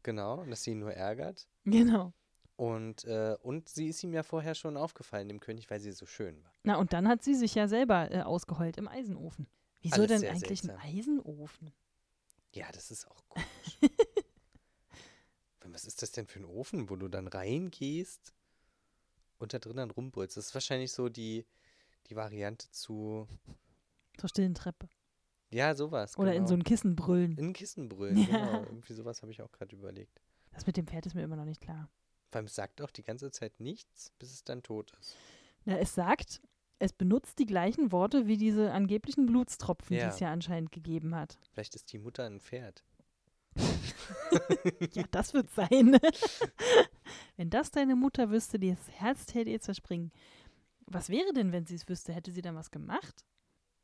genau, 0.03 0.41
und 0.41 0.51
dass 0.51 0.63
sie 0.63 0.73
ihn 0.73 0.79
nur 0.81 0.93
ärgert. 0.93 1.49
Genau. 1.65 2.13
Und, 2.59 3.05
äh, 3.05 3.37
und 3.43 3.69
sie 3.69 3.87
ist 3.87 4.03
ihm 4.03 4.13
ja 4.13 4.25
vorher 4.25 4.57
schon 4.57 4.77
aufgefallen, 4.77 5.29
dem 5.29 5.39
König, 5.39 5.71
weil 5.71 5.79
sie 5.79 5.93
so 5.93 6.07
schön 6.07 6.43
war. 6.43 6.53
Na, 6.65 6.77
und 6.77 6.93
dann 6.93 7.07
hat 7.07 7.23
sie 7.23 7.35
sich 7.35 7.55
ja 7.55 7.69
selber 7.69 8.11
äh, 8.11 8.23
ausgeheult 8.23 8.79
im 8.79 8.89
Eisenofen. 8.89 9.47
Wieso 9.81 10.03
Alles 10.03 10.21
denn 10.23 10.29
eigentlich 10.31 10.63
seltsam. 10.63 10.81
ein 10.83 10.99
Eisenofen? 10.99 11.73
Ja, 12.53 12.67
das 12.73 12.91
ist 12.91 13.07
auch 13.07 13.23
komisch. 13.29 13.47
Was 15.71 15.85
ist 15.85 16.03
das 16.03 16.11
denn 16.11 16.27
für 16.27 16.41
ein 16.41 16.47
Ofen, 16.47 16.89
wo 16.91 16.97
du 16.97 17.07
dann 17.09 17.29
reingehst 17.29 18.33
und 19.39 19.53
da 19.55 19.59
drin 19.61 19.77
dann 19.77 19.91
rumbrüllst? 19.93 20.37
Das 20.37 20.47
ist 20.47 20.55
wahrscheinlich 20.55 20.91
so 20.93 21.09
die, 21.09 21.47
die 22.09 22.17
Variante 22.17 22.69
zu, 22.71 23.29
Zur 24.17 24.29
stillen 24.31 24.55
Treppe. 24.55 24.89
ja, 25.51 25.75
sowas. 25.77 26.19
Oder 26.19 26.31
in 26.33 26.39
genau. 26.39 26.49
so 26.49 26.55
ein 26.55 26.65
Kissen 26.65 26.97
brüllen. 26.97 27.37
In 27.37 27.49
ein 27.49 27.53
Kissen 27.53 27.89
brüllen, 27.89 28.17
Ja. 28.17 28.25
genau. 28.25 28.63
Irgendwie 28.65 28.95
sowas 28.95 29.23
habe 29.23 29.31
ich 29.31 29.43
auch 29.43 29.53
gerade 29.53 29.77
überlegt. 29.77 30.21
Das 30.53 30.67
mit 30.67 30.77
dem 30.77 30.87
Pferd 30.89 31.07
ist 31.07 31.15
mir 31.15 31.23
immer 31.23 31.37
noch 31.37 31.45
nicht 31.45 31.61
klar. 31.61 31.89
Vor 32.31 32.39
allem 32.39 32.47
es 32.47 32.55
sagt 32.55 32.81
auch 32.83 32.91
die 32.91 33.03
ganze 33.03 33.31
Zeit 33.31 33.59
nichts, 33.61 34.11
bis 34.19 34.33
es 34.33 34.45
dann 34.45 34.63
tot 34.63 34.93
ist. 35.01 35.17
Na, 35.65 35.79
es 35.79 35.95
sagt, 35.95 36.41
es 36.79 36.93
benutzt 36.93 37.39
die 37.39 37.47
gleichen 37.47 37.91
Worte 37.91 38.27
wie 38.27 38.37
diese 38.37 38.73
angeblichen 38.73 39.27
Blutstropfen, 39.27 39.97
die 39.97 40.01
Ja. 40.03 40.09
es 40.09 40.21
ja 40.21 40.31
anscheinend 40.33 40.71
gegeben 40.73 41.15
hat. 41.15 41.39
Vielleicht 41.53 41.75
ist 41.75 41.93
die 41.93 41.99
Mutter 41.99 42.25
ein 42.25 42.41
Pferd. 42.41 42.85
Ja, 44.95 45.05
das 45.11 45.35
wird 45.35 45.51
sein. 45.51 45.99
wenn 47.37 47.51
das 47.51 47.71
deine 47.71 47.97
Mutter 47.97 48.31
wüsste, 48.31 48.59
die 48.59 48.71
das 48.71 48.91
Herz 49.01 49.27
täte 49.27 49.51
ihr 49.51 49.61
zerspringen. 49.61 50.13
Was 50.87 51.11
wäre 51.11 51.33
denn, 51.35 51.53
wenn 51.53 51.67
sie 51.67 51.75
es 51.75 51.87
wüsste? 51.89 52.15
Hätte 52.15 52.33
sie 52.33 52.41
dann 52.41 52.55
was 52.55 52.71
gemacht? 52.71 53.25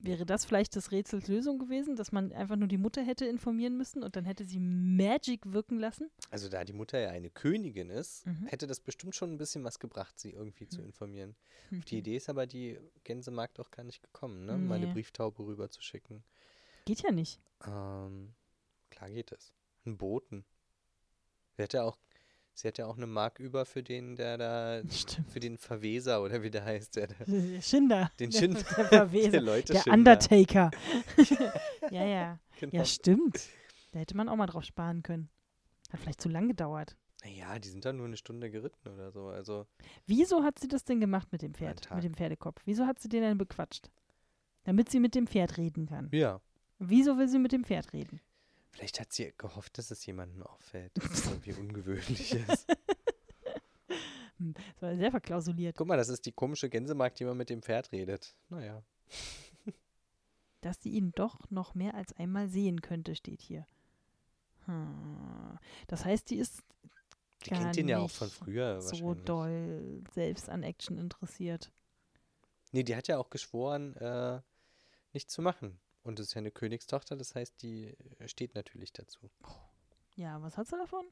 Wäre 0.04 0.26
das 0.26 0.44
vielleicht 0.44 0.76
das 0.76 0.90
Rätsels 0.92 1.28
Lösung 1.28 1.58
gewesen, 1.58 1.96
dass 1.96 2.12
man 2.12 2.30
einfach 2.32 2.56
nur 2.56 2.68
die 2.68 2.76
Mutter 2.76 3.02
hätte 3.02 3.24
informieren 3.24 3.76
müssen 3.78 4.02
und 4.02 4.16
dann 4.16 4.26
hätte 4.26 4.44
sie 4.44 4.58
Magic 4.58 5.50
wirken 5.52 5.78
lassen? 5.78 6.10
Also 6.30 6.50
da 6.50 6.62
die 6.64 6.74
Mutter 6.74 6.98
ja 7.00 7.08
eine 7.08 7.30
Königin 7.30 7.88
ist, 7.88 8.26
Mhm. 8.26 8.46
hätte 8.48 8.66
das 8.66 8.80
bestimmt 8.80 9.14
schon 9.14 9.32
ein 9.32 9.38
bisschen 9.38 9.64
was 9.64 9.78
gebracht, 9.78 10.18
sie 10.20 10.30
irgendwie 10.32 10.68
zu 10.68 10.82
informieren. 10.82 11.34
Auf 11.78 11.86
die 11.86 11.94
Mhm. 11.94 11.98
Idee 12.00 12.16
ist 12.16 12.28
aber 12.28 12.46
die 12.46 12.78
Gänsemarkt 13.04 13.58
auch 13.60 13.70
gar 13.70 13.84
nicht 13.84 14.02
gekommen, 14.02 14.44
ne? 14.44 14.58
Meine 14.58 14.86
Nee. 14.86 14.92
Brieftaube 14.92 15.42
rüberzuschicken. 15.46 16.22
Geht 16.84 17.00
ja 17.02 17.10
nicht. 17.10 17.40
Ähm, 17.66 18.34
klar 18.90 19.08
geht 19.08 19.32
es. 19.32 19.54
Ein 19.86 19.96
Boten. 19.96 20.44
Hat 21.58 21.72
ja 21.72 21.84
auch, 21.84 21.96
sie 22.54 22.68
hat 22.68 22.78
ja 22.78 22.86
auch 22.86 22.96
eine 22.96 23.06
Mark 23.06 23.38
über 23.40 23.64
für 23.64 23.82
den, 23.82 24.16
der 24.16 24.38
da, 24.38 24.82
Stimmt. 24.90 25.30
für 25.30 25.40
den 25.40 25.58
Verweser 25.58 26.22
oder 26.22 26.42
wie 26.42 26.50
der 26.50 26.64
heißt, 26.64 26.96
der, 26.96 27.08
da- 27.08 27.14
Der 27.26 27.60
Schinder. 27.62 28.10
den 28.20 28.30
der, 28.30 28.38
Schinder, 28.38 28.60
Der 28.76 28.84
Verweser. 28.86 29.30
der 29.30 29.40
Leute 29.42 29.72
Der 29.72 29.80
Schinder. 29.82 29.98
Undertaker. 29.98 30.70
ja, 31.90 32.04
ja. 32.04 32.38
Genau. 32.60 32.76
Ja, 32.76 32.84
stimmt. 32.84 33.48
Da 33.92 34.00
hätte 34.00 34.16
man 34.16 34.28
auch 34.28 34.36
mal 34.36 34.46
drauf 34.46 34.64
sparen 34.64 35.02
können. 35.02 35.28
Hat 35.92 36.00
vielleicht 36.00 36.20
zu 36.20 36.28
lang 36.28 36.48
gedauert. 36.48 36.96
Naja, 37.24 37.58
die 37.58 37.68
sind 37.68 37.84
dann 37.84 37.96
nur 37.96 38.06
eine 38.06 38.16
Stunde 38.16 38.50
geritten 38.50 38.88
oder 38.88 39.10
so. 39.10 39.28
Also, 39.28 39.66
Wieso 40.06 40.42
hat 40.42 40.58
sie 40.58 40.68
das 40.68 40.84
denn 40.84 41.00
gemacht 41.00 41.28
mit 41.32 41.40
dem 41.42 41.54
Pferd, 41.54 41.88
mit 41.94 42.04
dem 42.04 42.14
Pferdekopf? 42.14 42.60
Wieso 42.64 42.86
hat 42.86 43.00
sie 43.00 43.08
den 43.08 43.22
denn 43.22 43.38
bequatscht? 43.38 43.90
Damit 44.64 44.90
sie 44.90 45.00
mit 45.00 45.14
dem 45.14 45.26
Pferd 45.26 45.56
reden 45.56 45.86
kann. 45.86 46.08
ja. 46.12 46.40
Wieso 46.80 47.16
will 47.18 47.28
sie 47.28 47.38
mit 47.38 47.52
dem 47.52 47.62
Pferd 47.64 47.92
reden? 47.92 48.20
Vielleicht 48.74 48.98
hat 48.98 49.12
sie 49.12 49.32
gehofft, 49.38 49.78
dass 49.78 49.92
es 49.92 50.04
jemandem 50.04 50.42
auffällt, 50.42 50.90
dass 50.96 51.10
es 51.10 51.26
irgendwie 51.26 51.52
ungewöhnlich 51.60 52.34
ist. 52.34 52.66
Das 54.36 54.82
war 54.82 54.96
sehr 54.96 55.12
verklausuliert. 55.12 55.76
Guck 55.76 55.86
mal, 55.86 55.96
das 55.96 56.08
ist 56.08 56.26
die 56.26 56.32
komische 56.32 56.68
Gänsemarkt, 56.68 57.20
die 57.20 57.24
man 57.24 57.36
mit 57.36 57.50
dem 57.50 57.62
Pferd 57.62 57.92
redet. 57.92 58.34
Naja. 58.48 58.82
Dass 60.60 60.82
sie 60.82 60.90
ihn 60.90 61.12
doch 61.14 61.38
noch 61.50 61.76
mehr 61.76 61.94
als 61.94 62.12
einmal 62.14 62.48
sehen 62.48 62.82
könnte, 62.82 63.14
steht 63.14 63.42
hier. 63.42 63.64
Hm. 64.66 65.56
Das 65.86 66.04
heißt, 66.04 66.28
die 66.30 66.38
ist 66.38 66.64
Die 67.44 67.50
kennt 67.50 67.76
ihn 67.76 67.88
ja 67.88 67.98
auch 67.98 68.10
von 68.10 68.28
früher 68.28 68.80
so 68.80 69.14
doll 69.14 70.02
selbst 70.14 70.48
an 70.48 70.64
Action 70.64 70.98
interessiert. 70.98 71.70
Nee, 72.72 72.82
die 72.82 72.96
hat 72.96 73.06
ja 73.06 73.18
auch 73.18 73.30
geschworen, 73.30 73.94
äh, 73.98 74.40
nichts 75.12 75.32
zu 75.32 75.42
machen. 75.42 75.78
Und 76.04 76.20
es 76.20 76.28
ist 76.28 76.34
ja 76.34 76.40
eine 76.40 76.50
Königstochter, 76.50 77.16
das 77.16 77.34
heißt, 77.34 77.62
die 77.62 77.96
äh, 78.18 78.28
steht 78.28 78.54
natürlich 78.54 78.92
dazu. 78.92 79.30
Ja, 80.14 80.40
was 80.42 80.56
hat 80.56 80.68
sie 80.68 80.76
davon? 80.76 81.06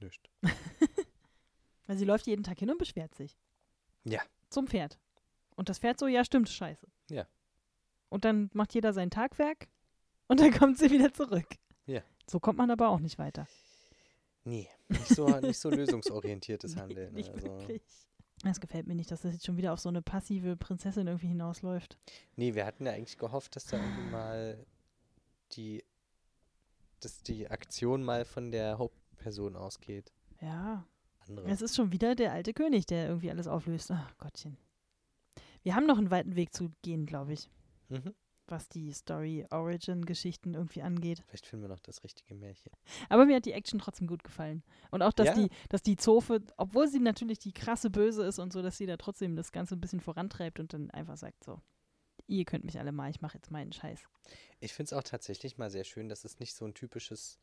Nicht. 0.00 0.28
Weil 1.86 1.96
sie 1.96 2.04
läuft 2.04 2.26
jeden 2.26 2.42
Tag 2.42 2.58
hin 2.58 2.70
und 2.70 2.78
beschwert 2.78 3.14
sich. 3.14 3.38
Ja. 4.04 4.20
Zum 4.50 4.66
Pferd. 4.66 4.98
Und 5.54 5.68
das 5.68 5.78
Pferd 5.78 5.98
so, 5.98 6.08
ja, 6.08 6.24
stimmt, 6.24 6.48
scheiße. 6.48 6.86
Ja. 7.08 7.26
Und 8.08 8.24
dann 8.24 8.50
macht 8.52 8.74
jeder 8.74 8.92
sein 8.92 9.10
Tagwerk 9.10 9.68
und 10.26 10.40
dann 10.40 10.52
kommt 10.52 10.78
sie 10.78 10.90
wieder 10.90 11.12
zurück. 11.14 11.46
Ja. 11.86 12.02
So 12.28 12.40
kommt 12.40 12.58
man 12.58 12.70
aber 12.70 12.88
auch 12.88 13.00
nicht 13.00 13.18
weiter. 13.18 13.46
Nee, 14.44 14.68
nicht 14.88 15.06
so, 15.06 15.28
nicht 15.38 15.58
so 15.58 15.70
lösungsorientiertes 15.70 16.76
Handeln. 16.76 17.14
Nicht 17.14 17.30
also. 17.30 17.46
wirklich. 17.46 17.82
Das 18.42 18.60
gefällt 18.60 18.86
mir 18.86 18.94
nicht, 18.94 19.10
dass 19.10 19.22
das 19.22 19.34
jetzt 19.34 19.46
schon 19.46 19.56
wieder 19.56 19.72
auf 19.72 19.78
so 19.78 19.88
eine 19.88 20.02
passive 20.02 20.56
Prinzessin 20.56 21.06
irgendwie 21.06 21.28
hinausläuft. 21.28 21.96
Nee, 22.36 22.54
wir 22.54 22.66
hatten 22.66 22.86
ja 22.86 22.92
eigentlich 22.92 23.18
gehofft, 23.18 23.54
dass 23.54 23.66
da 23.66 23.76
irgendwie 23.76 24.10
mal 24.10 24.66
die, 25.52 25.84
dass 27.00 27.22
die 27.22 27.48
Aktion 27.48 28.02
mal 28.02 28.24
von 28.24 28.50
der 28.50 28.78
Hauptperson 28.78 29.54
ausgeht. 29.56 30.12
Ja. 30.40 30.84
Andere. 31.28 31.48
Es 31.48 31.62
ist 31.62 31.76
schon 31.76 31.92
wieder 31.92 32.16
der 32.16 32.32
alte 32.32 32.52
König, 32.52 32.86
der 32.86 33.06
irgendwie 33.06 33.30
alles 33.30 33.46
auflöst. 33.46 33.90
Ach 33.92 34.18
Gottchen. 34.18 34.56
Wir 35.62 35.76
haben 35.76 35.86
noch 35.86 35.98
einen 35.98 36.10
weiten 36.10 36.34
Weg 36.34 36.52
zu 36.52 36.72
gehen, 36.82 37.06
glaube 37.06 37.32
ich, 37.34 37.48
Mhm. 37.88 38.14
Was 38.52 38.68
die 38.68 38.92
Story-Origin-Geschichten 38.92 40.54
irgendwie 40.54 40.82
angeht. 40.82 41.24
Vielleicht 41.26 41.46
finden 41.46 41.64
wir 41.64 41.68
noch 41.68 41.80
das 41.80 42.04
richtige 42.04 42.34
Märchen. 42.34 42.70
Aber 43.08 43.26
mir 43.26 43.36
hat 43.36 43.46
die 43.46 43.52
Action 43.52 43.80
trotzdem 43.80 44.06
gut 44.06 44.22
gefallen. 44.22 44.62
Und 44.90 45.02
auch, 45.02 45.12
dass 45.12 45.28
Ja. 45.28 45.34
die, 45.34 45.48
dass 45.68 45.82
die 45.82 45.96
Zofe, 45.96 46.40
obwohl 46.56 46.86
sie 46.88 47.00
natürlich 47.00 47.38
die 47.40 47.52
krasse 47.52 47.90
Böse 47.90 48.24
ist 48.24 48.38
und 48.38 48.52
so, 48.52 48.62
dass 48.62 48.76
sie 48.78 48.86
da 48.86 48.96
trotzdem 48.96 49.34
das 49.34 49.50
Ganze 49.50 49.74
ein 49.74 49.80
bisschen 49.80 50.00
vorantreibt 50.00 50.60
und 50.60 50.72
dann 50.72 50.90
einfach 50.92 51.16
sagt 51.16 51.42
so, 51.42 51.60
ihr 52.28 52.44
könnt 52.44 52.64
mich 52.64 52.78
alle 52.78 52.92
mal, 52.92 53.10
ich 53.10 53.20
mache 53.20 53.38
jetzt 53.38 53.50
meinen 53.50 53.72
Scheiß. 53.72 54.00
Ich 54.60 54.72
finde 54.74 54.86
es 54.86 54.92
auch 54.92 55.02
tatsächlich 55.02 55.58
mal 55.58 55.70
sehr 55.70 55.84
schön, 55.84 56.08
dass 56.08 56.24
es 56.24 56.38
nicht 56.38 56.54
so 56.54 56.64
ein 56.64 56.74
typisches, 56.74 57.40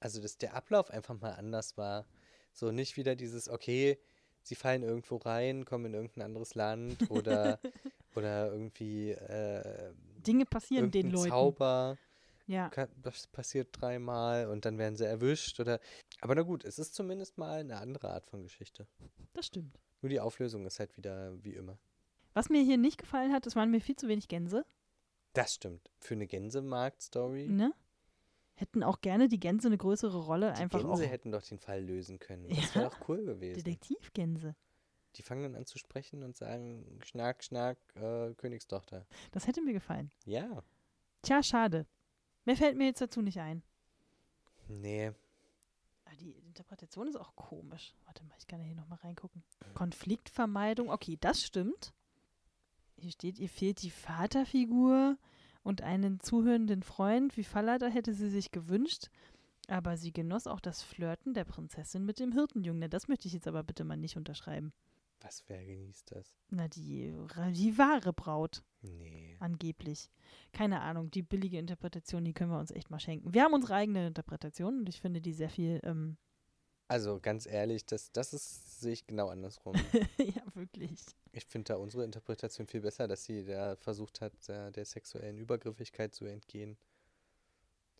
also 0.00 0.20
dass 0.20 0.38
der 0.38 0.54
Ablauf 0.54 0.90
einfach 0.90 1.20
mal 1.20 1.32
anders 1.32 1.76
war. 1.76 2.06
So 2.52 2.72
nicht 2.72 2.96
wieder 2.96 3.14
dieses, 3.14 3.48
okay, 3.48 3.98
sie 4.42 4.56
fallen 4.56 4.82
irgendwo 4.82 5.16
rein, 5.16 5.64
kommen 5.64 5.86
in 5.86 5.94
irgendein 5.94 6.22
anderes 6.24 6.54
Land 6.54 7.10
oder, 7.10 7.60
oder 8.16 8.50
irgendwie 8.52 9.10
äh, 9.12 9.92
Dinge 10.22 10.46
passieren 10.46 10.90
den 10.90 11.10
Leuten. 11.10 11.30
Zauber, 11.30 11.98
Ja, 12.46 12.70
das 13.02 13.26
passiert 13.28 13.68
dreimal 13.72 14.46
und 14.48 14.64
dann 14.64 14.78
werden 14.78 14.96
sie 14.96 15.06
erwischt 15.06 15.60
oder. 15.60 15.80
Aber 16.20 16.34
na 16.34 16.42
gut, 16.42 16.64
es 16.64 16.78
ist 16.78 16.94
zumindest 16.94 17.38
mal 17.38 17.60
eine 17.60 17.78
andere 17.78 18.10
Art 18.10 18.26
von 18.26 18.42
Geschichte. 18.42 18.86
das 19.32 19.46
stimmt. 19.46 19.78
Nur 20.00 20.10
die 20.10 20.20
Auflösung 20.20 20.66
ist 20.66 20.80
halt 20.80 20.96
wieder 20.96 21.32
wie 21.44 21.54
immer. 21.54 21.78
Was 22.34 22.48
mir 22.48 22.62
hier 22.62 22.78
nicht 22.78 22.98
gefallen 22.98 23.32
hat, 23.32 23.46
es 23.46 23.54
waren 23.56 23.70
mir 23.70 23.80
viel 23.80 23.96
zu 23.96 24.08
wenig 24.08 24.26
Gänse. 24.28 24.64
Das 25.34 25.54
stimmt. 25.54 25.90
Für 26.00 26.14
eine 26.14 26.26
Gänsemarkt-Story. 26.26 27.46
Ne? 27.48 27.72
Hätten 28.54 28.82
auch 28.82 29.00
gerne 29.00 29.28
die 29.28 29.40
Gänse 29.40 29.68
eine 29.68 29.78
größere 29.78 30.18
Rolle, 30.18 30.52
Die 30.56 30.62
einfach 30.62 30.80
Gänse 30.80 30.92
auch 31.04 31.10
hätten 31.10 31.32
doch 31.32 31.42
den 31.42 31.58
Fall 31.58 31.82
lösen 31.82 32.18
können. 32.18 32.48
Das 32.50 32.74
Ja. 32.74 32.80
wäre 32.82 32.90
doch 32.90 33.08
cool 33.08 33.24
gewesen. 33.24 33.62
Detektivgänse. 33.62 34.54
Die 35.16 35.22
fangen 35.22 35.42
dann 35.42 35.54
an 35.56 35.66
zu 35.66 35.78
sprechen 35.78 36.22
und 36.22 36.36
sagen, 36.36 36.98
Schnack, 37.04 37.44
Schnack, 37.44 37.78
äh, 37.96 38.32
Königstochter. 38.34 39.06
Das 39.30 39.46
hätte 39.46 39.60
mir 39.62 39.72
gefallen. 39.72 40.10
Ja. 40.24 40.62
Tja, 41.22 41.42
schade. 41.42 41.86
Mehr 42.44 42.56
fällt 42.56 42.76
mir 42.76 42.86
jetzt 42.86 43.00
dazu 43.00 43.20
nicht 43.20 43.38
ein. 43.38 43.62
Nee. 44.68 45.12
Ah, 46.06 46.10
Die 46.20 46.32
Interpretation 46.32 47.06
ist 47.08 47.16
auch 47.16 47.36
komisch. 47.36 47.94
Warte 48.06 48.24
mal, 48.24 48.34
ich 48.38 48.46
kann 48.46 48.60
ja 48.60 48.66
hier 48.66 48.74
nochmal 48.76 48.98
reingucken. 49.02 49.42
Konfliktvermeidung, 49.74 50.90
okay, 50.90 51.16
das 51.20 51.42
stimmt. 51.42 51.92
Hier 52.96 53.10
steht, 53.10 53.38
ihr 53.38 53.48
fehlt 53.48 53.82
die 53.82 53.90
Vaterfigur 53.90 55.16
und 55.62 55.82
einen 55.82 56.20
zuhörenden 56.20 56.82
Freund. 56.82 57.36
Wie 57.36 57.44
Fallada 57.44 57.86
hätte 57.86 58.14
sie 58.14 58.30
sich 58.30 58.50
gewünscht. 58.50 59.10
Aber 59.68 59.96
sie 59.96 60.12
genoss 60.12 60.46
auch 60.48 60.60
das 60.60 60.82
Flirten 60.82 61.34
der 61.34 61.44
Prinzessin 61.44 62.04
mit 62.04 62.18
dem 62.18 62.32
Hirtenjungen. 62.32 62.90
Das 62.90 63.08
möchte 63.08 63.28
ich 63.28 63.34
jetzt 63.34 63.46
aber 63.46 63.62
bitte 63.62 63.84
mal 63.84 63.96
nicht 63.96 64.16
unterschreiben. 64.16 64.72
Was, 65.22 65.44
wer 65.48 65.64
genießt 65.64 66.12
das? 66.12 66.34
Na, 66.50 66.68
die, 66.68 67.14
die 67.52 67.78
wahre 67.78 68.12
Braut, 68.12 68.62
Nee. 68.82 69.36
angeblich. 69.38 70.10
Keine 70.52 70.80
Ahnung, 70.80 71.10
die 71.10 71.22
billige 71.22 71.58
Interpretation, 71.58 72.24
die 72.24 72.32
können 72.32 72.50
wir 72.50 72.58
uns 72.58 72.72
echt 72.72 72.90
mal 72.90 72.98
schenken. 72.98 73.32
Wir 73.32 73.44
haben 73.44 73.54
unsere 73.54 73.74
eigene 73.74 74.06
Interpretation 74.08 74.78
und 74.80 74.88
ich 74.88 75.00
finde 75.00 75.20
die 75.20 75.32
sehr 75.32 75.50
viel 75.50 75.80
ähm, 75.84 76.16
Also 76.88 77.20
ganz 77.20 77.46
ehrlich, 77.46 77.86
das, 77.86 78.10
das 78.10 78.32
ist, 78.34 78.80
sehe 78.80 78.92
ich 78.92 79.06
genau 79.06 79.28
andersrum. 79.28 79.74
ja, 80.18 80.42
wirklich. 80.54 81.00
Ich 81.30 81.46
finde 81.46 81.72
da 81.72 81.76
unsere 81.76 82.04
Interpretation 82.04 82.66
viel 82.66 82.80
besser, 82.80 83.06
dass 83.06 83.24
sie 83.24 83.44
da 83.44 83.76
versucht 83.76 84.20
hat, 84.20 84.32
der, 84.48 84.70
der 84.72 84.84
sexuellen 84.84 85.38
Übergriffigkeit 85.38 86.14
zu 86.14 86.24
entgehen. 86.24 86.76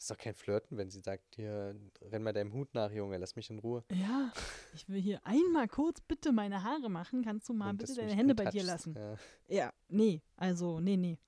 Das 0.03 0.11
ist 0.11 0.19
doch 0.19 0.25
kein 0.25 0.35
Flirten, 0.35 0.77
wenn 0.79 0.91
sie 0.91 0.99
sagt, 0.99 1.37
hier, 1.37 1.77
renn 2.11 2.25
mal 2.25 2.33
deinem 2.33 2.53
Hut 2.53 2.75
nach, 2.75 2.91
Junge, 2.91 3.19
lass 3.19 3.37
mich 3.37 3.49
in 3.51 3.61
Ruhe. 3.61 3.85
Ja, 3.93 4.33
ich 4.75 4.89
will 4.89 5.01
hier 5.01 5.25
einmal 5.25 5.69
kurz 5.69 6.01
bitte 6.01 6.33
meine 6.33 6.65
Haare 6.65 6.91
machen. 6.91 7.23
Kannst 7.23 7.49
du 7.49 7.53
mal 7.53 7.71
Und 7.71 7.77
bitte 7.77 7.95
deine 7.95 8.13
Hände 8.13 8.35
bei 8.35 8.47
dir 8.47 8.65
lassen? 8.65 8.97
Ja. 8.97 9.15
Ja, 9.47 9.73
nee, 9.87 10.21
also, 10.35 10.81
nee, 10.81 10.97
nee. 10.97 11.21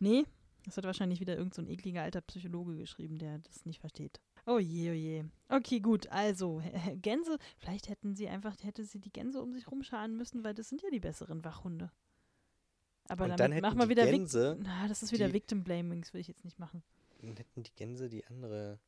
Nee, 0.00 0.24
das 0.64 0.76
hat 0.76 0.84
wahrscheinlich 0.84 1.20
wieder 1.20 1.36
irgendein 1.36 1.54
so 1.54 1.62
ein 1.62 1.72
ekliger 1.72 2.02
alter 2.02 2.20
Psychologe 2.22 2.74
geschrieben, 2.74 3.18
der 3.18 3.38
das 3.38 3.64
nicht 3.64 3.78
versteht. 3.78 4.20
Oh 4.46 4.58
je, 4.58 4.90
oh 4.90 4.94
je. 4.94 5.24
Okay, 5.48 5.78
gut, 5.78 6.08
also, 6.08 6.60
Gänse, 7.00 7.38
vielleicht 7.56 7.88
hätten 7.88 8.16
sie 8.16 8.26
einfach, 8.26 8.56
hätte 8.64 8.82
sie 8.82 8.98
die 8.98 9.12
Gänse 9.12 9.40
um 9.40 9.52
sich 9.52 9.70
rumscharen 9.70 10.16
müssen, 10.16 10.42
weil 10.42 10.54
das 10.54 10.68
sind 10.68 10.82
ja 10.82 10.90
die 10.90 10.98
besseren 10.98 11.44
Wachhunde. 11.44 11.92
Aber 13.08 13.26
Und 13.26 13.38
damit 13.38 13.58
dann 13.58 13.60
machen 13.60 13.78
wir 13.78 13.88
wieder 13.88 14.06
Gänse, 14.06 14.58
Na, 14.60 14.88
das 14.88 15.04
ist 15.04 15.12
wieder 15.12 15.32
Victim 15.32 15.62
Blaming, 15.62 16.00
das 16.00 16.12
will 16.12 16.20
ich 16.20 16.26
jetzt 16.26 16.44
nicht 16.44 16.58
machen. 16.58 16.82
Dann 17.18 17.36
hätten 17.36 17.62
die 17.62 17.74
Gänse 17.74 18.08
die 18.08 18.24
andere, 18.26 18.78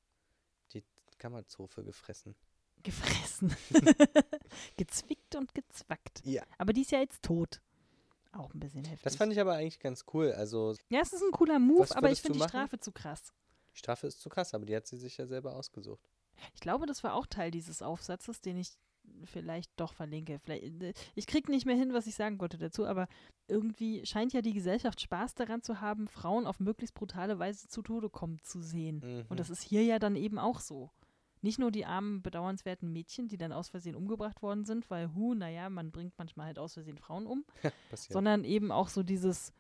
die 0.73 0.85
Kammerzofe 1.19 1.83
gefressen. 1.85 2.35
Gefressen. 2.83 3.55
Gezwickt 4.77 5.35
und 5.37 5.55
gezwackt. 5.55 6.23
Ja. 6.25 6.45
Aber 6.59 6.73
die 6.73 6.83
ist 6.83 6.93
ja 6.93 7.01
jetzt 7.01 7.23
tot. 7.23 7.61
Auch 8.33 8.55
ein 8.55 8.61
bisschen 8.61 8.85
heftig. 8.85 9.03
Das 9.03 9.17
fand 9.17 9.33
ich 9.33 9.41
aber 9.41 9.55
eigentlich 9.55 9.81
ganz 9.81 10.05
cool. 10.15 10.33
Also, 10.33 10.75
Ja, 10.89 11.01
es 11.01 11.13
ist 11.13 11.23
ein 11.23 11.33
cooler 11.33 11.59
Move, 11.59 11.95
aber 11.97 12.11
ich 12.11 12.23
finde 12.23 12.39
die? 12.39 12.45
Strafe 12.49 12.79
zu 12.79 12.93
krass. 12.93 13.33
die 13.75 13.79
Strafe 13.79 14.07
ist 14.07 14.21
zu 14.21 14.29
krass, 14.29 14.55
aber 14.55 14.65
die 14.65 14.75
hat 14.77 14.87
sie 14.87 14.97
sich 14.97 15.17
ja 15.17 15.27
selber 15.27 15.55
ausgesucht. 15.57 16.09
Ich 16.55 16.61
glaube, 16.61 16.87
das 16.87 17.03
war 17.05 17.15
auch 17.15 17.27
Teil 17.27 17.51
dieses 17.51 17.83
Aufsatzes, 17.83 18.41
den 18.41 18.57
ich 18.57 18.71
vielleicht 19.25 19.73
doch 19.77 19.93
verlinke. 19.93 20.39
Vielleicht, 20.39 20.83
äh, 20.83 20.93
ich 21.15 21.27
krieg 21.27 21.49
nicht 21.49 21.67
mehr 21.67 21.77
hin, 21.77 21.93
was 21.93 22.07
ich 22.07 22.15
sagen 22.15 22.41
wollte 22.41 22.59
dazu, 22.59 22.87
aber 22.87 23.09
irgendwie 23.49 24.05
scheint 24.07 24.33
ja 24.33 24.43
die 24.43 24.53
Gesellschaft 24.53 25.01
Spaß 25.01 25.35
daran 25.35 25.63
zu 25.63 25.81
haben, 25.81 26.09
Frauen 26.09 26.47
auf 26.47 26.61
möglichst 26.61 26.95
brutale 26.95 27.39
Weise 27.39 27.69
zu 27.69 27.83
Tode 27.83 28.11
kommen 28.11 28.41
zu 28.43 28.61
sehen. 28.61 29.03
Mhm. 29.05 29.25
Und 29.29 29.41
das 29.41 29.51
ist 29.51 29.63
hier 29.63 29.85
ja 29.85 29.99
dann 29.99 30.17
eben 30.17 30.39
auch 30.39 30.61
so. 30.61 30.91
Nicht 31.43 31.59
nur 31.59 31.71
die 31.71 31.87
armen, 31.87 32.23
bedauernswerten 32.23 32.93
Mädchen, 32.93 33.29
die 33.29 33.39
dann 33.39 33.53
aus 33.53 33.71
Versehen 33.71 33.95
umgebracht 33.95 34.43
worden 34.43 34.67
sind, 34.67 34.91
weil, 34.91 35.15
hu, 35.15 35.35
naja, 35.35 35.71
man 35.71 35.91
bringt 35.91 36.13
manchmal 36.19 36.47
halt 36.47 36.59
aus 36.59 36.75
Versehen 36.75 36.99
Frauen 36.99 37.27
um, 37.27 37.45
sondern 37.95 38.45
eben 38.45 38.71
auch 38.71 38.89
so 38.89 39.03
dieses, 39.03 39.55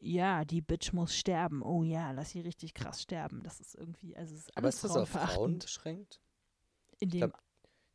ja, 0.00 0.44
die 0.44 0.62
Bitch 0.62 0.92
muss 0.92 1.14
sterben. 1.14 1.62
Oh 1.62 1.82
ja, 1.82 2.12
lass 2.12 2.30
sie 2.30 2.40
richtig 2.40 2.72
krass 2.72 3.02
sterben. 3.02 3.42
Das 3.42 3.60
ist 3.60 3.74
irgendwie, 3.74 4.16
also 4.16 4.34
es 4.34 4.42
ist 4.42 4.56
aber 4.56 4.68
ist 4.68 4.84
das 4.84 4.96
auf 4.96 5.08
Frauen 5.10 5.58
beschränkt? 5.58 6.20
In 6.98 7.10
dem, 7.10 7.18
glaub, 7.20 7.38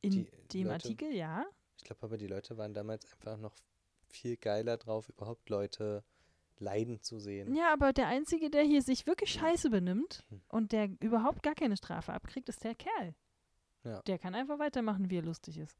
in 0.04 0.12
die 0.12 0.24
dem 0.54 0.64
Leute- 0.68 0.74
Artikel, 0.76 1.14
ja. 1.14 1.46
Ich 1.78 1.84
glaube 1.84 2.04
aber, 2.04 2.18
die 2.18 2.28
Leute 2.28 2.58
waren 2.58 2.74
damals 2.74 3.12
einfach 3.12 3.38
noch 3.38 3.56
viel 4.08 4.38
geiler 4.38 4.78
drauf, 4.78 5.10
überhaupt 5.10 5.50
Leute 5.50 6.04
leiden 6.60 7.02
zu 7.02 7.18
sehen. 7.20 7.56
Ja, 7.56 7.74
aber 7.74 7.94
der 7.94 8.08
Einzige, 8.08 8.50
der 8.52 8.64
hier 8.64 8.82
sich 8.84 9.08
wirklich 9.08 9.32
scheiße 9.34 9.70
benimmt 9.72 10.24
Hm. 10.30 10.42
und 10.50 10.72
der 10.72 10.90
überhaupt 11.00 11.42
gar 11.44 11.56
keine 11.56 11.76
Strafe 11.76 12.14
abkriegt, 12.14 12.48
ist 12.48 12.64
der 12.64 12.76
Kerl. 12.76 13.16
Ja. 13.84 14.02
Der 14.04 14.20
kann 14.20 14.36
einfach 14.36 14.60
weitermachen, 14.60 15.10
wie 15.10 15.18
er 15.18 15.24
lustig 15.24 15.58
ist. 15.58 15.78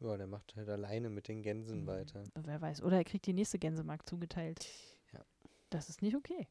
Ja, 0.00 0.16
der 0.16 0.28
macht 0.28 0.54
halt 0.54 0.68
alleine 0.68 1.10
mit 1.10 1.26
den 1.28 1.42
Gänsen 1.42 1.82
Mhm. 1.82 1.86
weiter. 1.88 2.24
Wer 2.36 2.60
weiß. 2.60 2.82
Oder 2.82 2.98
er 2.98 3.04
kriegt 3.04 3.26
die 3.26 3.32
nächste 3.32 3.58
Gänsemark 3.58 4.08
zugeteilt. 4.08 4.66
Ja. 5.12 5.24
Das 5.70 5.88
ist 5.88 6.00
nicht 6.00 6.14
okay. 6.14 6.46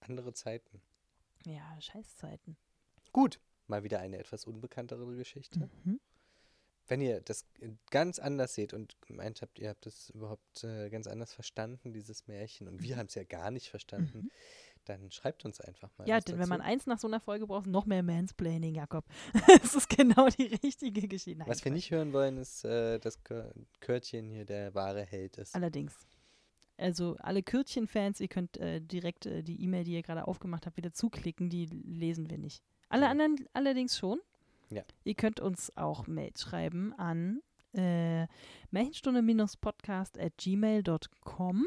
Andere 0.00 0.32
Zeiten. 0.32 0.80
Ja, 1.44 1.76
Scheißzeiten. 1.80 2.56
Gut, 3.12 3.40
Mal 3.68 3.84
wieder 3.84 4.00
eine 4.00 4.18
etwas 4.18 4.44
unbekanntere 4.46 5.16
Geschichte. 5.16 5.68
Mhm. 5.84 6.00
Wenn 6.92 7.00
ihr 7.00 7.20
das 7.22 7.46
ganz 7.90 8.18
anders 8.18 8.54
seht 8.54 8.74
und 8.74 8.96
meint 9.08 9.40
habt, 9.40 9.58
ihr 9.58 9.70
habt 9.70 9.86
das 9.86 10.10
überhaupt 10.10 10.62
äh, 10.64 10.90
ganz 10.90 11.06
anders 11.06 11.32
verstanden, 11.32 11.92
dieses 11.94 12.26
Märchen, 12.26 12.68
und 12.68 12.82
wir 12.82 12.96
haben 12.98 13.06
es 13.06 13.14
ja 13.14 13.24
gar 13.24 13.50
nicht 13.50 13.70
verstanden, 13.70 14.18
Mhm. 14.24 14.30
dann 14.84 15.10
schreibt 15.10 15.44
uns 15.46 15.60
einfach 15.60 15.88
mal. 15.96 16.06
Ja, 16.06 16.20
denn 16.20 16.38
wenn 16.38 16.48
man 16.48 16.58
dazu. 16.58 16.70
eins 16.70 16.86
nach 16.86 16.98
so 16.98 17.06
einer 17.08 17.20
Folge 17.20 17.46
braucht, 17.46 17.66
noch 17.66 17.86
mehr 17.86 18.02
Mansplaining, 18.02 18.74
Jakob. 18.74 19.04
Es 19.64 19.74
ist 19.74 19.88
genau 19.88 20.28
die 20.28 20.54
richtige 20.62 21.08
Geschichte. 21.08 21.38
Nein, 21.38 21.48
Was 21.48 21.64
wir 21.64 21.72
nicht 21.72 21.90
hören 21.90 22.12
wollen, 22.12 22.36
ist, 22.36 22.64
äh, 22.64 22.98
dass 22.98 23.24
Kö- 23.24 23.50
Körtchen 23.80 24.28
hier 24.28 24.44
der 24.44 24.74
wahre 24.74 25.04
Held 25.04 25.38
ist. 25.38 25.54
Allerdings. 25.54 25.94
Also 26.76 27.16
alle 27.20 27.42
Kürtchen-Fans, 27.42 28.20
ihr 28.20 28.28
könnt 28.28 28.56
äh, 28.58 28.80
direkt 28.80 29.26
äh, 29.26 29.42
die 29.42 29.62
E-Mail, 29.62 29.84
die 29.84 29.92
ihr 29.92 30.02
gerade 30.02 30.26
aufgemacht 30.26 30.66
habt, 30.66 30.76
wieder 30.76 30.92
zuklicken, 30.92 31.48
die 31.48 31.66
lesen 31.66 32.28
wir 32.28 32.38
nicht. 32.38 32.62
Alle 32.88 33.08
anderen 33.08 33.36
allerdings 33.52 33.96
schon. 33.96 34.20
Ja. 34.74 34.82
Ihr 35.04 35.14
könnt 35.14 35.40
uns 35.40 35.76
auch 35.76 36.06
Mails 36.06 36.42
schreiben 36.42 36.92
an 36.94 37.40
äh, 37.74 38.26
märchenstunde-podcast 38.70 40.18
at 40.18 40.36
gmail.com. 40.36 41.66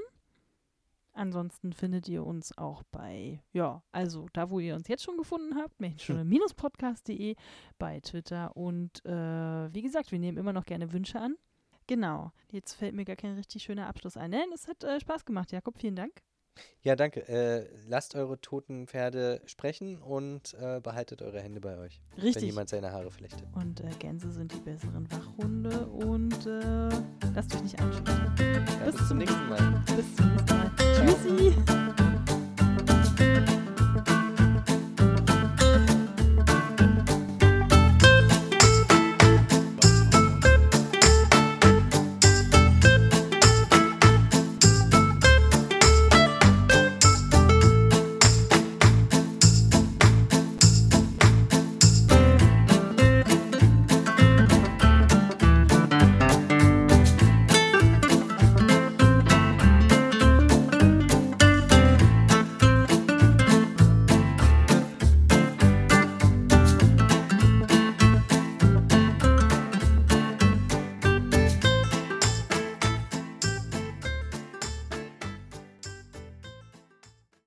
Ansonsten 1.14 1.72
findet 1.72 2.10
ihr 2.10 2.26
uns 2.26 2.58
auch 2.58 2.84
bei, 2.92 3.42
ja, 3.54 3.82
also 3.94 4.28
da, 4.34 4.50
wo 4.50 4.60
ihr 4.60 4.76
uns 4.76 4.90
jetzt 4.90 5.04
schon 5.04 5.18
gefunden 5.18 5.56
habt, 5.56 5.80
märchenstunde-podcast.de, 5.80 7.36
bei 7.78 8.00
Twitter 8.02 8.56
und 8.58 9.04
äh, 9.06 9.74
wie 9.74 9.82
gesagt, 9.82 10.12
wir 10.12 10.20
nehmen 10.20 10.38
immer 10.38 10.52
noch 10.52 10.66
gerne 10.66 10.92
Wünsche 10.92 11.20
an. 11.22 11.36
Genau, 11.88 12.32
jetzt 12.52 12.74
fällt 12.74 12.96
mir 12.96 13.06
gar 13.06 13.16
kein 13.16 13.36
richtig 13.36 13.64
schöner 13.64 13.88
Abschluss 13.88 14.18
ein. 14.18 14.32
Nein, 14.32 14.50
es 14.54 14.68
hat 14.68 14.84
äh, 14.84 15.00
Spaß 15.00 15.24
gemacht, 15.24 15.54
Jakob, 15.54 15.78
vielen 15.78 15.96
Dank. 15.96 16.22
Ja, 16.82 16.96
danke. 16.96 17.28
Äh, 17.28 17.68
lasst 17.88 18.16
eure 18.16 18.40
toten 18.40 18.88
Pferde 18.88 19.42
sprechen 19.46 20.02
und 20.02 20.54
äh, 20.60 20.80
behaltet 20.80 21.22
eure 21.22 21.42
Hände 21.42 21.60
bei 21.60 21.78
euch, 21.78 22.02
wenn 22.16 22.24
Richtig. 22.24 22.44
jemand 22.44 22.70
seine 22.70 22.92
Haare 22.92 23.12
flechtet. 23.12 23.44
Und 23.54 23.82
äh, 23.82 23.90
Gänse 24.00 24.32
sind 24.32 24.54
die 24.54 24.60
besseren 24.60 25.10
Wachhunde 25.12 25.88
und 25.88 26.46
äh, 26.46 26.90
lasst 27.34 27.56
euch 27.56 27.64
nicht 27.64 27.80
einschüchtern. 27.80 28.36
Ja, 28.80 28.92
bis 28.92 29.08
zum 29.08 29.18
nächsten 29.18 29.50
Mal. 29.50 29.84
Bis 29.96 30.16
zum 30.16 30.32
nächsten 30.32 30.58
Mal. 30.58 30.72
Tschüssi. 30.96 31.95